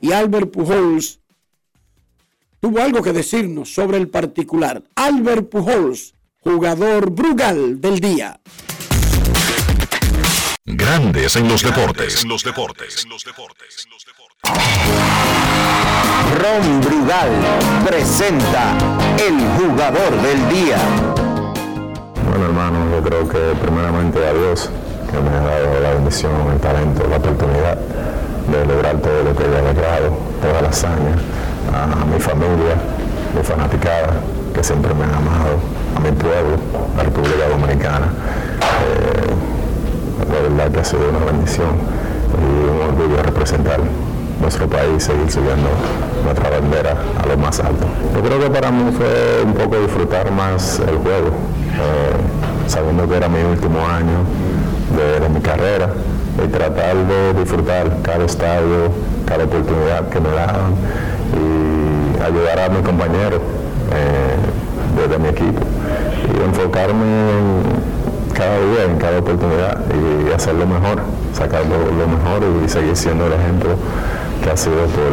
Y 0.02 0.12
Albert 0.12 0.52
Pujols 0.52 1.20
tuvo 2.60 2.80
algo 2.80 3.02
que 3.02 3.14
decirnos 3.14 3.74
sobre 3.74 3.98
el 3.98 4.10
particular. 4.10 4.84
Albert 4.96 5.50
Pujols, 5.50 6.14
jugador 6.42 7.10
Brugal 7.12 7.82
del 7.82 8.00
día. 8.00 8.40
Grandes 10.70 11.38
en 11.38 11.48
los 11.48 11.64
deportes. 11.64 12.24
En 12.24 12.30
los 12.30 12.44
deportes. 12.44 13.08
Ron 16.42 16.82
Brugal 16.82 17.30
presenta 17.88 18.78
el 19.18 19.40
jugador 19.58 20.22
del 20.22 20.50
día. 20.50 20.78
Bueno 22.30 22.46
hermano, 22.48 22.92
yo 22.92 23.02
creo 23.02 23.30
que 23.30 23.56
primeramente 23.62 24.20
a 24.28 24.34
Dios 24.34 24.70
que 25.10 25.18
me 25.18 25.30
ha 25.30 25.40
dado 25.40 25.80
la 25.80 25.94
bendición, 25.94 26.34
el 26.52 26.60
talento, 26.60 27.08
la 27.08 27.16
oportunidad 27.16 27.78
de 27.78 28.66
lograr 28.66 28.98
todo 28.98 29.24
lo 29.24 29.34
que 29.38 29.44
yo 29.44 29.58
he 29.58 29.74
logrado, 29.74 30.18
toda 30.42 30.62
la 30.64 30.68
hazaña, 30.68 31.16
a, 31.74 32.04
mi 32.04 32.20
familia, 32.20 32.76
mi 33.34 33.42
fanaticada, 33.42 34.20
que 34.54 34.62
siempre 34.62 34.94
me 34.94 35.06
han 35.06 35.16
amado, 35.16 35.60
a 35.96 36.00
mi 36.02 36.12
pueblo, 36.12 36.58
la 36.98 37.04
República 37.04 37.48
Dominicana. 37.48 38.08
Eh, 38.60 39.58
la 40.26 40.50
verdad 40.50 40.72
que 40.72 40.80
ha 40.80 40.84
sido 40.84 41.10
una 41.10 41.32
bendición 41.32 41.76
y 42.34 42.70
un 42.70 42.82
orgullo 42.82 43.24
representar 43.24 43.80
nuestro 44.42 44.68
país, 44.68 45.04
seguir 45.04 45.30
subiendo 45.32 45.70
nuestra 46.24 46.50
bandera 46.50 46.96
a 47.22 47.26
lo 47.26 47.38
más 47.38 47.60
alto. 47.60 47.86
Yo 48.16 48.22
creo 48.22 48.40
que 48.40 48.50
para 48.50 48.72
mí 48.72 48.92
fue 48.96 49.44
un 49.44 49.54
poco 49.54 49.78
disfrutar 49.80 50.32
más 50.32 50.80
el 50.80 50.98
juego, 50.98 51.28
eh, 51.28 52.68
sabiendo 52.68 53.08
que 53.08 53.18
era 53.18 53.30
mi 53.30 53.42
último 53.42 53.80
año 53.86 54.24
de, 54.96 55.30
mi 55.30 55.42
carrera 55.42 55.90
y 56.44 56.48
tratar 56.50 56.96
de 56.96 57.34
disfrutar 57.34 57.98
cada 58.04 58.26
estadio, 58.26 58.90
cada 59.26 59.44
oportunidad 59.46 60.08
que 60.10 60.20
me 60.20 60.30
daban 60.30 60.74
y 61.34 62.24
ayudar 62.24 62.60
a 62.60 62.70
mi 62.70 62.82
compañero 62.82 63.38
eh, 63.94 65.08
de, 65.08 65.18
mi 65.18 65.30
equipo 65.30 65.62
y 66.34 66.44
enfocarme 66.44 67.06
en 67.06 67.87
cada 68.38 68.60
día, 68.60 68.84
en 68.86 68.98
cada 69.00 69.18
oportunidad 69.18 69.80
y 69.90 70.32
hacerlo 70.32 70.68
mejor, 70.68 71.02
sacar 71.34 71.64
lo, 71.66 71.78
mejor 72.08 72.44
y 72.64 72.70
seguir 72.70 72.96
siendo 72.96 73.26
el 73.26 73.34
ejemplo 73.34 73.72
que 74.44 74.52
ha 74.52 74.56
sido 74.56 74.86
por 74.94 75.12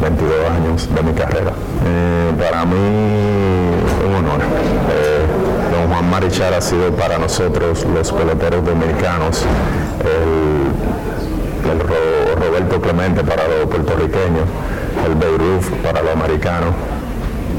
22 0.00 0.50
años 0.50 0.88
de 0.94 1.02
mi 1.02 1.12
carrera. 1.12 1.50
Eh, 1.84 2.32
para 2.38 2.64
mí 2.64 2.76
un 4.06 4.14
honor. 4.14 4.40
Eh, 4.40 5.26
don 5.72 5.90
Juan 5.90 6.10
Marichal 6.10 6.54
ha 6.54 6.60
sido 6.60 6.92
para 6.92 7.18
nosotros 7.18 7.84
los 7.92 8.12
peloteros 8.12 8.64
dominicanos 8.64 9.44
el, 10.00 10.70
Roberto 12.40 12.80
Clemente 12.80 13.22
para 13.22 13.46
los 13.48 13.66
puertorriqueños, 13.68 14.46
el 15.06 15.14
Beirut 15.16 15.64
para 15.82 16.02
los 16.02 16.12
americanos, 16.12 16.70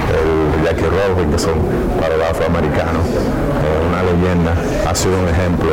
el 0.09 0.64
Jackie 0.64 0.86
Robinson 0.86 1.53
para 1.99 2.18
los 2.18 2.28
afroamericanos, 2.28 3.05
eh, 3.05 3.90
ha 4.88 4.95
sido 4.95 5.18
un 5.20 5.28
ejemplo, 5.28 5.70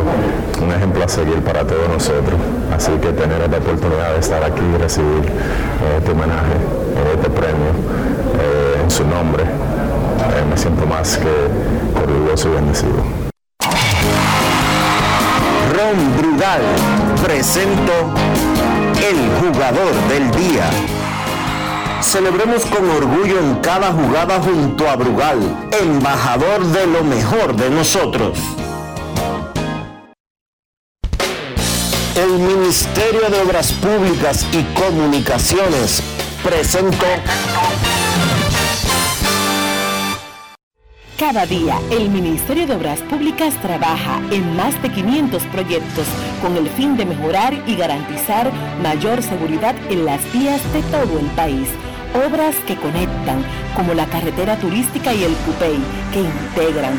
un 0.62 0.72
ejemplo 0.72 1.04
a 1.04 1.08
seguir 1.08 1.40
para 1.42 1.64
todos 1.64 1.88
nosotros. 1.88 2.38
Así 2.74 2.92
que 3.00 3.12
tener 3.12 3.42
esta 3.42 3.58
oportunidad 3.58 4.12
de 4.12 4.20
estar 4.20 4.42
aquí 4.44 4.62
y 4.74 4.78
recibir 4.78 5.24
eh, 5.24 5.96
este 5.98 6.12
homenaje, 6.12 6.54
eh, 6.54 7.14
este 7.14 7.30
premio 7.30 7.72
en 8.82 8.90
su 8.90 9.04
nombre, 9.04 9.44
me 10.48 10.56
siento 10.56 10.86
más 10.86 11.18
que 11.18 11.28
orgulloso 12.00 12.48
y 12.48 12.52
bendecido. 12.52 13.02
Ron 15.74 16.16
Brugal 16.16 16.62
presento 17.22 17.92
el 19.02 19.50
jugador 19.52 19.94
del 20.08 20.30
día. 20.30 20.97
Celebremos 22.02 22.64
con 22.66 22.88
orgullo 22.90 23.38
en 23.38 23.56
cada 23.56 23.92
jugada 23.92 24.40
junto 24.40 24.88
a 24.88 24.96
Brugal, 24.96 25.68
embajador 25.82 26.64
de 26.66 26.86
lo 26.86 27.02
mejor 27.04 27.54
de 27.56 27.70
nosotros. 27.70 28.38
El 32.16 32.38
Ministerio 32.38 33.28
de 33.30 33.40
Obras 33.40 33.72
Públicas 33.72 34.46
y 34.52 34.62
Comunicaciones 34.74 36.02
presentó 36.42 37.06
Cada 41.18 41.46
día, 41.46 41.80
el 41.90 42.10
Ministerio 42.10 42.66
de 42.66 42.76
Obras 42.76 43.00
Públicas 43.02 43.54
trabaja 43.60 44.20
en 44.30 44.56
más 44.56 44.80
de 44.82 44.90
500 44.90 45.42
proyectos 45.46 46.06
con 46.40 46.56
el 46.56 46.68
fin 46.70 46.96
de 46.96 47.04
mejorar 47.04 47.54
y 47.66 47.74
garantizar 47.74 48.52
mayor 48.82 49.22
seguridad 49.22 49.74
en 49.90 50.04
las 50.04 50.20
vías 50.32 50.62
de 50.72 50.80
todo 50.82 51.18
el 51.18 51.26
país. 51.36 51.68
Obras 52.14 52.56
que 52.66 52.76
conectan, 52.76 53.44
como 53.76 53.94
la 53.94 54.06
carretera 54.06 54.56
turística 54.56 55.12
y 55.12 55.24
el 55.24 55.32
Cupey, 55.34 55.78
que 56.12 56.20
integran, 56.20 56.98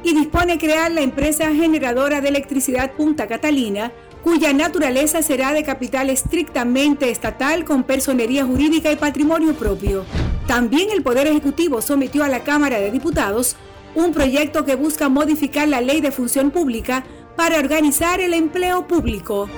y 0.09 0.15
dispone 0.15 0.59
crear 0.59 0.91
la 0.91 1.03
empresa 1.03 1.53
generadora 1.53 2.23
de 2.23 2.29
electricidad 2.29 2.93
Punta 2.93 3.27
Catalina, 3.27 3.93
cuya 4.23 4.55
naturaleza 4.55 5.21
será 5.21 5.53
de 5.53 5.65
capital 5.65 6.09
estrictamente 6.09 7.11
estatal 7.11 7.67
con 7.67 7.83
personería 7.83 8.47
jurídica 8.47 8.91
y 8.91 8.97
patrimonio 8.97 9.53
propio. 9.53 10.07
También 10.47 10.89
el 10.91 11.03
Poder 11.03 11.27
Ejecutivo 11.27 11.83
sometió 11.83 12.25
a 12.25 12.29
la 12.29 12.43
Cámara 12.43 12.79
de 12.79 12.91
Diputados 12.91 13.57
un 13.95 14.15
proyecto 14.15 14.65
que 14.65 14.77
busca 14.77 15.11
modificar 15.11 15.69
la 15.69 15.83
ley 15.83 16.01
de 16.01 16.11
función 16.11 16.51
pública 16.51 17.05
para 17.37 17.59
organizar 17.59 18.21
el 18.21 18.33
empleo 18.33 18.87
público. 18.87 19.51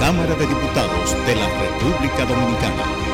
Cámara 0.00 0.34
de 0.34 0.46
Diputados 0.46 1.16
de 1.24 1.36
la 1.36 1.48
República 1.60 2.24
Dominicana. 2.26 3.13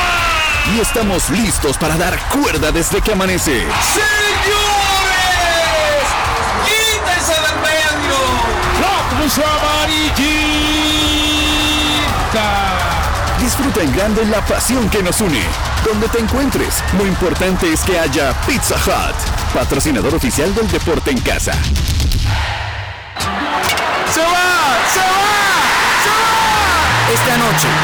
Y 0.69 0.79
estamos 0.79 1.29
listos 1.29 1.77
para 1.77 1.97
dar 1.97 2.17
cuerda 2.29 2.71
desde 2.71 3.01
que 3.01 3.11
amanece. 3.13 3.59
¡Señores! 3.61 4.05
¡Quítense 6.65 7.33
del 7.33 7.57
medio! 7.61 8.17
¡La 8.79 8.95
puso 9.17 9.41
amarillita! 9.41 10.21
Disfruta 13.39 13.81
en 13.81 13.91
grande 13.93 14.25
la 14.27 14.45
pasión 14.45 14.89
que 14.89 15.03
nos 15.03 15.19
une. 15.19 15.43
Donde 15.83 16.07
te 16.09 16.19
encuentres, 16.19 16.83
lo 16.97 17.05
importante 17.07 17.73
es 17.73 17.81
que 17.81 17.99
haya 17.99 18.33
Pizza 18.45 18.75
Hut, 18.75 19.15
patrocinador 19.53 20.13
oficial 20.15 20.53
del 20.53 20.69
deporte 20.69 21.09
en 21.11 21.19
casa. 21.21 21.53
¡Se 24.13 24.21
va! 24.21 24.77
¡Se 24.93 24.99
va! 24.99 25.40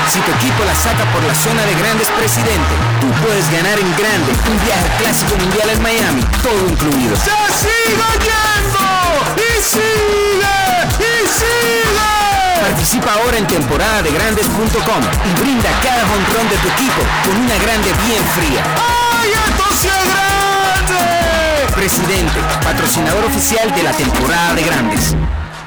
Si 0.07 0.19
tu 0.21 0.31
equipo 0.31 0.63
la 0.63 0.73
saca 0.73 1.05
por 1.11 1.23
la 1.23 1.35
zona 1.35 1.61
de 1.65 1.75
grandes 1.75 2.09
presidente, 2.11 2.73
tú 3.01 3.07
puedes 3.21 3.51
ganar 3.51 3.77
en 3.77 3.89
grande 3.97 4.31
un 4.49 4.57
viaje 4.65 4.85
al 4.85 4.97
clásico 4.97 5.35
mundial 5.37 5.69
en 5.69 5.81
Miami, 5.81 6.21
todo 6.41 6.69
incluido. 6.69 7.15
¡Se 7.17 7.35
sigue 7.59 8.09
yendo! 8.23 8.87
¡Y 9.35 9.61
sigue! 9.61 10.57
¡Y 10.97 11.27
sigue! 11.27 12.61
Participa 12.61 13.13
ahora 13.13 13.37
en 13.37 13.47
temporada 13.47 14.01
de 14.01 14.11
grandes.com 14.11 15.03
y 15.25 15.41
brinda 15.41 15.69
cada 15.83 16.05
jonrón 16.07 16.49
de 16.49 16.57
tu 16.57 16.67
equipo 16.69 17.01
con 17.25 17.35
una 17.37 17.57
grande 17.59 17.93
bien 18.05 18.23
fría. 18.33 18.63
¡Ay, 18.79 19.29
esto 19.31 19.63
sí 19.75 19.87
es 19.87 20.05
grande! 20.07 21.73
Presidente, 21.75 22.39
patrocinador 22.63 23.25
oficial 23.25 23.75
de 23.75 23.83
la 23.83 23.91
temporada 23.91 24.55
de 24.55 24.63
grandes. 24.63 25.15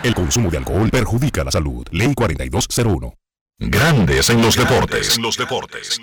El 0.03 0.14
consumo 0.14 0.51
de 0.51 0.57
alcohol 0.57 0.91
perjudica 0.91 1.45
la 1.45 1.51
salud. 1.51 1.86
Ley 1.91 2.14
4201. 2.14 3.19
Grandes 3.62 4.30
en 4.30 4.40
los 4.40 4.56
deportes. 4.56 5.18
En 5.18 5.22
los 5.22 5.36
deportes. 5.36 6.00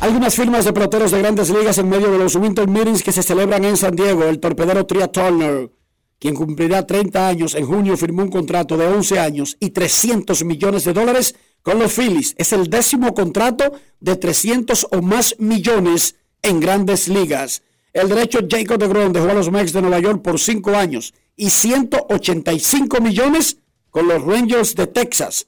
Algunas 0.00 0.34
firmas 0.34 0.64
de 0.64 0.72
peloteros 0.72 1.12
de 1.12 1.18
grandes 1.20 1.50
ligas 1.50 1.78
en 1.78 1.88
medio 1.88 2.10
de 2.10 2.18
los 2.18 2.34
Winter 2.34 2.66
Meetings 2.66 3.04
que 3.04 3.12
se 3.12 3.22
celebran 3.22 3.64
en 3.64 3.76
San 3.76 3.94
Diego. 3.94 4.24
El 4.24 4.40
torpedero 4.40 4.84
Tria 4.86 5.06
Turner, 5.06 5.70
quien 6.18 6.34
cumplirá 6.34 6.84
30 6.84 7.28
años 7.28 7.54
en 7.54 7.64
junio, 7.64 7.96
firmó 7.96 8.22
un 8.22 8.30
contrato 8.30 8.76
de 8.76 8.88
11 8.88 9.20
años 9.20 9.56
y 9.60 9.70
300 9.70 10.44
millones 10.44 10.82
de 10.82 10.92
dólares 10.92 11.36
con 11.62 11.78
los 11.78 11.92
Phillies. 11.92 12.34
Es 12.38 12.52
el 12.52 12.68
décimo 12.68 13.14
contrato 13.14 13.72
de 14.00 14.16
300 14.16 14.88
o 14.90 15.00
más 15.00 15.36
millones 15.38 16.16
en 16.42 16.58
grandes 16.58 17.06
ligas. 17.06 17.62
El 17.96 18.08
derecho 18.10 18.40
Jacob 18.46 18.76
de 18.76 18.88
Grom 18.88 19.10
dejó 19.10 19.30
a 19.30 19.34
los 19.34 19.50
Mets 19.50 19.72
de 19.72 19.80
Nueva 19.80 19.98
York 20.00 20.20
por 20.20 20.38
5 20.38 20.76
años 20.76 21.14
y 21.34 21.48
185 21.48 23.00
millones 23.00 23.56
con 23.90 24.06
los 24.06 24.22
Rangers 24.22 24.74
de 24.74 24.86
Texas. 24.86 25.46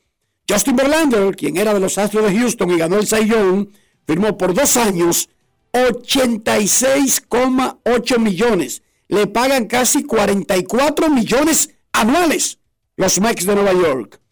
Justin 0.49 0.77
Verlander, 0.77 1.37
quien 1.37 1.59
era 1.59 1.75
de 1.75 1.81
los 1.81 1.99
Astros 1.99 2.25
de 2.25 2.33
Houston 2.39 2.71
y 2.71 2.79
ganó 2.79 2.97
el 2.97 3.07
Cy 3.07 3.27
Young, 3.27 3.69
firmó 4.07 4.39
por 4.39 4.55
dos 4.55 4.79
años 4.79 5.29
86,8 5.75 8.19
millones. 8.19 8.83
Le 9.09 9.27
pagan 9.27 9.67
casi 9.67 10.05
44 10.05 11.11
millones 11.11 11.75
anuales 11.93 12.61
los 12.97 13.21
Mets 13.21 13.45
de 13.45 13.57
Nueva 13.57 13.75
York. 13.75 14.23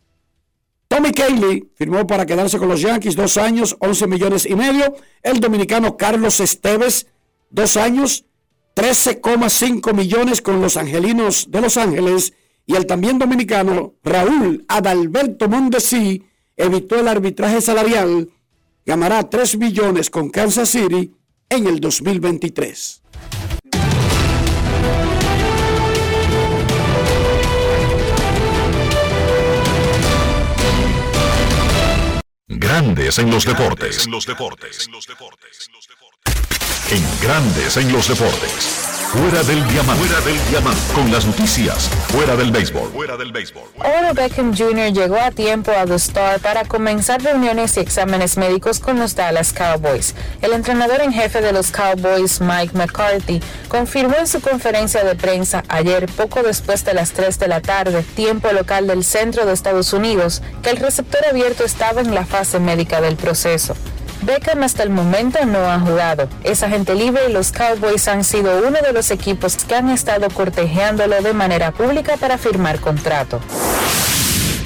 Tommy 0.88 1.12
Cayley 1.12 1.70
firmó 1.74 2.06
para 2.06 2.24
quedarse 2.24 2.56
con 2.56 2.68
los 2.68 2.80
Yankees 2.80 3.14
dos 3.14 3.36
años, 3.36 3.76
11 3.78 4.06
millones 4.06 4.46
y 4.46 4.54
medio. 4.54 4.94
El 5.22 5.40
dominicano 5.40 5.98
Carlos 5.98 6.40
Esteves, 6.40 7.08
dos 7.56 7.76
años, 7.76 8.26
13,5 8.76 9.92
millones 9.94 10.42
con 10.42 10.60
los 10.60 10.76
Angelinos 10.76 11.50
de 11.50 11.60
Los 11.60 11.76
Ángeles. 11.76 12.34
Y 12.66 12.76
el 12.76 12.86
también 12.86 13.18
dominicano 13.18 13.94
Raúl 14.04 14.64
Adalberto 14.68 15.48
Mondesi 15.48 16.24
evitó 16.56 17.00
el 17.00 17.08
arbitraje 17.08 17.60
salarial 17.60 18.28
ganará 18.84 19.28
3 19.28 19.58
millones 19.58 20.10
con 20.10 20.30
Kansas 20.30 20.68
City 20.68 21.12
en 21.48 21.66
el 21.66 21.80
2023. 21.80 23.02
Grandes 32.48 33.18
en 33.18 33.30
los 33.30 33.44
deportes. 33.44 34.04
En 34.04 34.12
los 34.12 34.26
deportes. 34.26 34.86
En 34.86 34.92
Grandes 37.20 37.76
en 37.78 37.92
los 37.92 38.06
deportes. 38.06 38.86
Fuera 39.10 39.42
del 39.42 39.66
diamante. 39.66 40.04
Fuera 40.04 40.24
del 40.24 40.48
diamante. 40.48 40.80
Con 40.94 41.10
las 41.10 41.26
noticias. 41.26 41.88
Fuera 42.12 42.36
del 42.36 42.52
béisbol. 42.52 42.92
Fuera 42.92 43.16
del 43.16 43.32
béisbol. 43.32 43.64
Odell 43.78 44.14
Beckham 44.14 44.56
Jr. 44.56 44.92
llegó 44.92 45.16
a 45.16 45.32
tiempo 45.32 45.72
a 45.72 45.84
The 45.84 45.96
Star 45.96 46.38
para 46.38 46.64
comenzar 46.64 47.20
reuniones 47.20 47.76
y 47.76 47.80
exámenes 47.80 48.36
médicos 48.36 48.78
con 48.78 49.00
los 49.00 49.16
Dallas 49.16 49.52
Cowboys. 49.52 50.14
El 50.42 50.52
entrenador 50.52 51.00
en 51.00 51.12
jefe 51.12 51.40
de 51.40 51.52
los 51.52 51.72
Cowboys, 51.72 52.40
Mike 52.40 52.76
McCarthy, 52.76 53.40
confirmó 53.66 54.14
en 54.18 54.28
su 54.28 54.40
conferencia 54.40 55.02
de 55.02 55.16
prensa 55.16 55.64
ayer, 55.66 56.06
poco 56.06 56.44
después 56.44 56.84
de 56.84 56.94
las 56.94 57.10
3 57.10 57.36
de 57.40 57.48
la 57.48 57.62
tarde, 57.62 58.04
tiempo 58.14 58.52
local 58.52 58.86
del 58.86 59.02
centro 59.02 59.44
de 59.44 59.54
Estados 59.54 59.92
Unidos, 59.92 60.40
que 60.62 60.70
el 60.70 60.76
receptor 60.76 61.26
abierto 61.26 61.64
estaba 61.64 62.00
en 62.00 62.14
la 62.14 62.24
fase 62.24 62.60
médica 62.60 63.00
del 63.00 63.16
proceso. 63.16 63.74
Beckham 64.22 64.62
hasta 64.62 64.82
el 64.82 64.90
momento 64.90 65.44
no 65.44 65.70
ha 65.70 65.78
jugado. 65.78 66.28
Es 66.42 66.62
agente 66.62 66.94
libre 66.94 67.28
y 67.28 67.32
los 67.32 67.52
Cowboys 67.52 68.08
han 68.08 68.24
sido 68.24 68.58
uno 68.58 68.78
de 68.80 68.92
los 68.92 69.10
equipos 69.10 69.56
que 69.56 69.74
han 69.74 69.90
estado 69.90 70.28
cortejándolo 70.30 71.20
de 71.22 71.32
manera 71.32 71.72
pública 71.72 72.16
para 72.16 72.38
firmar 72.38 72.80
contrato. 72.80 73.40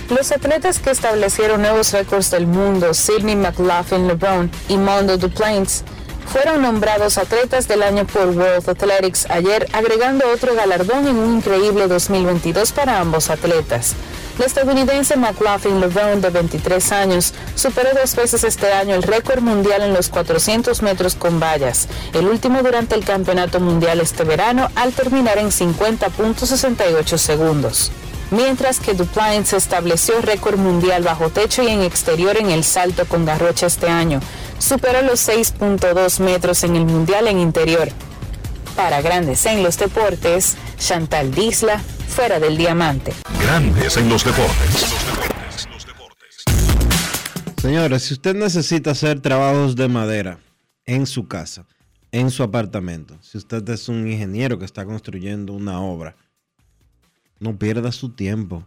Los 0.09 0.33
atletas 0.33 0.81
que 0.81 0.91
establecieron 0.91 1.63
nuevos 1.63 1.93
récords 1.93 2.31
del 2.31 2.47
mundo, 2.47 2.95
Sidney 2.95 3.37
McLaughlin 3.37 4.09
LeBron 4.09 4.51
y 4.69 4.77
Mondo 4.77 5.17
Duplantis, 5.17 5.85
fueron 6.27 6.63
nombrados 6.63 7.19
atletas 7.19 7.67
del 7.69 7.83
año 7.83 8.07
por 8.07 8.29
World 8.29 8.69
Athletics 8.69 9.27
ayer, 9.31 9.69
agregando 9.73 10.25
otro 10.33 10.55
galardón 10.55 11.07
en 11.09 11.17
un 11.17 11.37
increíble 11.37 11.89
2022 11.89 12.73
para 12.73 13.01
ambos 13.01 13.31
atletas. 13.31 13.95
La 14.41 14.47
estadounidense 14.47 15.19
McLaughlin 15.19 15.81
LeBron, 15.81 16.23
de 16.23 16.31
23 16.31 16.93
años, 16.93 17.35
superó 17.57 17.91
dos 17.93 18.17
veces 18.17 18.43
este 18.43 18.73
año 18.73 18.95
el 18.95 19.03
récord 19.03 19.43
mundial 19.43 19.83
en 19.83 19.93
los 19.93 20.09
400 20.09 20.81
metros 20.81 21.15
con 21.15 21.39
vallas, 21.39 21.89
el 22.15 22.27
último 22.27 22.63
durante 22.63 22.95
el 22.95 23.05
Campeonato 23.05 23.61
Mundial 23.61 24.01
este 24.01 24.25
verano 24.25 24.71
al 24.77 24.95
terminar 24.95 25.37
en 25.37 25.49
50.68 25.49 27.19
segundos. 27.19 27.93
Mientras 28.31 28.81
que 28.81 28.95
Duplantis 28.95 29.53
estableció 29.53 30.23
récord 30.23 30.57
mundial 30.57 31.03
bajo 31.03 31.29
techo 31.29 31.63
y 31.63 31.69
en 31.69 31.83
exterior 31.83 32.39
en 32.39 32.49
el 32.51 32.65
salto 32.65 33.05
con 33.05 33.27
garrocha 33.27 33.67
este 33.67 33.89
año, 33.89 34.21
superó 34.59 35.03
los 35.03 35.29
6.2 35.29 36.19
metros 36.21 36.65
en 36.65 36.77
el 36.77 36.87
mundial 36.87 37.29
en 37.29 37.41
interior. 37.41 37.91
Para 38.77 39.03
Grandes 39.03 39.45
en 39.47 39.63
los 39.63 39.79
Deportes, 39.79 40.57
Chantal 40.79 41.33
Disla, 41.33 41.79
fuera 41.79 42.41
del 42.41 42.57
diamante. 42.57 43.13
Grandes 43.43 43.97
en 43.97 44.09
los 44.09 44.25
deportes. 44.25 44.95
Señores, 47.61 48.05
si 48.05 48.15
usted 48.15 48.35
necesita 48.35 48.93
hacer 48.93 49.21
trabajos 49.21 49.77
de 49.77 49.89
madera 49.89 50.39
en 50.87 51.07
su 51.07 51.29
casa, 51.29 51.67
en 52.11 52.31
su 52.31 52.43
apartamento, 52.43 53.19
si 53.21 53.39
usted 53.39 53.69
es 53.69 53.89
un 53.89 54.11
ingeniero 54.11 54.59
que 54.59 54.65
está 54.65 54.85
construyendo 54.85 55.53
una 55.53 55.81
obra, 55.81 56.17
no 57.39 57.59
pierda 57.59 57.93
su 57.93 58.11
tiempo. 58.11 58.67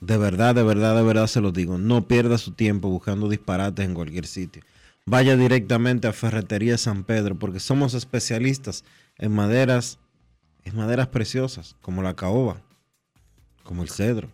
de 0.00 0.16
verdad, 0.16 0.54
de 0.54 0.62
verdad, 0.62 0.94
de 0.94 1.02
verdad 1.02 1.26
se 1.26 1.40
lo 1.40 1.50
digo, 1.50 1.78
no 1.78 2.06
pierda 2.06 2.38
su 2.38 2.52
tiempo 2.52 2.88
buscando 2.88 3.28
disparates 3.28 3.84
en 3.84 3.94
cualquier 3.94 4.26
sitio. 4.26 4.62
Vaya 5.10 5.38
directamente 5.38 6.06
a 6.06 6.12
Ferretería 6.12 6.76
San 6.76 7.02
Pedro 7.02 7.38
porque 7.38 7.60
somos 7.60 7.94
especialistas 7.94 8.84
en 9.16 9.32
maderas, 9.32 9.98
en 10.64 10.76
maderas 10.76 11.08
preciosas, 11.08 11.76
como 11.80 12.02
la 12.02 12.14
caoba, 12.14 12.60
como 13.62 13.82
el 13.82 13.88
cedro. 13.88 14.28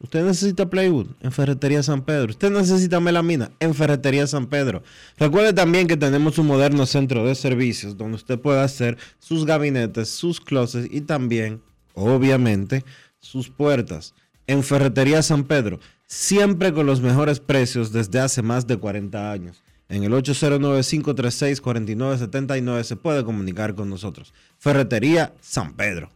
Usted 0.00 0.24
necesita 0.24 0.68
plywood 0.68 1.06
en 1.20 1.30
Ferretería 1.30 1.84
San 1.84 2.02
Pedro. 2.02 2.30
Usted 2.30 2.50
necesita 2.50 2.98
melamina 2.98 3.52
en 3.60 3.76
Ferretería 3.76 4.26
San 4.26 4.48
Pedro. 4.48 4.82
Recuerde 5.18 5.52
también 5.52 5.86
que 5.86 5.96
tenemos 5.96 6.36
un 6.38 6.48
moderno 6.48 6.84
centro 6.84 7.24
de 7.24 7.36
servicios 7.36 7.96
donde 7.96 8.16
usted 8.16 8.40
puede 8.40 8.60
hacer 8.60 8.98
sus 9.20 9.46
gabinetes, 9.46 10.08
sus 10.08 10.40
closets 10.40 10.92
y 10.92 11.02
también, 11.02 11.62
obviamente, 11.94 12.84
sus 13.20 13.50
puertas 13.50 14.14
en 14.48 14.64
Ferretería 14.64 15.22
San 15.22 15.44
Pedro, 15.44 15.78
siempre 16.14 16.72
con 16.72 16.86
los 16.86 17.00
mejores 17.00 17.40
precios 17.40 17.90
desde 17.92 18.20
hace 18.20 18.40
más 18.40 18.68
de 18.68 18.76
40 18.76 19.32
años. 19.32 19.64
En 19.88 20.04
el 20.04 20.12
809-536-4979 20.12 22.84
se 22.84 22.94
puede 22.96 23.24
comunicar 23.24 23.74
con 23.74 23.90
nosotros. 23.90 24.32
Ferretería 24.58 25.34
San 25.40 25.74
Pedro. 25.74 26.12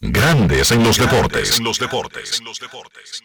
Grandes 0.00 0.70
en 0.70 0.84
los 0.84 0.98
deportes. 0.98 1.58
En 1.58 1.64
los 1.64 1.78
deportes. 1.78 2.38
En 2.38 2.44
los 2.44 2.60
deportes. 2.60 3.22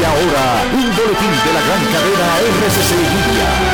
Y 0.00 0.04
ahora, 0.04 0.64
un 0.72 0.96
boletín 0.96 1.30
de 1.44 1.52
la 1.52 1.60
gran 1.60 1.84
cadena 1.92 2.40
RCC 2.40 2.90
Libia. 2.90 3.73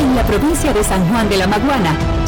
En 0.00 0.16
la 0.16 0.24
provincia 0.24 0.72
de 0.72 0.82
San 0.82 1.06
Juan 1.10 1.28
de 1.28 1.36
la 1.36 1.46
Maguana 1.46 2.19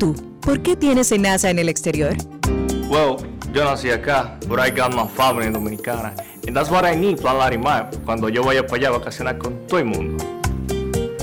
¿Y 0.00 0.02
tú? 0.02 0.14
¿Por 0.40 0.62
qué 0.62 0.76
tienes 0.76 1.12
NASA 1.12 1.50
en 1.50 1.58
el 1.58 1.68
exterior? 1.68 2.16
Well, 2.88 3.16
yo 3.52 3.64
nací 3.64 3.90
acá, 3.90 4.38
but 4.48 4.58
I 4.58 4.70
got 4.70 4.94
my 4.94 5.06
family 5.06 5.50
dominicana. 5.50 6.14
And 6.46 6.56
that's 6.56 6.70
what 6.70 6.86
I 6.86 6.96
need, 6.96 7.20
Plan 7.20 7.36
Larimar, 7.36 7.90
cuando 8.06 8.30
yo 8.30 8.42
vaya 8.42 8.66
para 8.66 8.76
allá 8.76 8.88
a 8.88 8.92
vacacionar 8.92 9.36
con 9.36 9.66
todo 9.66 9.78
el 9.78 9.84
mundo. 9.84 10.24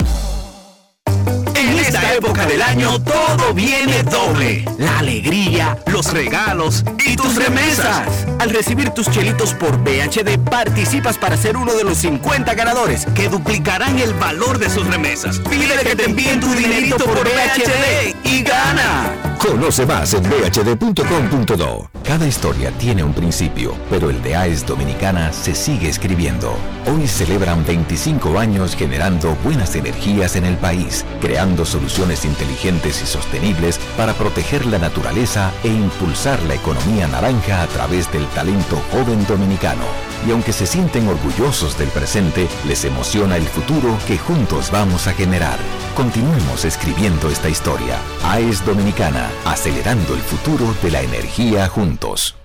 En 1.61 1.77
esta 1.77 2.15
época 2.15 2.47
del 2.47 2.59
año 2.59 2.99
todo 3.03 3.53
viene 3.53 4.01
doble. 4.01 4.65
La 4.79 4.97
alegría, 4.97 5.77
los 5.85 6.11
regalos 6.11 6.83
y 7.05 7.15
tus 7.15 7.35
remesas. 7.35 8.25
Al 8.39 8.49
recibir 8.49 8.89
tus 8.89 9.11
chelitos 9.11 9.53
por 9.53 9.77
BHD 9.77 10.39
participas 10.39 11.19
para 11.19 11.37
ser 11.37 11.57
uno 11.57 11.73
de 11.73 11.83
los 11.83 11.99
50 11.99 12.55
ganadores 12.55 13.05
que 13.13 13.29
duplicarán 13.29 13.99
el 13.99 14.15
valor 14.15 14.57
de 14.57 14.71
sus 14.71 14.87
remesas. 14.87 15.37
Pide 15.37 15.77
que 15.83 15.95
te 15.95 16.05
envíen 16.05 16.39
tu 16.39 16.51
dinerito 16.53 17.05
por 17.05 17.23
BHD 17.23 18.15
y 18.23 18.41
gana. 18.41 19.11
Conoce 19.37 19.85
más 19.85 20.13
en 20.13 20.23
bhd.com.do. 20.23 21.89
Cada 22.03 22.27
historia 22.27 22.71
tiene 22.77 23.03
un 23.03 23.13
principio, 23.13 23.75
pero 23.89 24.09
el 24.09 24.21
de 24.21 24.35
AES 24.35 24.65
Dominicana 24.65 25.31
se 25.33 25.55
sigue 25.55 25.89
escribiendo. 25.89 26.55
Hoy 26.85 27.07
celebran 27.07 27.65
25 27.65 28.37
años 28.37 28.75
generando 28.75 29.35
buenas 29.43 29.75
energías 29.75 30.35
en 30.35 30.45
el 30.45 30.57
país, 30.57 31.05
creando 31.21 31.50
soluciones 31.69 32.25
inteligentes 32.25 33.01
y 33.01 33.05
sostenibles 33.05 33.79
para 33.97 34.13
proteger 34.13 34.65
la 34.65 34.79
naturaleza 34.79 35.51
e 35.63 35.67
impulsar 35.67 36.41
la 36.43 36.55
economía 36.55 37.07
naranja 37.07 37.61
a 37.61 37.67
través 37.67 38.11
del 38.11 38.25
talento 38.27 38.81
joven 38.91 39.25
dominicano. 39.27 39.83
Y 40.27 40.31
aunque 40.31 40.53
se 40.53 40.67
sienten 40.67 41.07
orgullosos 41.07 41.77
del 41.77 41.89
presente, 41.89 42.47
les 42.67 42.85
emociona 42.85 43.37
el 43.37 43.45
futuro 43.45 43.97
que 44.07 44.17
juntos 44.17 44.71
vamos 44.71 45.07
a 45.07 45.13
generar. 45.13 45.57
Continuemos 45.95 46.65
escribiendo 46.65 47.29
esta 47.29 47.49
historia. 47.49 47.97
AES 48.23 48.65
Dominicana, 48.65 49.29
acelerando 49.45 50.13
el 50.13 50.21
futuro 50.21 50.75
de 50.81 50.91
la 50.91 51.01
energía 51.01 51.67
juntos. 51.67 52.35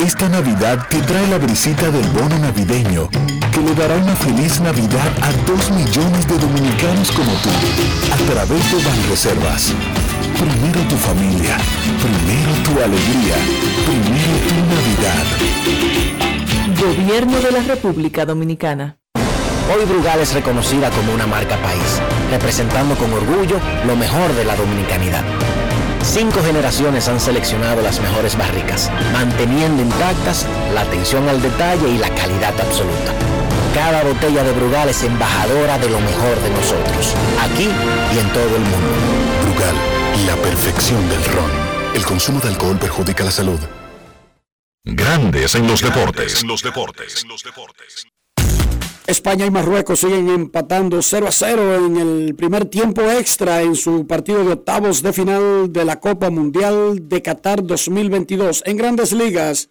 Esta 0.00 0.28
Navidad 0.28 0.86
te 0.88 1.00
trae 1.02 1.26
la 1.26 1.38
brisita 1.38 1.90
del 1.90 2.06
bono 2.10 2.38
navideño 2.38 3.08
que 3.50 3.60
le 3.60 3.74
dará 3.74 3.96
una 3.96 4.14
feliz 4.14 4.60
Navidad 4.60 5.08
a 5.22 5.32
dos 5.44 5.72
millones 5.72 6.28
de 6.28 6.38
dominicanos 6.38 7.10
como 7.10 7.32
tú 7.42 7.50
a 8.12 8.16
través 8.32 8.70
de 8.70 8.84
Banreservas. 8.88 9.74
Primero 10.34 10.80
tu 10.88 10.96
familia, 10.96 11.56
primero 11.98 12.52
tu 12.62 12.80
alegría, 12.80 13.34
primero 13.86 14.38
tu 14.46 14.54
Navidad. 14.76 15.26
Gobierno 16.80 17.40
de 17.40 17.50
la 17.50 17.62
República 17.62 18.24
Dominicana. 18.24 18.98
Hoy 19.16 19.84
Brugal 19.84 20.20
es 20.20 20.32
reconocida 20.32 20.90
como 20.90 21.12
una 21.12 21.26
marca 21.26 21.56
país, 21.56 22.00
representando 22.30 22.94
con 22.94 23.12
orgullo 23.12 23.58
lo 23.84 23.96
mejor 23.96 24.32
de 24.34 24.44
la 24.44 24.54
dominicanidad. 24.54 25.24
Cinco 26.02 26.42
generaciones 26.42 27.08
han 27.08 27.20
seleccionado 27.20 27.82
las 27.82 28.00
mejores 28.00 28.36
barricas, 28.36 28.90
manteniendo 29.12 29.82
intactas 29.82 30.46
la 30.72 30.82
atención 30.82 31.28
al 31.28 31.40
detalle 31.42 31.88
y 31.88 31.98
la 31.98 32.08
calidad 32.14 32.58
absoluta. 32.60 33.12
Cada 33.74 34.02
botella 34.02 34.42
de 34.42 34.52
Brugal 34.52 34.88
es 34.88 35.02
embajadora 35.02 35.78
de 35.78 35.90
lo 35.90 36.00
mejor 36.00 36.40
de 36.42 36.50
nosotros, 36.50 37.14
aquí 37.40 37.68
y 38.14 38.18
en 38.18 38.28
todo 38.32 38.56
el 38.56 38.62
mundo. 38.62 38.88
Brugal, 39.44 39.74
la 40.26 40.36
perfección 40.36 41.08
del 41.08 41.24
ron. 41.24 41.50
El 41.94 42.04
consumo 42.04 42.40
de 42.40 42.48
alcohol 42.48 42.78
perjudica 42.78 43.24
la 43.24 43.30
salud. 43.30 43.60
Grandes 44.84 45.54
en 45.54 45.66
los 45.66 45.82
deportes. 45.82 46.42
En 46.42 46.48
los 46.48 46.62
deportes. 46.62 47.24
España 49.08 49.46
y 49.46 49.50
Marruecos 49.50 50.00
siguen 50.00 50.28
empatando 50.28 51.00
0 51.00 51.28
a 51.28 51.32
0 51.32 51.86
en 51.86 51.96
el 51.96 52.34
primer 52.34 52.66
tiempo 52.66 53.00
extra 53.10 53.62
en 53.62 53.74
su 53.74 54.06
partido 54.06 54.44
de 54.44 54.52
octavos 54.52 55.02
de 55.02 55.14
final 55.14 55.72
de 55.72 55.86
la 55.86 55.98
Copa 55.98 56.28
Mundial 56.28 57.08
de 57.08 57.22
Qatar 57.22 57.64
2022. 57.64 58.64
En 58.66 58.76
grandes 58.76 59.14
ligas, 59.14 59.70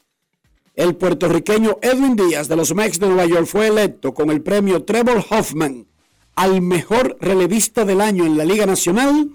el 0.74 0.96
puertorriqueño 0.96 1.78
Edwin 1.84 2.16
Díaz 2.16 2.48
de 2.48 2.56
los 2.56 2.74
Mex 2.74 3.00
de 3.00 3.10
Nueva 3.10 3.28
York 3.28 3.46
fue 3.46 3.68
electo 3.68 4.12
con 4.16 4.32
el 4.32 4.42
premio 4.42 4.86
Trevor 4.86 5.24
Hoffman 5.30 5.86
al 6.34 6.64
mejor 6.64 7.16
relevista 7.22 7.86
del 7.86 8.02
año 8.02 8.26
en 8.26 8.38
la 8.38 8.44
Liga 8.44 8.66
Nacional, 8.66 9.30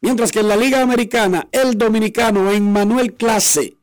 mientras 0.00 0.32
que 0.32 0.40
en 0.40 0.48
la 0.48 0.56
Liga 0.56 0.80
Americana, 0.80 1.48
el 1.52 1.76
dominicano 1.76 2.50
Emmanuel 2.50 3.12
Clase 3.12 3.76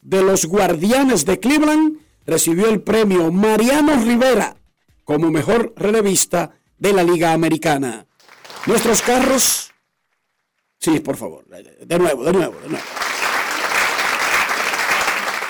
de 0.00 0.22
los 0.22 0.46
Guardianes 0.46 1.24
de 1.24 1.40
Cleveland 1.40 1.98
recibió 2.24 2.68
el 2.68 2.82
premio 2.82 3.32
Mariano 3.32 3.96
Rivera 4.04 4.61
como 5.04 5.30
mejor 5.30 5.72
relevista 5.76 6.50
de 6.78 6.92
la 6.92 7.02
Liga 7.02 7.32
Americana. 7.32 8.06
Nuestros 8.66 9.02
carros. 9.02 9.72
Sí, 10.78 11.00
por 11.00 11.16
favor. 11.16 11.44
De 11.46 11.98
nuevo, 11.98 12.24
de 12.24 12.32
nuevo, 12.32 12.60
de 12.60 12.68
nuevo. 12.68 12.84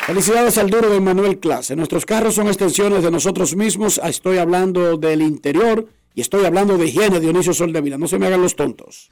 Felicidades 0.07 0.59
al 0.59 0.69
duro 0.69 0.91
de 0.91 1.01
Manuel 1.01 1.39
Clase. 1.39 1.77
Nuestros 1.77 2.05
carros 2.05 2.35
son 2.35 2.49
extensiones 2.49 3.05
de 3.05 3.11
nosotros 3.11 3.55
mismos. 3.55 4.01
Estoy 4.05 4.39
hablando 4.39 4.97
del 4.97 5.23
interior 5.23 5.89
y 6.15 6.21
estoy 6.21 6.45
hablando 6.45 6.77
de 6.77 6.87
higiene, 6.87 7.21
Dionisio 7.21 7.55
Soldevila. 7.55 7.99
No 7.99 8.09
se 8.09 8.19
me 8.19 8.27
hagan 8.27 8.43
los 8.43 8.57
tontos. 8.57 9.09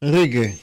Enrique, 0.00 0.58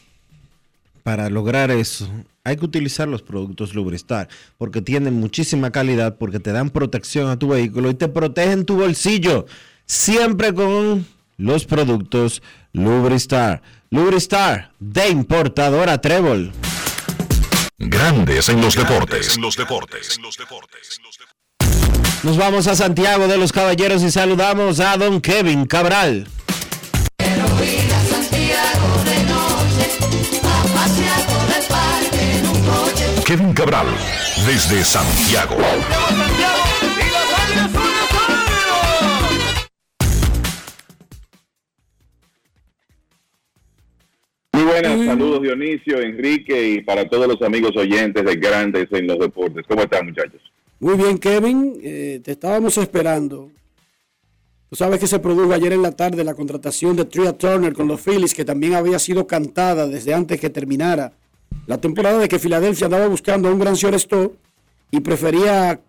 para 1.10 1.28
lograr 1.28 1.72
eso 1.72 2.08
hay 2.44 2.56
que 2.56 2.66
utilizar 2.66 3.08
los 3.08 3.24
productos 3.24 3.74
Lubristar 3.74 4.30
porque 4.60 4.80
tienen 4.80 5.16
muchísima 5.20 5.72
calidad, 5.72 6.20
porque 6.20 6.40
te 6.40 6.52
dan 6.52 6.70
protección 6.70 7.32
a 7.32 7.40
tu 7.40 7.48
vehículo 7.48 7.90
y 7.90 7.96
te 7.96 8.08
protegen 8.10 8.64
tu 8.64 8.76
bolsillo. 8.76 9.48
Siempre 9.88 10.54
con 10.54 11.08
los 11.38 11.66
productos 11.66 12.44
Lubristar. 12.74 13.64
Lubristar 13.90 14.72
de 14.80 15.10
importadora 15.10 16.00
Trébol. 16.00 16.52
Grandes 17.80 18.48
en 18.50 18.62
los 18.62 18.76
deportes. 18.76 19.36
En 19.36 19.42
los 19.42 19.58
deportes. 19.58 20.20
Nos 22.22 22.38
vamos 22.38 22.68
a 22.68 22.76
Santiago 22.76 23.28
de 23.28 23.38
los 23.40 23.52
Caballeros 23.52 24.04
y 24.04 24.12
saludamos 24.12 24.80
a 24.80 24.96
don 24.96 25.22
Kevin 25.22 25.66
Cabral. 25.66 26.28
Kevin 33.30 33.54
Cabral, 33.54 33.86
desde 34.48 34.84
Santiago. 34.84 35.56
Muy 44.52 44.64
buenas, 44.64 45.06
saludos 45.06 45.44
Dionisio, 45.44 46.00
Enrique 46.00 46.70
y 46.70 46.82
para 46.82 47.08
todos 47.08 47.28
los 47.28 47.40
amigos 47.44 47.78
oyentes 47.78 48.26
de 48.26 48.36
Grandes 48.36 48.88
en 48.94 49.06
los 49.06 49.20
Deportes. 49.20 49.64
¿Cómo 49.68 49.84
están 49.84 50.08
muchachos? 50.08 50.42
Muy 50.80 50.96
bien, 50.96 51.20
Kevin, 51.20 51.80
eh, 51.84 52.22
te 52.24 52.32
estábamos 52.32 52.80
esperando. 52.80 53.52
Tú 54.72 54.76
sabes 54.76 55.00
que 55.00 55.06
se 55.06 55.20
produjo 55.20 55.54
ayer 55.54 55.74
en 55.74 55.84
la 55.84 55.92
tarde 55.92 56.24
la 56.24 56.34
contratación 56.34 56.96
de 56.96 57.06
Tria 57.06 57.38
Turner 57.38 57.74
con 57.74 57.88
los 57.88 58.02
Phillies, 58.02 58.34
que 58.34 58.44
también 58.44 58.74
había 58.74 58.98
sido 58.98 59.28
cantada 59.28 59.86
desde 59.86 60.16
antes 60.16 60.42
que 60.42 60.50
terminara 60.50 61.14
la 61.68 61.80
temporada 61.80 62.20
de 62.20 62.28
que 62.28 62.40
Filadelfia 62.40 62.86
andaba 62.86 63.08
buscando 63.08 63.48
a 63.48 63.52
un 63.52 63.60
gran 63.60 63.76
shortstop 63.76 64.34
y 64.92 65.00
prefería 65.02 65.80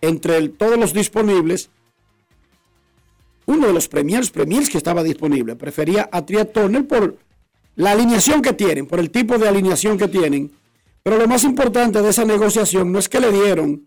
entre 0.00 0.48
todos 0.50 0.78
los 0.78 0.92
disponibles 0.92 1.70
uno 3.46 3.66
de 3.66 3.72
los 3.72 3.88
premiers, 3.88 4.30
premiers 4.30 4.68
que 4.70 4.78
estaba 4.78 5.02
disponible, 5.02 5.56
prefería 5.56 6.08
a 6.10 6.24
Tria 6.24 6.50
Turner 6.50 6.86
por 6.86 7.16
la 7.76 7.92
alineación 7.92 8.42
que 8.42 8.52
tienen, 8.52 8.86
por 8.86 9.00
el 9.00 9.10
tipo 9.10 9.38
de 9.38 9.48
alineación 9.48 9.98
que 9.98 10.08
tienen. 10.08 10.52
Pero 11.02 11.18
lo 11.18 11.28
más 11.28 11.44
importante 11.44 12.00
de 12.00 12.08
esa 12.08 12.24
negociación 12.24 12.90
no 12.90 12.98
es 12.98 13.08
que 13.08 13.20
le 13.20 13.30
dieron 13.30 13.86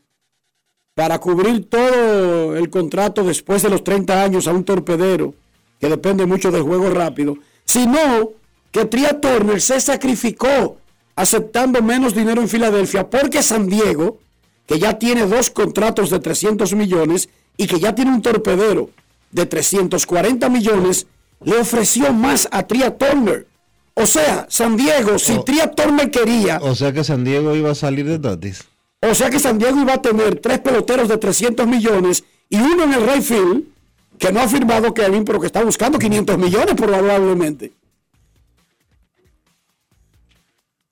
para 0.94 1.20
cubrir 1.20 1.70
todo 1.70 2.56
el 2.56 2.70
contrato 2.70 3.24
después 3.24 3.62
de 3.62 3.70
los 3.70 3.84
30 3.84 4.24
años 4.24 4.48
a 4.48 4.54
un 4.54 4.64
torpedero, 4.64 5.34
que 5.80 5.90
depende 5.90 6.26
mucho 6.26 6.52
del 6.52 6.64
juego 6.64 6.90
rápido, 6.90 7.38
sino 7.66 8.32
que 8.72 8.86
Tria 8.86 9.20
Turner 9.20 9.62
se 9.62 9.80
sacrificó 9.80 10.78
aceptando 11.16 11.82
menos 11.82 12.14
dinero 12.14 12.42
en 12.42 12.50
Filadelfia 12.50 13.10
porque 13.10 13.42
San 13.44 13.68
Diego, 13.68 14.20
que 14.68 14.78
ya 14.80 15.00
tiene 15.00 15.26
dos 15.26 15.50
contratos 15.50 16.10
de 16.10 16.20
300 16.20 16.74
millones 16.74 17.30
y 17.58 17.66
que 17.68 17.80
ya 17.80 17.96
tiene 17.96 18.12
un 18.12 18.22
torpedero 18.22 18.90
de 19.32 19.46
340 19.46 20.50
millones, 20.50 21.08
le 21.44 21.58
ofreció 21.58 22.14
más 22.14 22.48
a 22.52 22.64
Tria 22.68 22.98
Turner. 22.98 23.48
O 23.96 24.06
sea, 24.06 24.46
San 24.50 24.78
Diego, 24.78 25.18
si 25.18 25.34
O- 25.34 25.44
Tria 25.44 25.72
Turner 25.72 26.12
quería, 26.12 26.60
O 26.62 26.76
sea 26.76 26.92
que 26.92 27.04
San 27.04 27.24
Diego 27.24 27.56
iba 27.56 27.72
a 27.72 27.76
salir 27.76 28.06
de 28.06 28.20
Tatis. 28.20 28.64
o 29.02 29.16
sea 29.16 29.30
que 29.30 29.40
San 29.40 29.58
Diego 29.58 29.80
iba 29.82 29.94
a 29.94 30.02
tener 30.02 30.40
tres 30.40 30.60
peloteros 30.60 31.08
de 31.08 31.18
300 31.18 31.66
millones 31.68 32.24
y 32.50 32.58
uno 32.58 32.84
en 32.84 32.94
el 32.94 33.08
right 33.08 33.24
field, 33.24 33.64
que 34.20 34.32
no 34.32 34.40
ha 34.40 34.48
firmado 34.48 34.94
Kevin, 34.94 35.24
pero 35.26 35.40
que 35.40 35.48
está 35.48 35.64
buscando 35.64 35.98
500 36.00 36.38
millones 36.38 36.76
probablemente. 36.76 37.72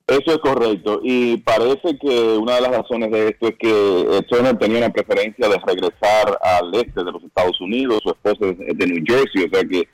Eso 0.06 0.30
es 0.30 0.38
correcto 0.38 1.00
y 1.02 1.38
parece 1.38 1.98
que 2.00 2.36
una 2.38 2.54
de 2.54 2.60
las 2.60 2.76
razones 2.76 3.10
de 3.10 3.28
esto 3.28 3.48
es 3.48 3.56
que 3.58 4.24
Turner 4.28 4.56
tenía 4.56 4.78
una 4.78 4.92
preferencia 4.92 5.48
de 5.48 5.58
regresar 5.66 6.38
al 6.40 6.72
este 6.76 7.02
de 7.02 7.10
los 7.10 7.24
Estados 7.24 7.60
Unidos, 7.60 8.00
su 8.04 8.10
esposa 8.10 8.54
es 8.68 8.78
de 8.78 8.86
New 8.86 9.02
Jersey, 9.04 9.44
o 9.44 9.50
sea 9.52 9.64
que 9.68 9.88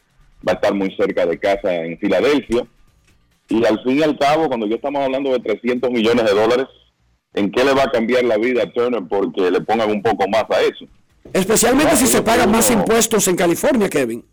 va 0.47 0.53
a 0.53 0.55
estar 0.57 0.75
muy 0.75 0.95
cerca 0.97 1.25
de 1.25 1.39
casa 1.39 1.75
en 1.75 1.99
Filadelfia. 1.99 2.67
Y 3.49 3.65
al 3.65 3.83
fin 3.83 3.99
y 3.99 4.03
al 4.03 4.19
cabo, 4.19 4.49
cuando 4.49 4.67
ya 4.67 4.77
estamos 4.77 5.03
hablando 5.03 5.33
de 5.33 5.41
300 5.41 5.91
millones 5.91 6.25
de 6.25 6.35
dólares, 6.35 6.67
¿en 7.35 7.51
qué 7.51 7.65
le 7.65 7.73
va 7.73 7.85
a 7.85 7.91
cambiar 7.91 8.25
la 8.25 8.37
vida 8.37 8.65
a 8.65 8.73
Turner 8.73 9.03
porque 9.09 9.51
le 9.51 9.61
pongan 9.63 9.91
un 9.91 10.03
poco 10.03 10.29
más 10.29 10.45
a 10.51 10.61
eso? 10.61 10.87
Especialmente 11.33 11.97
si 11.97 12.07
se 12.07 12.23
pagan 12.23 12.51
más 12.51 12.71
impuestos 12.71 13.27
en 13.29 13.37
California, 13.37 13.89
Kevin. 13.89 14.25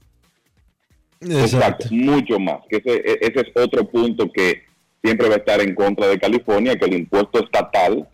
Exacto, 1.21 1.87
mucho 1.91 2.39
más. 2.39 2.59
Que 2.69 2.77
ese, 2.77 2.95
e- 2.95 3.19
ese 3.21 3.41
es 3.41 3.63
otro 3.63 3.85
punto 3.85 4.29
que 4.33 4.63
siempre 5.03 5.29
va 5.29 5.35
a 5.35 5.39
estar 5.39 5.61
en 5.61 5.75
contra 5.75 6.07
de 6.07 6.19
California, 6.19 6.75
que 6.75 6.85
el 6.85 6.95
impuesto 6.95 7.39
estatal 7.39 8.07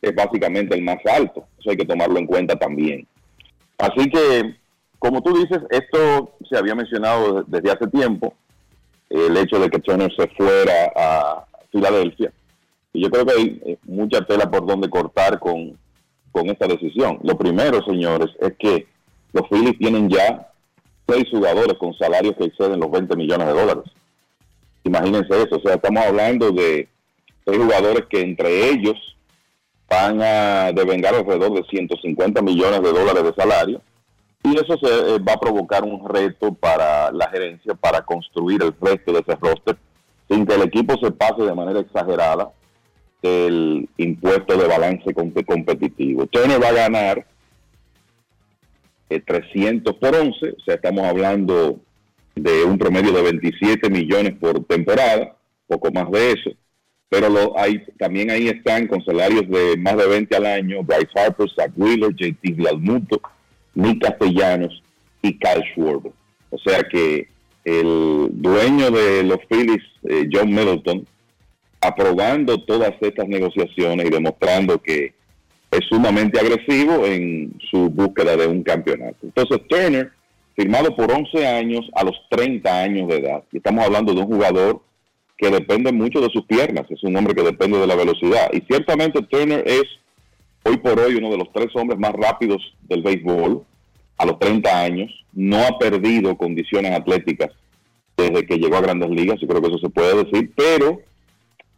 es 0.00 0.14
básicamente 0.14 0.74
el 0.76 0.82
más 0.82 0.98
alto. 1.06 1.46
Eso 1.58 1.70
hay 1.70 1.76
que 1.76 1.86
tomarlo 1.86 2.18
en 2.18 2.26
cuenta 2.26 2.56
también. 2.56 3.06
Así 3.78 4.10
que, 4.10 4.56
como 4.98 5.22
tú 5.22 5.36
dices, 5.36 5.60
esto 5.70 6.34
se 6.48 6.56
había 6.56 6.74
mencionado 6.74 7.44
desde 7.46 7.70
hace 7.70 7.86
tiempo. 7.88 8.34
el 9.10 9.36
hecho 9.38 9.58
de 9.58 9.70
que 9.70 9.78
Turner 9.78 10.12
se 10.14 10.28
fuera 10.28 10.92
a 10.94 11.46
Filadelfia. 11.72 12.30
Y 12.92 13.02
yo 13.02 13.10
creo 13.10 13.24
que 13.24 13.32
hay 13.32 13.62
eh, 13.64 13.78
mucha 13.84 14.20
tela 14.26 14.50
por 14.50 14.66
donde 14.66 14.90
cortar 14.90 15.38
con, 15.38 15.78
con 16.30 16.50
esta 16.50 16.66
decisión. 16.66 17.18
Lo 17.22 17.38
primero, 17.38 17.82
señores, 17.84 18.28
es 18.40 18.52
que 18.58 18.86
los 19.32 19.48
Phillies 19.48 19.78
tienen 19.78 20.10
ya 20.10 20.52
seis 21.06 21.24
jugadores 21.30 21.78
con 21.78 21.94
salarios 21.94 22.34
que 22.36 22.44
exceden 22.44 22.80
los 22.80 22.90
20 22.90 23.16
millones 23.16 23.46
de 23.46 23.52
dólares. 23.52 23.84
Imagínense 24.88 25.34
eso, 25.34 25.56
o 25.56 25.60
sea, 25.60 25.74
estamos 25.74 26.02
hablando 26.02 26.50
de 26.50 26.88
seis 27.44 27.58
jugadores 27.58 28.06
que 28.08 28.22
entre 28.22 28.70
ellos 28.70 28.96
van 29.86 30.20
a 30.22 30.72
devengar 30.72 31.14
alrededor 31.14 31.52
de 31.52 31.68
150 31.68 32.40
millones 32.40 32.80
de 32.80 32.92
dólares 32.92 33.22
de 33.22 33.34
salario 33.34 33.82
y 34.44 34.54
eso 34.56 34.78
se 34.78 34.88
eh, 34.88 35.18
va 35.18 35.34
a 35.34 35.40
provocar 35.40 35.84
un 35.84 36.08
reto 36.08 36.54
para 36.54 37.12
la 37.12 37.28
gerencia 37.28 37.74
para 37.74 38.00
construir 38.00 38.62
el 38.62 38.74
resto 38.80 39.12
de 39.12 39.20
ese 39.20 39.34
roster 39.34 39.76
sin 40.26 40.46
que 40.46 40.54
el 40.54 40.62
equipo 40.62 40.94
se 41.02 41.10
pase 41.10 41.42
de 41.42 41.54
manera 41.54 41.80
exagerada 41.80 42.50
del 43.22 43.88
impuesto 43.98 44.56
de 44.56 44.68
balance 44.68 45.12
competitivo. 45.12 46.26
Turner 46.28 46.62
va 46.62 46.68
a 46.68 46.88
ganar 46.88 47.26
300 49.08 49.94
eh, 49.94 49.98
por 50.00 50.14
11, 50.14 50.50
o 50.50 50.60
sea, 50.64 50.76
estamos 50.76 51.04
hablando 51.04 51.78
de 52.38 52.64
un 52.64 52.78
promedio 52.78 53.12
de 53.12 53.22
27 53.22 53.90
millones 53.90 54.34
por 54.38 54.64
temporada, 54.64 55.36
poco 55.66 55.90
más 55.92 56.10
de 56.10 56.32
eso. 56.32 56.50
Pero 57.08 57.28
lo, 57.28 57.58
hay, 57.58 57.82
también 57.98 58.30
ahí 58.30 58.48
están 58.48 58.86
con 58.86 59.04
salarios 59.04 59.48
de 59.48 59.76
más 59.78 59.96
de 59.96 60.06
20 60.06 60.36
al 60.36 60.46
año, 60.46 60.82
Bryce 60.82 61.08
Harper, 61.16 61.48
Zach 61.54 61.72
Wheeler, 61.76 62.14
JT 62.14 62.54
Realmuto, 62.58 63.20
Nick 63.74 64.02
Castellanos 64.02 64.82
y 65.22 65.38
Kyle 65.38 65.64
Schwarber. 65.72 66.12
O 66.50 66.58
sea 66.58 66.82
que 66.82 67.28
el 67.64 68.28
dueño 68.32 68.90
de 68.90 69.22
los 69.22 69.38
Phillies, 69.48 69.82
eh, 70.04 70.28
John 70.30 70.50
Middleton, 70.50 71.06
aprobando 71.80 72.58
todas 72.64 72.94
estas 73.00 73.28
negociaciones 73.28 74.06
y 74.06 74.10
demostrando 74.10 74.80
que 74.80 75.14
es 75.70 75.80
sumamente 75.88 76.40
agresivo 76.40 77.04
en 77.06 77.58
su 77.70 77.90
búsqueda 77.90 78.36
de 78.36 78.46
un 78.46 78.62
campeonato. 78.62 79.16
Entonces 79.22 79.60
Turner, 79.68 80.10
firmado 80.58 80.96
por 80.96 81.12
11 81.12 81.46
años 81.46 81.88
a 81.94 82.02
los 82.02 82.16
30 82.30 82.82
años 82.82 83.06
de 83.06 83.18
edad, 83.18 83.44
y 83.52 83.58
estamos 83.58 83.84
hablando 83.84 84.12
de 84.12 84.22
un 84.22 84.26
jugador 84.26 84.82
que 85.36 85.50
depende 85.50 85.92
mucho 85.92 86.20
de 86.20 86.30
sus 86.30 86.44
piernas, 86.46 86.84
es 86.90 87.00
un 87.04 87.14
hombre 87.14 87.32
que 87.32 87.44
depende 87.44 87.78
de 87.78 87.86
la 87.86 87.94
velocidad, 87.94 88.50
y 88.52 88.60
ciertamente 88.62 89.22
Turner 89.22 89.62
es 89.64 89.84
hoy 90.64 90.78
por 90.78 90.98
hoy 90.98 91.14
uno 91.14 91.30
de 91.30 91.36
los 91.38 91.52
tres 91.52 91.68
hombres 91.76 92.00
más 92.00 92.10
rápidos 92.12 92.60
del 92.88 93.04
béisbol 93.04 93.64
a 94.16 94.26
los 94.26 94.40
30 94.40 94.82
años, 94.82 95.24
no 95.32 95.58
ha 95.58 95.78
perdido 95.78 96.36
condiciones 96.36 96.90
atléticas 96.90 97.50
desde 98.16 98.44
que 98.44 98.58
llegó 98.58 98.78
a 98.78 98.80
grandes 98.80 99.10
ligas, 99.10 99.38
yo 99.40 99.46
creo 99.46 99.62
que 99.62 99.68
eso 99.68 99.78
se 99.78 99.90
puede 99.90 100.24
decir, 100.24 100.52
pero 100.56 101.00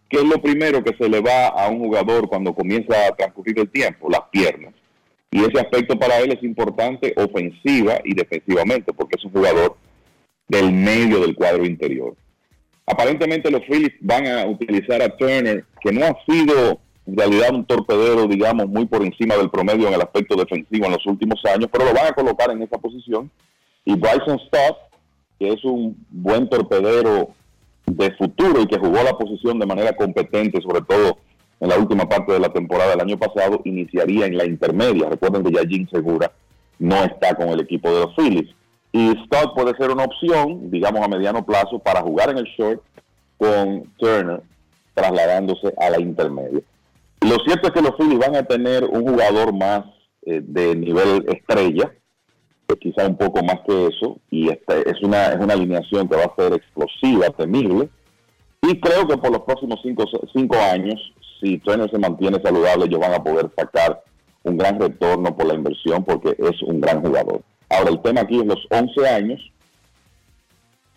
¿qué 0.09 0.21
es 0.21 0.25
lo 0.25 0.41
primero 0.41 0.83
que 0.83 0.97
se 0.97 1.07
le 1.07 1.21
va 1.21 1.49
a 1.49 1.69
un 1.69 1.81
jugador 1.81 2.31
cuando 2.31 2.55
comienza 2.55 2.95
a 3.07 3.15
transcurrir 3.15 3.59
el 3.59 3.69
tiempo? 3.69 4.09
Las 4.09 4.23
piernas. 4.31 4.73
Y 5.31 5.41
ese 5.41 5.61
aspecto 5.61 5.99
para 5.99 6.19
él 6.19 6.33
es 6.33 6.43
importante 6.43 7.15
ofensiva 7.17 8.01
y 8.05 8.15
defensivamente, 8.15 8.93
porque 8.93 9.17
es 9.17 9.25
un 9.25 9.33
jugador 9.33 9.77
del 10.49 10.73
medio 10.73 11.21
del 11.21 11.37
cuadro 11.37 11.65
interior. 11.65 12.17
Aparentemente 12.85 13.51
los 13.51 13.63
Phillies 13.67 13.93
van 14.01 14.27
a 14.27 14.47
utilizar 14.47 15.01
a 15.01 15.17
Turner, 15.17 15.65
que 15.81 15.93
no 15.93 16.05
ha 16.05 16.17
sido 16.27 16.81
en 17.07 17.17
realidad 17.17 17.55
un 17.55 17.65
torpedero, 17.65 18.27
digamos, 18.27 18.69
muy 18.69 18.87
por 18.87 19.03
encima 19.05 19.37
del 19.37 19.51
promedio 19.51 19.89
en 19.89 19.95
el 19.95 20.01
aspecto 20.01 20.35
defensivo 20.37 20.87
en 20.87 20.93
los 20.93 21.07
últimos 21.07 21.41
años, 21.45 21.69
pero 21.73 21.85
lo 21.85 21.95
van 21.95 22.09
a 22.09 22.13
colocar 22.13 22.51
en 22.51 22.63
esa 22.63 22.79
posición. 22.79 23.31
Y 23.85 23.95
Bryson 23.95 24.39
Stott, 24.47 24.77
que 25.39 25.49
es 25.49 25.65
un 25.65 25.97
buen 26.11 26.49
torpedero 26.49 27.31
de 27.87 28.13
futuro 28.17 28.63
y 28.63 28.67
que 28.67 28.79
jugó 28.79 29.03
la 29.03 29.17
posición 29.17 29.59
de 29.59 29.67
manera 29.67 29.93
competente, 29.95 30.61
sobre 30.61 30.83
todo 30.83 31.19
en 31.61 31.69
la 31.69 31.79
última 31.79 32.09
parte 32.09 32.33
de 32.33 32.41
la 32.41 32.49
temporada 32.49 32.91
del 32.91 33.01
año 33.01 33.19
pasado, 33.19 33.61
iniciaría 33.65 34.27
en 34.27 34.37
la 34.37 34.47
intermedia. 34.47 35.11
Recuerden 35.11 35.45
que 35.45 35.53
ya 35.53 35.69
Jim 35.69 35.87
Segura 35.93 36.33
no 36.79 36.97
está 37.05 37.35
con 37.35 37.49
el 37.51 37.61
equipo 37.61 37.91
de 37.93 38.01
los 38.01 38.17
Phillies. 38.17 38.51
Y 38.93 39.11
Stott 39.25 39.55
puede 39.55 39.77
ser 39.77 39.91
una 39.91 40.05
opción, 40.05 40.71
digamos 40.71 41.03
a 41.03 41.09
mediano 41.09 41.45
plazo, 41.45 41.79
para 41.79 42.01
jugar 42.01 42.31
en 42.31 42.39
el 42.39 42.45
short 42.45 42.83
con 43.37 43.85
Turner 43.99 44.43
trasladándose 44.95 45.73
a 45.79 45.91
la 45.91 46.01
intermedia. 46.01 46.61
Lo 47.21 47.37
cierto 47.45 47.69
es 47.69 47.73
que 47.73 47.83
los 47.83 47.97
Phillies 47.97 48.19
van 48.19 48.37
a 48.37 48.43
tener 48.43 48.85
un 48.85 49.07
jugador 49.07 49.53
más 49.53 49.85
eh, 50.23 50.41
de 50.43 50.75
nivel 50.75 51.25
estrella, 51.29 51.93
quizá 52.81 53.07
un 53.07 53.17
poco 53.17 53.43
más 53.43 53.61
que 53.67 53.87
eso, 53.87 54.19
y 54.31 54.49
este, 54.49 54.89
es, 54.89 55.03
una, 55.03 55.33
es 55.33 55.41
una 55.41 55.55
alineación 55.55 56.09
que 56.09 56.17
va 56.17 56.25
a 56.25 56.35
ser 56.37 56.55
explosiva, 56.55 57.29
temible, 57.31 57.89
y 58.63 58.81
creo 58.81 59.07
que 59.09 59.17
por 59.17 59.33
los 59.33 59.43
próximos 59.43 59.81
cinco, 59.83 60.05
cinco 60.33 60.57
años, 60.57 61.01
si 61.41 61.59
Turner 61.59 61.91
se 61.91 61.99
mantiene 61.99 62.41
saludable, 62.43 62.87
ellos 62.87 63.01
van 63.01 63.15
a 63.15 63.23
poder 63.23 63.51
sacar 63.57 64.03
un 64.43 64.57
gran 64.57 64.79
retorno 64.79 65.37
por 65.37 65.47
la 65.47 65.55
inversión 65.55 66.05
porque 66.05 66.37
es 66.39 66.63
un 66.63 66.81
gran 66.81 67.03
jugador. 67.03 67.43
Ahora, 67.69 67.91
el 67.91 68.03
tema 68.03 68.23
aquí 68.23 68.39
es 68.39 68.47
los 68.47 68.67
11 68.71 69.09
años, 69.09 69.41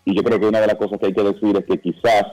y 0.04 0.14
yo 0.14 0.22
creo 0.22 0.38
que 0.38 0.46
una 0.46 0.60
de 0.60 0.66
las 0.66 0.76
cosas 0.76 0.98
que 0.98 1.06
hay 1.06 1.14
que 1.14 1.22
decir 1.22 1.56
es 1.56 1.64
que 1.64 1.80
quizás 1.80 2.24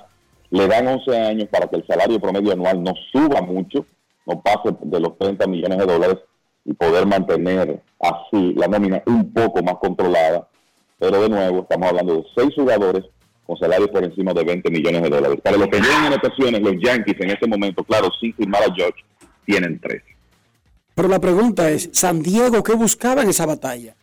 le 0.49 0.67
dan 0.67 0.87
11 0.87 1.17
años 1.17 1.47
para 1.49 1.67
que 1.67 1.77
el 1.77 1.87
salario 1.87 2.19
promedio 2.19 2.51
anual 2.51 2.83
no 2.83 2.93
suba 3.11 3.41
mucho, 3.41 3.85
no 4.25 4.41
pase 4.41 4.75
de 4.81 4.99
los 4.99 5.17
30 5.17 5.47
millones 5.47 5.77
de 5.77 5.85
dólares, 5.85 6.17
y 6.65 6.73
poder 6.73 7.05
mantener 7.05 7.81
así 7.99 8.53
la 8.55 8.67
nómina 8.67 9.01
un 9.05 9.31
poco 9.31 9.63
más 9.63 9.75
controlada. 9.75 10.47
Pero 10.99 11.21
de 11.21 11.29
nuevo, 11.29 11.61
estamos 11.61 11.89
hablando 11.89 12.15
de 12.15 12.25
seis 12.35 12.53
jugadores 12.55 13.05
con 13.51 13.59
salarios 13.59 13.89
por 13.89 14.01
encima 14.01 14.33
de 14.33 14.45
20 14.45 14.71
millones 14.71 15.01
de 15.03 15.09
dólares. 15.09 15.39
Para 15.43 15.57
los 15.57 15.67
que 15.67 15.81
llegan 15.81 16.05
en 16.05 16.13
ocasiones, 16.13 16.61
los 16.61 16.73
Yankees 16.81 17.17
en 17.19 17.31
este 17.31 17.47
momento, 17.47 17.83
claro, 17.83 18.09
sin 18.17 18.33
firmar 18.33 18.63
a 18.63 18.73
George, 18.73 19.03
tienen 19.45 19.77
tres. 19.77 20.03
Pero 20.95 21.09
la 21.09 21.19
pregunta 21.19 21.69
es, 21.69 21.89
San 21.91 22.21
Diego, 22.21 22.63
¿qué 22.63 22.73
buscaba 22.75 23.23
en 23.23 23.29
esa 23.29 23.45
batalla? 23.45 23.93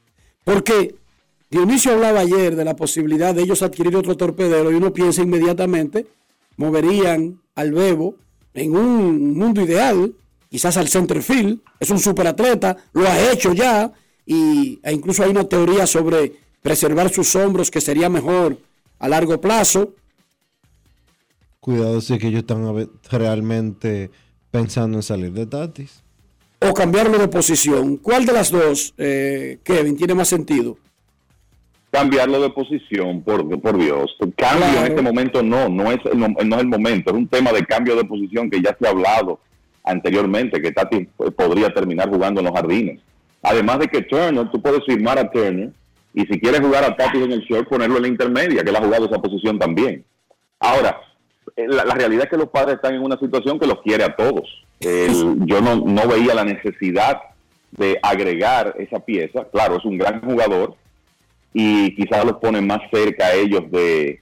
Porque 0.45 0.97
Dionisio 1.49 1.93
hablaba 1.93 2.21
ayer 2.21 2.57
de 2.57 2.65
la 2.67 2.77
posibilidad 2.77 3.35
de 3.35 3.41
ellos 3.41 3.63
adquirir 3.63 3.97
otro 3.97 4.19
torpedero 4.19 4.71
y 4.71 4.75
uno 4.75 4.93
piensa 4.93 5.23
inmediatamente, 5.23 6.07
moverían 6.59 7.41
al 7.55 7.73
Bebo 7.73 8.17
en 8.53 8.77
un 8.77 9.33
mundo 9.33 9.63
ideal, 9.63 10.13
quizás 10.51 10.77
al 10.77 10.89
centerfield, 10.89 11.61
es 11.81 11.89
un 11.89 12.01
superatleta, 12.01 12.77
lo 12.93 13.09
ha 13.09 13.33
hecho 13.33 13.55
ya, 13.55 13.91
y, 14.27 14.79
e 14.83 14.93
incluso 14.93 15.23
hay 15.23 15.31
una 15.31 15.49
teoría 15.49 15.87
sobre 15.87 16.35
preservar 16.61 17.09
sus 17.09 17.35
hombros 17.35 17.71
que 17.71 17.81
sería 17.81 18.11
mejor 18.11 18.68
a 18.99 19.09
largo 19.09 19.41
plazo. 19.41 19.95
Cuidado 21.61 22.01
si 22.01 22.19
que 22.19 22.29
ellos 22.29 22.41
están 22.41 22.89
realmente 23.11 24.11
pensando 24.51 24.99
en 24.99 25.03
salir 25.03 25.33
de 25.33 25.47
Tatis. 25.47 26.03
O 26.61 26.73
cambiarlo 26.75 27.19
de 27.19 27.29
posición. 27.29 27.99
¿Cuál 27.99 28.27
de 28.27 28.33
las 28.33 28.51
dos, 28.51 28.95
eh, 28.99 29.59
Kevin, 29.63 29.97
tiene 29.97 30.15
más 30.15 30.29
sentido? 30.29 30.77
Cambiarlo 31.91 32.41
de 32.41 32.51
posición, 32.51 33.23
por, 33.23 33.61
por 33.61 33.79
Dios. 33.79 34.17
Cambio 34.37 34.67
en 34.81 34.85
este 34.87 35.03
momento 35.03 35.43
no, 35.43 35.69
no 35.69 35.91
es, 35.91 35.99
no, 36.15 36.29
no 36.29 36.57
es 36.57 36.61
el 36.61 36.67
momento. 36.67 37.11
Es 37.11 37.17
un 37.17 37.29
tema 37.29 37.53
de 37.53 37.65
cambio 37.65 37.97
de 37.97 38.05
posición 38.05 38.51
que 38.51 38.61
ya 38.61 38.77
se 38.79 38.87
ha 38.87 38.91
hablado 38.91 39.41
anteriormente, 39.85 40.61
que 40.61 40.73
Tati 40.73 41.09
podría 41.37 41.73
terminar 41.73 42.11
jugando 42.11 42.41
en 42.41 42.47
los 42.47 42.55
jardines. 42.55 43.01
Además 43.43 43.79
de 43.79 43.89
que 43.89 44.03
Turner, 44.03 44.51
tú 44.51 44.61
puedes 44.61 44.85
firmar 44.85 45.19
a 45.19 45.31
Turner 45.31 45.73
y 46.15 46.23
si 46.23 46.41
quieres 46.41 46.61
jugar 46.61 46.85
a 46.85 46.97
Tati 46.97 47.19
en 47.23 47.33
el 47.33 47.41
short, 47.41 47.69
ponerlo 47.69 47.97
en 47.97 48.03
la 48.03 48.09
intermedia, 48.09 48.63
que 48.63 48.71
él 48.71 48.77
ha 48.77 48.83
jugado 48.83 49.07
esa 49.07 49.21
posición 49.21 49.59
también. 49.59 50.05
Ahora, 50.59 51.01
eh, 51.57 51.67
la, 51.69 51.85
realidad 51.95 52.25
es 52.25 52.31
que 52.31 52.37
los 52.37 52.49
padres 52.49 52.77
están 52.77 52.95
en 52.95 53.03
una 53.03 53.19
situación 53.19 53.59
que 53.59 53.67
los 53.67 53.81
quiere 53.83 54.05
a 54.05 54.17
todos. 54.17 54.49
yo 54.81 55.61
no, 55.61 55.77
no 55.77 56.09
veía 56.09 56.35
la 56.35 56.45
necesidad 56.45 57.21
de 57.73 57.99
agregar 58.03 58.75
esa 58.79 59.01
pieza. 59.01 59.45
Claro, 59.53 59.77
es 59.77 59.85
un 59.85 59.99
gran 59.99 60.21
jugador 60.21 60.75
y 61.53 61.95
quizás 61.95 62.25
los 62.25 62.39
pone 62.39 62.61
más 62.61 62.81
cerca 62.91 63.27
a 63.27 63.35
ellos 63.35 63.71
de, 63.71 64.21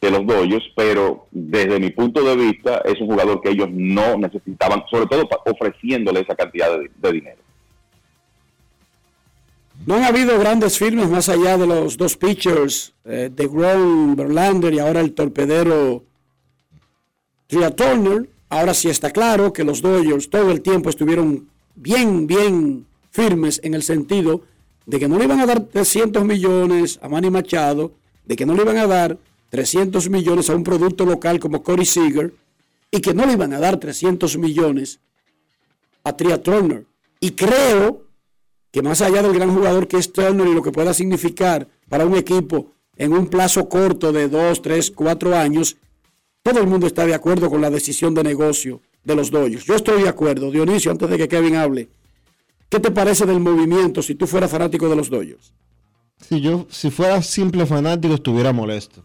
de 0.00 0.10
los 0.10 0.26
Dodgers, 0.26 0.64
pero 0.76 1.26
desde 1.30 1.80
mi 1.80 1.90
punto 1.90 2.22
de 2.22 2.36
vista 2.36 2.82
es 2.84 3.00
un 3.00 3.08
jugador 3.08 3.40
que 3.40 3.50
ellos 3.50 3.68
no 3.70 4.16
necesitaban, 4.16 4.84
sobre 4.90 5.06
todo 5.06 5.28
ofreciéndole 5.46 6.20
esa 6.20 6.36
cantidad 6.36 6.68
de, 6.78 7.12
dinero. 7.12 7.38
No 9.88 9.94
han 9.94 10.04
habido 10.04 10.38
grandes 10.38 10.76
firmes 10.76 11.08
más 11.08 11.30
allá 11.30 11.56
de 11.56 11.66
los 11.66 11.96
dos 11.96 12.18
pitchers, 12.18 12.92
eh, 13.06 13.30
de 13.34 13.46
Grom, 13.46 14.16
Verlander 14.16 14.74
y 14.74 14.80
ahora 14.80 15.00
el 15.00 15.14
torpedero 15.14 16.04
Tria 17.46 17.74
Turner. 17.74 18.28
Ahora 18.50 18.74
sí 18.74 18.90
está 18.90 19.10
claro 19.10 19.50
que 19.50 19.64
los 19.64 19.80
Dodgers 19.80 20.28
todo 20.28 20.50
el 20.50 20.60
tiempo 20.60 20.90
estuvieron 20.90 21.48
bien, 21.74 22.26
bien 22.26 22.84
firmes 23.10 23.62
en 23.64 23.72
el 23.72 23.82
sentido 23.82 24.42
de 24.84 24.98
que 24.98 25.08
no 25.08 25.16
le 25.16 25.24
iban 25.24 25.40
a 25.40 25.46
dar 25.46 25.60
300 25.60 26.22
millones 26.22 26.98
a 27.00 27.08
Manny 27.08 27.30
Machado, 27.30 27.92
de 28.26 28.36
que 28.36 28.44
no 28.44 28.52
le 28.52 28.64
iban 28.64 28.76
a 28.76 28.86
dar 28.86 29.16
300 29.48 30.10
millones 30.10 30.50
a 30.50 30.54
un 30.54 30.64
producto 30.64 31.06
local 31.06 31.40
como 31.40 31.62
Corey 31.62 31.86
Seager 31.86 32.34
y 32.90 33.00
que 33.00 33.14
no 33.14 33.24
le 33.24 33.32
iban 33.32 33.54
a 33.54 33.58
dar 33.58 33.78
300 33.78 34.36
millones 34.36 35.00
a 36.04 36.14
Tria 36.14 36.42
Turner. 36.42 36.84
Y 37.20 37.30
creo 37.30 38.07
que 38.78 38.82
más 38.88 39.02
allá 39.02 39.24
del 39.24 39.34
gran 39.34 39.52
jugador 39.52 39.88
que 39.88 39.96
es 39.96 40.12
Turner 40.12 40.46
y 40.46 40.54
lo 40.54 40.62
que 40.62 40.70
pueda 40.70 40.94
significar 40.94 41.66
para 41.88 42.06
un 42.06 42.16
equipo 42.16 42.70
en 42.96 43.12
un 43.12 43.26
plazo 43.26 43.68
corto 43.68 44.12
de 44.12 44.28
dos, 44.28 44.62
tres, 44.62 44.92
cuatro 44.92 45.36
años, 45.36 45.76
todo 46.44 46.60
el 46.60 46.68
mundo 46.68 46.86
está 46.86 47.04
de 47.04 47.12
acuerdo 47.12 47.50
con 47.50 47.60
la 47.60 47.70
decisión 47.70 48.14
de 48.14 48.22
negocio 48.22 48.80
de 49.02 49.16
los 49.16 49.32
Dodgers. 49.32 49.64
Yo 49.64 49.74
estoy 49.74 50.02
de 50.02 50.08
acuerdo. 50.08 50.52
Dionisio, 50.52 50.92
antes 50.92 51.10
de 51.10 51.18
que 51.18 51.26
Kevin 51.26 51.56
hable, 51.56 51.88
¿qué 52.68 52.78
te 52.78 52.92
parece 52.92 53.26
del 53.26 53.40
movimiento 53.40 54.00
si 54.00 54.14
tú 54.14 54.28
fueras 54.28 54.52
fanático 54.52 54.88
de 54.88 54.94
los 54.94 55.10
Dodgers? 55.10 55.52
Si 56.20 56.40
yo, 56.40 56.68
si 56.70 56.92
fuera 56.92 57.20
simple 57.20 57.66
fanático, 57.66 58.14
estuviera 58.14 58.52
molesto. 58.52 59.02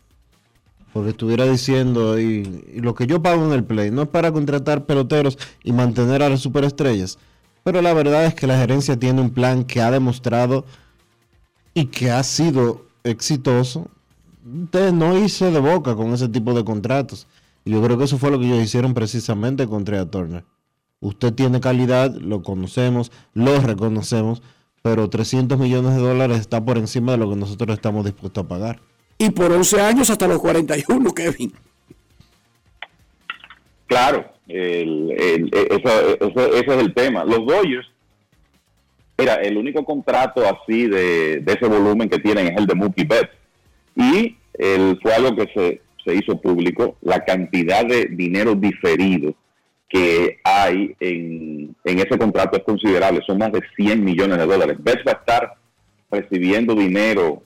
Porque 0.94 1.10
estuviera 1.10 1.48
diciendo, 1.48 2.20
y 2.20 2.44
lo 2.76 2.94
que 2.94 3.08
yo 3.08 3.24
pago 3.24 3.44
en 3.44 3.54
el 3.54 3.64
play 3.64 3.90
no 3.90 4.04
es 4.04 4.10
para 4.10 4.32
contratar 4.32 4.86
peloteros 4.86 5.40
y 5.64 5.72
mantener 5.72 6.22
a 6.22 6.30
las 6.30 6.41
superestrellas. 6.41 7.18
Pero 7.64 7.81
la 7.81 7.94
verdad 7.94 8.26
es 8.26 8.35
que 8.35 8.48
la 8.48 8.57
gerencia 8.57 8.99
tiene 8.99 9.22
un 9.22 9.30
plan 9.30 9.64
que 9.64 9.81
ha 9.81 9.90
demostrado 9.90 10.65
y 11.73 11.85
que 11.85 12.11
ha 12.11 12.22
sido 12.23 12.85
exitoso. 13.03 13.88
Ustedes 14.64 14.94
no 14.94 15.18
hice 15.18 15.52
de 15.52 15.60
boca 15.60 15.95
con 15.95 16.14
ese 16.14 16.27
tipo 16.27 16.53
de 16.53 16.65
contratos. 16.65 17.27
Y 17.65 17.72
yo 17.72 17.81
creo 17.81 17.98
que 17.98 18.03
eso 18.03 18.18
fue 18.18 18.31
lo 18.31 18.40
que 18.40 18.45
ellos 18.45 18.64
hicieron 18.64 18.94
precisamente 18.94 19.68
con 19.68 19.85
Trea 19.85 20.06
Turner. 20.06 20.44
Usted 20.99 21.34
tiene 21.34 21.61
calidad, 21.61 22.14
lo 22.14 22.44
conocemos, 22.44 23.11
lo 23.34 23.60
reconocemos, 23.60 24.41
pero 24.81 25.10
300 25.10 25.57
millones 25.57 25.95
de 25.95 26.02
dólares 26.02 26.40
está 26.40 26.64
por 26.64 26.77
encima 26.77 27.14
de 27.14 27.18
lo 27.18 27.30
que 27.30 27.35
nosotros 27.38 27.73
estamos 27.76 28.06
dispuestos 28.06 28.44
a 28.44 28.48
pagar. 28.48 28.80
Y 29.18 29.30
por 29.30 29.52
11 29.52 29.81
años 29.81 30.10
hasta 30.10 30.27
los 30.27 30.40
41, 30.40 31.14
Kevin. 31.14 31.53
Claro, 33.88 34.32
el, 34.48 35.11
eso- 35.52 36.53
ese 36.53 36.72
es 36.76 36.82
el 36.82 36.94
tema. 36.94 37.24
Los 37.24 37.45
Dodgers, 37.45 37.88
mira, 39.18 39.36
el 39.36 39.57
único 39.57 39.84
contrato 39.84 40.44
así 40.45 40.88
de, 40.88 41.40
de 41.40 41.53
ese 41.53 41.68
volumen 41.68 42.10
que 42.10 42.20
tienen 42.20 42.48
es 42.48 42.57
el 42.57 42.65
de 42.68 42.76
Mookie 42.76 43.06
Betts. 43.06 43.32
Y 43.95 44.38
el, 44.56 44.99
fue 45.02 45.14
algo 45.14 45.36
que 45.36 45.48
se, 45.53 45.82
se 46.03 46.15
hizo 46.15 46.40
público, 46.41 46.98
la 47.02 47.24
cantidad 47.24 47.86
de 47.86 48.06
dinero 48.06 48.56
diferido 48.56 49.34
que 49.90 50.40
hay 50.44 50.95
en, 50.99 51.76
en 51.84 51.99
ese 51.99 52.18
contrato 52.18 52.57
es 52.57 52.64
considerable, 52.64 53.22
son 53.28 53.38
más 53.38 53.52
de 53.52 53.61
100 53.76 54.03
millones 54.03 54.40
de 54.40 54.45
dólares. 54.48 54.78
Betts 54.80 55.03
va 55.07 55.11
a 55.11 55.15
estar 55.15 55.53
recibiendo 56.10 56.74
dinero 56.74 57.44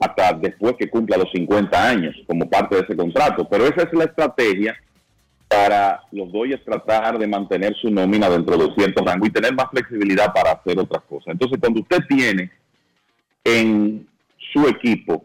hasta 0.00 0.32
después 0.34 0.74
que 0.78 0.88
cumpla 0.90 1.16
los 1.16 1.30
50 1.32 1.88
años 1.88 2.16
como 2.26 2.50
parte 2.50 2.74
de 2.76 2.82
ese 2.82 2.96
contrato. 2.96 3.46
Pero 3.48 3.64
esa 3.64 3.82
es 3.82 3.92
la 3.92 4.04
estrategia 4.04 4.76
para 5.48 6.02
los 6.10 6.32
Dodgers 6.32 6.64
tratar 6.64 7.18
de 7.18 7.26
mantener 7.26 7.74
su 7.76 7.90
nómina 7.90 8.28
dentro 8.28 8.56
de 8.56 8.74
cierto 8.74 9.04
rango 9.04 9.26
y 9.26 9.30
tener 9.30 9.54
más 9.54 9.66
flexibilidad 9.70 10.32
para 10.32 10.52
hacer 10.52 10.78
otras 10.78 11.02
cosas. 11.04 11.28
Entonces, 11.28 11.58
cuando 11.60 11.80
usted 11.80 11.98
tiene 12.08 12.50
en 13.44 14.06
su 14.52 14.66
equipo 14.66 15.24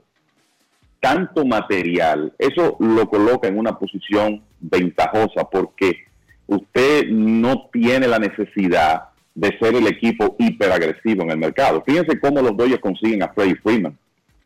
tanto 0.99 1.43
material, 1.45 2.33
eso 2.37 2.77
lo 2.79 3.09
coloca 3.09 3.47
en 3.47 3.57
una 3.57 3.77
posición 3.77 4.43
ventajosa 4.59 5.49
porque 5.49 6.05
usted 6.45 7.07
no 7.07 7.69
tiene 7.73 8.07
la 8.07 8.19
necesidad 8.19 9.05
de 9.33 9.57
ser 9.57 9.75
el 9.75 9.87
equipo 9.87 10.35
hiperagresivo 10.37 11.23
en 11.23 11.31
el 11.31 11.37
mercado. 11.37 11.83
Fíjense 11.85 12.19
cómo 12.19 12.41
los 12.41 12.55
Dodgers 12.55 12.81
consiguen 12.81 13.23
a 13.23 13.29
Freddie 13.29 13.55
Freeman 13.55 13.97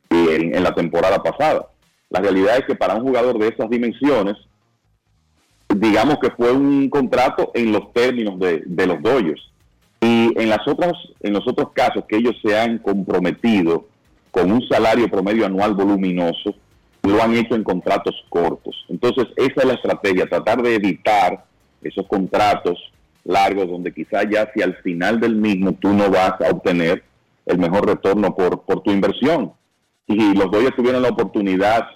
en, 0.10 0.56
en 0.56 0.64
la 0.64 0.74
temporada 0.74 1.22
pasada. 1.22 1.68
La 2.10 2.22
realidad 2.22 2.58
es 2.58 2.66
que 2.66 2.76
para 2.76 2.96
un 2.96 3.02
jugador 3.02 3.38
de 3.38 3.50
esas 3.50 3.70
dimensiones, 3.70 4.38
digamos 5.80 6.18
que 6.20 6.32
fue 6.32 6.52
un 6.52 6.90
contrato 6.90 7.52
en 7.54 7.72
los 7.72 7.92
términos 7.94 8.40
de, 8.40 8.88
los 8.88 9.02
Dodgers. 9.02 9.42
Y 10.02 10.40
en 10.40 10.50
las 10.50 10.68
otras, 10.68 10.94
en 11.22 11.34
los 11.34 11.48
otros 11.48 11.70
casos 11.74 12.04
que 12.08 12.18
ellos 12.18 12.36
se 12.44 12.58
han 12.58 12.78
comprometido 12.80 13.88
con 14.32 14.52
un 14.52 14.68
salario 14.68 15.10
promedio 15.10 15.46
anual 15.46 15.74
voluminoso, 15.74 16.54
lo 17.04 17.22
han 17.22 17.36
hecho 17.36 17.56
en 17.56 17.64
contratos 17.64 18.16
cortos. 18.30 18.86
Entonces, 18.90 19.28
esa 19.38 19.62
es 19.62 19.66
la 19.66 19.74
estrategia, 19.74 20.28
tratar 20.28 20.62
de 20.62 20.76
evitar 20.76 21.46
esos 21.82 22.06
contratos 22.08 22.78
largos 23.24 23.68
donde 23.68 23.94
quizás 23.94 24.26
ya 24.30 24.44
hacia 24.44 24.66
el 24.66 24.76
final 24.78 25.20
del 25.20 25.36
mismo 25.36 25.74
tú 25.74 25.94
no 25.94 26.10
vas 26.10 26.34
a 26.42 26.52
obtener 26.52 27.04
el 27.46 27.58
mejor 27.58 27.88
retorno 27.88 28.36
por, 28.36 28.62
por 28.62 28.82
tu 28.82 28.92
inversión. 28.92 29.54
Y 30.08 30.36
los 30.36 30.52
Dodgers 30.52 30.76
tuvieron 30.76 31.02
la 31.02 31.10
oportunidad 31.10 31.88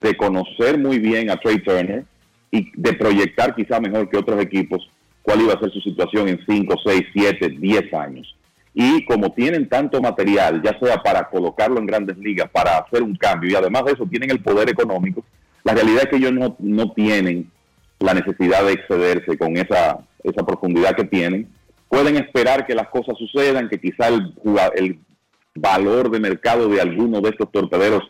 de 0.00 0.14
conocer 0.16 0.78
muy 0.78 0.98
bien 0.98 1.30
a 1.30 1.36
Trey 1.36 1.62
Turner 1.62 2.04
y 2.50 2.70
de 2.74 2.92
proyectar 2.94 3.54
quizá 3.54 3.80
mejor 3.80 4.08
que 4.08 4.16
otros 4.16 4.40
equipos 4.40 4.88
cuál 5.26 5.40
iba 5.40 5.54
a 5.54 5.58
ser 5.58 5.72
su 5.72 5.80
situación 5.80 6.28
en 6.28 6.40
5, 6.46 6.74
6, 6.84 7.02
7, 7.12 7.48
10 7.58 7.94
años. 7.94 8.36
Y 8.72 9.04
como 9.06 9.32
tienen 9.32 9.68
tanto 9.68 10.00
material, 10.00 10.62
ya 10.62 10.78
sea 10.78 11.02
para 11.02 11.28
colocarlo 11.28 11.80
en 11.80 11.86
grandes 11.86 12.16
ligas, 12.18 12.48
para 12.50 12.78
hacer 12.78 13.02
un 13.02 13.16
cambio, 13.16 13.50
y 13.50 13.54
además 13.54 13.84
de 13.86 13.92
eso 13.92 14.06
tienen 14.06 14.30
el 14.30 14.40
poder 14.40 14.68
económico, 14.70 15.24
la 15.64 15.74
realidad 15.74 16.02
es 16.04 16.10
que 16.10 16.16
ellos 16.16 16.32
no, 16.32 16.54
no 16.60 16.92
tienen 16.92 17.50
la 17.98 18.14
necesidad 18.14 18.64
de 18.64 18.74
excederse 18.74 19.36
con 19.36 19.56
esa, 19.56 19.98
esa 20.22 20.46
profundidad 20.46 20.94
que 20.94 21.04
tienen. 21.04 21.48
Pueden 21.88 22.16
esperar 22.16 22.66
que 22.66 22.74
las 22.74 22.88
cosas 22.88 23.16
sucedan, 23.18 23.68
que 23.68 23.80
quizá 23.80 24.08
el, 24.08 24.32
el 24.76 25.00
valor 25.56 26.10
de 26.10 26.20
mercado 26.20 26.68
de 26.68 26.80
alguno 26.80 27.20
de 27.20 27.30
estos 27.30 27.50
torpederos, 27.50 28.04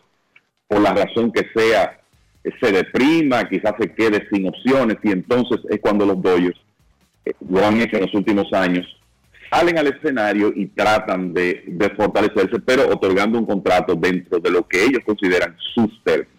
por 0.67 0.81
la 0.81 0.93
razón 0.93 1.31
que 1.31 1.47
sea, 1.55 1.96
se 2.61 2.71
deprima, 2.71 3.47
quizás 3.47 3.73
se 3.79 3.93
quede 3.93 4.27
sin 4.31 4.47
opciones, 4.47 4.97
y 5.03 5.11
entonces 5.11 5.59
es 5.69 5.79
cuando 5.79 6.05
los 6.05 6.21
Dodgers 6.21 6.59
eh, 7.25 7.33
lo 7.49 7.65
han 7.65 7.81
hecho 7.81 7.97
en 7.97 8.03
los 8.03 8.13
últimos 8.13 8.51
años, 8.53 8.85
salen 9.49 9.77
al 9.77 9.87
escenario 9.87 10.51
y 10.55 10.67
tratan 10.67 11.33
de 11.33 11.93
fortalecerse, 11.95 12.59
pero 12.59 12.89
otorgando 12.89 13.39
un 13.39 13.45
contrato 13.45 13.95
dentro 13.95 14.39
de 14.39 14.51
lo 14.51 14.67
que 14.67 14.83
ellos 14.83 15.01
consideran 15.05 15.55
sus 15.73 16.03
términos. 16.03 16.33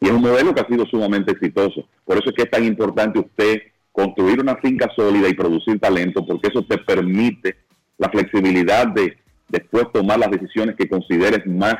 Y 0.00 0.06
es 0.06 0.12
un 0.12 0.22
modelo 0.22 0.54
que 0.54 0.60
ha 0.60 0.66
sido 0.66 0.86
sumamente 0.86 1.32
exitoso. 1.32 1.86
Por 2.04 2.18
eso 2.18 2.30
es 2.30 2.36
que 2.36 2.42
es 2.42 2.50
tan 2.50 2.64
importante 2.64 3.18
usted 3.18 3.62
construir 3.92 4.40
una 4.40 4.56
finca 4.56 4.88
sólida 4.94 5.28
y 5.28 5.34
producir 5.34 5.80
talento, 5.80 6.24
porque 6.24 6.48
eso 6.48 6.62
te 6.62 6.78
permite 6.78 7.56
la 7.98 8.08
flexibilidad 8.08 8.86
de 8.86 9.18
después 9.48 9.86
tomar 9.92 10.18
las 10.18 10.30
decisiones 10.30 10.76
que 10.76 10.88
consideres 10.88 11.44
más 11.46 11.74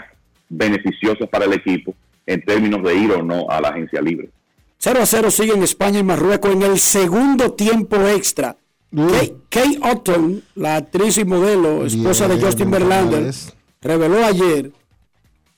beneficiosas 0.48 1.28
para 1.28 1.44
el 1.44 1.52
equipo 1.52 1.94
en 2.28 2.44
términos 2.44 2.82
de 2.82 2.94
ir 2.94 3.10
o 3.12 3.22
no 3.22 3.48
a 3.48 3.60
la 3.60 3.70
agencia 3.70 4.00
libre. 4.00 4.30
0 4.78 5.00
a 5.02 5.06
0 5.06 5.30
sigue 5.30 5.54
en 5.54 5.62
España 5.62 5.98
y 5.98 6.04
Marruecos 6.04 6.52
en 6.52 6.62
el 6.62 6.78
segundo 6.78 7.52
tiempo 7.52 7.96
extra. 8.06 8.56
Kay, 8.94 9.36
Kay 9.48 9.80
Otton, 9.82 10.42
la 10.54 10.76
actriz 10.76 11.18
y 11.18 11.24
modelo, 11.24 11.84
esposa 11.84 12.28
de 12.28 12.40
Justin 12.40 12.70
Verlander, 12.70 13.34
reveló 13.82 14.24
ayer, 14.24 14.70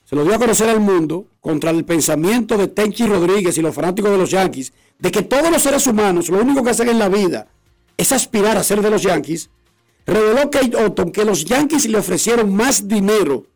se 0.05 0.17
lo 0.17 0.25
dio 0.25 0.35
a 0.35 0.39
conocer 0.39 0.69
al 0.69 0.81
mundo, 0.81 1.27
contra 1.41 1.71
el 1.71 1.85
pensamiento 1.85 2.57
de 2.57 2.69
Tenchi 2.69 3.07
Rodríguez 3.07 3.57
y 3.59 3.63
los 3.63 3.75
fanáticos 3.75 4.11
de 4.11 4.19
los 4.19 4.31
Yankees, 4.31 4.73
de 4.99 5.11
que 5.11 5.23
todos 5.23 5.51
los 5.51 5.63
seres 5.63 5.87
humanos 5.87 6.29
lo 6.29 6.41
único 6.41 6.63
que 6.63 6.71
hacen 6.71 6.89
en 6.89 6.99
la 6.99 7.09
vida 7.09 7.47
es 7.97 8.13
aspirar 8.13 8.57
a 8.57 8.65
ser 8.65 8.81
de 8.81 8.91
los 8.91 9.03
Yankees, 9.03 9.51
reveló 10.07 10.51
Kate 10.51 10.77
Otton 10.77 11.13
que 11.13 11.25
los 11.25 11.45
Yankees 11.45 11.87
le 11.89 11.99
ofrecieron 11.99 12.55
más 12.55 12.89
dinero 12.89 13.47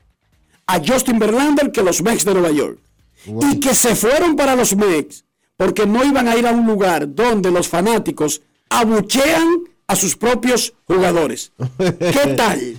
a 0.66 0.78
Justin 0.78 1.19
Verlander 1.19 1.73
que 1.73 1.82
los 1.82 2.03
Mets 2.03 2.24
de 2.24 2.35
Nueva 2.35 2.51
York. 2.51 2.78
Y 3.27 3.61
que 3.61 3.75
se 3.75 3.95
fueron 3.95 4.37
para 4.37 4.55
los 4.57 4.77
Mets 4.77 5.25
porque 5.57 5.87
no 5.87 6.05
iban 6.05 6.29
a 6.29 6.37
ir 6.37 6.47
a 6.47 6.53
un 6.53 6.67
lugar 6.67 7.15
donde 7.15 7.51
los 7.51 7.69
fanáticos 7.69 8.43
abuchean 8.69 9.47
a 9.87 9.95
sus 9.97 10.17
propios 10.17 10.75
jugadores. 10.87 11.53
¿Qué 11.79 12.35
tal? 12.37 12.79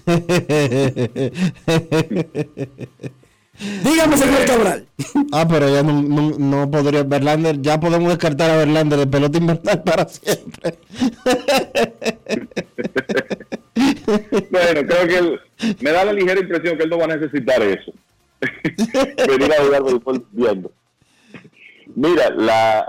Dígame, 3.84 4.18
señor 4.18 4.46
Cabral. 4.46 4.86
Ah, 5.32 5.48
pero 5.48 5.70
ya 5.74 5.82
no, 5.82 6.02
no, 6.02 6.32
no 6.38 6.70
podría 6.70 7.04
Verlander, 7.04 7.62
ya 7.62 7.80
podemos 7.80 8.10
descartar 8.10 8.52
a 8.52 8.58
Verlander 8.58 9.00
de 9.00 9.08
pelota 9.08 9.38
invernal 9.38 9.84
para 9.84 10.08
siempre. 10.10 10.78
Bueno, 14.52 14.82
creo 14.88 15.08
que 15.08 15.18
él- 15.18 15.40
me 15.82 15.92
da 15.92 16.06
la 16.06 16.14
ligera 16.14 16.40
impresión 16.40 16.78
que 16.78 16.84
él 16.84 16.90
no 16.90 16.98
va 16.98 17.06
a 17.06 17.18
necesitar 17.18 17.62
eso. 17.62 17.92
Venir 19.28 19.52
a 19.54 19.64
jugar 19.64 19.84
béisbol 19.84 20.26
viendo. 20.32 20.72
Mira, 21.96 22.30
la, 22.32 22.86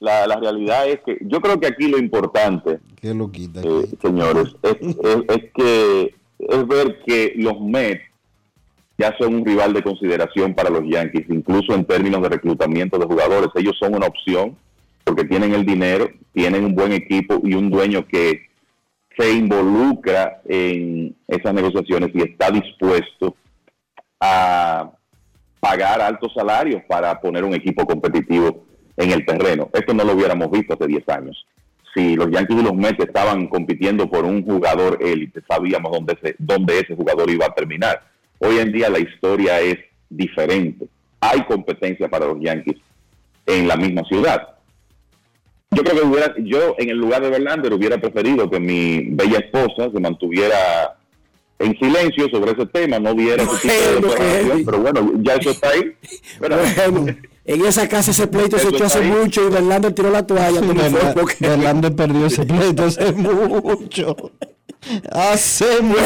la, 0.00 0.26
la 0.26 0.36
realidad 0.36 0.88
es 0.88 1.00
que 1.04 1.18
yo 1.22 1.40
creo 1.40 1.58
que 1.58 1.66
aquí 1.66 1.88
lo 1.88 1.98
importante, 1.98 2.78
Qué 3.00 3.14
loquita. 3.14 3.60
eh, 3.62 3.86
señores, 4.02 4.54
es, 4.62 4.76
es- 4.80 4.96
es 5.28 5.52
que 5.54 6.14
es 6.38 6.66
ver 6.68 6.98
que 7.06 7.32
los 7.36 7.60
Mets 7.60 8.02
ya 8.98 9.14
son 9.18 9.34
un 9.36 9.44
rival 9.46 9.72
de 9.72 9.82
consideración 9.82 10.54
para 10.54 10.70
los 10.70 10.82
Yankees, 10.88 11.24
incluso 11.28 11.74
en 11.74 11.84
términos 11.84 12.22
de 12.22 12.28
reclutamiento 12.28 12.98
de 12.98 13.06
jugadores. 13.06 13.48
Ellos 13.56 13.76
son 13.78 13.94
una 13.94 14.06
opción 14.06 14.56
porque 15.04 15.24
tienen 15.24 15.52
el 15.54 15.66
dinero, 15.66 16.08
tienen 16.32 16.64
un 16.64 16.74
buen 16.74 16.92
equipo 16.92 17.40
y 17.42 17.54
un 17.54 17.70
dueño 17.70 18.06
que 18.06 18.46
se 19.18 19.32
involucra 19.32 20.40
en 20.44 21.14
esas 21.28 21.54
negociaciones 21.54 22.10
y 22.14 22.22
está 22.22 22.50
dispuesto 22.50 23.34
a 24.24 24.90
pagar 25.60 26.00
altos 26.00 26.32
salarios 26.34 26.82
para 26.88 27.20
poner 27.20 27.44
un 27.44 27.54
equipo 27.54 27.86
competitivo 27.86 28.64
en 28.96 29.12
el 29.12 29.26
terreno. 29.26 29.68
Esto 29.72 29.92
no 29.92 30.04
lo 30.04 30.14
hubiéramos 30.14 30.50
visto 30.50 30.74
hace 30.74 30.86
10 30.86 31.08
años. 31.10 31.46
Si 31.94 32.16
los 32.16 32.30
Yankees 32.30 32.60
y 32.60 32.62
los 32.62 32.74
Mets 32.74 33.04
estaban 33.04 33.48
compitiendo 33.48 34.08
por 34.08 34.24
un 34.24 34.42
jugador 34.44 34.98
élite, 35.00 35.42
sabíamos 35.48 35.92
dónde 35.92 36.16
ese, 36.20 36.34
dónde 36.38 36.80
ese 36.80 36.96
jugador 36.96 37.30
iba 37.30 37.46
a 37.46 37.54
terminar. 37.54 38.02
Hoy 38.38 38.58
en 38.58 38.72
día 38.72 38.88
la 38.88 38.98
historia 38.98 39.60
es 39.60 39.76
diferente. 40.08 40.88
hay 41.20 41.42
competencia 41.44 42.08
para 42.08 42.26
los 42.26 42.38
Yankees 42.40 42.76
en 43.46 43.68
la 43.68 43.76
misma 43.76 44.04
ciudad. 44.04 44.48
Yo 45.70 45.82
creo 45.82 46.00
que 46.00 46.06
hubiera, 46.06 46.34
yo 46.38 46.76
en 46.78 46.90
el 46.90 46.98
lugar 46.98 47.22
de 47.22 47.30
Verlander 47.30 47.72
hubiera 47.72 47.98
preferido 47.98 48.50
que 48.50 48.60
mi 48.60 49.08
bella 49.10 49.38
esposa 49.38 49.90
se 49.92 50.00
mantuviera 50.00 50.96
en 51.58 51.78
silencio 51.78 52.28
sobre 52.30 52.52
ese 52.52 52.66
tema, 52.66 52.98
no 52.98 53.14
viera 53.14 53.42
ese 53.42 53.52
tipo 53.56 53.74
de 53.74 54.00
Bueno, 54.00 54.14
Kevin. 54.48 54.64
pero 54.64 54.78
bueno, 54.80 55.12
ya 55.22 55.34
eso 55.34 55.50
está 55.50 55.68
ahí. 55.70 55.92
Pero- 56.40 56.56
Bueno, 56.90 57.16
en 57.46 57.66
esa 57.66 57.88
casa 57.88 58.10
ese 58.10 58.26
pleito 58.26 58.58
se 58.58 58.68
echó 58.68 58.84
hace 58.84 58.98
ahí. 58.98 59.06
mucho 59.10 59.46
y 59.46 59.50
Verlander 59.50 59.92
tiró 59.92 60.10
la 60.10 60.26
toalla. 60.26 60.60
porque- 61.14 61.36
Verlander 61.40 61.94
perdió 61.94 62.26
ese 62.26 62.44
pleito 62.46 62.84
hace 62.84 63.12
mucho. 63.12 64.16
Hace 65.12 65.80
mucho. 65.82 66.00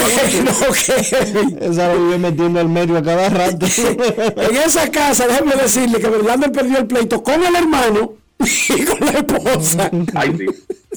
Esa 1.60 1.92
lo 1.94 2.04
vive 2.04 2.18
metiendo 2.18 2.60
al 2.60 2.68
medio 2.68 2.96
a 2.98 3.02
cada 3.02 3.28
rato. 3.28 3.66
En 4.36 4.56
esa 4.56 4.90
casa, 4.90 5.26
déjeme 5.26 5.56
decirle 5.56 5.98
que 5.98 6.08
Verlander 6.08 6.52
perdió 6.52 6.78
el 6.78 6.86
pleito 6.86 7.22
con 7.22 7.42
el 7.44 7.54
hermano 7.56 8.14
y 8.38 8.84
con 8.84 9.00
la 9.00 9.12
esposa. 9.12 9.90
Ay, 10.14 10.32
sí. 10.38 10.46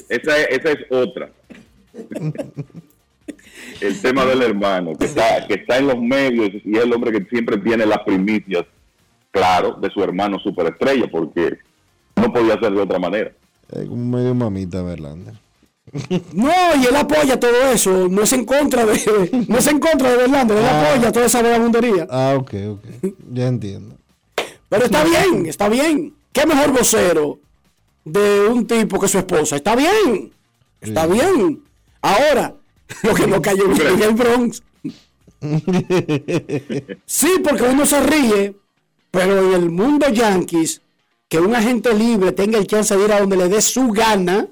Esa 0.08 0.38
es, 0.38 0.46
esa 0.60 0.70
es 0.72 0.78
otra. 0.90 1.30
El 3.80 4.00
tema 4.00 4.24
del 4.24 4.42
hermano, 4.42 4.92
que 4.96 5.06
está, 5.06 5.46
que 5.46 5.54
está 5.54 5.78
en 5.78 5.88
los 5.88 5.98
medios 6.00 6.50
y 6.64 6.76
es 6.76 6.84
el 6.84 6.92
hombre 6.92 7.12
que 7.12 7.24
siempre 7.28 7.56
tiene 7.58 7.84
las 7.86 7.98
primicias, 8.00 8.64
claro, 9.30 9.76
de 9.80 9.90
su 9.90 10.02
hermano 10.02 10.38
superestrella, 10.38 11.08
porque 11.10 11.58
no 12.16 12.32
podía 12.32 12.58
ser 12.60 12.72
de 12.72 12.80
otra 12.80 12.98
manera. 12.98 13.32
Es 13.70 13.88
como 13.88 14.16
medio 14.16 14.34
mamita 14.34 14.82
Verlander. 14.82 15.34
No, 16.32 16.52
y 16.80 16.86
él 16.86 16.96
apoya 16.96 17.38
todo 17.40 17.70
eso, 17.72 18.08
no 18.08 18.22
es 18.22 18.32
en 18.32 18.44
contra 18.44 18.86
de, 18.86 19.44
no 19.48 19.58
es 19.58 19.66
en 19.66 19.78
contra 19.80 20.10
de 20.12 20.16
Verlander, 20.18 20.56
él 20.58 20.64
Ah. 20.64 20.92
apoya 20.92 21.12
toda 21.12 21.26
esa 21.26 21.42
vagabundería. 21.42 22.06
Ah, 22.10 22.34
ok, 22.38 22.54
ok. 22.70 22.84
Ya 23.32 23.48
entiendo. 23.48 23.96
Pero 24.68 24.84
está 24.84 25.04
bien, 25.04 25.46
está 25.46 25.68
bien. 25.68 26.14
¿Qué 26.32 26.46
mejor 26.46 26.72
vocero 26.72 27.38
de 28.04 28.46
un 28.48 28.66
tipo 28.66 28.98
que 28.98 29.08
su 29.08 29.18
esposa? 29.18 29.56
Está 29.56 29.74
bien, 29.76 30.32
está 30.80 31.06
bien. 31.06 31.62
Ahora, 32.00 32.54
lo 33.02 33.14
que 33.14 33.26
no 33.26 33.40
cayó 33.42 33.68
bien 33.68 33.86
en 33.88 34.02
el 34.02 34.14
Bronx. 34.14 34.62
Sí, 37.04 37.28
porque 37.42 37.64
uno 37.64 37.84
se 37.84 38.00
ríe, 38.00 38.54
pero 39.10 39.48
en 39.48 39.54
el 39.54 39.70
mundo 39.70 40.08
Yankees, 40.08 40.80
que 41.28 41.40
un 41.40 41.54
agente 41.54 41.92
libre 41.94 42.32
tenga 42.32 42.58
el 42.58 42.66
chance 42.66 42.96
de 42.96 43.04
ir 43.04 43.12
a 43.12 43.20
donde 43.20 43.36
le 43.36 43.48
dé 43.48 43.60
su 43.60 43.88
gana 43.88 44.46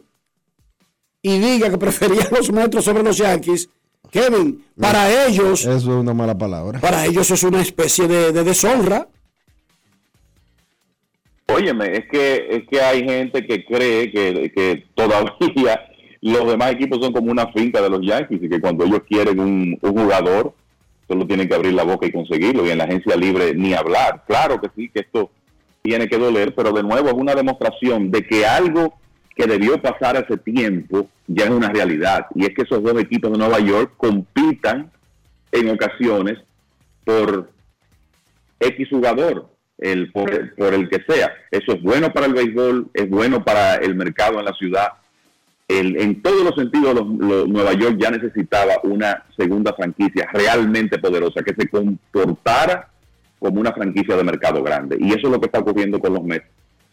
y 1.23 1.39
diga 1.39 1.71
que 1.71 1.79
prefería 1.79 2.29
los 2.31 2.51
metros 2.51 2.85
sobre 2.85 3.03
los 3.03 3.17
Yankees, 3.19 3.69
Kevin, 4.11 4.65
para 4.81 5.27
ellos, 5.27 5.61
Eso 5.61 5.77
es 5.77 5.85
una 5.85 6.13
mala 6.15 6.37
palabra. 6.37 6.81
para 6.81 7.07
ellos 7.07 7.31
es 7.31 7.43
una 7.45 7.63
especie 7.63 8.09
de, 8.09 8.33
de 8.33 8.43
deshonra. 8.43 9.07
Óyeme, 11.47 11.93
es 11.93 12.05
que, 12.11 12.47
es 12.51 12.69
que 12.69 12.81
hay 12.81 13.05
gente 13.05 13.45
que 13.47 13.65
cree 13.65 14.11
que, 14.11 14.53
que 14.55 14.85
todavía 14.95 15.90
los 16.23 16.47
demás 16.47 16.73
equipos 16.73 16.99
son 17.01 17.13
como 17.13 17.31
una 17.31 17.47
finca 17.53 17.81
de 17.81 17.91
los 17.91 18.01
Yankees 18.03 18.43
y 18.43 18.49
que 18.49 18.61
cuando 18.61 18.85
ellos 18.85 19.01
quieren 19.09 19.41
un, 19.41 19.79
un 19.81 19.93
jugador, 19.93 20.55
solo 21.09 21.27
tienen 21.27 21.49
que 21.49 21.55
abrir 21.55 21.73
la 21.73 21.85
boca 21.85 22.07
y 22.07 22.13
conseguirlo. 22.13 22.67
Y 22.67 22.71
en 22.71 22.79
la 22.79 22.85
agencia 22.85 23.17
libre 23.17 23.55
ni 23.55 23.75
hablar. 23.75 24.25
Claro 24.27 24.61
que 24.61 24.69
sí, 24.77 24.91
que 24.91 25.01
esto 25.01 25.31
tiene 25.83 26.09
que 26.09 26.19
doler, 26.19 26.55
pero 26.55 26.73
de 26.73 26.83
nuevo 26.83 27.09
es 27.09 27.15
una 27.15 27.35
demostración 27.35 28.11
de 28.11 28.27
que 28.27 28.47
algo 28.47 28.95
que 29.35 29.47
debió 29.47 29.81
pasar 29.81 30.17
hace 30.17 30.37
tiempo 30.37 31.09
ya 31.27 31.45
es 31.45 31.51
una 31.51 31.71
realidad. 31.71 32.27
Y 32.35 32.45
es 32.45 32.51
que 32.55 32.63
esos 32.63 32.83
dos 32.83 33.01
equipos 33.01 33.33
de 33.33 33.39
Nueva 33.39 33.59
York 33.61 33.95
compitan 33.97 34.91
en 35.53 35.69
ocasiones 35.71 36.39
por 37.05 37.51
X 38.61 38.89
jugador, 38.91 39.49
el, 39.79 40.13
por, 40.13 40.55
por 40.55 40.75
el 40.75 40.89
que 40.89 41.03
sea. 41.09 41.33
Eso 41.51 41.73
es 41.73 41.83
bueno 41.83 42.13
para 42.13 42.27
el 42.27 42.35
béisbol, 42.35 42.91
es 42.93 43.09
bueno 43.09 43.43
para 43.43 43.77
el 43.77 43.95
mercado 43.95 44.39
en 44.39 44.45
la 44.45 44.53
ciudad. 44.53 44.89
El- 45.79 46.01
en 46.01 46.21
todos 46.23 46.43
los 46.43 46.55
sentidos, 46.55 46.95
los- 46.95 47.07
los- 47.19 47.49
Nueva 47.49 47.73
York 47.75 47.97
ya 48.01 48.11
necesitaba 48.11 48.75
una 48.83 49.25
segunda 49.37 49.73
franquicia 49.75 50.29
realmente 50.33 50.99
poderosa, 50.99 51.43
que 51.43 51.55
se 51.55 51.69
comportara 51.69 52.89
como 53.39 53.61
una 53.61 53.73
franquicia 53.73 54.17
de 54.17 54.25
mercado 54.25 54.63
grande. 54.63 54.97
Y 55.01 55.09
eso 55.11 55.27
es 55.27 55.31
lo 55.33 55.41
que 55.41 55.47
está 55.47 55.61
ocurriendo 55.61 55.99
con 56.01 56.15
los 56.15 56.23
Mets 56.25 56.45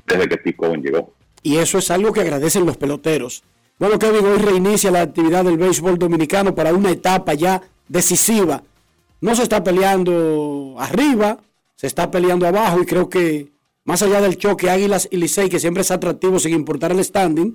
desde 0.05 0.27
que 0.29 0.35
Steve 0.35 0.55
Cohen 0.55 0.81
llegó. 0.81 1.13
Y 1.43 1.57
eso 1.57 1.77
es 1.77 1.91
algo 1.91 2.11
que 2.13 2.21
agradecen 2.21 2.65
los 2.65 2.77
peloteros. 2.77 3.43
Bueno, 3.79 3.99
Kevin, 3.99 4.25
hoy 4.25 4.37
reinicia 4.37 4.91
la 4.91 5.01
actividad 5.01 5.43
del 5.45 5.57
béisbol 5.57 5.97
dominicano 5.99 6.55
para 6.55 6.73
una 6.73 6.89
etapa 6.91 7.33
ya 7.33 7.61
decisiva. 7.87 8.63
No 9.21 9.35
se 9.35 9.43
está 9.43 9.63
peleando 9.63 10.75
arriba, 10.79 11.37
se 11.75 11.87
está 11.87 12.09
peleando 12.11 12.47
abajo 12.47 12.81
y 12.81 12.85
creo 12.85 13.09
que 13.09 13.51
más 13.85 14.01
allá 14.01 14.19
del 14.21 14.37
choque 14.37 14.69
Águilas 14.69 15.07
y 15.11 15.17
Licey, 15.17 15.49
que 15.49 15.59
siempre 15.59 15.81
es 15.81 15.91
atractivo 15.91 16.39
sin 16.39 16.53
importar 16.53 16.91
el 16.91 17.03
standing, 17.03 17.53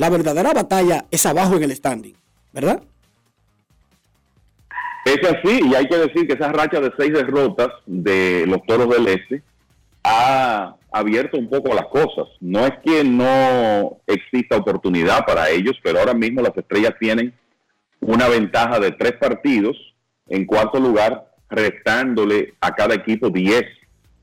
la 0.00 0.08
verdadera 0.08 0.54
batalla 0.54 1.04
es 1.10 1.26
abajo 1.26 1.56
en 1.56 1.64
el 1.64 1.76
standing, 1.76 2.14
¿verdad? 2.54 2.82
Es 5.04 5.18
así, 5.28 5.60
y 5.62 5.74
hay 5.74 5.86
que 5.88 5.98
decir 5.98 6.26
que 6.26 6.32
esa 6.32 6.50
racha 6.50 6.80
de 6.80 6.90
seis 6.98 7.12
derrotas 7.12 7.68
de 7.84 8.46
los 8.46 8.64
Toros 8.66 8.88
del 8.88 9.08
Este 9.08 9.42
ha 10.02 10.74
abierto 10.90 11.36
un 11.36 11.50
poco 11.50 11.74
las 11.74 11.84
cosas. 11.88 12.28
No 12.40 12.64
es 12.64 12.72
que 12.82 13.04
no 13.04 13.98
exista 14.06 14.56
oportunidad 14.56 15.26
para 15.26 15.50
ellos, 15.50 15.76
pero 15.82 15.98
ahora 15.98 16.14
mismo 16.14 16.40
las 16.40 16.56
estrellas 16.56 16.94
tienen 16.98 17.34
una 18.00 18.26
ventaja 18.26 18.80
de 18.80 18.92
tres 18.92 19.12
partidos 19.20 19.76
en 20.30 20.46
cuarto 20.46 20.80
lugar, 20.80 21.30
restándole 21.50 22.54
a 22.62 22.74
cada 22.74 22.94
equipo 22.94 23.28
10 23.28 23.62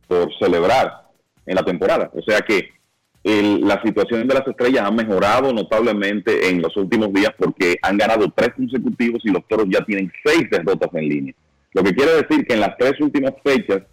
por 0.07 0.35
celebrar 0.39 1.03
en 1.45 1.53
la 1.53 1.63
temporada. 1.63 2.09
O 2.15 2.21
sea 2.23 2.39
que 2.39 2.76
el- 3.23 3.61
la 3.61 3.81
situación 3.81 4.27
de 4.27 4.34
las 4.34 4.48
estrellas 4.48 4.85
ha 4.85 4.91
mejorado 4.91 5.52
notablemente 5.53 6.49
en 6.49 6.61
los 6.61 6.76
últimos 6.77 7.11
días 7.14 7.31
porque 7.38 7.77
han 7.81 7.98
ganado 7.98 8.31
tres 8.35 8.53
consecutivos 8.56 9.22
y 9.26 9.30
los 9.30 9.45
toros 9.48 9.65
ya 9.69 9.84
tienen 9.84 10.11
seis 10.23 10.49
derrotas 10.49 10.89
en 10.94 11.10
línea. 11.10 11.34
Lo 11.73 11.84
que 11.84 11.94
quiere 11.94 12.11
decir 12.14 12.45
que 12.45 12.53
en 12.53 12.61
las 12.61 12.77
tres 12.77 12.99
últimas 13.02 13.34
fechas 13.44 13.84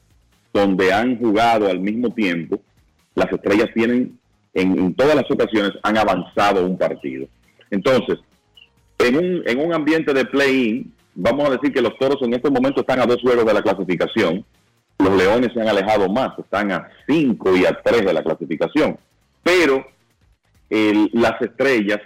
donde 0.53 0.93
han 0.93 1.19
jugado 1.19 1.69
al 1.69 1.81
mismo 1.81 2.11
tiempo, 2.11 2.61
las 3.15 3.31
estrellas 3.33 3.69
tienen, 3.75 4.19
en, 4.55 4.95
todas 4.95 5.17
las 5.17 5.29
ocasiones, 5.31 5.73
han 5.83 5.99
avanzado 5.99 6.65
un 6.65 6.79
partido. 6.79 7.27
Entonces, 7.71 8.19
en 8.99 9.17
un, 9.17 9.43
en 9.47 9.59
un 9.59 9.75
ambiente 9.75 10.15
de 10.15 10.25
play-in, 10.25 10.93
vamos 11.15 11.49
a 11.49 11.53
decir 11.53 11.73
que 11.73 11.83
los 11.83 11.97
toros 11.99 12.19
en 12.23 12.35
este 12.35 12.51
momento 12.51 12.81
están 12.81 13.01
a 13.01 13.07
dos 13.07 13.21
juegos 13.21 13.45
de 13.45 13.55
la 13.55 13.63
clasificación. 13.63 14.45
Los 14.99 15.17
leones 15.17 15.53
se 15.53 15.61
han 15.61 15.69
alejado 15.69 16.09
más, 16.09 16.39
están 16.39 16.71
a 16.71 16.89
cinco 17.09 17.57
y 17.57 17.67
a 17.67 17.77
tres 17.85 18.05
de 18.05 18.13
la 18.13 18.23
clasificación. 18.23 18.97
Pero 19.45 19.87
las 21.13 21.41
estrellas 21.41 22.01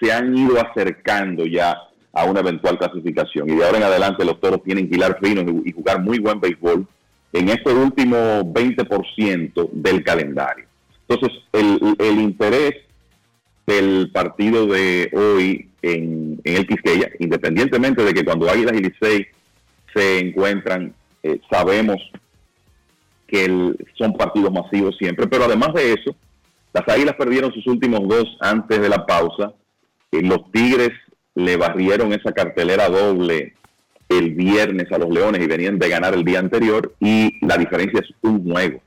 se 0.00 0.12
han 0.12 0.36
ido 0.36 0.60
acercando 0.60 1.44
ya 1.46 1.76
a 2.12 2.24
una 2.24 2.40
eventual 2.40 2.78
clasificación. 2.78 3.50
Y 3.50 3.56
de 3.56 3.64
ahora 3.64 3.78
en 3.78 3.84
adelante 3.84 4.24
los 4.24 4.38
toros 4.40 4.62
tienen 4.62 4.88
que 4.88 4.96
hilar 4.96 5.18
finos 5.20 5.44
y, 5.64 5.72
jugar 5.72 6.00
muy 6.00 6.20
buen 6.20 6.40
béisbol 6.40 6.86
en 7.32 7.48
este 7.48 7.72
último 7.72 8.16
20% 8.16 9.70
del 9.72 10.04
calendario. 10.04 10.66
Entonces, 11.08 11.38
el, 11.52 11.96
el 11.98 12.20
interés 12.20 12.74
del 13.66 14.10
partido 14.12 14.66
de 14.66 15.10
hoy 15.12 15.68
en, 15.82 16.40
el 16.44 16.66
Quisqueya, 16.66 17.10
independientemente 17.18 18.02
de 18.02 18.14
que 18.14 18.24
cuando 18.24 18.50
Águilas 18.50 18.74
y 18.74 18.82
Licey 18.82 19.26
se 19.94 20.18
encuentran, 20.20 20.94
eh, 21.22 21.40
sabemos 21.50 21.96
que 23.26 23.74
son 23.96 24.14
partidos 24.14 24.52
masivos 24.52 24.96
siempre, 24.96 25.26
pero 25.26 25.44
además 25.44 25.74
de 25.74 25.92
eso, 25.92 26.16
las 26.72 26.88
Águilas 26.88 27.16
perdieron 27.16 27.52
sus 27.52 27.66
últimos 27.66 28.06
dos 28.08 28.36
antes 28.40 28.80
de 28.80 28.88
la 28.88 29.06
pausa, 29.06 29.52
eh, 30.12 30.22
los 30.22 30.50
Tigres 30.52 30.90
le 31.34 31.56
barrieron 31.56 32.12
esa 32.12 32.32
cartelera 32.32 32.88
doble 32.88 33.54
el 34.08 34.34
viernes 34.34 34.90
a 34.90 34.98
los 34.98 35.10
Leones 35.10 35.42
y 35.42 35.46
venían 35.46 35.78
de 35.78 35.88
ganar 35.88 36.14
el 36.14 36.24
día 36.24 36.38
anterior 36.38 36.94
y 36.98 37.44
la 37.46 37.56
diferencia 37.56 38.00
es 38.00 38.10
un 38.22 38.50
juego. 38.50 38.80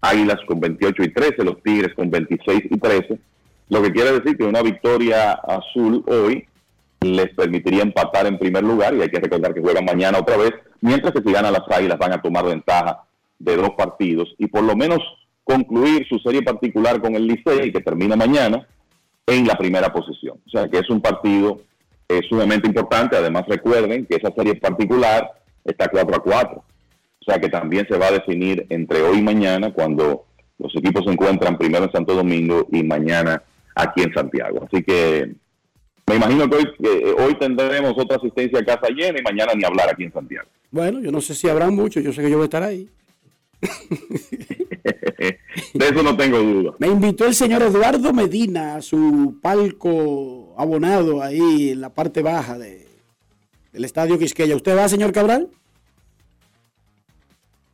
Águilas 0.00 0.38
con 0.46 0.60
28 0.60 1.02
y 1.02 1.12
13, 1.12 1.44
los 1.44 1.62
Tigres 1.62 1.94
con 1.94 2.10
26 2.10 2.62
y 2.70 2.78
13, 2.78 3.18
lo 3.68 3.82
que 3.82 3.92
quiere 3.92 4.12
decir 4.12 4.36
que 4.36 4.44
una 4.44 4.62
victoria 4.62 5.32
azul 5.32 6.04
hoy 6.06 6.46
les 7.00 7.34
permitiría 7.34 7.82
empatar 7.82 8.26
en 8.26 8.38
primer 8.38 8.64
lugar 8.64 8.94
y 8.94 9.02
hay 9.02 9.08
que 9.08 9.20
recordar 9.20 9.54
que 9.54 9.60
juegan 9.60 9.84
mañana 9.84 10.18
otra 10.18 10.36
vez, 10.36 10.52
mientras 10.80 11.12
que 11.12 11.22
si 11.22 11.32
ganan 11.32 11.52
las 11.52 11.62
Águilas 11.70 11.98
van 11.98 12.12
a 12.12 12.22
tomar 12.22 12.44
ventaja 12.44 13.02
de 13.38 13.56
dos 13.56 13.70
partidos 13.76 14.34
y 14.38 14.46
por 14.46 14.62
lo 14.62 14.74
menos 14.76 15.00
concluir 15.44 16.06
su 16.08 16.18
serie 16.18 16.42
particular 16.42 17.00
con 17.00 17.14
el 17.14 17.26
Licey 17.26 17.70
que 17.70 17.80
termina 17.80 18.16
mañana 18.16 18.66
en 19.26 19.46
la 19.46 19.56
primera 19.56 19.92
posición. 19.92 20.38
O 20.46 20.50
sea 20.50 20.68
que 20.68 20.78
es 20.78 20.90
un 20.90 21.00
partido 21.00 21.60
eh, 22.08 22.20
sumamente 22.28 22.66
importante. 22.66 23.16
Además 23.16 23.44
recuerden 23.46 24.06
que 24.06 24.16
esa 24.16 24.32
serie 24.34 24.56
particular 24.56 25.30
está 25.64 25.88
4 25.88 26.16
a 26.16 26.18
4. 26.18 26.56
O 26.56 27.24
sea 27.24 27.38
que 27.38 27.48
también 27.48 27.86
se 27.88 27.96
va 27.96 28.08
a 28.08 28.12
definir 28.12 28.66
entre 28.68 29.02
hoy 29.02 29.18
y 29.18 29.22
mañana 29.22 29.72
cuando 29.72 30.26
los 30.58 30.74
equipos 30.76 31.04
se 31.04 31.12
encuentran 31.12 31.56
primero 31.56 31.84
en 31.84 31.92
Santo 31.92 32.14
Domingo 32.14 32.66
y 32.70 32.82
mañana 32.82 33.42
aquí 33.74 34.02
en 34.02 34.12
Santiago. 34.12 34.66
Así 34.70 34.82
que 34.82 35.34
me 36.06 36.16
imagino 36.16 36.48
que 36.48 36.56
hoy, 36.56 36.64
eh, 36.84 37.14
hoy 37.18 37.34
tendremos 37.38 37.94
otra 37.96 38.18
asistencia 38.18 38.58
a 38.58 38.64
casa 38.64 38.88
llena 38.94 39.18
y 39.18 39.22
mañana 39.22 39.52
ni 39.54 39.64
hablar 39.64 39.88
aquí 39.90 40.04
en 40.04 40.12
Santiago. 40.12 40.48
Bueno, 40.70 41.00
yo 41.00 41.10
no 41.10 41.20
sé 41.20 41.34
si 41.34 41.48
habrá 41.48 41.70
mucho, 41.70 42.00
yo 42.00 42.12
sé 42.12 42.20
que 42.20 42.30
yo 42.30 42.36
voy 42.36 42.44
a 42.44 42.46
estar 42.46 42.62
ahí. 42.62 42.88
De 45.74 45.88
eso 45.88 46.02
no 46.02 46.16
tengo 46.16 46.38
duda. 46.38 46.72
Me 46.78 46.88
invitó 46.88 47.26
el 47.26 47.34
señor 47.34 47.62
Eduardo 47.62 48.12
Medina 48.12 48.76
a 48.76 48.82
su 48.82 49.36
palco 49.40 50.54
abonado 50.58 51.22
ahí 51.22 51.70
en 51.70 51.80
la 51.80 51.90
parte 51.90 52.22
baja 52.22 52.58
de, 52.58 52.86
del 53.72 53.84
Estadio 53.84 54.18
Quisqueya. 54.18 54.56
¿Usted 54.56 54.76
va, 54.76 54.88
señor 54.88 55.12
Cabral? 55.12 55.48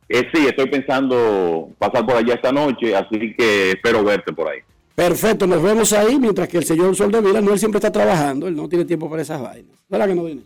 Eh, 0.09 0.23
sí, 0.33 0.45
estoy 0.45 0.69
pensando 0.69 1.69
pasar 1.77 2.05
por 2.05 2.15
allá 2.17 2.33
esta 2.35 2.51
noche, 2.51 2.95
así 2.95 3.33
que 3.37 3.71
espero 3.71 4.03
verte 4.03 4.33
por 4.33 4.49
ahí. 4.49 4.59
Perfecto, 4.93 5.47
nos 5.47 5.63
vemos 5.63 5.93
ahí, 5.93 6.19
mientras 6.19 6.47
que 6.49 6.57
el 6.57 6.65
señor 6.65 6.95
Soldevila, 6.95 7.39
no, 7.41 7.53
él 7.53 7.59
siempre 7.59 7.77
está 7.79 7.91
trabajando, 7.91 8.47
él 8.47 8.55
no 8.55 8.67
tiene 8.67 8.85
tiempo 8.85 9.09
para 9.09 9.21
esas 9.21 9.41
vainas. 9.41 9.77
¿Verdad 9.89 10.07
que 10.07 10.15
no, 10.15 10.25
Dines? 10.25 10.45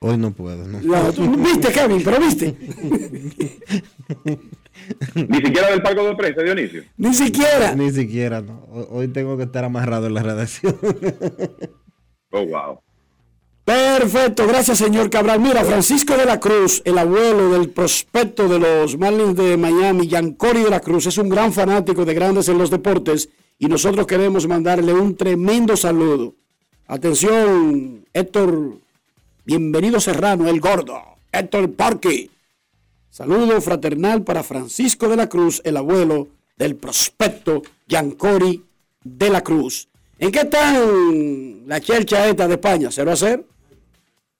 Hoy 0.00 0.16
no 0.16 0.30
puedo. 0.32 0.66
No. 0.66 0.80
No, 0.80 1.12
tú- 1.12 1.30
viste, 1.36 1.70
Kevin, 1.72 2.02
pero 2.02 2.18
viste. 2.18 2.56
Ni 5.14 5.36
siquiera 5.38 5.70
del 5.70 5.82
palco 5.82 6.04
de 6.04 6.14
prensa, 6.16 6.42
Dionisio. 6.42 6.82
Ni 6.96 7.14
siquiera. 7.14 7.74
Ni 7.74 7.90
siquiera, 7.90 8.40
no. 8.40 8.66
Hoy- 8.70 8.86
Hoy 8.90 9.08
tengo 9.08 9.36
que 9.36 9.44
estar 9.44 9.64
amarrado 9.64 10.06
en 10.06 10.14
la 10.14 10.22
redacción. 10.22 10.76
Oh, 12.32 12.46
wow. 12.46 12.78
Perfecto, 13.64 14.46
gracias 14.46 14.78
señor 14.78 15.10
Cabral. 15.10 15.40
Mira, 15.40 15.64
Francisco 15.64 16.16
de 16.16 16.24
la 16.24 16.38
Cruz, 16.40 16.80
el 16.84 16.96
abuelo 16.96 17.50
del 17.50 17.70
prospecto 17.70 18.48
de 18.48 18.58
los 18.60 18.96
Marlins 18.98 19.36
de 19.36 19.56
Miami, 19.56 20.06
Giancori 20.08 20.62
de 20.62 20.70
la 20.70 20.78
Cruz, 20.80 21.06
es 21.06 21.18
un 21.18 21.28
gran 21.28 21.52
fanático 21.52 22.04
de 22.04 22.14
grandes 22.14 22.48
en 22.48 22.58
los 22.58 22.70
deportes 22.70 23.28
y 23.58 23.66
nosotros 23.66 24.06
queremos 24.06 24.46
mandarle 24.46 24.92
un 24.92 25.16
tremendo 25.16 25.76
saludo. 25.76 26.34
Atención, 26.86 28.04
Héctor, 28.12 28.78
bienvenido 29.44 29.98
Serrano, 30.00 30.48
el 30.48 30.60
gordo, 30.60 31.00
Héctor 31.32 31.72
Parque. 31.72 32.30
Saludo 33.20 33.60
fraternal 33.60 34.22
para 34.22 34.42
Francisco 34.42 35.06
de 35.06 35.14
la 35.14 35.28
Cruz, 35.28 35.60
el 35.64 35.76
abuelo 35.76 36.28
del 36.56 36.76
prospecto 36.76 37.60
Giancori 37.86 38.64
de 39.04 39.28
la 39.28 39.44
Cruz. 39.44 39.88
¿En 40.18 40.32
qué 40.32 40.40
están 40.40 41.68
la 41.68 41.82
chelcha 41.82 42.26
esta 42.26 42.48
de 42.48 42.54
España? 42.54 42.88
¿0 42.88 43.10
a 43.10 43.16
0? 43.16 43.44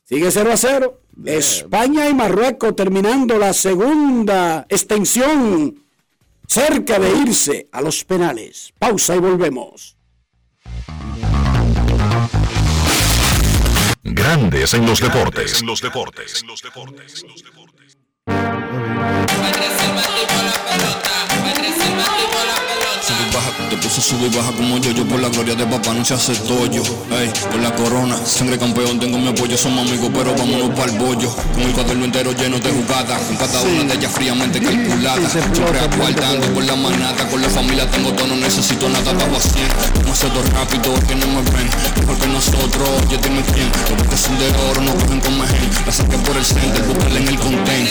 Sigue 0.04 0.30
0 0.30 0.50
a 0.50 0.56
0. 0.56 1.00
España 1.26 2.08
y 2.08 2.14
Marruecos 2.14 2.74
terminando 2.74 3.36
la 3.36 3.52
segunda 3.52 4.64
extensión 4.66 5.84
cerca 6.48 6.98
de 6.98 7.18
irse 7.18 7.68
a 7.72 7.82
los 7.82 8.02
penales. 8.06 8.72
Pausa 8.78 9.14
y 9.14 9.18
volvemos. 9.18 9.98
Grandes 14.02 14.72
en 14.72 14.86
los 14.86 15.00
deportes. 15.00 15.60
En 15.60 15.66
los 15.66 15.82
deportes. 15.82 16.40
En 16.40 16.48
los 16.48 16.62
deportes. 16.62 17.26
Sube 19.00 20.19
puse 23.90 24.00
sube 24.02 24.26
y 24.26 24.36
baja 24.36 24.52
como 24.52 24.78
yo, 24.78 24.92
yo 24.92 25.04
por 25.04 25.20
la 25.20 25.28
gloria 25.28 25.56
de 25.56 25.66
papá 25.66 25.92
no 25.92 26.04
se 26.04 26.14
hace 26.14 26.32
tollo. 26.46 26.82
Ey, 27.10 27.28
con 27.50 27.60
la 27.60 27.74
corona, 27.74 28.16
sangre 28.24 28.56
campeón, 28.56 29.00
tengo 29.00 29.18
mi 29.18 29.28
apoyo, 29.28 29.58
somos 29.58 29.88
amigos, 29.88 30.10
pero 30.14 30.32
vámonos 30.36 30.70
para 30.78 30.92
el 30.92 30.98
bollo. 30.98 31.28
Con 31.54 31.62
el 31.62 31.72
cuaderno 31.72 32.04
entero 32.04 32.32
lleno 32.32 32.60
de 32.60 32.70
jugadas, 32.70 33.20
con 33.22 33.36
cada 33.36 33.60
una 33.62 33.84
de 33.84 33.94
ellas 33.94 34.12
fríamente 34.12 34.60
calculada. 34.60 35.28
Siempre 35.28 35.80
aguardando 35.80 36.46
por 36.54 36.64
la 36.64 36.76
manata, 36.76 37.26
con 37.28 37.42
la 37.42 37.48
familia 37.48 37.90
tengo 37.90 38.12
todo, 38.12 38.28
no 38.28 38.36
necesito 38.36 38.88
nada, 38.88 39.12
bajo 39.12 39.36
a 39.36 39.40
100. 39.40 39.66
Demasiado 39.98 40.42
rápido, 40.54 40.94
que 41.08 41.16
no 41.16 41.26
me 41.26 41.42
ven, 41.50 41.68
mejor 41.98 42.18
que 42.18 42.28
nosotros, 42.28 42.88
oye 43.06 43.18
dime 43.18 43.42
quién. 43.52 43.70
Los 43.98 44.06
que 44.06 44.16
son 44.16 44.38
de 44.38 44.46
oro 44.70 44.80
no 44.82 44.94
cogen 44.94 45.20
con 45.20 45.36
mejen, 45.36 45.68
la 45.84 45.92
saqué 45.92 46.16
por 46.18 46.36
el 46.36 46.44
center, 46.44 46.82
búscala 46.84 47.18
en 47.18 47.28
el 47.28 47.38
content. 47.38 47.90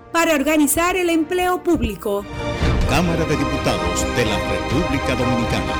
para 0.11 0.35
organizar 0.35 0.95
el 0.95 1.09
empleo 1.09 1.63
público. 1.63 2.25
Cámara 2.89 3.23
de 3.25 3.37
Diputados 3.37 4.05
de 4.15 4.25
la 4.25 4.37
República 4.37 5.15
Dominicana. 5.15 5.73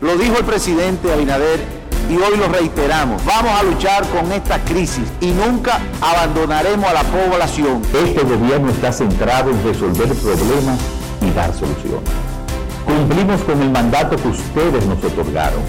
Lo 0.00 0.16
dijo 0.16 0.38
el 0.38 0.44
presidente 0.44 1.12
Abinader 1.12 1.60
y 2.08 2.16
hoy 2.16 2.36
lo 2.36 2.48
reiteramos. 2.48 3.24
Vamos 3.24 3.52
a 3.52 3.62
luchar 3.62 4.06
con 4.08 4.30
esta 4.32 4.58
crisis 4.64 5.04
y 5.20 5.30
nunca 5.30 5.80
abandonaremos 6.00 6.88
a 6.88 6.94
la 6.94 7.02
población. 7.04 7.82
Este 8.04 8.22
gobierno 8.22 8.70
está 8.70 8.92
centrado 8.92 9.50
en 9.50 9.64
resolver 9.64 10.08
problemas 10.14 10.78
y 11.20 11.30
dar 11.30 11.52
soluciones. 11.52 12.10
Cumplimos 12.84 13.40
con 13.42 13.60
el 13.62 13.70
mandato 13.70 14.16
que 14.16 14.28
ustedes 14.28 14.86
nos 14.86 15.02
otorgaron. 15.04 15.62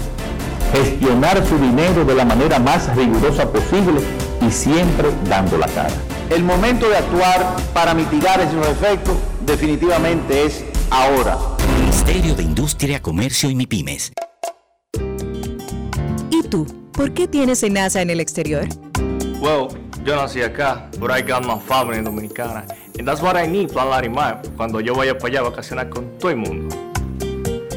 Gestionar 0.72 1.44
su 1.46 1.56
dinero 1.58 2.04
de 2.04 2.14
la 2.14 2.24
manera 2.24 2.58
más 2.58 2.94
rigurosa 2.96 3.50
posible 3.50 4.00
y 4.40 4.50
siempre 4.50 5.10
dando 5.28 5.56
la 5.58 5.68
cara. 5.68 5.94
El 6.30 6.42
momento 6.42 6.88
de 6.88 6.96
actuar 6.96 7.56
para 7.74 7.94
mitigar 7.94 8.40
esos 8.40 8.66
efectos 8.66 9.16
definitivamente 9.44 10.46
es 10.46 10.64
ahora. 10.90 11.38
Ministerio 11.78 12.34
de 12.34 12.42
Industria, 12.42 13.00
Comercio 13.02 13.50
y 13.50 13.54
MIPIMES. 13.54 14.12
¿Y 16.30 16.42
tú? 16.48 16.66
¿Por 16.92 17.12
qué 17.12 17.28
tienes 17.28 17.62
enaza 17.62 18.00
en 18.00 18.10
el 18.10 18.20
exterior? 18.20 18.66
Well, 19.40 19.68
yo 20.04 20.16
nací 20.16 20.42
acá, 20.42 20.88
but 20.98 21.10
I 21.10 21.20
got 21.20 21.44
my 21.44 21.58
family 21.58 22.00
dominicana. 22.02 22.64
And 22.98 23.06
that's 23.06 23.20
what 23.20 23.36
I 23.36 23.46
need, 23.46 23.70
Plan 23.70 23.90
Larimar, 23.90 24.40
cuando 24.56 24.80
yo 24.80 24.94
vaya 24.94 25.18
para 25.18 25.28
allá 25.28 25.40
a 25.40 25.50
vacacionar 25.50 25.90
con 25.90 26.18
todo 26.18 26.30
el 26.30 26.36
mundo. 26.36 26.93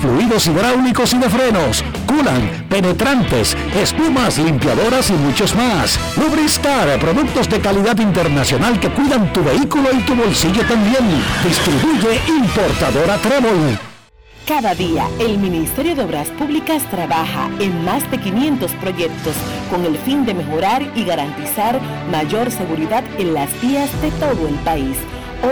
fluidos 0.00 0.46
hidráulicos 0.46 1.14
y 1.14 1.18
de 1.18 1.30
frenos, 1.30 1.84
culan, 2.06 2.66
penetrantes, 2.68 3.56
espumas, 3.74 4.38
limpiadoras 4.38 5.10
y 5.10 5.14
muchos 5.14 5.54
más. 5.54 5.98
Lubristar, 6.16 6.98
productos 6.98 7.48
de 7.48 7.60
calidad 7.60 7.98
internacional 7.98 8.78
que 8.78 8.90
cuidan 8.90 9.32
tu 9.32 9.42
vehículo 9.42 9.88
y 9.92 10.02
tu 10.02 10.14
bolsillo 10.14 10.62
también. 10.66 11.04
Distribuye 11.42 12.20
importadora 12.28 13.16
Trébol. 13.18 13.78
Cada 14.46 14.74
día, 14.74 15.08
el 15.20 15.38
Ministerio 15.38 15.96
de 15.96 16.04
Obras 16.04 16.28
Públicas 16.28 16.82
trabaja 16.90 17.48
en 17.60 17.82
más 17.82 18.08
de 18.10 18.18
500 18.18 18.72
proyectos 18.72 19.34
con 19.70 19.86
el 19.86 19.96
fin 19.96 20.26
de 20.26 20.34
mejorar 20.34 20.82
y 20.94 21.04
garantizar 21.04 21.80
mayor 22.10 22.50
seguridad 22.50 23.04
en 23.16 23.32
las 23.32 23.48
vías 23.62 23.90
de 24.02 24.10
todo 24.10 24.46
el 24.46 24.56
país 24.56 24.98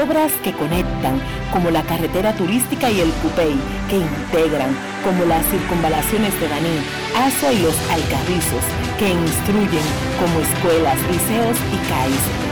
obras 0.01 0.33
que 0.45 0.53
conectan, 0.53 1.21
como 1.53 1.71
la 1.71 1.83
carretera 1.83 2.33
turística 2.35 2.91
y 2.91 3.01
el 3.01 3.11
Cupey, 3.23 3.55
que 3.89 3.97
integran, 3.97 4.75
como 5.05 5.25
las 5.25 5.45
circunvalaciones 5.47 6.39
de 6.41 6.49
Daní, 6.49 6.79
Aso 7.17 7.53
y 7.53 7.59
los 7.59 7.77
Alcarrizos, 7.91 8.65
que 8.99 9.09
instruyen, 9.11 9.87
como 10.19 10.41
escuelas, 10.41 10.99
liceos 11.11 11.57
y 11.73 11.89
CAIS 11.89 12.52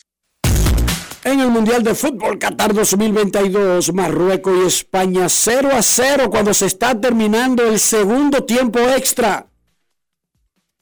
el 1.23 1.49
Mundial 1.51 1.83
de 1.83 1.93
Fútbol 1.93 2.39
Qatar 2.39 2.73
2022, 2.73 3.93
Marruecos 3.93 4.53
y 4.63 4.67
España 4.67 5.29
0 5.29 5.69
a 5.71 5.81
0 5.81 6.29
cuando 6.31 6.53
se 6.53 6.65
está 6.65 6.99
terminando 6.99 7.63
el 7.63 7.79
segundo 7.79 8.43
tiempo 8.43 8.79
extra. 8.79 9.47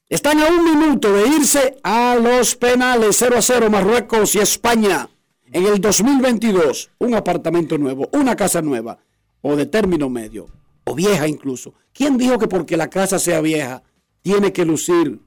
Están 0.07 0.39
a 0.39 0.47
un 0.47 0.63
minuto 0.63 1.11
de 1.11 1.27
irse 1.27 1.77
a 1.83 2.15
los 2.15 2.55
penales 2.55 3.17
0 3.19 3.35
a 3.37 3.41
0 3.41 3.69
Marruecos 3.69 4.35
y 4.35 4.39
España. 4.39 5.09
En 5.51 5.65
el 5.65 5.81
2022, 5.81 6.91
un 6.99 7.15
apartamento 7.15 7.77
nuevo, 7.77 8.07
una 8.13 8.35
casa 8.35 8.61
nueva, 8.61 8.99
o 9.41 9.55
de 9.55 9.65
término 9.65 10.09
medio, 10.09 10.47
o 10.85 10.95
vieja 10.95 11.27
incluso. 11.27 11.73
¿Quién 11.91 12.17
dijo 12.17 12.39
que 12.39 12.47
porque 12.47 12.77
la 12.77 12.89
casa 12.89 13.19
sea 13.19 13.41
vieja 13.41 13.83
tiene 14.21 14.53
que 14.53 14.63
lucir 14.63 15.19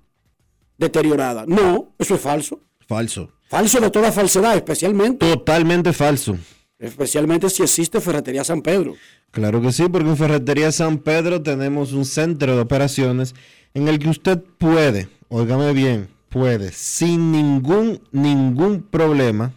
deteriorada? 0.78 1.44
No, 1.46 1.92
eso 1.98 2.14
es 2.14 2.20
falso. 2.20 2.60
Falso. 2.86 3.30
Falso 3.52 3.82
de 3.82 3.90
toda 3.90 4.10
falsedad, 4.10 4.56
especialmente. 4.56 5.28
Totalmente 5.28 5.92
falso. 5.92 6.38
Especialmente 6.78 7.50
si 7.50 7.62
existe 7.62 8.00
Ferretería 8.00 8.44
San 8.44 8.62
Pedro. 8.62 8.94
Claro 9.30 9.60
que 9.60 9.72
sí, 9.72 9.84
porque 9.90 10.08
en 10.08 10.16
Ferretería 10.16 10.72
San 10.72 10.96
Pedro 10.96 11.42
tenemos 11.42 11.92
un 11.92 12.06
centro 12.06 12.56
de 12.56 12.62
operaciones 12.62 13.34
en 13.74 13.88
el 13.88 13.98
que 13.98 14.08
usted 14.08 14.42
puede, 14.56 15.10
óigame 15.28 15.74
bien, 15.74 16.08
puede, 16.30 16.72
sin 16.72 17.30
ningún, 17.30 18.00
ningún 18.10 18.80
problema, 18.80 19.52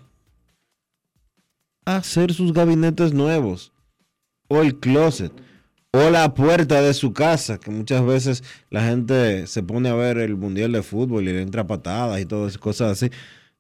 hacer 1.86 2.34
sus 2.34 2.52
gabinetes 2.52 3.14
nuevos, 3.14 3.72
o 4.50 4.62
el 4.62 4.78
closet, 4.78 5.32
o 5.92 6.10
la 6.10 6.34
puerta 6.34 6.82
de 6.82 6.94
su 6.94 7.14
casa, 7.14 7.62
que 7.62 7.72
muchas 7.72 8.06
veces 8.06 8.44
la 8.70 8.84
gente 8.84 9.48
se 9.48 9.64
pone 9.64 9.88
a 9.88 9.96
ver 9.96 10.18
el 10.18 10.36
Mundial 10.36 10.74
de 10.74 10.84
Fútbol 10.84 11.30
y 11.30 11.32
le 11.32 11.42
entra 11.42 11.66
patadas 11.66 12.20
y 12.20 12.26
todas 12.26 12.50
esas 12.50 12.62
cosas 12.62 12.92
así. 12.92 13.10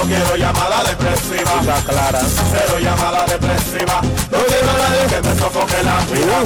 No 0.00 0.06
quiero 0.06 0.34
llamada 0.34 0.82
depresiva. 0.84 1.60
Está 1.60 1.84
clara. 1.84 2.20
Cero 2.20 2.78
llamada 2.80 3.26
depresiva. 3.26 4.00
No 4.00 4.38
quiero 4.46 4.70
a 4.70 4.78
nadie 4.78 5.06
que 5.10 5.20
me 5.28 5.34
sofoque 5.36 5.82
la 5.84 6.02
vida. 6.06 6.42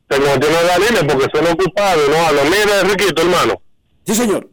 Se 0.09 0.19
me 0.19 0.37
tiene 0.39 0.63
la 0.65 0.77
línea 0.79 1.03
porque 1.07 1.27
son 1.31 1.45
ocupados, 1.45 2.09
¿no? 2.09 2.25
A 2.25 2.31
lo 2.31 2.45
mira, 2.45 2.81
Riquito, 2.81 3.21
hermano. 3.21 3.61
Sí, 4.07 4.15
señor. 4.15 4.49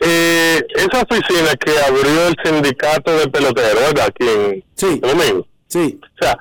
Eh, 0.00 0.62
esa 0.76 1.02
oficina 1.02 1.54
que 1.56 1.78
abrió 1.86 2.28
el 2.28 2.36
sindicato 2.42 3.18
de 3.18 3.28
peloteros, 3.28 3.82
¿verdad? 3.82 4.06
Aquí 4.06 4.26
en 4.26 4.64
sí. 4.74 4.98
Domingo. 5.00 5.46
Sí. 5.66 6.00
O 6.02 6.24
sea, 6.24 6.38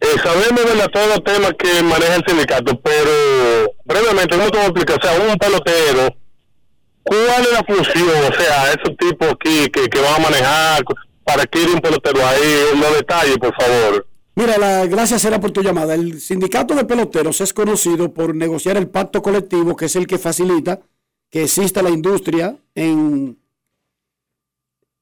eh, 0.00 0.06
sabemos 0.24 0.64
de 0.64 0.88
todos 0.88 1.06
los 1.06 1.22
temas 1.22 1.52
que 1.56 1.84
maneja 1.84 2.16
el 2.16 2.24
sindicato, 2.26 2.80
pero 2.80 3.74
brevemente, 3.84 4.36
¿cómo 4.36 4.50
te 4.50 4.56
voy 4.56 4.66
a 4.66 4.70
explicar? 4.70 4.98
O 4.98 5.06
sea, 5.06 5.20
un 5.20 5.36
pelotero, 5.36 6.16
¿cuál 7.08 7.42
es 7.42 7.52
la 7.52 7.64
función? 7.64 8.08
O 8.30 8.34
sea, 8.34 8.72
esos 8.72 8.96
tipos 8.96 9.28
aquí 9.32 9.68
que, 9.70 9.88
que 9.88 10.00
van 10.00 10.14
a 10.14 10.18
manejar, 10.18 10.84
para 11.24 11.46
que 11.46 11.62
ir 11.62 11.68
un 11.70 11.80
pelotero 11.80 12.26
ahí, 12.26 12.78
los 12.80 12.94
detalles, 12.94 13.38
por 13.38 13.54
favor. 13.54 14.06
Mira, 14.34 14.56
la, 14.56 14.86
gracias 14.86 15.24
era 15.24 15.40
por 15.40 15.50
tu 15.50 15.62
llamada. 15.62 15.94
El 15.94 16.20
sindicato 16.20 16.74
de 16.74 16.84
peloteros 16.84 17.40
es 17.40 17.52
conocido 17.52 18.14
por 18.14 18.34
negociar 18.34 18.76
el 18.76 18.88
pacto 18.88 19.20
colectivo, 19.20 19.74
que 19.74 19.86
es 19.86 19.96
el 19.96 20.06
que 20.06 20.18
facilita 20.18 20.80
que 21.30 21.42
exista 21.42 21.82
la 21.82 21.90
industria 21.90 22.56
en, 22.74 23.38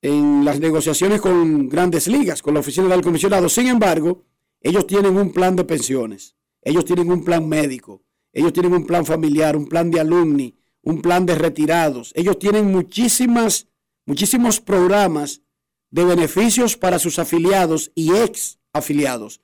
en 0.02 0.44
las 0.44 0.58
negociaciones 0.58 1.20
con 1.20 1.68
grandes 1.68 2.08
ligas, 2.08 2.42
con 2.42 2.54
la 2.54 2.60
oficina 2.60 2.88
del 2.88 3.02
comisionado. 3.02 3.48
Sin 3.48 3.66
embargo, 3.66 4.24
ellos 4.60 4.86
tienen 4.86 5.16
un 5.16 5.32
plan 5.32 5.54
de 5.54 5.64
pensiones, 5.64 6.34
ellos 6.62 6.84
tienen 6.84 7.10
un 7.10 7.24
plan 7.24 7.48
médico, 7.48 8.02
ellos 8.32 8.52
tienen 8.52 8.72
un 8.72 8.86
plan 8.86 9.06
familiar, 9.06 9.56
un 9.56 9.68
plan 9.68 9.90
de 9.90 10.00
alumni, 10.00 10.56
un 10.86 11.02
plan 11.02 11.26
de 11.26 11.34
retirados. 11.34 12.12
Ellos 12.14 12.38
tienen 12.38 12.70
muchísimas, 12.70 13.66
muchísimos 14.06 14.60
programas 14.60 15.42
de 15.90 16.04
beneficios 16.04 16.76
para 16.76 17.00
sus 17.00 17.18
afiliados 17.18 17.90
y 17.96 18.14
ex 18.14 18.60
afiliados. 18.72 19.40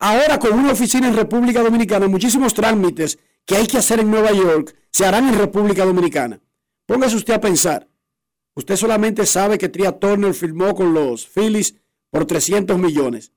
Ahora 0.00 0.40
con 0.40 0.58
una 0.58 0.72
oficina 0.72 1.06
en 1.06 1.14
República 1.14 1.62
Dominicana, 1.62 2.08
muchísimos 2.08 2.52
trámites 2.52 3.20
que 3.46 3.54
hay 3.54 3.68
que 3.68 3.78
hacer 3.78 4.00
en 4.00 4.10
Nueva 4.10 4.32
York 4.32 4.74
se 4.90 5.06
harán 5.06 5.28
en 5.28 5.38
República 5.38 5.84
Dominicana. 5.84 6.40
Póngase 6.84 7.14
usted 7.14 7.34
a 7.34 7.40
pensar. 7.40 7.88
Usted 8.56 8.74
solamente 8.74 9.24
sabe 9.24 9.58
que 9.58 9.68
Tria 9.68 9.92
Turner 9.92 10.34
firmó 10.34 10.74
con 10.74 10.92
los 10.92 11.28
Phillies 11.28 11.76
por 12.10 12.26
300 12.26 12.76
millones. 12.76 13.32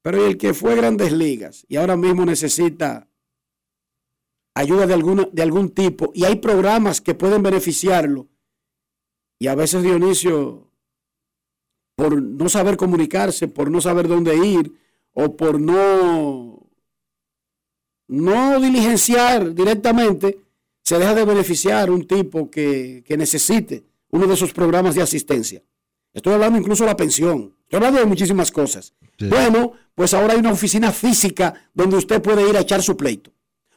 Pero 0.00 0.26
el 0.26 0.38
que 0.38 0.54
fue 0.54 0.76
Grandes 0.76 1.12
Ligas 1.12 1.66
y 1.68 1.76
ahora 1.76 1.98
mismo 1.98 2.24
necesita 2.24 3.07
ayuda 4.58 4.88
de, 4.88 4.94
alguna, 4.94 5.28
de 5.32 5.42
algún 5.42 5.70
tipo 5.70 6.10
y 6.14 6.24
hay 6.24 6.36
programas 6.36 7.00
que 7.00 7.14
pueden 7.14 7.42
beneficiarlo. 7.42 8.26
Y 9.38 9.46
a 9.46 9.54
veces 9.54 9.84
Dionisio, 9.84 10.72
por 11.94 12.20
no 12.20 12.48
saber 12.48 12.76
comunicarse, 12.76 13.46
por 13.46 13.70
no 13.70 13.80
saber 13.80 14.08
dónde 14.08 14.36
ir 14.36 14.72
o 15.12 15.36
por 15.36 15.60
no 15.60 16.56
no 18.08 18.58
diligenciar 18.58 19.54
directamente, 19.54 20.40
se 20.82 20.98
deja 20.98 21.14
de 21.14 21.24
beneficiar 21.24 21.90
un 21.90 22.06
tipo 22.06 22.50
que, 22.50 23.04
que, 23.06 23.16
necesite 23.16 23.84
uno 24.10 24.26
de 24.26 24.34
esos 24.34 24.52
programas 24.52 24.94
de 24.94 25.02
asistencia. 25.02 25.62
Estoy 26.12 26.32
hablando 26.32 26.58
incluso 26.58 26.84
de 26.84 26.90
la 26.90 26.96
pensión. 26.96 27.54
Estoy 27.64 27.76
hablando 27.76 28.00
de 28.00 28.06
muchísimas 28.06 28.50
cosas. 28.50 28.94
Sí. 29.18 29.26
Bueno, 29.26 29.72
pues 29.94 30.14
ahora 30.14 30.32
hay 30.32 30.40
una 30.40 30.52
oficina 30.52 30.90
física 30.90 31.68
donde 31.74 31.96
usted 31.96 32.22
puede 32.22 32.48
ir 32.48 32.56
a 32.56 32.60
echar 32.60 32.82
su 32.82 32.96
pleito, 32.96 33.30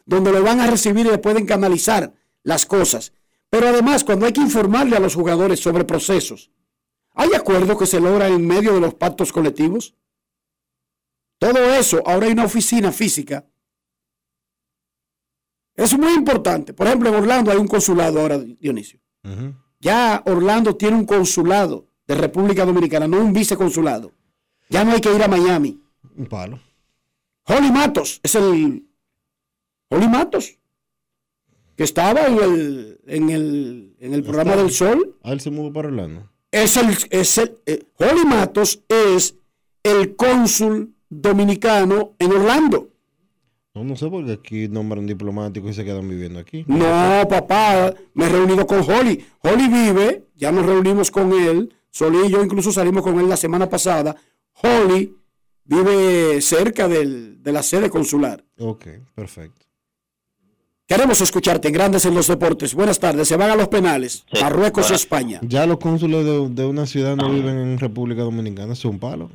donde 0.06 0.32
lo 0.32 0.44
van 0.44 0.60
a 0.60 0.68
recibir 0.68 1.06
y 1.06 1.10
le 1.10 1.18
pueden 1.18 1.45
canalizar 1.45 2.14
las 2.44 2.65
cosas. 2.65 3.14
Pero 3.49 3.68
además, 3.68 4.03
cuando 4.03 4.26
hay 4.26 4.34
que 4.34 4.41
informarle 4.41 4.95
a 4.95 4.99
los 4.99 5.15
jugadores 5.15 5.60
sobre 5.60 5.84
procesos, 5.84 6.52
¿hay 7.14 7.34
acuerdos 7.34 7.78
que 7.78 7.86
se 7.86 7.99
logran 7.99 8.32
en 8.32 8.48
medio 8.48 8.73
de 8.73 8.82
los 8.82 8.94
pactos 8.95 9.32
colectivos? 9.32 9.95
Todo 11.38 11.73
eso, 11.73 12.02
ahora 12.06 12.28
hay 12.28 12.34
una 12.34 12.45
oficina 12.45 12.91
física 12.91 13.45
es 15.76 15.98
muy 15.98 16.14
importante. 16.14 16.73
Por 16.73 16.88
ejemplo, 16.88 17.10
en 17.10 17.15
Orlando 17.15 17.52
hay 17.52 17.57
un 17.57 17.68
consulado 17.68 18.19
ahora, 18.19 18.38
Dionisio. 18.38 18.99
Uh 19.23 19.30
-huh. 19.30 19.56
Ya 19.80 20.22
Orlando 20.26 20.76
tiene 20.76 20.98
un 20.98 21.06
consulado 21.06 21.88
de 22.07 22.15
República 22.15 22.65
Dominicana, 22.65 23.07
no 23.07 23.19
un 23.19 23.34
viceconsulado. 23.34 24.11
Ya 24.69 24.84
no 24.84 24.91
hay 24.91 25.02
que 25.02 25.14
ir 25.14 25.23
a 25.23 25.28
Miami. 25.28 25.82
Un 26.15 26.26
palo. 26.28 26.60
Holly 27.45 27.72
Matos 27.72 28.19
es 28.23 28.36
el. 28.36 28.86
Holly 29.91 30.07
Matos. 30.07 30.57
Que 31.76 31.84
estaba 31.84 32.27
en 32.27 32.38
el, 32.38 32.99
en 33.07 33.30
el, 33.30 33.95
en 33.99 34.13
el 34.13 34.23
programa 34.23 34.55
del 34.55 34.72
Sol. 34.72 35.18
Ah, 35.23 35.34
él 35.34 35.41
se 35.41 35.51
mudó 35.51 35.72
para 35.73 35.89
Orlando. 35.89 36.30
Es 36.51 36.77
el. 36.77 36.95
Es 37.09 37.38
el 37.38 37.57
eh, 37.65 37.84
Holly 37.97 38.26
Matos 38.26 38.84
es 38.88 39.35
el 39.84 40.15
cónsul 40.15 40.95
dominicano 41.09 42.15
en 42.19 42.31
Orlando. 42.31 42.89
No, 43.73 43.84
no 43.84 43.95
sé 43.95 44.09
porque 44.09 44.34
aquí 44.34 44.68
nombran 44.68 45.07
diplomáticos 45.07 45.72
y 45.72 45.73
se 45.73 45.85
quedan 45.85 46.07
viviendo 46.07 46.39
aquí. 46.39 46.65
No, 46.68 47.26
papá, 47.30 47.93
me 48.13 48.26
he 48.26 48.30
reunido 48.30 48.68
con 48.68 48.80
Holly. 48.80 49.26
Holly 49.39 49.68
vive, 49.68 50.27
ya 50.35 50.51
nos 50.51 50.65
reunimos 50.65 51.09
con 51.09 51.31
él. 51.31 51.73
Sol 51.89 52.15
y 52.26 52.30
yo 52.30 52.43
incluso 52.43 52.72
salimos 52.72 53.03
con 53.03 53.19
él 53.19 53.27
la 53.27 53.38
semana 53.38 53.69
pasada. 53.69 54.15
Holly 54.61 55.15
vive 55.63 56.41
cerca 56.41 56.88
del, 56.88 57.41
de 57.41 57.51
la 57.51 57.63
sede 57.63 57.89
consular. 57.89 58.43
Ok, 58.57 58.88
perfecto. 59.15 59.70
Queremos 60.91 61.22
escucharte 61.22 61.69
en 61.69 61.73
Grandes 61.73 62.03
en 62.03 62.13
los 62.13 62.27
Deportes. 62.27 62.76
Buenas 62.76 62.99
tardes. 62.99 63.26
Se 63.26 63.38
van 63.38 63.49
a 63.49 63.55
los 63.55 63.69
penales. 63.69 64.26
Sí, 64.30 64.41
Marruecos 64.41 64.84
bueno. 64.84 64.93
y 64.93 64.95
España. 64.97 65.39
Ya 65.41 65.65
los 65.65 65.77
cónsules 65.77 66.26
de, 66.26 66.49
de, 66.49 66.65
una 66.65 66.85
ciudad 66.85 67.15
no 67.15 67.31
viven 67.31 67.57
en 67.59 67.80
República 67.80 68.23
Dominicana. 68.23 68.73
Es 68.73 68.84
un 68.84 68.99
palo. 68.99 69.30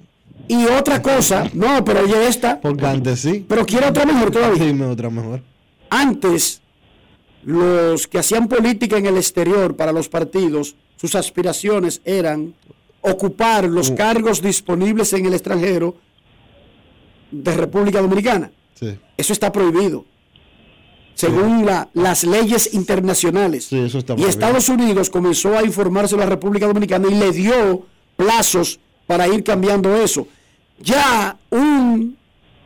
Y 0.49 0.67
otra 0.67 1.01
cosa, 1.01 1.49
no, 1.55 1.83
pero 1.83 2.01
oye 2.01 2.29
esta. 2.29 2.61
Porque 2.61 2.85
antes 2.85 3.21
sí. 3.21 3.47
Pero 3.49 3.65
quiero 3.65 3.89
otra 3.89 4.05
mejor 4.05 4.31
todavía. 4.31 4.67
Dime 4.67 4.85
otra 4.85 5.09
mejor. 5.09 5.41
Antes, 5.89 6.61
los 7.43 8.07
que 8.07 8.19
hacían 8.19 8.49
política 8.49 8.99
en 8.99 9.07
el 9.07 9.17
exterior 9.17 9.77
para 9.77 9.93
los 9.93 10.11
partidos, 10.11 10.77
sus 10.97 11.15
aspiraciones 11.15 12.03
eran 12.05 12.55
ocupar 13.01 13.65
los 13.65 13.89
uh. 13.89 13.95
cargos 13.95 14.43
disponibles 14.43 15.11
en 15.15 15.25
el 15.25 15.33
extranjero 15.33 15.97
de 17.31 17.57
República 17.57 18.03
Dominicana. 18.03 18.53
Sí. 18.75 18.99
Eso 19.17 19.33
está 19.33 19.51
prohibido. 19.51 20.05
Según 21.17 21.65
la, 21.65 21.89
las 21.95 22.25
leyes 22.25 22.75
internacionales. 22.75 23.65
Sí, 23.65 23.79
eso 23.79 23.99
está 23.99 24.15
y 24.19 24.25
Estados 24.25 24.69
Unidos 24.69 25.09
comenzó 25.09 25.57
a 25.57 25.65
informarse 25.65 26.15
a 26.15 26.19
la 26.19 26.27
República 26.27 26.67
Dominicana 26.67 27.09
y 27.11 27.15
le 27.15 27.33
dio 27.33 27.87
plazos 28.17 28.79
para 29.07 29.27
ir 29.27 29.43
cambiando 29.43 29.97
eso. 29.97 30.29
Ya 30.79 31.39
un 31.49 32.19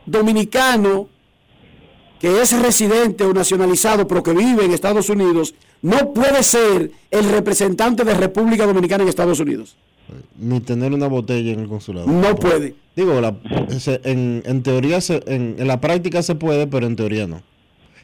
dominicano 0.05 1.09
que 2.19 2.43
es 2.43 2.61
residente 2.61 3.23
o 3.23 3.33
nacionalizado, 3.33 4.09
pero 4.09 4.23
que 4.25 4.33
vive 4.33 4.65
en 4.65 4.73
Estados 4.73 5.09
Unidos, 5.09 5.55
no 5.81 6.13
puede 6.13 6.43
ser 6.43 6.91
el 7.13 7.31
representante 7.31 8.05
de 8.05 8.15
República 8.15 8.67
Dominicana 8.67 9.05
en 9.05 9.09
Estados 9.09 9.39
Unidos. 9.39 9.77
Ni 10.37 10.59
tener 10.59 10.93
una 10.93 11.07
botella 11.07 11.53
en 11.53 11.61
el 11.61 11.69
consulado. 11.69 12.09
No 12.09 12.35
puede. 12.35 12.75
Digo, 12.97 13.21
la, 13.21 13.37
en, 14.03 14.43
en, 14.45 14.63
teoría, 14.65 15.01
se, 15.01 15.23
en, 15.27 15.55
en 15.57 15.69
la 15.69 15.81
práctica 15.81 16.23
se 16.25 16.35
puede, 16.35 16.67
pero 16.67 16.89
en 16.89 16.97
teoría 16.97 17.29
no. 17.29 17.43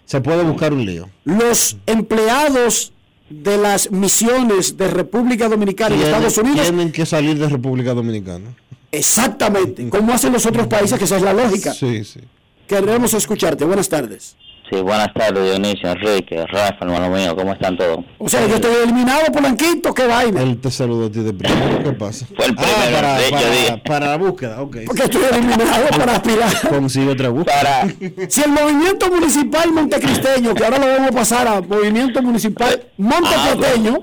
Se 0.06 0.20
puede 0.20 0.42
buscar 0.44 0.72
un 0.72 0.86
lío. 0.86 1.10
Los 1.24 1.76
empleados 1.84 2.92
de 3.28 3.58
las 3.58 3.90
misiones 3.90 4.76
de 4.76 4.88
República 4.88 5.48
Dominicana 5.48 5.96
y 5.96 6.02
Estados 6.02 6.38
Unidos 6.38 6.62
tienen 6.62 6.92
que 6.92 7.04
salir 7.04 7.38
de 7.38 7.48
República 7.48 7.92
Dominicana. 7.92 8.56
Exactamente, 8.92 9.88
como 9.90 10.12
hacen 10.12 10.32
los 10.32 10.46
otros 10.46 10.68
países, 10.68 10.98
que 10.98 11.04
esa 11.04 11.16
es 11.16 11.22
la 11.22 11.32
lógica. 11.32 11.74
Sí, 11.74 12.04
sí. 12.04 12.20
Queremos 12.66 13.14
escucharte. 13.14 13.64
Buenas 13.64 13.88
tardes. 13.88 14.36
Sí, 14.68 14.80
buenas 14.82 15.14
tardes, 15.14 15.44
Dionisio, 15.44 15.90
Enrique, 15.90 16.44
Rafa, 16.44 16.76
hermano 16.80 17.08
mío, 17.10 17.36
¿cómo 17.36 17.52
están 17.52 17.76
todos? 17.76 18.00
O 18.18 18.28
sea, 18.28 18.44
yo 18.48 18.56
estoy 18.56 18.74
eliminado, 18.82 19.20
Polanquito, 19.32 19.94
qué 19.94 20.06
vaina. 20.08 20.42
Él 20.42 20.58
te 20.60 20.72
saludó 20.72 21.06
a 21.06 21.10
ti 21.10 21.20
de 21.20 21.32
primero, 21.32 21.84
¿qué 21.84 21.92
pasa? 21.92 22.26
Fue 22.34 22.46
el 22.46 22.54
Ah, 22.58 22.62
primero, 22.62 22.96
para, 22.96 23.18
sí, 23.18 23.24
yo 23.26 23.30
para- 23.36 23.50
dije. 23.50 23.82
para 23.86 24.06
la 24.08 24.16
búsqueda, 24.16 24.60
ok. 24.62 24.76
Porque 24.86 25.02
estoy 25.04 25.22
eliminado 25.30 25.86
para 25.96 26.12
aspirar. 26.16 26.50
Consigue 26.68 27.08
otra 27.10 27.28
búsqueda. 27.28 27.86
Si 28.28 28.42
el 28.42 28.50
movimiento 28.50 29.08
municipal 29.08 29.72
montecristeño, 29.72 30.52
que 30.54 30.64
ahora 30.64 30.78
lo 30.78 30.86
vamos 30.88 31.10
a 31.10 31.12
pasar 31.14 31.46
a 31.46 31.60
movimiento 31.60 32.20
municipal 32.20 32.88
monteplateño, 32.96 33.98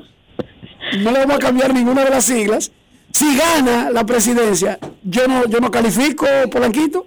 no 1.00 1.12
le 1.12 1.20
vamos 1.20 1.36
a 1.36 1.40
cambiar 1.40 1.74
ninguna 1.74 2.06
de 2.06 2.10
las 2.10 2.24
siglas. 2.24 2.72
Si 3.12 3.36
gana 3.38 3.90
la 3.92 4.06
presidencia, 4.06 4.80
yo 5.04 5.28
no, 5.28 5.46
yo 5.46 5.60
no 5.60 5.70
califico, 5.70 6.26
Polanquito. 6.50 7.06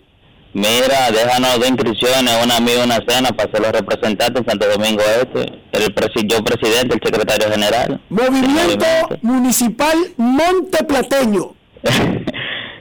Mira, 0.57 1.11
déjanos 1.13 1.61
de 1.61 1.69
inscripciones, 1.69 2.33
una 2.43 2.57
amiga, 2.57 2.83
una 2.83 2.99
cena 3.07 3.29
para 3.29 3.51
ser 3.53 3.61
los 3.61 3.73
representantes 3.73 4.41
en 4.41 4.49
Santo 4.49 4.67
Domingo 4.71 5.03
Este, 5.03 5.53
el 5.73 5.95
presi- 5.95 6.27
yo 6.27 6.43
presidente, 6.43 6.95
el 6.97 7.01
secretario 7.05 7.51
general. 7.53 8.01
Movimiento 8.09 8.87
municipal 9.23 9.97
monteplateño. 10.17 11.53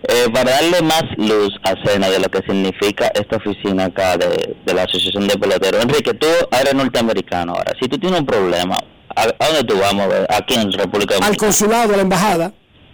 Eh, 0.07 0.29
para 0.31 0.51
darle 0.51 0.83
más 0.83 1.01
luz 1.17 1.49
a 1.63 1.73
Cena 1.83 2.07
de 2.11 2.19
lo 2.19 2.29
que 2.29 2.37
significa 2.47 3.07
esta 3.15 3.37
oficina 3.37 3.85
acá 3.85 4.15
de, 4.15 4.55
de 4.63 4.73
la 4.75 4.83
Asociación 4.83 5.27
de 5.27 5.35
Peloteros. 5.35 5.81
Enrique, 5.83 6.13
tú 6.13 6.27
eres 6.61 6.75
norteamericano 6.75 7.53
ahora. 7.53 7.73
Si 7.81 7.87
tú 7.89 7.97
tienes 7.97 8.19
un 8.19 8.25
problema, 8.27 8.77
¿a, 9.15 9.21
a 9.23 9.47
dónde 9.47 9.63
tú 9.63 9.79
vamos? 9.79 10.05
Aquí 10.29 10.53
en 10.53 10.71
República 10.73 11.15
Al 11.15 11.21
Dominicana. 11.21 11.35
consulado, 11.47 11.93
a 11.93 11.97
la 11.97 12.03
embajada. 12.03 12.53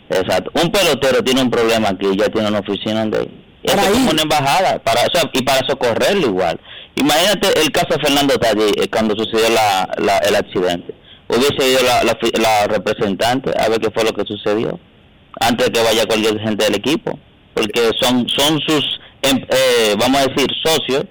Exacto. 0.09 0.51
Un 0.63 0.71
pelotero 0.71 1.21
tiene 1.21 1.41
un 1.41 1.51
problema 1.51 1.89
aquí, 1.89 2.07
ya 2.17 2.29
tiene 2.29 2.47
una 2.47 2.59
oficina 2.59 3.01
donde... 3.01 3.29
Eso 3.63 3.79
es 3.79 3.89
como 3.91 4.09
una 4.11 4.21
embajada, 4.23 4.79
para, 4.79 5.01
o 5.01 5.09
sea, 5.13 5.29
y 5.33 5.41
para 5.43 5.65
socorrerlo 5.67 6.27
igual. 6.27 6.59
Imagínate 6.95 7.47
el 7.61 7.71
caso 7.71 7.87
de 7.95 7.99
Fernando 8.03 8.35
Tallí, 8.37 8.71
eh, 8.81 8.87
cuando 8.91 9.15
sucedió 9.15 9.49
la, 9.49 9.87
la- 9.97 10.17
el 10.19 10.35
accidente. 10.35 10.93
Hubiese 11.27 11.71
ido 11.71 11.79
la, 11.83 12.03
la 12.41 12.67
representante 12.67 13.51
a 13.57 13.69
ver 13.69 13.79
qué 13.79 13.89
fue 13.91 14.03
lo 14.03 14.11
que 14.13 14.23
sucedió, 14.25 14.79
antes 15.39 15.67
de 15.67 15.71
que 15.71 15.81
vaya 15.83 16.05
cualquier 16.05 16.39
gente 16.39 16.65
del 16.65 16.75
equipo. 16.75 17.17
Porque 17.53 17.91
son, 17.99 18.27
son 18.29 18.59
sus, 18.67 18.99
em- 19.21 19.45
eh, 19.49 19.95
vamos 19.99 20.21
a 20.21 20.27
decir, 20.27 20.47
socios 20.63 21.05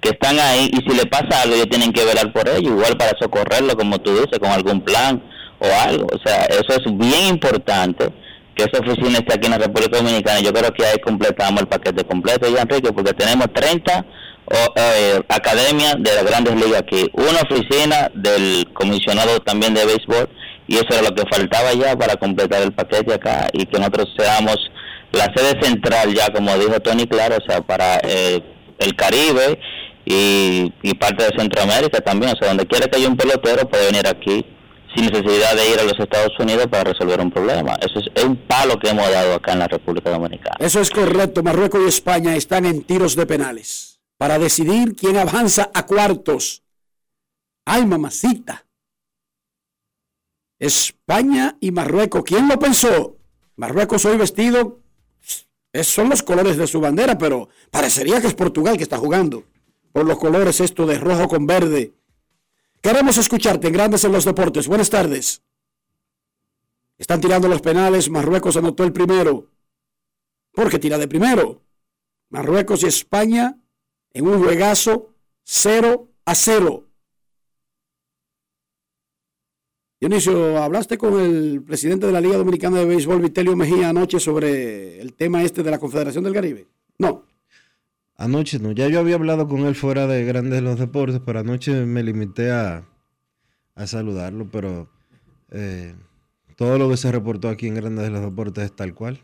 que 0.00 0.10
están 0.10 0.38
ahí 0.40 0.70
y 0.72 0.76
si 0.90 0.96
le 0.96 1.06
pasa 1.06 1.42
algo 1.42 1.54
ellos 1.54 1.68
tienen 1.70 1.92
que 1.92 2.04
velar 2.04 2.32
por 2.32 2.48
ello, 2.48 2.70
igual 2.70 2.96
para 2.96 3.16
socorrerlo, 3.20 3.76
como 3.76 4.00
tú 4.00 4.12
dices, 4.12 4.38
con 4.40 4.50
algún 4.50 4.80
plan 4.80 5.22
o 5.60 5.66
algo. 5.88 6.06
O 6.12 6.18
sea, 6.28 6.44
eso 6.46 6.72
es 6.72 6.82
bien 6.98 7.26
importante 7.28 8.08
que 8.54 8.64
esa 8.64 8.80
oficina 8.80 9.18
esté 9.18 9.34
aquí 9.34 9.46
en 9.46 9.52
la 9.52 9.58
República 9.58 9.98
Dominicana. 9.98 10.40
Yo 10.40 10.52
creo 10.52 10.72
que 10.72 10.84
ahí 10.84 10.98
completamos 10.98 11.62
el 11.62 11.68
paquete 11.68 12.04
completo, 12.04 12.48
ya 12.48 12.62
Enrique, 12.62 12.92
porque 12.92 13.12
tenemos 13.12 13.46
30 13.52 14.04
o, 14.44 14.54
eh, 14.76 15.20
academias 15.28 15.94
de 15.98 16.14
las 16.14 16.24
grandes 16.24 16.54
ligas 16.56 16.82
aquí, 16.82 17.10
una 17.14 17.40
oficina 17.40 18.10
del 18.14 18.66
comisionado 18.74 19.38
también 19.40 19.72
de 19.74 19.86
béisbol, 19.86 20.28
y 20.66 20.76
eso 20.76 20.86
era 20.90 21.02
lo 21.02 21.14
que 21.14 21.24
faltaba 21.30 21.72
ya 21.72 21.96
para 21.96 22.16
completar 22.16 22.62
el 22.62 22.72
paquete 22.72 23.14
acá 23.14 23.48
y 23.52 23.66
que 23.66 23.78
nosotros 23.78 24.08
seamos 24.16 24.56
la 25.12 25.24
sede 25.34 25.60
central 25.62 26.14
ya, 26.14 26.32
como 26.32 26.56
dijo 26.58 26.80
Tony 26.80 27.06
Claro, 27.06 27.36
o 27.36 27.50
sea, 27.50 27.60
para 27.60 27.98
eh, 28.02 28.42
el 28.78 28.96
Caribe 28.96 29.58
y, 30.04 30.72
y 30.82 30.94
parte 30.94 31.24
de 31.24 31.38
Centroamérica 31.38 32.00
también, 32.00 32.32
o 32.32 32.36
sea, 32.36 32.48
donde 32.48 32.66
quiera 32.66 32.86
que 32.86 32.96
haya 32.98 33.08
un 33.08 33.16
pelotero 33.16 33.68
puede 33.68 33.86
venir 33.86 34.06
aquí 34.06 34.44
sin 34.94 35.06
necesidad 35.06 35.54
de 35.56 35.70
ir 35.70 35.78
a 35.80 35.84
los 35.84 35.98
Estados 35.98 36.32
Unidos 36.38 36.66
para 36.68 36.84
resolver 36.92 37.20
un 37.20 37.30
problema. 37.30 37.74
Eso 37.76 37.98
es, 37.98 38.24
un 38.24 38.36
palo 38.46 38.78
que 38.78 38.90
hemos 38.90 39.08
dado 39.10 39.34
acá 39.34 39.52
en 39.52 39.58
la 39.60 39.68
República 39.68 40.10
Dominicana. 40.10 40.56
Eso 40.58 40.80
es 40.80 40.90
correcto. 40.90 41.42
Marruecos 41.42 41.80
y 41.84 41.88
España 41.88 42.34
están 42.36 42.64
en 42.66 42.82
tiros 42.82 43.16
de 43.16 43.26
penales 43.26 44.00
para 44.18 44.38
decidir 44.38 44.94
quién 44.94 45.16
avanza 45.16 45.70
a 45.74 45.86
cuartos. 45.86 46.62
Ay, 47.64 47.86
mamacita. 47.86 48.66
España 50.58 51.56
y 51.60 51.70
Marruecos. 51.72 52.22
¿Quién 52.24 52.48
lo 52.48 52.58
pensó? 52.58 53.16
Marruecos 53.56 54.04
hoy 54.04 54.16
vestido 54.16 54.80
es- 55.72 55.86
son 55.88 56.08
los 56.08 56.22
colores 56.22 56.56
de 56.56 56.66
su 56.66 56.80
bandera, 56.80 57.18
pero 57.18 57.48
parecería 57.70 58.20
que 58.20 58.28
es 58.28 58.34
Portugal 58.34 58.76
que 58.76 58.82
está 58.82 58.98
jugando 58.98 59.44
por 59.92 60.06
los 60.06 60.18
colores 60.18 60.60
esto 60.60 60.86
de 60.86 60.98
rojo 60.98 61.28
con 61.28 61.46
verde. 61.46 61.92
Queremos 62.82 63.16
escucharte 63.16 63.70
Grandes 63.70 64.04
en 64.04 64.10
los 64.10 64.24
Deportes. 64.24 64.66
Buenas 64.66 64.90
tardes. 64.90 65.40
Están 66.98 67.20
tirando 67.20 67.46
los 67.46 67.62
penales. 67.62 68.10
Marruecos 68.10 68.56
anotó 68.56 68.82
el 68.82 68.92
primero. 68.92 69.52
Porque 70.50 70.80
tira 70.80 70.98
de 70.98 71.06
primero. 71.06 71.62
Marruecos 72.30 72.82
y 72.82 72.86
España 72.86 73.56
en 74.12 74.26
un 74.26 74.42
juegazo 74.42 75.14
0 75.44 76.08
a 76.24 76.34
0. 76.34 76.88
Dionisio, 80.00 80.60
¿hablaste 80.60 80.98
con 80.98 81.20
el 81.20 81.62
presidente 81.62 82.06
de 82.06 82.12
la 82.12 82.20
Liga 82.20 82.36
Dominicana 82.36 82.80
de 82.80 82.86
Béisbol, 82.86 83.22
Vitelio 83.22 83.54
Mejía, 83.54 83.90
anoche 83.90 84.18
sobre 84.18 85.00
el 85.00 85.14
tema 85.14 85.44
este 85.44 85.62
de 85.62 85.70
la 85.70 85.78
Confederación 85.78 86.24
del 86.24 86.34
Caribe? 86.34 86.66
No. 86.98 87.26
Anoche 88.16 88.58
no, 88.58 88.72
ya 88.72 88.88
yo 88.88 89.00
había 89.00 89.16
hablado 89.16 89.48
con 89.48 89.60
él 89.60 89.74
fuera 89.74 90.06
de 90.06 90.24
Grandes 90.24 90.52
de 90.54 90.60
los 90.60 90.78
Deportes, 90.78 91.20
pero 91.24 91.40
anoche 91.40 91.84
me 91.86 92.02
limité 92.02 92.50
a, 92.52 92.84
a 93.74 93.86
saludarlo, 93.86 94.48
pero 94.50 94.88
eh, 95.50 95.94
todo 96.56 96.78
lo 96.78 96.88
que 96.88 96.96
se 96.96 97.10
reportó 97.10 97.48
aquí 97.48 97.66
en 97.66 97.74
Grandes 97.74 98.04
de 98.04 98.10
los 98.10 98.22
Deportes 98.22 98.64
es 98.64 98.76
tal 98.76 98.94
cual. 98.94 99.20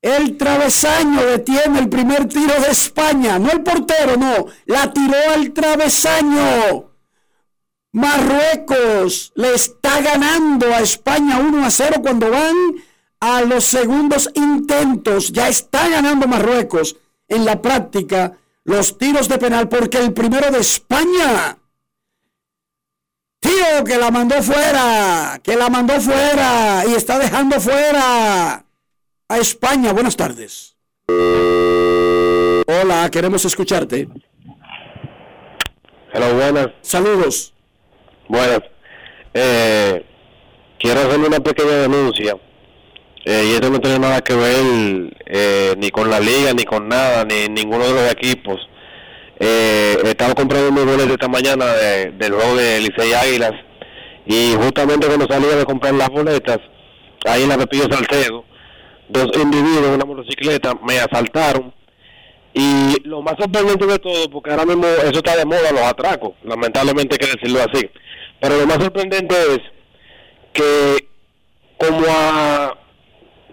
El 0.00 0.36
travesaño 0.36 1.26
detiene 1.26 1.80
el 1.80 1.88
primer 1.88 2.26
tiro 2.26 2.54
de 2.60 2.70
España. 2.70 3.38
No 3.38 3.50
el 3.50 3.62
portero, 3.62 4.16
no. 4.16 4.46
La 4.66 4.92
tiró 4.92 5.16
al 5.34 5.52
travesaño. 5.52 6.92
Marruecos 7.92 9.32
le 9.34 9.54
está 9.54 10.00
ganando 10.00 10.66
a 10.72 10.80
España 10.80 11.40
1 11.40 11.64
a 11.64 11.70
0 11.70 11.96
cuando 12.00 12.30
van 12.30 12.54
a 13.18 13.40
los 13.42 13.64
segundos 13.64 14.30
intentos. 14.34 15.32
Ya 15.32 15.48
está 15.48 15.88
ganando 15.88 16.28
Marruecos 16.28 16.96
en 17.28 17.44
la 17.44 17.60
práctica 17.60 18.38
los 18.64 18.98
tiros 18.98 19.28
de 19.28 19.38
penal 19.38 19.68
porque 19.68 19.98
el 19.98 20.12
primero 20.12 20.50
de 20.50 20.58
España. 20.58 21.58
Tío, 23.40 23.84
que 23.86 23.96
la 23.96 24.10
mandó 24.10 24.42
fuera, 24.42 25.40
que 25.42 25.56
la 25.56 25.68
mandó 25.68 26.00
fuera 26.00 26.84
y 26.86 26.94
está 26.94 27.18
dejando 27.18 27.60
fuera 27.60 28.64
a 29.28 29.38
España. 29.38 29.92
Buenas 29.92 30.16
tardes. 30.16 30.76
Hola, 32.66 33.08
queremos 33.10 33.44
escucharte. 33.44 34.08
Hello, 36.12 36.34
buenas. 36.34 36.68
Saludos. 36.82 37.54
Buenas. 38.28 38.60
Eh, 39.32 40.04
quiero 40.78 41.00
hacer 41.00 41.20
una 41.20 41.40
pequeña 41.40 41.76
denuncia. 41.76 42.36
Eh, 43.30 43.44
y 43.50 43.54
esto 43.56 43.68
no 43.68 43.78
tiene 43.78 43.98
nada 43.98 44.22
que 44.22 44.34
ver 44.34 45.12
eh, 45.26 45.74
ni 45.76 45.90
con 45.90 46.08
la 46.08 46.18
liga, 46.18 46.54
ni 46.54 46.64
con 46.64 46.88
nada, 46.88 47.24
ni 47.26 47.46
ninguno 47.48 47.84
de 47.84 47.92
los 47.92 48.10
equipos. 48.12 48.56
Eh, 49.38 49.98
estaba 50.04 50.32
comprando 50.34 50.72
mis 50.72 50.84
boletos 50.86 51.10
esta 51.12 51.28
mañana 51.28 51.66
de- 51.74 52.10
del 52.12 52.32
juego 52.32 52.56
de 52.56 52.80
Licey 52.80 53.12
Águilas 53.12 53.52
y 54.24 54.54
justamente 54.58 55.06
cuando 55.06 55.26
salía 55.28 55.56
de 55.56 55.66
comprar 55.66 55.92
las 55.92 56.08
boletas, 56.08 56.58
ahí 57.26 57.42
en 57.42 57.50
la 57.50 57.58
Pepillo 57.58 57.84
Salcedo, 57.90 58.44
dos 59.10 59.28
individuos 59.36 59.86
en 59.88 59.92
una 59.92 60.04
motocicleta 60.06 60.72
me 60.82 60.98
asaltaron 60.98 61.72
y 62.54 62.96
lo 63.04 63.20
más 63.20 63.34
sorprendente 63.38 63.84
de 63.86 63.98
todo, 63.98 64.30
porque 64.30 64.50
ahora 64.52 64.64
mismo 64.64 64.86
eso 64.86 65.18
está 65.18 65.36
de 65.36 65.44
moda, 65.44 65.70
los 65.70 65.82
atracos, 65.82 66.32
lamentablemente 66.44 67.14
hay 67.14 67.26
que 67.28 67.36
decirlo 67.36 67.60
así, 67.60 67.90
pero 68.40 68.56
lo 68.56 68.66
más 68.66 68.78
sorprendente 68.78 69.34
es 69.52 69.60
que 70.54 71.06
como 71.76 72.06
a, 72.08 72.77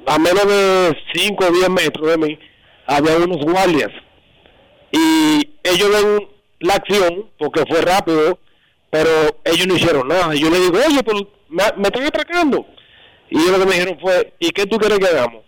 a 0.06 0.19
menos 0.19 0.48
de 0.48 0.98
5 1.14 1.45
o 1.45 1.52
10 1.52 1.69
metros 1.69 2.07
de 2.10 2.18
mí 2.18 2.40
había 2.88 3.18
unos 3.18 3.38
guardias 3.44 3.91
y 4.91 5.49
ellos 5.64 5.90
ven 5.90 6.27
la 6.60 6.76
acción 6.76 7.30
porque 7.38 7.64
fue 7.68 7.82
rápido, 7.82 8.40
pero 8.90 9.10
ellos 9.44 9.68
no 9.68 9.76
hicieron 9.76 10.07
nada. 10.07 10.36
Y 10.36 10.40
yo 10.40 10.49
le 10.49 10.60
digo, 10.60 10.77
oye, 10.77 11.03
pero 11.03 11.19
me, 11.49 11.64
me 11.77 11.88
están 11.88 12.03
atracando. 12.03 12.65
Y 13.30 13.38
ellos 13.40 13.52
lo 13.52 13.60
que 13.60 13.65
me 13.65 13.73
dijeron 13.73 13.99
fue, 13.99 14.34
¿y 14.40 14.52
qué 14.52 14.65
tú 14.65 14.77
quieres 14.77 14.99
que 14.99 15.07
hagamos? 15.07 15.44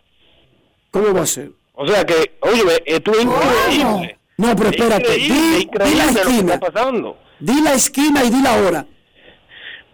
¿Cómo 0.92 1.14
va 1.14 1.22
a 1.22 1.26
ser? 1.26 1.52
O 1.74 1.88
sea 1.88 2.04
que, 2.06 2.38
oye, 2.42 2.84
esto 2.86 3.12
es 3.12 3.24
increíble. 3.24 4.20
No, 4.38 4.56
pero 4.56 4.70
espérate. 4.70 5.12
Di, 5.14 5.26
Increíble, 5.26 5.58
di 5.58 5.64
increíble 5.64 5.98
la 5.98 6.12
esquina. 6.12 6.54
está 6.56 6.72
pasando. 6.72 7.18
Di 7.40 7.62
la 7.62 7.74
esquina 7.74 8.24
y 8.24 8.30
di 8.30 8.42
la 8.42 8.56
hora. 8.62 8.86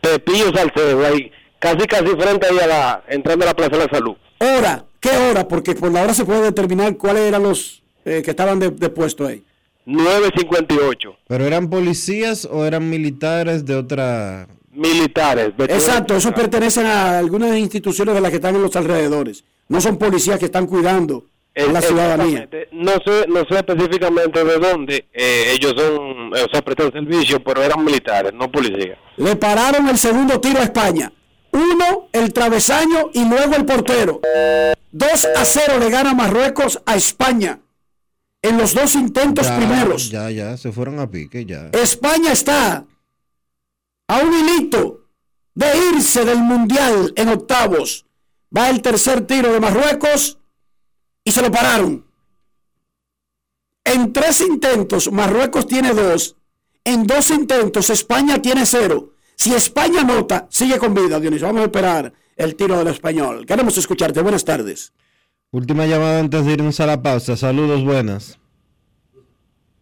Pepillo 0.01 0.51
Salcedo, 0.53 1.05
ahí, 1.05 1.31
casi 1.59 1.85
casi 1.87 2.07
frente 2.07 2.47
ahí 2.47 2.59
a 2.59 2.67
la, 2.67 3.03
entrando 3.07 3.45
a 3.45 3.49
la 3.49 3.53
Plaza 3.53 3.77
de 3.77 3.85
la 3.85 3.89
Salud. 3.89 4.15
Hora. 4.43 4.85
¿Qué 4.99 5.09
hora? 5.09 5.47
Porque 5.47 5.75
por 5.75 5.91
la 5.91 6.03
hora 6.03 6.13
se 6.13 6.25
puede 6.25 6.41
determinar 6.41 6.97
cuáles 6.97 7.23
eran 7.23 7.43
los 7.43 7.81
eh, 8.05 8.21
que 8.23 8.31
estaban 8.31 8.59
de, 8.59 8.69
de 8.69 8.89
puesto 8.89 9.25
ahí. 9.25 9.43
958. 9.85 11.17
¿Pero 11.27 11.45
eran 11.45 11.69
policías 11.69 12.47
o 12.49 12.65
eran 12.65 12.89
militares 12.89 13.65
de 13.65 13.75
otra...? 13.75 14.47
Militares. 14.71 15.51
Exacto, 15.57 16.15
esos 16.15 16.33
pertenecen 16.33 16.85
a 16.85 17.19
algunas 17.19 17.55
instituciones 17.57 18.15
de 18.15 18.21
las 18.21 18.31
que 18.31 18.37
están 18.37 18.55
en 18.55 18.63
los 18.63 18.75
alrededores. 18.75 19.43
No 19.67 19.79
son 19.79 19.97
policías 19.97 20.39
que 20.39 20.45
están 20.45 20.65
cuidando 20.65 21.25
la 21.53 21.81
ciudadanía. 21.81 22.39
Exactamente. 22.43 22.69
No 22.71 22.91
sé, 23.05 23.25
no 23.27 23.43
sé 23.45 23.55
específicamente 23.57 24.43
de 24.43 24.57
dónde 24.57 25.05
eh, 25.13 25.53
ellos 25.53 25.73
son, 25.77 26.35
eh, 26.35 26.43
o 26.43 26.49
sea, 26.51 26.61
prestan 26.63 26.91
servicio, 26.91 27.43
pero 27.43 27.61
eran 27.61 27.83
militares, 27.83 28.33
no 28.33 28.51
policías. 28.51 28.97
Le 29.17 29.35
pararon 29.35 29.87
el 29.87 29.97
segundo 29.97 30.39
tiro 30.41 30.59
a 30.59 30.63
España. 30.63 31.11
Uno, 31.53 32.09
el 32.11 32.33
travesaño 32.33 33.09
y 33.13 33.23
luego 33.25 33.55
el 33.55 33.65
portero. 33.65 34.19
2 34.91 35.25
a 35.35 35.45
0 35.45 35.79
le 35.79 35.89
gana 35.89 36.13
Marruecos 36.13 36.81
a 36.85 36.95
España. 36.95 37.59
En 38.41 38.57
los 38.57 38.73
dos 38.73 38.95
intentos 38.95 39.47
Ya, 39.47 39.55
primeros. 39.57 40.09
Ya, 40.09 40.29
ya, 40.29 40.57
se 40.57 40.71
fueron 40.71 40.99
a 40.99 41.09
pique, 41.09 41.45
ya. 41.45 41.69
España 41.71 42.31
está 42.33 42.85
a 44.07 44.17
un 44.19 44.33
hilito 44.33 45.05
de 45.55 45.67
irse 45.93 46.25
del 46.25 46.39
Mundial 46.39 47.13
en 47.15 47.29
octavos. 47.29 48.05
Va 48.55 48.69
el 48.69 48.81
tercer 48.81 49.25
tiro 49.25 49.53
de 49.53 49.59
Marruecos 49.59 50.39
y 51.23 51.31
se 51.31 51.41
lo 51.41 51.51
pararon. 51.51 52.05
En 53.85 54.11
tres 54.13 54.41
intentos, 54.41 55.11
Marruecos 55.11 55.67
tiene 55.67 55.93
dos. 55.93 56.35
En 56.83 57.05
dos 57.07 57.29
intentos, 57.29 57.89
España 57.89 58.41
tiene 58.41 58.65
cero. 58.65 59.12
Si 59.35 59.53
España 59.53 60.01
anota, 60.01 60.47
sigue 60.49 60.77
con 60.77 60.93
vida, 60.93 61.19
Dionisio. 61.19 61.47
Vamos 61.47 61.61
a 61.63 61.65
esperar 61.65 62.13
el 62.35 62.55
tiro 62.55 62.77
del 62.77 62.87
español. 62.87 63.45
Queremos 63.45 63.77
escucharte. 63.77 64.21
Buenas 64.21 64.45
tardes. 64.45 64.93
Última 65.51 65.85
llamada 65.85 66.19
antes 66.19 66.45
de 66.45 66.53
irnos 66.53 66.79
a 66.79 66.85
la 66.85 67.01
pausa. 67.01 67.35
Saludos, 67.37 67.83
buenas. 67.83 68.39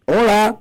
Hola. 0.06 0.58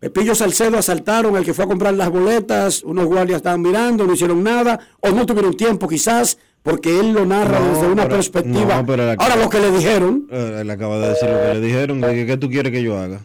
Pepillo 0.00 0.34
Salcedo 0.36 0.78
asaltaron 0.78 1.36
al 1.36 1.44
que 1.44 1.52
fue 1.52 1.64
a 1.64 1.68
comprar 1.68 1.92
las 1.94 2.08
boletas, 2.08 2.84
unos 2.84 3.06
guardias 3.06 3.38
estaban 3.38 3.60
mirando, 3.60 4.04
no 4.06 4.12
hicieron 4.14 4.44
nada, 4.44 4.78
o 5.00 5.10
no 5.10 5.26
tuvieron 5.26 5.56
tiempo 5.56 5.88
quizás, 5.88 6.38
porque 6.62 7.00
él 7.00 7.12
lo 7.12 7.26
narra 7.26 7.58
No, 7.58 7.66
desde 7.72 7.86
una 7.88 8.04
pero- 8.04 8.14
perspectiva. 8.14 8.80
no, 8.80 8.92
Ahora 9.18 9.34
lo 9.36 9.50
que 9.50 9.58
le 9.58 9.72
dijeron, 9.72 10.28
Eh, 10.30 10.58
Él 10.60 10.70
acaba 10.70 10.98
de 11.00 11.08
decir 11.08 11.28
lo 11.28 11.40
que 11.40 11.54
le 11.54 11.60
dijeron. 11.60 12.00
¿Qué 12.00 12.36
tú 12.36 12.48
quieres 12.48 12.70
que 12.72 12.82
yo 12.82 12.96
haga? 12.96 13.20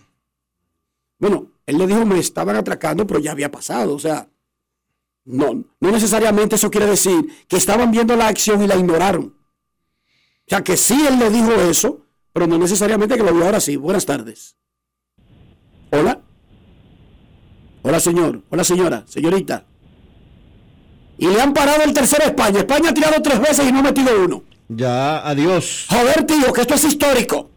bueno, 1.20 1.48
él 1.66 1.78
le 1.78 1.88
dijo 1.88 2.06
me 2.06 2.20
estaban 2.20 2.56
atracando, 2.56 3.08
pero 3.08 3.20
ya 3.20 3.32
había 3.32 3.52
pasado, 3.52 3.96
o 3.96 4.00
sea, 4.00 4.30
no, 5.26 5.64
no 5.80 5.92
necesariamente 5.92 6.56
eso 6.56 6.70
quiere 6.70 6.88
decir 6.88 7.46
que 7.48 7.58
estaban 7.58 7.92
viendo 7.92 8.16
la 8.16 8.28
acción 8.28 8.62
y 8.62 8.68
la 8.68 8.76
ignoraron. 8.76 9.26
O 10.46 10.50
sea, 10.50 10.64
que 10.64 10.76
sí 10.76 11.06
él 11.08 11.18
le 11.20 11.30
dijo 11.30 11.54
eso, 11.54 12.06
pero 12.34 12.48
no 12.48 12.58
necesariamente 12.58 13.16
que 13.16 13.24
lo 13.24 13.34
vio 13.34 13.46
ahora 13.46 13.62
sí. 13.62 13.78
Buenas 13.78 14.06
tardes. 14.06 14.58
Hola. 15.92 16.20
Hola, 17.84 18.00
señor. 18.00 18.42
Hola, 18.50 18.64
señora. 18.64 19.04
Señorita. 19.08 19.66
Y 21.18 21.28
le 21.28 21.42
han 21.42 21.54
parado 21.54 21.84
el 21.84 21.94
tercero 21.94 22.26
a 22.26 22.28
España. 22.28 22.60
España 22.60 22.90
ha 22.90 22.94
tirado 22.94 23.22
tres 23.22 23.40
veces 23.40 23.68
y 23.68 23.72
no 23.72 23.80
ha 23.80 23.84
metido 23.84 24.10
uno. 24.26 24.44
Ya, 24.68 25.26
adiós. 25.26 25.86
Joder, 25.90 26.26
tío, 26.26 26.52
que 26.52 26.62
esto 26.62 26.74
es 26.74 26.84
histórico. 26.84 27.52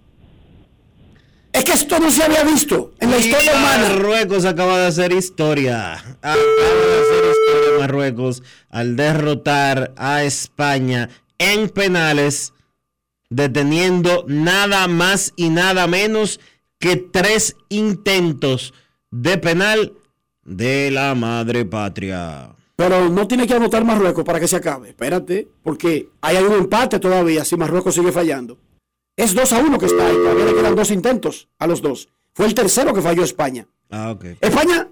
Es 1.57 1.65
que 1.65 1.73
esto 1.73 1.99
no 1.99 2.11
se 2.11 2.23
había 2.23 2.45
visto 2.45 2.93
en 3.01 3.11
la 3.11 3.17
Y 3.17 3.21
historia 3.21 3.53
humana. 3.53 3.89
Marruecos 3.89 4.45
acaba 4.45 4.79
de 4.79 4.87
hacer 4.89 5.13
historia. 5.13 5.95
Acaba 5.95 6.37
de 6.37 7.01
hacer 7.01 7.25
historia 7.31 7.79
Marruecos 7.81 8.43
al 8.69 8.95
derrotar 8.95 9.95
a 9.97 10.23
España 10.23 11.09
en 11.39 11.71
penales, 11.71 12.53
deteniendo 13.31 14.27
nada 14.29 14.87
más 14.87 15.33
y 15.35 15.49
nada 15.49 15.87
menos 15.87 16.41
que 16.79 16.97
tres 16.97 17.57
intentos 17.71 18.75
de 19.11 19.39
penal 19.39 19.95
de 20.45 20.91
la 20.91 21.15
madre 21.15 21.65
patria. 21.65 22.55
Pero 22.77 23.09
no 23.09 23.27
tiene 23.27 23.47
que 23.47 23.55
anotar 23.55 23.83
Marruecos 23.83 24.27
para 24.27 24.41
que 24.41 24.47
se 24.47 24.57
acabe. 24.57 24.91
Espérate, 24.91 25.49
porque 25.63 26.11
ahí 26.21 26.37
hay 26.37 26.45
un 26.45 26.53
empate 26.53 26.99
todavía 26.99 27.47
si 27.47 27.57
Marruecos 27.57 27.95
sigue 27.95 28.13
fallando. 28.13 28.59
Es 29.17 29.35
2 29.35 29.53
a 29.53 29.59
1 29.61 29.79
que 29.79 29.87
está 29.87 30.07
ahí. 30.07 30.15
Todavía 30.15 30.45
le 30.45 30.55
quedan 30.55 30.75
dos 30.77 30.91
intentos 30.91 31.49
a 31.59 31.67
los 31.67 31.81
dos. 31.81 32.09
Fue 32.35 32.47
el 32.47 32.55
tercero 32.55 32.93
que 32.93 33.01
falló 33.01 33.25
España. 33.25 33.67
Ah, 33.91 34.11
ok. 34.11 34.25
España, 34.41 34.89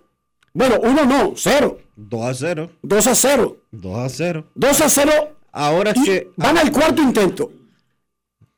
bueno, 0.54 0.78
uno 0.82 1.04
no, 1.04 1.32
cero. 1.36 1.78
2 1.96 2.22
a 2.24 2.34
0. 2.34 2.70
2 2.82 3.06
a 3.06 3.14
0. 3.14 3.56
2 3.70 3.96
a 3.98 4.08
0. 4.08 4.46
2 4.54 4.80
a 4.80 4.88
0. 4.88 5.12
Ahora 5.52 5.90
es 5.90 6.02
que. 6.04 6.30
Van 6.36 6.56
al 6.58 6.72
cuarto 6.72 7.02
intento. 7.02 7.52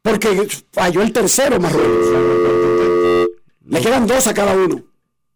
Porque 0.02 0.48
falló 0.70 1.02
el 1.02 1.12
tercero 1.12 1.58
Marruecos. 1.58 2.06
Le 3.64 3.80
quedan 3.80 4.06
dos 4.06 4.26
a 4.28 4.34
cada 4.34 4.54
uno. 4.54 4.84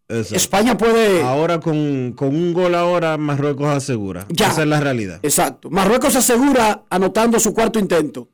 Exacto. 0.07 0.35
España 0.35 0.77
puede. 0.77 1.21
Ahora 1.21 1.59
con, 1.59 2.13
con 2.13 2.29
un 2.29 2.53
gol 2.53 2.75
ahora 2.75 3.17
Marruecos 3.17 3.67
asegura. 3.67 4.25
Ya. 4.29 4.49
Esa 4.49 4.61
es 4.61 4.67
la 4.67 4.79
realidad. 4.79 5.19
Exacto. 5.23 5.69
Marruecos 5.69 6.15
asegura 6.15 6.83
anotando 6.89 7.39
su 7.39 7.53
cuarto 7.53 7.79
intento. 7.79 8.29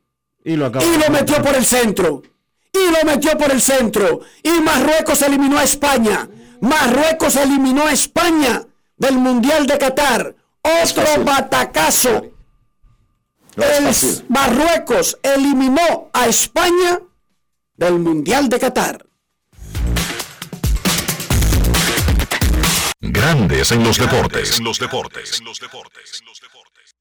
Y 0.48 0.56
lo 0.56 0.66
Y 0.66 1.10
metió 1.10 1.42
por 1.42 1.54
el 1.54 1.66
centro. 1.66 2.22
Y 2.72 2.90
lo 2.90 3.04
metió 3.04 3.36
por 3.36 3.50
el 3.50 3.60
centro. 3.60 4.20
Y 4.42 4.60
Marruecos 4.62 5.20
eliminó 5.20 5.58
a 5.58 5.64
España. 5.64 6.26
Marruecos 6.62 7.36
eliminó 7.36 7.84
a 7.84 7.92
España 7.92 8.62
del 8.96 9.18
Mundial 9.18 9.66
de 9.66 9.76
Qatar. 9.76 10.34
Otro 10.62 11.22
batacazo. 11.22 12.32
El 13.56 13.94
Marruecos 14.28 15.18
eliminó 15.22 16.08
a 16.14 16.26
España 16.26 16.98
del 17.74 17.98
Mundial 17.98 18.48
de 18.48 18.58
Qatar. 18.58 19.04
Grandes 23.00 23.70
en 23.72 23.84
los 23.84 23.98
deportes. 23.98 24.58
En 24.58 24.64
los 24.64 24.78
deportes. 24.78 25.40
En 25.40 25.44
los 25.44 25.60
deportes. 25.60 26.24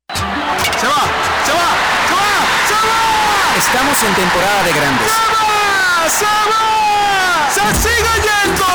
Se 0.10 0.88
va, 0.88 1.04
se 1.46 1.54
va, 1.54 1.70
se 2.08 2.14
va, 2.14 2.68
se 2.68 2.74
va. 2.74 3.17
Estamos 3.58 4.04
en 4.04 4.14
temporada 4.14 4.64
de 4.64 4.74
grandes. 4.74 5.12
¡Se 5.12 5.18
va! 5.34 6.10
¡Se 6.10 6.26
va! 6.52 7.50
¡Se 7.50 7.62
sigue 7.82 8.14
yendo! 8.22 8.66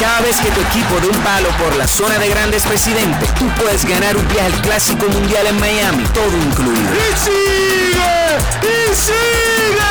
Cada 0.00 0.20
vez 0.20 0.36
que 0.40 0.50
tu 0.52 0.60
equipo 0.60 1.00
de 1.00 1.08
un 1.08 1.18
palo 1.24 1.48
por 1.58 1.74
la 1.74 1.88
zona 1.88 2.18
de 2.18 2.28
grandes 2.28 2.62
presidente, 2.64 3.26
tú 3.36 3.48
puedes 3.60 3.84
ganar 3.84 4.16
un 4.16 4.28
viaje 4.28 4.46
al 4.46 4.60
Clásico 4.62 5.06
Mundial 5.08 5.48
en 5.48 5.58
Miami, 5.58 6.04
todo 6.14 6.36
incluido. 6.36 6.88
¡Y 6.94 7.16
sigue! 7.18 8.38
¡Y 8.62 8.94
sigue! 8.94 9.90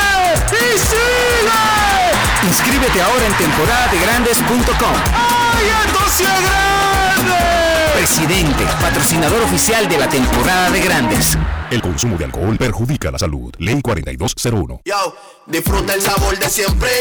¡Y 0.54 0.78
sigue! 0.80 2.48
Inscríbete 2.48 3.02
ahora 3.02 3.26
en 3.26 3.34
temporadadegrandes.com. 3.34 4.96
¡Ay, 5.14 5.68
esto 5.86 6.00
sí 6.10 6.24
es 6.24 6.42
grande! 6.42 7.57
Presidente, 7.98 8.64
patrocinador 8.80 9.42
oficial 9.42 9.90
de 9.90 9.98
la 9.98 10.08
temporada 10.08 10.70
de 10.70 10.82
grandes. 10.82 11.36
El 11.72 11.82
consumo 11.82 12.16
de 12.16 12.26
alcohol 12.26 12.56
perjudica 12.56 13.10
la 13.10 13.18
salud. 13.18 13.52
Ley 13.58 13.82
4201. 13.82 14.82
Yo, 14.86 15.16
disfruta 15.48 15.96
el 15.96 16.02
sabor 16.04 16.38
de 16.38 16.48
siempre 16.48 16.92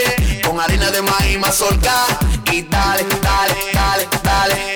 con 0.43 0.59
harina 0.59 0.91
de 0.91 1.03
maíz 1.03 1.39
mazorca 1.39 2.07
y 2.51 2.63
dale, 2.63 3.05
dale, 3.21 3.55
dale, 3.75 4.09
dale. 4.23 4.75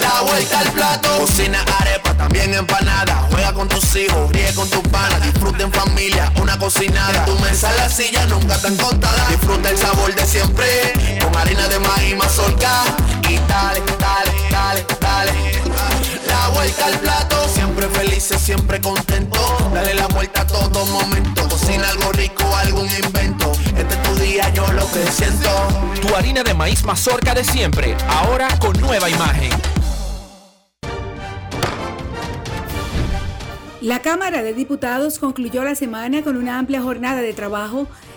La 0.00 0.22
vuelta 0.22 0.58
al 0.58 0.72
plato, 0.72 1.16
cocina 1.20 1.64
arepa, 1.78 2.12
también 2.14 2.52
empanada. 2.52 3.28
Juega 3.30 3.54
con 3.54 3.68
tus 3.68 3.94
hijos, 3.94 4.32
ríe 4.32 4.52
con 4.52 4.68
tus 4.68 4.82
panas, 4.88 5.22
disfruta 5.22 5.62
en 5.62 5.72
familia, 5.72 6.32
una 6.42 6.58
cocinada. 6.58 7.24
Tu 7.24 7.38
mesa 7.38 7.70
en 7.70 7.76
la 7.76 7.88
silla 7.88 8.26
nunca 8.26 8.60
tan 8.60 8.76
contada. 8.76 9.28
Disfruta 9.28 9.70
el 9.70 9.78
sabor 9.78 10.12
de 10.12 10.26
siempre 10.26 10.66
con 11.22 11.36
harina 11.36 11.68
de 11.68 11.78
maíz 11.78 12.16
mazorca 12.16 12.82
y 13.28 13.38
dale, 13.48 13.80
dale, 14.00 14.35
dale, 14.56 14.86
dale. 15.00 15.32
La 16.26 16.48
vuelta 16.48 16.86
al 16.86 16.98
plato, 16.98 17.48
siempre 17.48 17.88
felices, 17.88 18.40
siempre 18.40 18.80
contento. 18.80 19.38
Dale 19.72 19.94
la 19.94 20.06
vuelta 20.08 20.42
a 20.42 20.46
todo 20.46 20.84
momento. 20.86 21.48
Cocina 21.48 21.88
algo 21.88 22.12
rico, 22.12 22.44
algún 22.56 22.88
invento. 23.04 23.52
Este 23.76 23.94
es 23.94 24.02
tu 24.02 24.14
día, 24.16 24.48
yo 24.50 24.66
lo 24.72 24.90
que 24.90 25.04
siento. 25.10 25.50
Tu 26.00 26.14
harina 26.14 26.42
de 26.42 26.54
maíz 26.54 26.84
mazorca 26.84 27.34
de 27.34 27.44
siempre, 27.44 27.96
ahora 28.08 28.48
con 28.58 28.78
nueva 28.80 29.08
imagen. 29.10 29.50
La 33.82 34.00
Cámara 34.00 34.42
de 34.42 34.52
Diputados 34.52 35.18
concluyó 35.18 35.62
la 35.62 35.74
semana 35.74 36.22
con 36.22 36.36
una 36.36 36.58
amplia 36.58 36.82
jornada 36.82 37.20
de 37.20 37.32
trabajo 37.32 37.86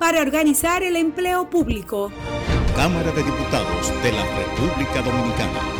para 0.00 0.22
organizar 0.22 0.82
el 0.82 0.96
empleo 0.96 1.50
público. 1.50 2.10
Cámara 2.74 3.12
de 3.12 3.22
Diputados 3.22 3.92
de 4.02 4.12
la 4.12 4.24
República 4.34 5.02
Dominicana. 5.02 5.79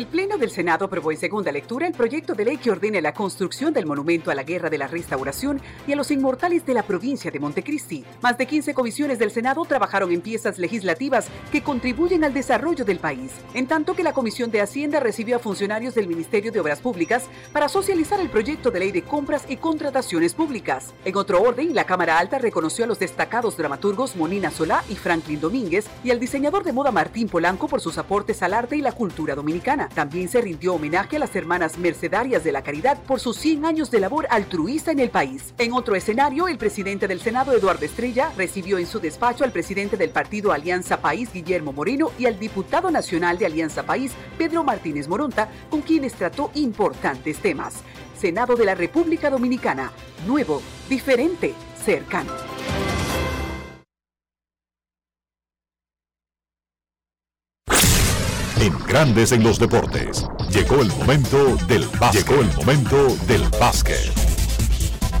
El 0.00 0.06
Pleno 0.06 0.38
del 0.38 0.50
Senado 0.50 0.86
aprobó 0.86 1.12
en 1.12 1.18
segunda 1.18 1.52
lectura 1.52 1.86
el 1.86 1.92
proyecto 1.92 2.32
de 2.32 2.46
ley 2.46 2.56
que 2.56 2.70
ordene 2.70 3.02
la 3.02 3.12
construcción 3.12 3.74
del 3.74 3.84
Monumento 3.84 4.30
a 4.30 4.34
la 4.34 4.44
Guerra 4.44 4.70
de 4.70 4.78
la 4.78 4.86
Restauración 4.86 5.60
y 5.86 5.92
a 5.92 5.96
los 5.96 6.10
Inmortales 6.10 6.64
de 6.64 6.72
la 6.72 6.84
provincia 6.84 7.30
de 7.30 7.38
Montecristi. 7.38 8.06
Más 8.22 8.38
de 8.38 8.46
15 8.46 8.72
comisiones 8.72 9.18
del 9.18 9.30
Senado 9.30 9.62
trabajaron 9.66 10.10
en 10.10 10.22
piezas 10.22 10.58
legislativas 10.58 11.26
que 11.52 11.62
contribuyen 11.62 12.24
al 12.24 12.32
desarrollo 12.32 12.86
del 12.86 12.98
país, 12.98 13.30
en 13.52 13.66
tanto 13.66 13.94
que 13.94 14.02
la 14.02 14.14
Comisión 14.14 14.50
de 14.50 14.62
Hacienda 14.62 15.00
recibió 15.00 15.36
a 15.36 15.38
funcionarios 15.38 15.94
del 15.94 16.08
Ministerio 16.08 16.50
de 16.50 16.60
Obras 16.60 16.80
Públicas 16.80 17.24
para 17.52 17.68
socializar 17.68 18.20
el 18.20 18.30
proyecto 18.30 18.70
de 18.70 18.80
ley 18.80 18.92
de 18.92 19.02
compras 19.02 19.44
y 19.50 19.58
contrataciones 19.58 20.32
públicas. 20.32 20.94
En 21.04 21.14
otro 21.14 21.42
orden, 21.42 21.74
la 21.74 21.84
Cámara 21.84 22.18
Alta 22.18 22.38
reconoció 22.38 22.86
a 22.86 22.88
los 22.88 23.00
destacados 23.00 23.58
dramaturgos 23.58 24.16
Monina 24.16 24.50
Solá 24.50 24.82
y 24.88 24.94
Franklin 24.94 25.42
Domínguez 25.42 25.90
y 26.02 26.10
al 26.10 26.18
diseñador 26.18 26.64
de 26.64 26.72
moda 26.72 26.90
Martín 26.90 27.28
Polanco 27.28 27.68
por 27.68 27.82
sus 27.82 27.98
aportes 27.98 28.42
al 28.42 28.54
arte 28.54 28.76
y 28.76 28.80
la 28.80 28.92
cultura 28.92 29.34
dominicana. 29.34 29.89
También 29.94 30.28
se 30.28 30.40
rindió 30.40 30.74
homenaje 30.74 31.16
a 31.16 31.18
las 31.18 31.34
hermanas 31.34 31.78
mercedarias 31.78 32.44
de 32.44 32.52
la 32.52 32.62
caridad 32.62 33.02
por 33.02 33.20
sus 33.20 33.36
100 33.36 33.64
años 33.64 33.90
de 33.90 34.00
labor 34.00 34.26
altruista 34.30 34.92
en 34.92 35.00
el 35.00 35.10
país. 35.10 35.52
En 35.58 35.72
otro 35.72 35.94
escenario, 35.94 36.48
el 36.48 36.58
presidente 36.58 37.08
del 37.08 37.20
Senado, 37.20 37.52
Eduardo 37.52 37.84
Estrella, 37.84 38.32
recibió 38.36 38.78
en 38.78 38.86
su 38.86 39.00
despacho 39.00 39.44
al 39.44 39.52
presidente 39.52 39.96
del 39.96 40.10
partido 40.10 40.52
Alianza 40.52 41.00
País, 41.00 41.32
Guillermo 41.32 41.72
Moreno, 41.72 42.12
y 42.18 42.26
al 42.26 42.38
diputado 42.38 42.90
nacional 42.90 43.38
de 43.38 43.46
Alianza 43.46 43.84
País, 43.84 44.12
Pedro 44.38 44.62
Martínez 44.62 45.08
Moronta, 45.08 45.48
con 45.68 45.82
quienes 45.82 46.14
trató 46.14 46.50
importantes 46.54 47.38
temas. 47.38 47.74
Senado 48.18 48.54
de 48.54 48.66
la 48.66 48.74
República 48.74 49.30
Dominicana, 49.30 49.92
nuevo, 50.26 50.62
diferente, 50.88 51.54
cercano. 51.84 52.32
Grandes 58.90 59.30
en 59.30 59.44
los 59.44 59.60
Deportes. 59.60 60.26
Llegó 60.50 60.82
el 60.82 60.88
momento 60.88 61.56
del 61.68 61.86
básquet. 62.00 62.26
Llegó 62.26 62.40
el 62.40 62.52
momento 62.56 63.16
del 63.28 63.42
básquet. 63.60 64.10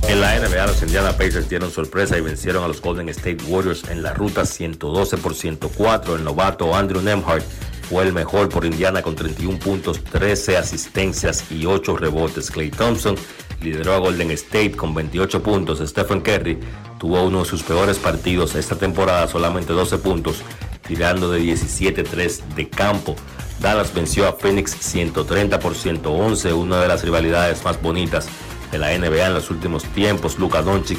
En 0.08 0.20
la 0.20 0.36
NBA, 0.40 0.66
los 0.66 0.82
Indiana 0.82 1.12
Pacers 1.12 1.48
dieron 1.48 1.70
sorpresa 1.70 2.18
y 2.18 2.20
vencieron 2.20 2.64
a 2.64 2.66
los 2.66 2.82
Golden 2.82 3.08
State 3.10 3.44
Warriors 3.46 3.84
en 3.88 4.02
la 4.02 4.12
ruta 4.12 4.44
112 4.44 5.18
por 5.18 5.36
104. 5.36 6.16
El 6.16 6.24
novato 6.24 6.74
Andrew 6.74 7.00
Nemhart 7.00 7.44
fue 7.88 8.02
el 8.02 8.12
mejor 8.12 8.48
por 8.48 8.64
Indiana 8.64 9.02
con 9.02 9.14
31 9.14 9.60
puntos, 9.60 10.02
13 10.02 10.56
asistencias 10.56 11.44
y 11.52 11.64
8 11.64 11.96
rebotes. 11.96 12.50
Clay 12.50 12.72
Thompson 12.72 13.14
lideró 13.62 13.94
a 13.94 13.98
Golden 13.98 14.32
State 14.32 14.72
con 14.72 14.92
28 14.92 15.44
puntos. 15.44 15.78
Stephen 15.88 16.22
Curry 16.22 16.58
tuvo 16.98 17.22
uno 17.22 17.44
de 17.44 17.44
sus 17.44 17.62
peores 17.62 17.98
partidos 17.98 18.56
esta 18.56 18.74
temporada, 18.74 19.28
solamente 19.28 19.72
12 19.72 19.98
puntos 19.98 20.42
tirando 20.88 21.30
de 21.30 21.40
17-3 21.40 22.54
de 22.56 22.68
campo. 22.68 23.14
Dallas 23.60 23.92
venció 23.92 24.26
a 24.26 24.32
Phoenix 24.32 24.74
130 24.80 25.58
por 25.58 25.74
111, 25.74 26.54
una 26.54 26.80
de 26.80 26.88
las 26.88 27.04
rivalidades 27.04 27.62
más 27.62 27.80
bonitas 27.80 28.26
de 28.72 28.78
la 28.78 28.96
NBA 28.96 29.26
en 29.26 29.34
los 29.34 29.50
últimos 29.50 29.84
tiempos. 29.84 30.38
Luka 30.38 30.62
Doncic, 30.62 30.98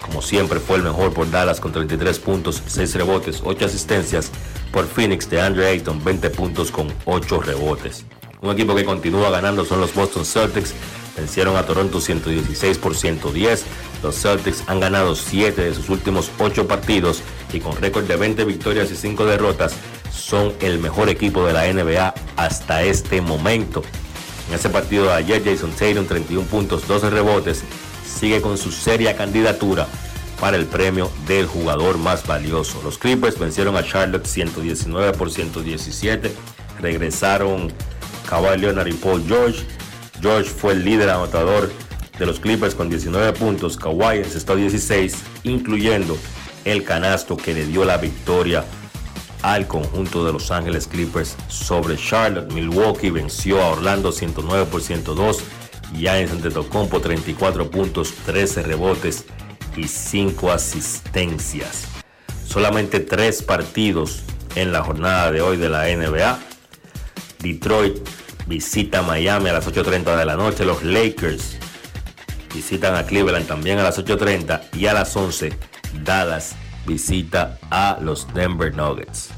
como 0.00 0.20
siempre, 0.20 0.58
fue 0.58 0.78
el 0.78 0.82
mejor 0.82 1.14
por 1.14 1.30
Dallas 1.30 1.60
con 1.60 1.70
33 1.70 2.18
puntos, 2.18 2.62
6 2.66 2.94
rebotes, 2.96 3.42
8 3.44 3.64
asistencias. 3.64 4.32
Por 4.72 4.86
Phoenix 4.86 5.30
de 5.30 5.40
Andre 5.40 5.68
Ayton, 5.68 6.02
20 6.02 6.30
puntos 6.30 6.72
con 6.72 6.92
8 7.04 7.42
rebotes. 7.42 8.04
Un 8.40 8.50
equipo 8.50 8.74
que 8.74 8.84
continúa 8.84 9.30
ganando 9.30 9.64
son 9.64 9.80
los 9.80 9.94
Boston 9.94 10.24
Celtics. 10.24 10.74
Vencieron 11.16 11.56
a 11.56 11.64
Toronto 11.64 12.00
116 12.00 12.78
por 12.78 12.96
110. 12.96 13.64
Los 14.02 14.16
Celtics 14.16 14.64
han 14.66 14.80
ganado 14.80 15.14
7 15.14 15.62
de 15.62 15.74
sus 15.74 15.88
últimos 15.88 16.30
8 16.38 16.66
partidos 16.66 17.22
y 17.52 17.60
con 17.60 17.76
récord 17.76 18.04
de 18.04 18.16
20 18.16 18.44
victorias 18.44 18.90
y 18.90 18.96
5 18.96 19.26
derrotas 19.26 19.74
son 20.12 20.52
el 20.60 20.78
mejor 20.78 21.08
equipo 21.08 21.46
de 21.46 21.52
la 21.52 21.72
NBA 21.72 22.14
hasta 22.36 22.82
este 22.82 23.20
momento. 23.20 23.82
En 24.48 24.54
ese 24.54 24.68
partido 24.68 25.04
de 25.04 25.12
ayer 25.12 25.42
Jason 25.44 25.70
Tatum 25.70 26.06
31 26.06 26.46
puntos, 26.46 26.86
12 26.86 27.10
rebotes, 27.10 27.62
sigue 28.04 28.40
con 28.40 28.58
su 28.58 28.72
seria 28.72 29.16
candidatura 29.16 29.86
para 30.40 30.56
el 30.56 30.66
premio 30.66 31.10
del 31.26 31.46
jugador 31.46 31.98
más 31.98 32.26
valioso. 32.26 32.80
Los 32.82 32.98
Clippers 32.98 33.38
vencieron 33.38 33.76
a 33.76 33.84
Charlotte 33.84 34.26
119 34.26 35.12
por 35.12 35.30
117. 35.30 36.32
Regresaron 36.80 37.72
Kawhi 38.28 38.58
Leonard 38.58 38.88
y 38.88 38.92
Paul 38.94 39.22
George. 39.26 39.64
George 40.20 40.50
fue 40.50 40.72
el 40.72 40.84
líder 40.84 41.10
anotador 41.10 41.70
de 42.18 42.26
los 42.26 42.40
Clippers 42.40 42.74
con 42.74 42.88
19 42.88 43.32
puntos. 43.34 43.76
Kawhi 43.76 44.18
encestó 44.18 44.56
16, 44.56 45.16
incluyendo 45.44 46.16
el 46.64 46.84
canasto 46.84 47.36
que 47.36 47.54
le 47.54 47.66
dio 47.66 47.84
la 47.84 47.98
victoria 47.98 48.64
al 49.42 49.66
conjunto 49.66 50.24
de 50.24 50.32
Los 50.32 50.50
Ángeles 50.50 50.86
Clippers 50.86 51.36
sobre 51.48 51.96
Charlotte. 51.96 52.52
Milwaukee 52.52 53.10
venció 53.10 53.62
a 53.62 53.68
Orlando 53.68 54.12
109 54.12 54.66
por 54.70 54.82
102. 54.82 55.42
Giannis 55.94 56.30
Antetokounmpo 56.30 57.00
34 57.00 57.70
puntos, 57.70 58.12
13 58.26 58.62
rebotes 58.62 59.24
y 59.76 59.88
5 59.88 60.52
asistencias. 60.52 61.86
Solamente 62.46 63.00
3 63.00 63.42
partidos 63.42 64.22
en 64.54 64.72
la 64.72 64.82
jornada 64.82 65.30
de 65.32 65.40
hoy 65.40 65.56
de 65.56 65.68
la 65.68 65.84
NBA. 65.84 66.38
Detroit 67.40 67.98
visita 68.46 69.02
Miami 69.02 69.48
a 69.48 69.54
las 69.54 69.66
8.30 69.66 70.16
de 70.16 70.24
la 70.24 70.36
noche. 70.36 70.64
Los 70.64 70.82
Lakers 70.82 71.56
visitan 72.54 72.94
a 72.94 73.04
Cleveland 73.04 73.46
también 73.46 73.78
a 73.78 73.84
las 73.84 73.98
8.30 73.98 74.76
y 74.76 74.86
a 74.86 74.92
las 74.92 75.16
11 75.16 75.56
Dallas 76.04 76.54
visita 76.86 77.58
a 77.70 77.98
los 78.00 78.32
Denver 78.34 78.74
Nuggets. 78.74 79.30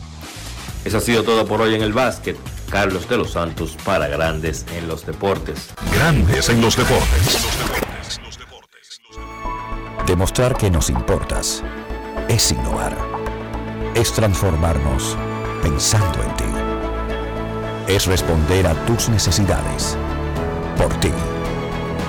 Eso 0.85 0.98
ha 0.98 1.01
sido 1.01 1.23
todo 1.23 1.47
por 1.47 1.60
hoy 1.60 1.74
en 1.74 1.82
el 1.82 1.93
básquet. 1.93 2.36
Carlos 2.70 3.09
de 3.09 3.19
los 3.19 3.32
Santos 3.32 3.77
para 3.85 4.09
Grandes 4.09 4.64
en 4.74 4.89
los 4.89 5.05
Deportes. 5.05 5.74
Grandes 5.94 6.48
en 6.48 6.60
los 6.60 6.77
Deportes. 6.77 7.47
Demostrar 10.06 10.56
que 10.56 10.70
nos 10.70 10.90
importas 10.90 11.62
es 12.28 12.51
innovar. 12.51 12.97
Es 13.94 14.12
transformarnos 14.12 15.16
pensando 15.62 16.23
en 16.23 16.36
ti. 16.36 17.93
Es 17.93 18.06
responder 18.06 18.66
a 18.66 18.74
tus 18.86 19.09
necesidades. 19.09 19.97
Por 20.78 20.93
ti. 21.01 21.12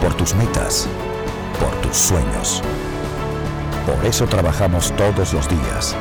Por 0.01 0.13
tus 0.15 0.33
metas. 0.33 0.87
Por 1.59 1.71
tus 1.81 1.97
sueños. 1.97 2.63
Por 3.85 4.05
eso 4.05 4.25
trabajamos 4.27 4.93
todos 4.95 5.33
los 5.33 5.49
días. 5.49 5.95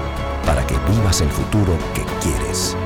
Para 0.46 0.64
que 0.66 0.76
vivas 0.88 1.20
el 1.20 1.28
futuro 1.28 1.76
que 1.94 2.04
quieres. 2.22 2.76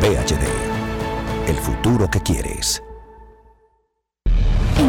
VHD. 0.00 1.48
El 1.48 1.56
futuro 1.56 2.10
que 2.10 2.20
quieres. 2.20 2.82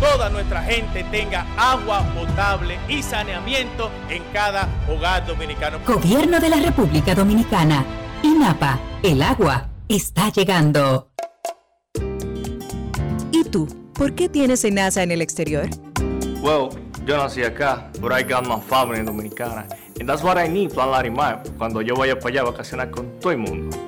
toda 0.00 0.30
nuestra 0.30 0.62
gente 0.62 1.04
tenga 1.04 1.46
agua 1.56 2.04
potable 2.14 2.78
y 2.88 3.02
saneamiento 3.02 3.90
en 4.08 4.22
cada 4.32 4.68
hogar 4.88 5.26
dominicano. 5.26 5.78
Gobierno 5.86 6.40
de 6.40 6.48
la 6.48 6.56
República 6.56 7.14
Dominicana. 7.14 7.84
INAPA, 8.22 8.80
el 9.02 9.22
agua 9.22 9.68
está 9.88 10.30
llegando. 10.30 11.10
¿Y 13.30 13.44
tú? 13.44 13.68
¿Por 13.94 14.14
qué 14.14 14.28
tienes 14.28 14.64
NASA 14.70 15.02
en 15.02 15.12
el 15.12 15.22
exterior? 15.22 15.68
Well, 16.40 16.70
yo 17.04 17.16
nací 17.16 17.42
acá, 17.42 17.90
but 18.00 18.12
I 18.12 18.22
got 18.22 18.46
my 18.46 18.60
family 18.60 19.02
dominicana. 19.04 19.66
And 19.98 20.08
that's 20.08 20.22
what 20.22 20.38
I 20.38 20.48
need, 20.48 20.72
Plan 20.72 20.90
Larimar, 20.90 21.42
cuando 21.58 21.82
yo 21.82 21.96
vaya 21.96 22.16
para 22.16 22.28
allá 22.28 22.40
a 22.42 22.44
vacacionar 22.44 22.90
con 22.90 23.18
todo 23.18 23.32
el 23.32 23.38
mundo. 23.38 23.87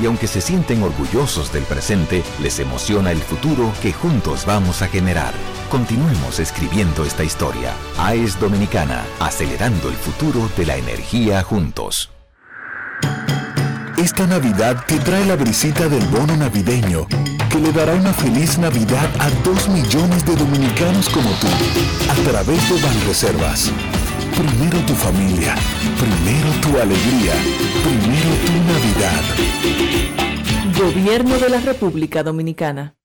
Y 0.00 0.06
aunque 0.06 0.26
se 0.26 0.40
sienten 0.40 0.82
orgullosos 0.82 1.52
del 1.52 1.64
presente, 1.64 2.22
les 2.40 2.58
emociona 2.58 3.12
el 3.12 3.18
futuro 3.18 3.72
que 3.80 3.92
juntos 3.92 4.44
vamos 4.44 4.82
a 4.82 4.88
generar. 4.88 5.32
Continuemos 5.70 6.38
escribiendo 6.38 7.04
esta 7.04 7.24
historia. 7.24 7.72
AES 7.98 8.38
Dominicana, 8.38 9.04
acelerando 9.20 9.88
el 9.88 9.96
futuro 9.96 10.50
de 10.56 10.66
la 10.66 10.76
energía 10.76 11.42
juntos. 11.42 12.10
Esta 13.96 14.26
Navidad 14.26 14.84
te 14.86 14.98
trae 14.98 15.24
la 15.24 15.36
brisita 15.36 15.88
del 15.88 16.04
bono 16.08 16.36
navideño, 16.36 17.06
que 17.48 17.58
le 17.58 17.72
dará 17.72 17.94
una 17.94 18.12
feliz 18.12 18.58
Navidad 18.58 19.08
a 19.18 19.30
dos 19.42 19.68
millones 19.70 20.24
de 20.26 20.36
dominicanos 20.36 21.08
como 21.08 21.30
tú, 21.30 21.46
a 22.10 22.30
través 22.30 22.68
de 22.68 22.82
Banreservas. 22.82 23.72
Primero 24.36 24.78
tu 24.86 24.92
familia, 24.92 25.54
primero 25.98 26.50
tu 26.60 26.78
alegría, 26.78 27.32
primero 27.82 28.30
tu 28.44 28.52
Navidad. 28.70 29.22
Gobierno 30.78 31.38
de 31.38 31.48
la 31.48 31.60
República 31.60 32.22
Dominicana. 32.22 32.95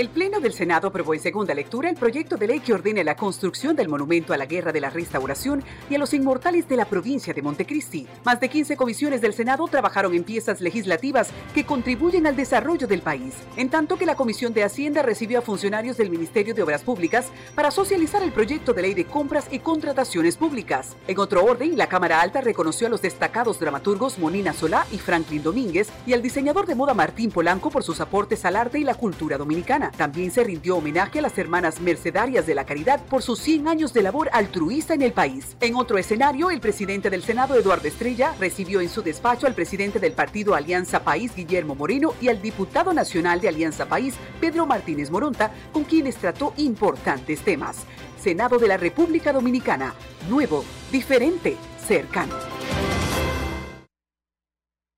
El 0.00 0.08
Pleno 0.08 0.40
del 0.40 0.54
Senado 0.54 0.88
aprobó 0.88 1.12
en 1.12 1.20
segunda 1.20 1.52
lectura 1.52 1.90
el 1.90 1.94
proyecto 1.94 2.38
de 2.38 2.46
ley 2.46 2.60
que 2.60 2.72
ordena 2.72 3.04
la 3.04 3.16
construcción 3.16 3.76
del 3.76 3.90
monumento 3.90 4.32
a 4.32 4.38
la 4.38 4.46
Guerra 4.46 4.72
de 4.72 4.80
la 4.80 4.88
Restauración 4.88 5.62
y 5.90 5.94
a 5.94 5.98
los 5.98 6.14
inmortales 6.14 6.66
de 6.66 6.76
la 6.78 6.86
provincia 6.86 7.34
de 7.34 7.42
Montecristi. 7.42 8.06
Más 8.24 8.40
de 8.40 8.48
15 8.48 8.78
comisiones 8.78 9.20
del 9.20 9.34
Senado 9.34 9.68
trabajaron 9.68 10.14
en 10.14 10.24
piezas 10.24 10.62
legislativas 10.62 11.28
que 11.52 11.66
contribuyen 11.66 12.26
al 12.26 12.34
desarrollo 12.34 12.86
del 12.86 13.02
país, 13.02 13.34
en 13.58 13.68
tanto 13.68 13.98
que 13.98 14.06
la 14.06 14.16
Comisión 14.16 14.54
de 14.54 14.64
Hacienda 14.64 15.02
recibió 15.02 15.40
a 15.40 15.42
funcionarios 15.42 15.98
del 15.98 16.08
Ministerio 16.08 16.54
de 16.54 16.62
Obras 16.62 16.82
Públicas 16.82 17.26
para 17.54 17.70
socializar 17.70 18.22
el 18.22 18.32
proyecto 18.32 18.72
de 18.72 18.80
ley 18.80 18.94
de 18.94 19.04
compras 19.04 19.48
y 19.50 19.58
contrataciones 19.58 20.38
públicas. 20.38 20.96
En 21.08 21.18
otro 21.18 21.44
orden, 21.44 21.76
la 21.76 21.90
Cámara 21.90 22.22
Alta 22.22 22.40
reconoció 22.40 22.86
a 22.86 22.90
los 22.90 23.02
destacados 23.02 23.60
dramaturgos 23.60 24.18
Monina 24.18 24.54
Solá 24.54 24.86
y 24.92 24.96
Franklin 24.96 25.42
Domínguez 25.42 25.90
y 26.06 26.14
al 26.14 26.22
diseñador 26.22 26.64
de 26.64 26.74
moda 26.74 26.94
Martín 26.94 27.30
Polanco 27.30 27.68
por 27.68 27.82
sus 27.82 28.00
aportes 28.00 28.46
al 28.46 28.56
arte 28.56 28.78
y 28.78 28.84
la 28.84 28.94
cultura 28.94 29.36
dominicana. 29.36 29.89
También 29.96 30.30
se 30.30 30.44
rindió 30.44 30.76
homenaje 30.76 31.18
a 31.18 31.22
las 31.22 31.36
hermanas 31.38 31.80
mercedarias 31.80 32.46
de 32.46 32.54
la 32.54 32.64
caridad 32.64 33.00
por 33.06 33.22
sus 33.22 33.38
100 33.40 33.68
años 33.68 33.92
de 33.92 34.02
labor 34.02 34.30
altruista 34.32 34.94
en 34.94 35.02
el 35.02 35.12
país. 35.12 35.56
En 35.60 35.74
otro 35.76 35.98
escenario, 35.98 36.50
el 36.50 36.60
presidente 36.60 37.10
del 37.10 37.22
Senado, 37.22 37.54
Eduardo 37.54 37.88
Estrella, 37.88 38.34
recibió 38.38 38.80
en 38.80 38.88
su 38.88 39.02
despacho 39.02 39.46
al 39.46 39.54
presidente 39.54 39.98
del 39.98 40.12
partido 40.12 40.54
Alianza 40.54 41.04
País, 41.04 41.34
Guillermo 41.34 41.74
Moreno, 41.74 42.14
y 42.20 42.28
al 42.28 42.40
diputado 42.40 42.92
nacional 42.92 43.40
de 43.40 43.48
Alianza 43.48 43.86
País, 43.86 44.14
Pedro 44.40 44.66
Martínez 44.66 45.10
Moronta, 45.10 45.52
con 45.72 45.84
quienes 45.84 46.16
trató 46.16 46.52
importantes 46.56 47.40
temas. 47.40 47.86
Senado 48.20 48.58
de 48.58 48.68
la 48.68 48.76
República 48.76 49.32
Dominicana, 49.32 49.94
nuevo, 50.28 50.64
diferente, 50.92 51.56
cercano. 51.86 52.34